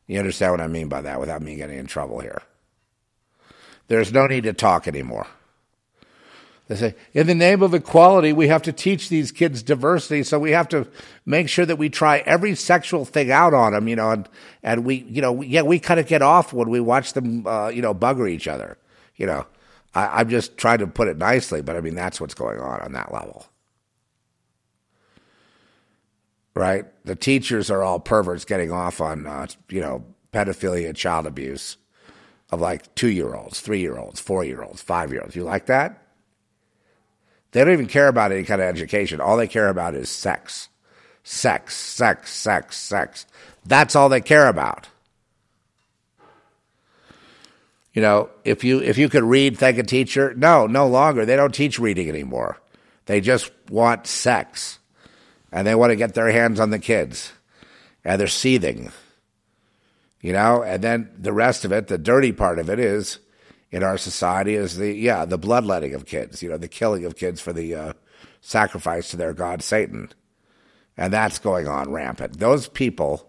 You 0.07 0.19
understand 0.19 0.53
what 0.53 0.61
I 0.61 0.67
mean 0.67 0.89
by 0.89 1.01
that 1.01 1.19
without 1.19 1.41
me 1.41 1.57
getting 1.57 1.79
in 1.79 1.87
trouble 1.87 2.21
here. 2.21 2.43
There's 3.89 4.13
no 4.13 4.27
need 4.27 4.45
to 4.45 4.53
talk 4.53 4.87
anymore. 4.87 5.27
They 6.67 6.77
say, 6.77 6.95
in 7.13 7.27
the 7.27 7.35
name 7.35 7.63
of 7.63 7.75
equality, 7.75 8.33
we 8.33 8.49
have 8.49 8.63
to 8.63 8.73
teach 8.73 9.11
these 9.11 9.31
kids 9.31 9.63
diversity, 9.63 10.23
so 10.23 10.39
we 10.39 10.53
have 10.53 10.69
to 10.71 10.89
make 11.27 11.51
sure 11.51 11.67
that 11.67 11.77
we 11.77 11.91
try 11.91 12.19
every 12.19 12.55
sexual 12.55 13.05
thing 13.05 13.31
out 13.31 13.53
on 13.53 13.73
them, 13.73 13.87
you 13.87 13.97
know, 13.97 14.11
and, 14.11 14.29
and 14.63 14.85
we, 14.85 15.05
you 15.09 15.21
know, 15.21 15.43
yeah, 15.43 15.61
we 15.61 15.79
kind 15.79 16.01
of 16.01 16.07
get 16.07 16.23
off 16.23 16.55
when 16.55 16.71
we 16.71 16.81
watch 16.81 17.13
them, 17.13 17.47
uh, 17.47 17.69
you 17.69 17.83
know, 17.83 17.95
bugger 17.95 18.31
each 18.31 18.49
other, 18.49 18.79
you 19.17 19.27
know. 19.27 19.47
I, 19.95 20.21
I'm 20.21 20.31
just 20.31 20.57
trying 20.57 20.79
to 20.79 20.87
put 20.87 21.07
it 21.09 21.19
nicely, 21.19 21.61
but 21.61 21.77
I 21.77 21.83
mean, 21.83 21.95
that's 21.95 22.19
what's 22.19 22.35
going 22.35 22.59
on 22.59 22.81
on 22.81 22.93
that 22.93 23.13
level. 23.13 23.47
Right? 26.55 26.87
The 27.05 27.17
teachers 27.17 27.71
are 27.71 27.83
all 27.83 28.01
perverts 28.01 28.47
getting 28.47 28.73
off 28.73 29.03
on, 29.03 29.27
uh, 29.27 29.49
you 29.69 29.83
know, 29.83 30.05
pedophilia, 30.33 30.95
child 30.97 31.27
abuse 31.27 31.77
of 32.51 32.61
like 32.61 32.95
two 32.95 33.11
year 33.11 33.35
olds, 33.35 33.61
three 33.61 33.81
year 33.81 33.99
olds, 33.99 34.19
four 34.19 34.45
year 34.45 34.63
olds, 34.63 34.81
five 34.81 35.13
year 35.13 35.21
olds. 35.21 35.37
You 35.37 35.45
like 35.45 35.67
that? 35.67 36.04
They 37.55 37.63
don't 37.63 37.73
even 37.73 37.87
care 37.87 38.09
about 38.09 38.33
any 38.33 38.43
kind 38.43 38.61
of 38.61 38.67
education. 38.67 39.21
All 39.21 39.37
they 39.37 39.47
care 39.47 39.69
about 39.69 39.95
is 39.95 40.09
sex. 40.09 40.69
Sex, 41.23 41.77
sex, 41.77 42.33
sex, 42.33 42.77
sex. 42.77 43.27
That's 43.65 43.95
all 43.95 44.09
they 44.09 44.21
care 44.21 44.49
about. 44.49 44.89
You 47.93 48.03
know, 48.03 48.29
if 48.43 48.65
you 48.65 48.81
if 48.81 48.99
you 48.99 49.09
could 49.09 49.23
read, 49.23 49.57
thank 49.57 49.79
a 49.79 49.85
teacher. 49.85 50.35
No, 50.35 50.67
no 50.67 50.89
longer. 50.89 51.25
They 51.25 51.37
don't 51.37 51.55
teach 51.55 51.79
reading 51.79 52.09
anymore. 52.09 52.61
They 53.07 53.21
just 53.21 53.53
want 53.71 54.09
sex. 54.09 54.81
And 55.53 55.65
they 55.65 55.77
want 55.77 55.91
to 55.91 55.97
get 55.97 56.15
their 56.15 56.33
hands 56.33 56.59
on 56.59 56.71
the 56.71 56.81
kids. 56.81 57.33
And 58.05 58.21
they're 58.21 58.27
seething. 58.27 58.91
You 60.21 60.33
know, 60.33 60.65
and 60.65 60.83
then 60.83 61.09
the 61.17 61.33
rest 61.33 61.65
of 61.65 61.71
it, 61.71 61.87
the 61.87 61.99
dirty 61.99 62.33
part 62.33 62.59
of 62.59 62.69
it 62.69 62.81
is 62.81 63.21
in 63.75 63.83
our 63.83 63.99
society 63.99 64.55
is 64.55 64.77
the 64.77 64.95
yeah 64.95 65.25
the 65.25 65.37
bloodletting 65.37 65.95
of 65.95 66.07
kids 66.07 66.41
you 66.45 66.49
know 66.49 66.57
the 66.57 66.69
killing 66.69 67.05
of 67.05 67.17
kids 67.17 67.41
for 67.41 67.53
the 67.53 67.75
uh, 67.75 67.93
sacrifice 68.41 69.11
to 69.11 69.17
their 69.17 69.35
god 69.35 69.63
satan. 69.63 70.09
And 70.97 71.13
that's 71.13 71.41
going 71.41 71.67
on 71.67 71.91
rampant. 71.91 72.39
Those 72.39 72.69
people 72.69 73.29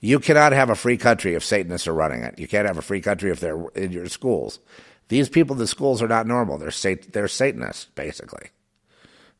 you 0.00 0.18
cannot 0.18 0.52
have 0.52 0.68
a 0.68 0.74
free 0.74 0.96
country 0.96 1.34
if 1.34 1.44
satanists 1.44 1.86
are 1.86 1.94
running 1.94 2.22
it. 2.22 2.40
You 2.40 2.48
can't 2.48 2.66
have 2.66 2.78
a 2.78 2.82
free 2.82 3.00
country 3.00 3.30
if 3.30 3.38
they're 3.38 3.68
in 3.76 3.92
your 3.92 4.08
schools. 4.08 4.58
These 5.08 5.28
people 5.28 5.54
the 5.54 5.68
schools 5.68 6.02
are 6.02 6.08
not 6.08 6.26
normal. 6.26 6.58
They're 6.58 6.72
sat- 6.72 7.12
they're 7.12 7.28
satanists 7.28 7.86
basically. 7.94 8.48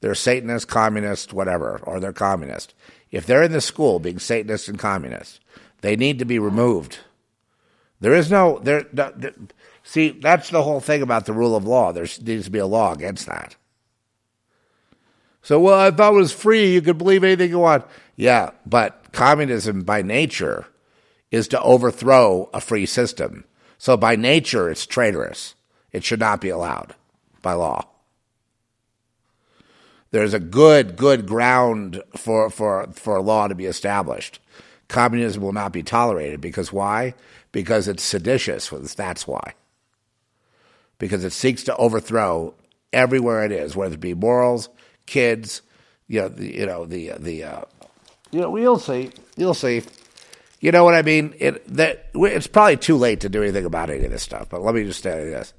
They're 0.00 0.15
satanist 0.15 0.68
communist 0.68 1.33
whatever 1.33 1.81
or 1.83 1.99
they're 1.99 2.12
communist 2.12 2.75
if 3.10 3.26
they're 3.26 3.42
in 3.42 3.50
the 3.50 3.60
school 3.60 3.99
being 3.99 4.20
satanist 4.20 4.68
and 4.68 4.78
communist 4.78 5.41
they 5.81 5.97
need 5.97 6.20
to 6.20 6.25
be 6.25 6.39
removed. 6.39 6.99
There 8.00 8.15
is 8.15 8.31
no 8.31 8.60
there, 8.62 8.86
there 8.92 9.34
See, 9.89 10.10
that's 10.10 10.50
the 10.50 10.62
whole 10.62 10.81
thing 10.81 11.00
about 11.00 11.25
the 11.25 11.33
rule 11.33 11.57
of 11.57 11.67
law. 11.67 11.92
There 11.92 12.07
needs 12.20 12.44
to 12.44 12.50
be 12.50 12.58
a 12.58 12.67
law 12.67 12.92
against 12.92 13.25
that. 13.25 13.57
So, 15.41 15.58
well, 15.58 15.81
I 15.81 15.91
thought 15.91 16.12
was 16.12 16.31
free. 16.31 16.75
You 16.75 16.83
could 16.83 16.99
believe 16.99 17.25
anything 17.25 17.49
you 17.49 17.60
want. 17.60 17.86
Yeah, 18.15 18.50
but 18.67 19.12
communism 19.12 19.84
by 19.84 20.02
nature 20.02 20.67
is 21.31 21.49
to 21.49 21.62
overthrow 21.62 22.50
a 22.52 22.60
free 22.60 22.84
system. 22.84 23.44
So, 23.78 23.97
by 23.97 24.15
nature, 24.15 24.68
it's 24.68 24.84
traitorous. 24.84 25.55
It 25.91 26.05
should 26.05 26.20
not 26.20 26.42
be 26.42 26.50
allowed 26.50 26.94
by 27.41 27.55
law. 27.55 27.86
There's 30.10 30.34
a 30.34 30.39
good, 30.39 30.97
good 30.97 31.26
ground 31.26 32.02
for, 32.15 32.50
for, 32.50 32.89
for 32.92 33.23
law 33.23 33.49
to 33.49 33.55
be 33.55 33.65
established. 33.65 34.39
Communism 34.89 35.42
will 35.42 35.55
not 35.55 35.73
be 35.73 35.83
tolerated 35.83 36.42
because 36.42 36.75
why? 36.75 37.15
Because 37.52 37.89
it's 37.89 38.02
seditious. 38.02 38.68
That's 38.94 39.26
why 39.26 39.55
because 40.98 41.24
it 41.24 41.32
seeks 41.32 41.64
to 41.64 41.76
overthrow 41.76 42.54
everywhere 42.92 43.44
it 43.44 43.52
is, 43.52 43.76
whether 43.76 43.94
it 43.94 44.00
be 44.00 44.14
morals, 44.14 44.68
kids, 45.06 45.62
you 46.06 46.20
know, 46.20 46.28
the, 46.28 46.54
you 46.54 46.66
know 46.66 46.86
the 46.86 47.12
the 47.18 47.44
uh, 47.44 47.62
you 48.30 48.40
know 48.40 48.50
we'll 48.50 48.78
see, 48.78 49.10
you'll 49.36 49.54
see. 49.54 49.82
You 50.60 50.72
know 50.72 50.82
what 50.82 50.94
I 50.94 51.02
mean? 51.02 51.34
It 51.38 51.76
that 51.76 52.10
it's 52.14 52.46
probably 52.46 52.76
too 52.76 52.96
late 52.96 53.20
to 53.20 53.28
do 53.28 53.42
anything 53.42 53.64
about 53.64 53.90
any 53.90 54.04
of 54.04 54.10
this 54.10 54.22
stuff. 54.22 54.48
But 54.48 54.62
let 54.62 54.74
me 54.74 54.84
just 54.84 55.02
tell 55.02 55.18
you 55.18 55.30
this: 55.30 55.52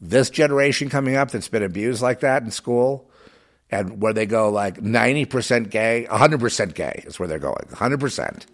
this 0.00 0.30
generation 0.30 0.90
coming 0.90 1.16
up 1.16 1.30
that's 1.30 1.48
been 1.48 1.62
abused 1.62 2.02
like 2.02 2.20
that 2.20 2.42
in 2.42 2.50
school, 2.50 3.10
and 3.70 4.00
where 4.00 4.12
they 4.12 4.26
go 4.26 4.50
like 4.50 4.80
ninety 4.80 5.24
percent 5.24 5.70
gay, 5.70 6.04
hundred 6.04 6.40
percent 6.40 6.74
gay 6.74 7.02
is 7.06 7.18
where 7.18 7.28
they're 7.28 7.38
going, 7.38 7.66
hundred 7.74 8.00
percent. 8.00 8.46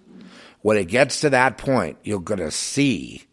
When 0.63 0.79
it 0.79 0.89
gets 0.89 1.21
to 1.21 1.31
that 1.31 1.59
point, 1.59 1.99
you're 2.05 2.21
going 2.21 2.41
to 2.41 2.51
see 2.51 3.25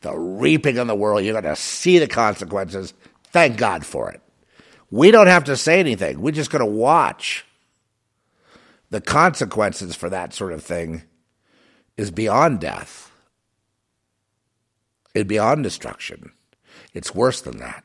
the 0.00 0.16
reaping 0.16 0.78
of 0.78 0.86
the 0.86 0.94
world. 0.94 1.24
You're 1.24 1.40
going 1.40 1.54
to 1.54 1.60
see 1.60 1.98
the 1.98 2.06
consequences. 2.06 2.94
Thank 3.24 3.56
God 3.56 3.84
for 3.84 4.10
it. 4.10 4.20
We 4.90 5.10
don't 5.10 5.26
have 5.26 5.44
to 5.44 5.56
say 5.56 5.80
anything. 5.80 6.20
We're 6.20 6.30
just 6.30 6.50
going 6.50 6.64
to 6.64 6.70
watch. 6.70 7.44
The 8.90 9.00
consequences 9.00 9.94
for 9.94 10.08
that 10.08 10.32
sort 10.32 10.52
of 10.52 10.62
thing 10.62 11.02
is 11.96 12.10
beyond 12.10 12.60
death. 12.60 13.10
It's 15.14 15.28
beyond 15.28 15.62
destruction. 15.62 16.32
It's 16.94 17.14
worse 17.14 17.40
than 17.40 17.58
that. 17.58 17.84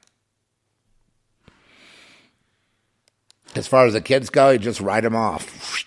As 3.56 3.67
far 3.67 3.85
as 3.85 3.93
the 3.93 4.01
kids 4.01 4.30
go, 4.30 4.51
you 4.51 4.59
just 4.59 4.80
write 4.80 5.03
them 5.03 5.16
off. 5.16 5.85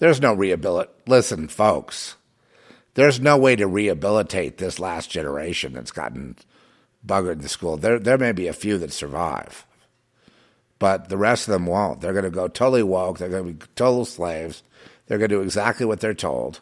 There's 0.00 0.20
no 0.20 0.34
rehabilitation. 0.34 0.92
Listen, 1.06 1.48
folks 1.48 2.16
there's 2.94 3.20
no 3.20 3.36
way 3.38 3.56
to 3.56 3.66
rehabilitate 3.66 4.58
this 4.58 4.78
last 4.78 5.10
generation 5.10 5.72
that's 5.72 5.90
gotten 5.92 6.36
buggered 7.06 7.32
in 7.32 7.40
the 7.40 7.48
school. 7.48 7.76
There, 7.76 7.98
there 7.98 8.18
may 8.18 8.32
be 8.32 8.48
a 8.48 8.52
few 8.52 8.78
that 8.78 8.92
survive, 8.92 9.66
but 10.78 11.08
the 11.08 11.16
rest 11.16 11.48
of 11.48 11.52
them 11.52 11.66
won't. 11.66 12.00
They're 12.00 12.12
going 12.12 12.24
to 12.24 12.30
go 12.30 12.48
totally 12.48 12.82
woke. 12.82 13.18
They're 13.18 13.28
going 13.28 13.46
to 13.46 13.52
be 13.52 13.66
total 13.74 14.04
slaves. 14.04 14.62
They're 15.06 15.18
going 15.18 15.30
to 15.30 15.36
do 15.36 15.42
exactly 15.42 15.86
what 15.86 16.00
they're 16.00 16.14
told, 16.14 16.60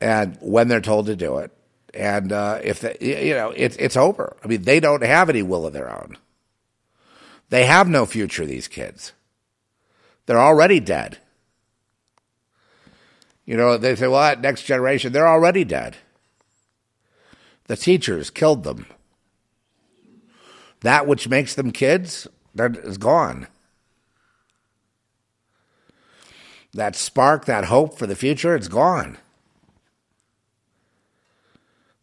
and 0.00 0.36
when 0.40 0.68
they're 0.68 0.80
told 0.80 1.06
to 1.06 1.16
do 1.16 1.38
it. 1.38 1.50
And 1.92 2.32
uh, 2.32 2.60
if 2.62 2.80
they, 2.80 2.96
you 3.00 3.34
know, 3.34 3.52
it's 3.56 3.76
it's 3.76 3.96
over. 3.96 4.36
I 4.42 4.46
mean, 4.46 4.62
they 4.62 4.78
don't 4.78 5.02
have 5.02 5.28
any 5.28 5.42
will 5.42 5.66
of 5.66 5.72
their 5.72 5.90
own. 5.90 6.16
They 7.48 7.66
have 7.66 7.88
no 7.88 8.06
future. 8.06 8.46
These 8.46 8.68
kids, 8.68 9.12
they're 10.26 10.40
already 10.40 10.78
dead. 10.78 11.18
You 13.44 13.56
know, 13.56 13.76
they 13.76 13.96
say, 13.96 14.06
well, 14.06 14.20
that 14.20 14.40
next 14.40 14.64
generation, 14.64 15.12
they're 15.12 15.28
already 15.28 15.64
dead. 15.64 15.96
The 17.64 17.76
teachers 17.76 18.30
killed 18.30 18.64
them. 18.64 18.86
That 20.80 21.06
which 21.06 21.28
makes 21.28 21.54
them 21.54 21.72
kids, 21.72 22.26
that 22.54 22.76
is 22.76 22.98
gone. 22.98 23.46
That 26.72 26.96
spark, 26.96 27.46
that 27.46 27.64
hope 27.66 27.98
for 27.98 28.06
the 28.06 28.16
future, 28.16 28.54
it's 28.54 28.68
gone. 28.68 29.18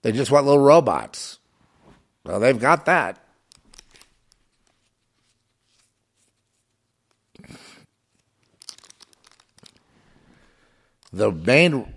They 0.01 0.11
just 0.11 0.31
want 0.31 0.45
little 0.45 0.63
robots. 0.63 1.39
Well, 2.23 2.39
they've 2.39 2.59
got 2.59 2.85
that. 2.85 3.17
The 11.11 11.31
main. 11.31 11.93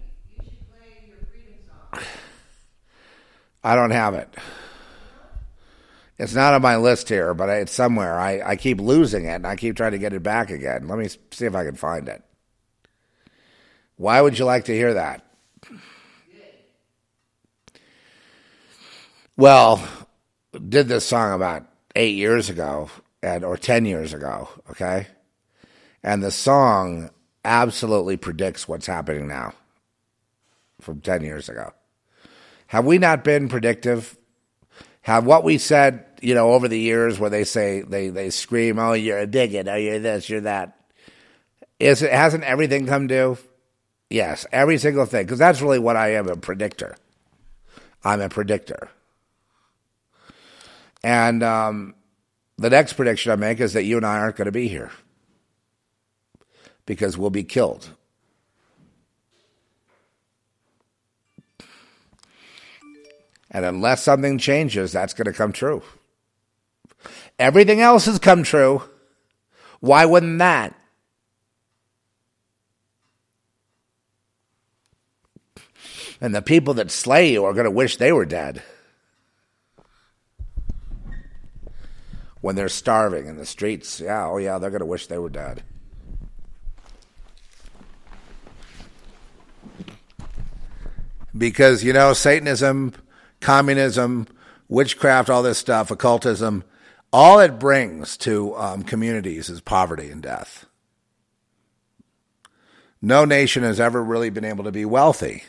I 3.64 3.74
don't 3.74 3.90
have 3.90 4.14
it. 4.14 4.34
It's 6.18 6.34
not 6.34 6.52
on 6.52 6.60
my 6.60 6.76
list 6.76 7.08
here, 7.08 7.32
but 7.32 7.48
it's 7.48 7.72
somewhere. 7.72 8.20
I, 8.20 8.42
I 8.50 8.56
keep 8.56 8.78
losing 8.78 9.24
it 9.24 9.36
and 9.36 9.46
I 9.46 9.56
keep 9.56 9.76
trying 9.76 9.92
to 9.92 9.98
get 9.98 10.12
it 10.12 10.22
back 10.22 10.50
again. 10.50 10.86
Let 10.86 10.98
me 10.98 11.08
see 11.30 11.46
if 11.46 11.54
I 11.54 11.64
can 11.64 11.76
find 11.76 12.08
it. 12.08 12.22
Why 13.96 14.20
would 14.20 14.38
you 14.38 14.44
like 14.44 14.64
to 14.66 14.74
hear 14.74 14.94
that? 14.94 15.24
Well, 19.36 19.82
did 20.52 20.88
this 20.88 21.06
song 21.06 21.32
about 21.32 21.66
eight 21.96 22.16
years 22.16 22.50
ago 22.50 22.90
and 23.22 23.42
or 23.42 23.56
ten 23.56 23.86
years 23.86 24.12
ago, 24.12 24.50
okay? 24.70 25.06
And 26.02 26.22
the 26.22 26.30
song 26.30 27.08
absolutely 27.44 28.16
predicts 28.16 28.68
what's 28.68 28.86
happening 28.86 29.28
now 29.28 29.54
from 30.80 31.00
10 31.00 31.22
years 31.22 31.48
ago. 31.48 31.72
Have 32.68 32.84
we 32.84 32.98
not 32.98 33.24
been 33.24 33.48
predictive? 33.48 34.16
Have 35.02 35.26
what 35.26 35.44
we 35.44 35.58
said, 35.58 36.04
you 36.20 36.34
know, 36.34 36.52
over 36.52 36.68
the 36.68 36.78
years 36.78 37.18
where 37.18 37.30
they 37.30 37.44
say, 37.44 37.82
they, 37.82 38.08
they 38.08 38.30
scream, 38.30 38.78
oh, 38.78 38.92
you're 38.92 39.20
a 39.20 39.26
bigot, 39.26 39.68
oh, 39.68 39.74
you're 39.74 39.98
this, 39.98 40.28
you're 40.28 40.42
that. 40.42 40.76
Is 41.78 42.02
it, 42.02 42.12
hasn't 42.12 42.44
everything 42.44 42.86
come 42.86 43.06
due? 43.06 43.38
Yes, 44.10 44.46
every 44.52 44.78
single 44.78 45.06
thing. 45.06 45.24
Because 45.24 45.38
that's 45.38 45.62
really 45.62 45.78
what 45.78 45.96
I 45.96 46.14
am 46.14 46.28
a 46.28 46.36
predictor. 46.36 46.96
I'm 48.04 48.20
a 48.20 48.28
predictor. 48.28 48.88
And 51.02 51.42
um, 51.42 51.94
the 52.58 52.70
next 52.70 52.94
prediction 52.94 53.32
I 53.32 53.36
make 53.36 53.60
is 53.60 53.72
that 53.72 53.84
you 53.84 53.96
and 53.96 54.04
I 54.04 54.18
aren't 54.18 54.36
going 54.36 54.46
to 54.46 54.52
be 54.52 54.68
here 54.68 54.90
because 56.90 57.16
we'll 57.16 57.30
be 57.30 57.44
killed. 57.44 57.88
And 63.48 63.64
unless 63.64 64.02
something 64.02 64.38
changes, 64.38 64.90
that's 64.90 65.14
going 65.14 65.26
to 65.26 65.32
come 65.32 65.52
true. 65.52 65.84
Everything 67.38 67.80
else 67.80 68.06
has 68.06 68.18
come 68.18 68.42
true. 68.42 68.82
Why 69.78 70.04
wouldn't 70.04 70.40
that? 70.40 70.74
And 76.20 76.34
the 76.34 76.42
people 76.42 76.74
that 76.74 76.90
slay 76.90 77.30
you 77.30 77.44
are 77.44 77.54
going 77.54 77.66
to 77.66 77.70
wish 77.70 77.98
they 77.98 78.10
were 78.10 78.26
dead. 78.26 78.64
When 82.40 82.56
they're 82.56 82.68
starving 82.68 83.28
in 83.28 83.36
the 83.36 83.46
streets, 83.46 84.00
yeah, 84.00 84.26
oh 84.26 84.38
yeah, 84.38 84.58
they're 84.58 84.70
going 84.70 84.80
to 84.80 84.86
wish 84.86 85.06
they 85.06 85.18
were 85.18 85.30
dead. 85.30 85.62
Because, 91.36 91.84
you 91.84 91.92
know, 91.92 92.12
Satanism, 92.12 92.92
communism, 93.40 94.26
witchcraft, 94.68 95.30
all 95.30 95.42
this 95.42 95.58
stuff, 95.58 95.90
occultism, 95.90 96.64
all 97.12 97.40
it 97.40 97.58
brings 97.58 98.16
to 98.18 98.54
um, 98.56 98.82
communities 98.82 99.48
is 99.48 99.60
poverty 99.60 100.10
and 100.10 100.22
death. 100.22 100.66
No 103.02 103.24
nation 103.24 103.62
has 103.62 103.80
ever 103.80 104.02
really 104.02 104.30
been 104.30 104.44
able 104.44 104.64
to 104.64 104.72
be 104.72 104.84
wealthy 104.84 105.44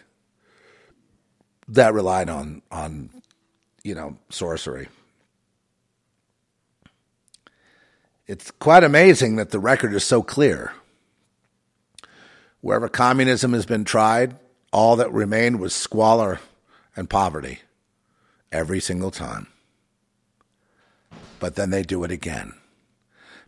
that 1.72 1.94
relied 1.94 2.30
on 2.30 2.62
on 2.72 3.10
you 3.84 3.96
know 3.96 4.18
sorcery. 4.30 4.88
It's 8.28 8.52
quite 8.52 8.84
amazing 8.84 9.38
that 9.38 9.50
the 9.50 9.60
record 9.60 9.94
is 9.94 10.04
so 10.04 10.22
clear. 10.22 10.72
Wherever 12.62 12.88
communism 12.88 13.54
has 13.54 13.66
been 13.66 13.84
tried, 13.84 14.38
all 14.72 14.96
that 14.96 15.12
remained 15.12 15.60
was 15.60 15.74
squalor 15.74 16.40
and 16.96 17.10
poverty 17.10 17.60
every 18.52 18.80
single 18.80 19.12
time. 19.12 19.48
But 21.40 21.56
then 21.56 21.70
they 21.70 21.84
do 21.84 22.04
it 22.04 22.12
again 22.12 22.54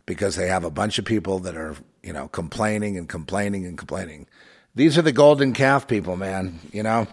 because 0.06 0.36
they 0.36 0.48
have 0.48 0.64
a 0.64 0.70
bunch 0.70 0.98
of 0.98 1.04
people 1.04 1.38
that 1.40 1.56
are, 1.56 1.76
you 2.02 2.12
know, 2.12 2.28
complaining 2.28 2.98
and 2.98 3.08
complaining 3.08 3.64
and 3.66 3.78
complaining. 3.78 4.26
These 4.74 4.98
are 4.98 5.02
the 5.02 5.12
golden 5.12 5.52
calf 5.52 5.86
people, 5.86 6.16
man, 6.16 6.58
you 6.72 6.82
know. 6.82 7.06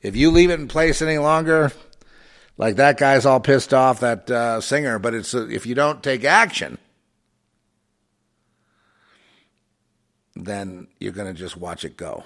If 0.00 0.16
you 0.16 0.30
leave 0.30 0.50
it 0.50 0.60
in 0.60 0.68
place 0.68 1.00
any 1.00 1.18
longer, 1.18 1.72
like 2.56 2.76
that 2.76 2.98
guy's 2.98 3.26
all 3.26 3.40
pissed 3.40 3.72
off, 3.72 4.00
that 4.00 4.30
uh, 4.30 4.60
singer, 4.60 4.98
but 4.98 5.14
it's 5.14 5.34
uh, 5.34 5.48
if 5.48 5.66
you 5.66 5.74
don't 5.74 6.02
take 6.02 6.24
action, 6.24 6.78
then 10.34 10.88
you're 10.98 11.12
going 11.12 11.32
to 11.32 11.38
just 11.38 11.56
watch 11.56 11.84
it 11.84 11.96
go. 11.96 12.24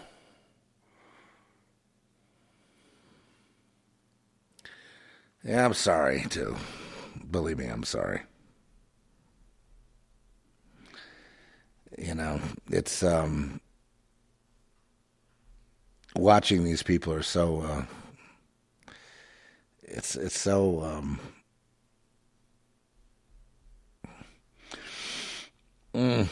Yeah, 5.42 5.64
I'm 5.64 5.74
sorry 5.74 6.24
too. 6.28 6.56
Believe 7.30 7.58
me, 7.58 7.66
I'm 7.66 7.84
sorry. 7.84 8.22
You 11.96 12.14
know, 12.14 12.40
it's 12.70 13.02
um 13.02 13.60
watching 16.16 16.64
these 16.64 16.82
people 16.82 17.12
are 17.12 17.22
so 17.22 17.60
uh, 17.62 17.84
it's 19.82 20.16
it's 20.16 20.38
so 20.38 20.82
um, 20.82 21.20
mm, 25.94 26.28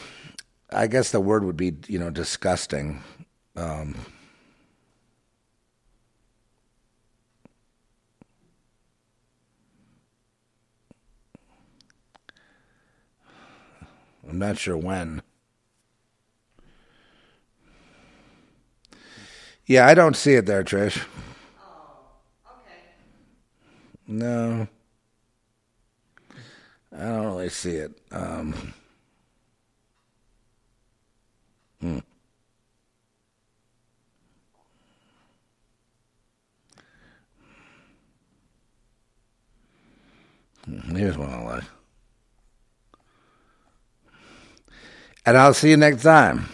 I 0.71 0.87
guess 0.87 1.11
the 1.11 1.19
word 1.21 1.43
would 1.45 1.57
be 1.57 1.75
you 1.87 1.99
know 1.99 2.09
disgusting. 2.09 3.03
Um, 3.55 3.95
I'm 14.29 14.39
not 14.39 14.57
sure 14.57 14.77
when. 14.77 15.21
Yeah, 19.65 19.85
I 19.85 19.93
don't 19.93 20.15
see 20.15 20.33
it 20.33 20.45
there, 20.45 20.63
Trish. 20.63 21.05
Oh, 21.61 21.99
okay. 22.45 22.81
No. 24.07 24.67
I 26.95 27.03
don't 27.03 27.25
really 27.25 27.49
see 27.49 27.75
it. 27.75 27.91
Um, 28.11 28.73
hmm. 31.81 31.99
Hmm, 40.65 40.95
Here's 40.95 41.17
one 41.17 41.29
I 41.29 41.41
like. 41.43 41.63
And 45.27 45.37
I'll 45.37 45.53
see 45.53 45.71
you 45.71 45.75
next 45.75 46.03
time. 46.03 46.47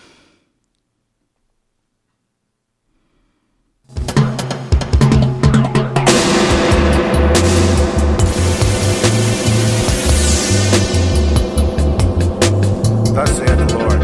Thus 13.13 13.37
saith 13.37 13.59
the 13.59 13.77
Lord 13.77 14.01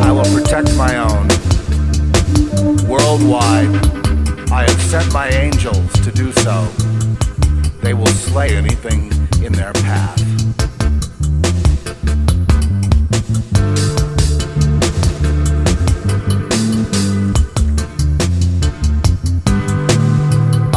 I 0.00 0.12
will 0.12 0.22
protect 0.32 0.76
my 0.76 0.96
own. 0.98 1.26
Worldwide, 2.88 3.74
I 4.52 4.62
have 4.62 4.80
sent 4.80 5.12
my 5.12 5.28
angels 5.28 5.92
to 6.04 6.12
do 6.12 6.30
so. 6.30 6.68
They 7.82 7.94
will 7.94 8.06
slay 8.06 8.54
anything 8.56 9.10
in 9.42 9.52
their 9.52 9.72
path. 9.72 10.24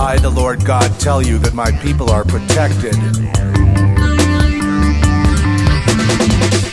I, 0.08 0.16
the 0.16 0.30
Lord 0.30 0.64
God, 0.64 0.98
tell 1.02 1.22
you 1.22 1.38
that 1.40 1.54
my 1.54 1.70
people 1.84 2.10
are 2.10 2.24
protected. 2.24 2.96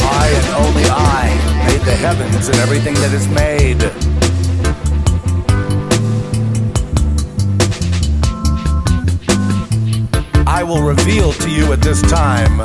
I 0.00 0.28
and 0.38 0.46
only 0.64 0.84
I 0.88 1.34
made 1.66 1.80
the 1.80 1.96
heavens 1.96 2.46
and 2.46 2.56
everything 2.58 2.94
that 2.94 3.12
is 3.12 3.26
made. 3.26 3.82
I 10.46 10.62
will 10.62 10.84
reveal 10.84 11.32
to 11.32 11.50
you 11.50 11.72
at 11.72 11.80
this 11.80 12.02
time. 12.02 12.58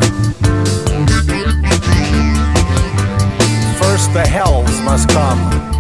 First, 3.82 4.14
the 4.14 4.24
hells 4.24 4.80
must 4.82 5.10
come. 5.10 5.79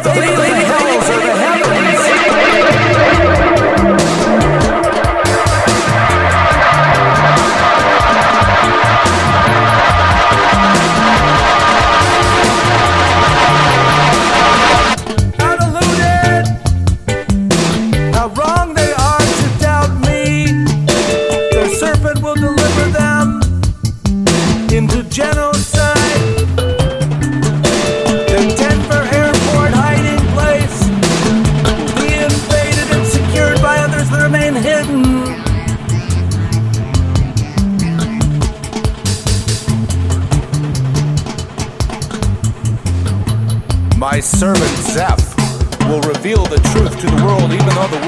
They 0.00 0.47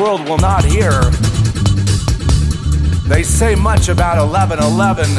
world 0.01 0.27
will 0.27 0.39
not 0.39 0.65
hear. 0.65 1.03
They 3.07 3.23
say 3.23 3.55
much 3.55 3.91
about 3.91 4.17
1111. 4.17 5.11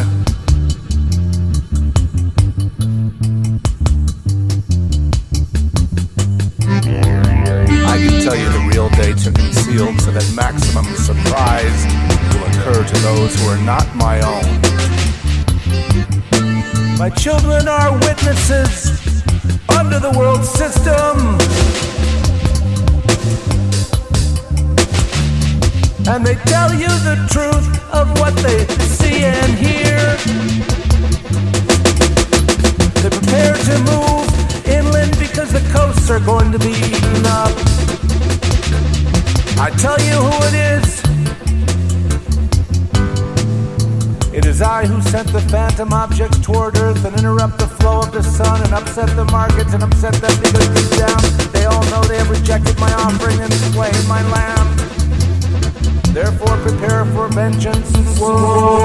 I 7.85 7.98
can 7.98 8.24
tell 8.24 8.35
you 8.35 8.50
the 8.50 8.69
real 8.74 8.90
dates 8.90 9.27
are 9.27 9.32
concealed 9.32 10.01
so 10.01 10.10
that 10.11 10.27
maximum 10.35 10.85
surprise 10.95 11.85
will 12.34 12.45
occur 12.50 12.84
to 12.84 13.00
those 13.01 13.40
who 13.40 13.50
are 13.50 13.64
not 13.64 13.85
my 13.95 14.19
own. 14.22 14.61
My 16.98 17.10
children 17.10 17.68
are 17.68 17.93
witnesses 17.93 19.24
under 19.69 20.00
the 20.00 20.11
world 20.18 20.43
system. 20.43 21.38
And 26.08 26.26
they 26.26 26.36
tell 26.36 26.74
you 26.74 26.88
the 26.88 27.16
truth 27.30 27.94
of 27.94 28.10
what 28.20 28.36
they 28.38 28.66
see 28.98 29.24
and 29.24 29.54
hear. 29.54 30.18
They 33.02 33.10
prepare 33.10 33.54
to 33.54 33.76
move 33.86 34.68
inland 34.68 35.18
because 35.20 35.54
the 35.54 35.62
coasts 35.72 36.10
are 36.10 36.20
going 36.20 36.52
to 36.52 36.60
be 36.60 36.72
eaten 36.72 37.26
up. 37.26 37.52
I 39.60 39.70
tell 39.78 40.00
you 40.02 40.18
who 40.18 40.34
it 40.50 40.56
is. 40.56 41.02
It 44.34 44.46
is 44.46 44.62
I 44.62 44.88
who 44.88 45.02
sent 45.02 45.28
the 45.32 45.42
phantom 45.42 45.94
objects 45.94 46.40
toward 46.40 46.78
Earth 46.78 47.06
and 47.06 47.16
interrupt 47.16 47.60
the 47.60 47.68
flow 47.68 48.00
of 48.00 48.12
the 48.12 48.24
sun 48.24 48.62
and 48.64 48.74
upset 48.74 49.16
the 49.16 49.26
markets 49.26 49.74
and 49.74 49.84
upset 49.84 50.14
them 50.16 50.34
because 50.42 50.68
deep 50.70 50.98
down 50.98 51.52
they 51.52 51.66
all 51.66 51.84
know 51.92 52.02
they 52.06 52.18
have 52.18 52.30
rejected 52.30 52.80
my 52.80 52.92
offering 52.94 53.40
and 53.40 53.54
slain 53.54 54.08
my 54.08 54.24
lamb. 54.32 54.81
Therefore 56.14 56.58
prepare 56.58 57.06
for 57.06 57.30
vengeance, 57.30 58.20
world. 58.20 58.82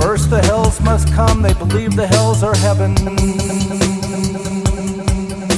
First 0.00 0.30
the 0.30 0.40
hells 0.42 0.80
must 0.80 1.12
come, 1.12 1.42
they 1.42 1.52
believe 1.52 1.94
the 1.94 2.06
hells 2.06 2.42
are 2.42 2.56
heaven. 2.56 2.96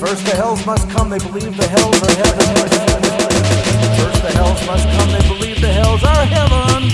First 0.01 0.27
the 0.27 0.35
hells 0.35 0.67
must 0.67 0.91
come, 0.91 1.11
they 1.11 1.19
believe 1.19 1.57
the 1.57 1.69
hells 1.69 2.03
are 2.03 2.17
heaven. 2.23 2.57
First 4.03 4.23
the 4.23 4.33
hells 4.35 4.67
must 4.67 4.89
come, 4.89 5.13
they 5.13 5.29
believe 5.29 5.61
the 5.61 5.73
hells 5.73 6.03
are 6.03 6.25
heaven. 6.25 6.89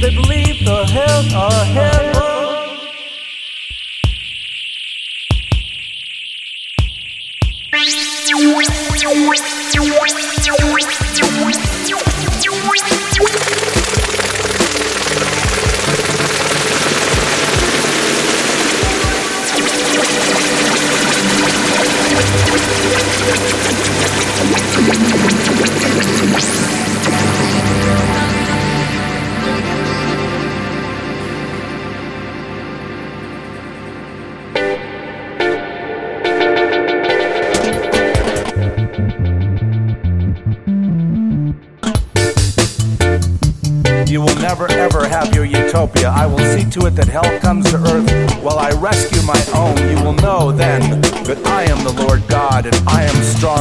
They 0.00 0.14
believe 0.14 0.64
the 0.64 0.86
hells 0.86 1.34
are 1.34 1.64
heaven. 1.66 2.33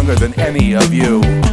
Stronger 0.03 0.19
than 0.19 0.39
any 0.39 0.73
of 0.75 0.93
you. 0.93 1.52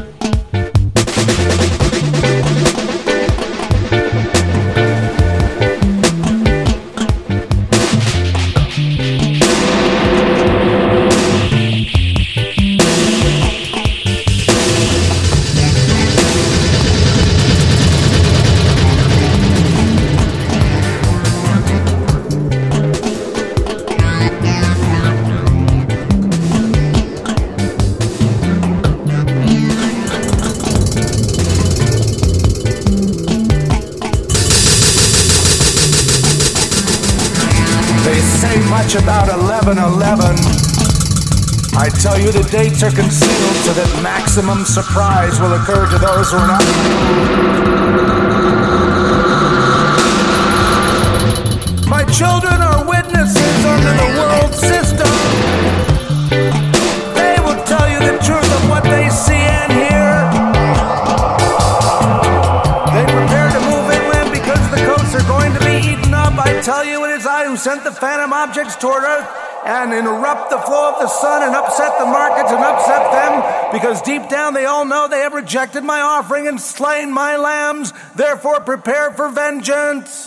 Surprise 44.82 45.38
will 45.40 45.52
occur 45.52 45.86
to 45.90 45.98
those 45.98 46.30
who 46.30 46.38
are 46.38 46.46
not. 46.46 47.49
Sent 67.60 67.84
the 67.84 67.92
phantom 67.92 68.32
objects 68.32 68.74
toward 68.76 69.04
Earth 69.04 69.28
and 69.64 69.92
interrupt 69.92 70.50
the 70.50 70.58
flow 70.58 70.94
of 70.94 71.00
the 71.00 71.08
sun 71.08 71.42
and 71.42 71.54
upset 71.54 71.98
the 71.98 72.06
markets 72.06 72.50
and 72.50 72.64
upset 72.64 73.12
them 73.12 73.72
because 73.72 74.00
deep 74.02 74.28
down 74.28 74.54
they 74.54 74.64
all 74.64 74.84
know 74.84 75.06
they 75.08 75.20
have 75.20 75.34
rejected 75.34 75.84
my 75.84 76.00
offering 76.00 76.48
and 76.48 76.60
slain 76.60 77.12
my 77.12 77.36
lambs. 77.36 77.92
Therefore, 78.14 78.60
prepare 78.60 79.12
for 79.12 79.28
vengeance. 79.30 80.19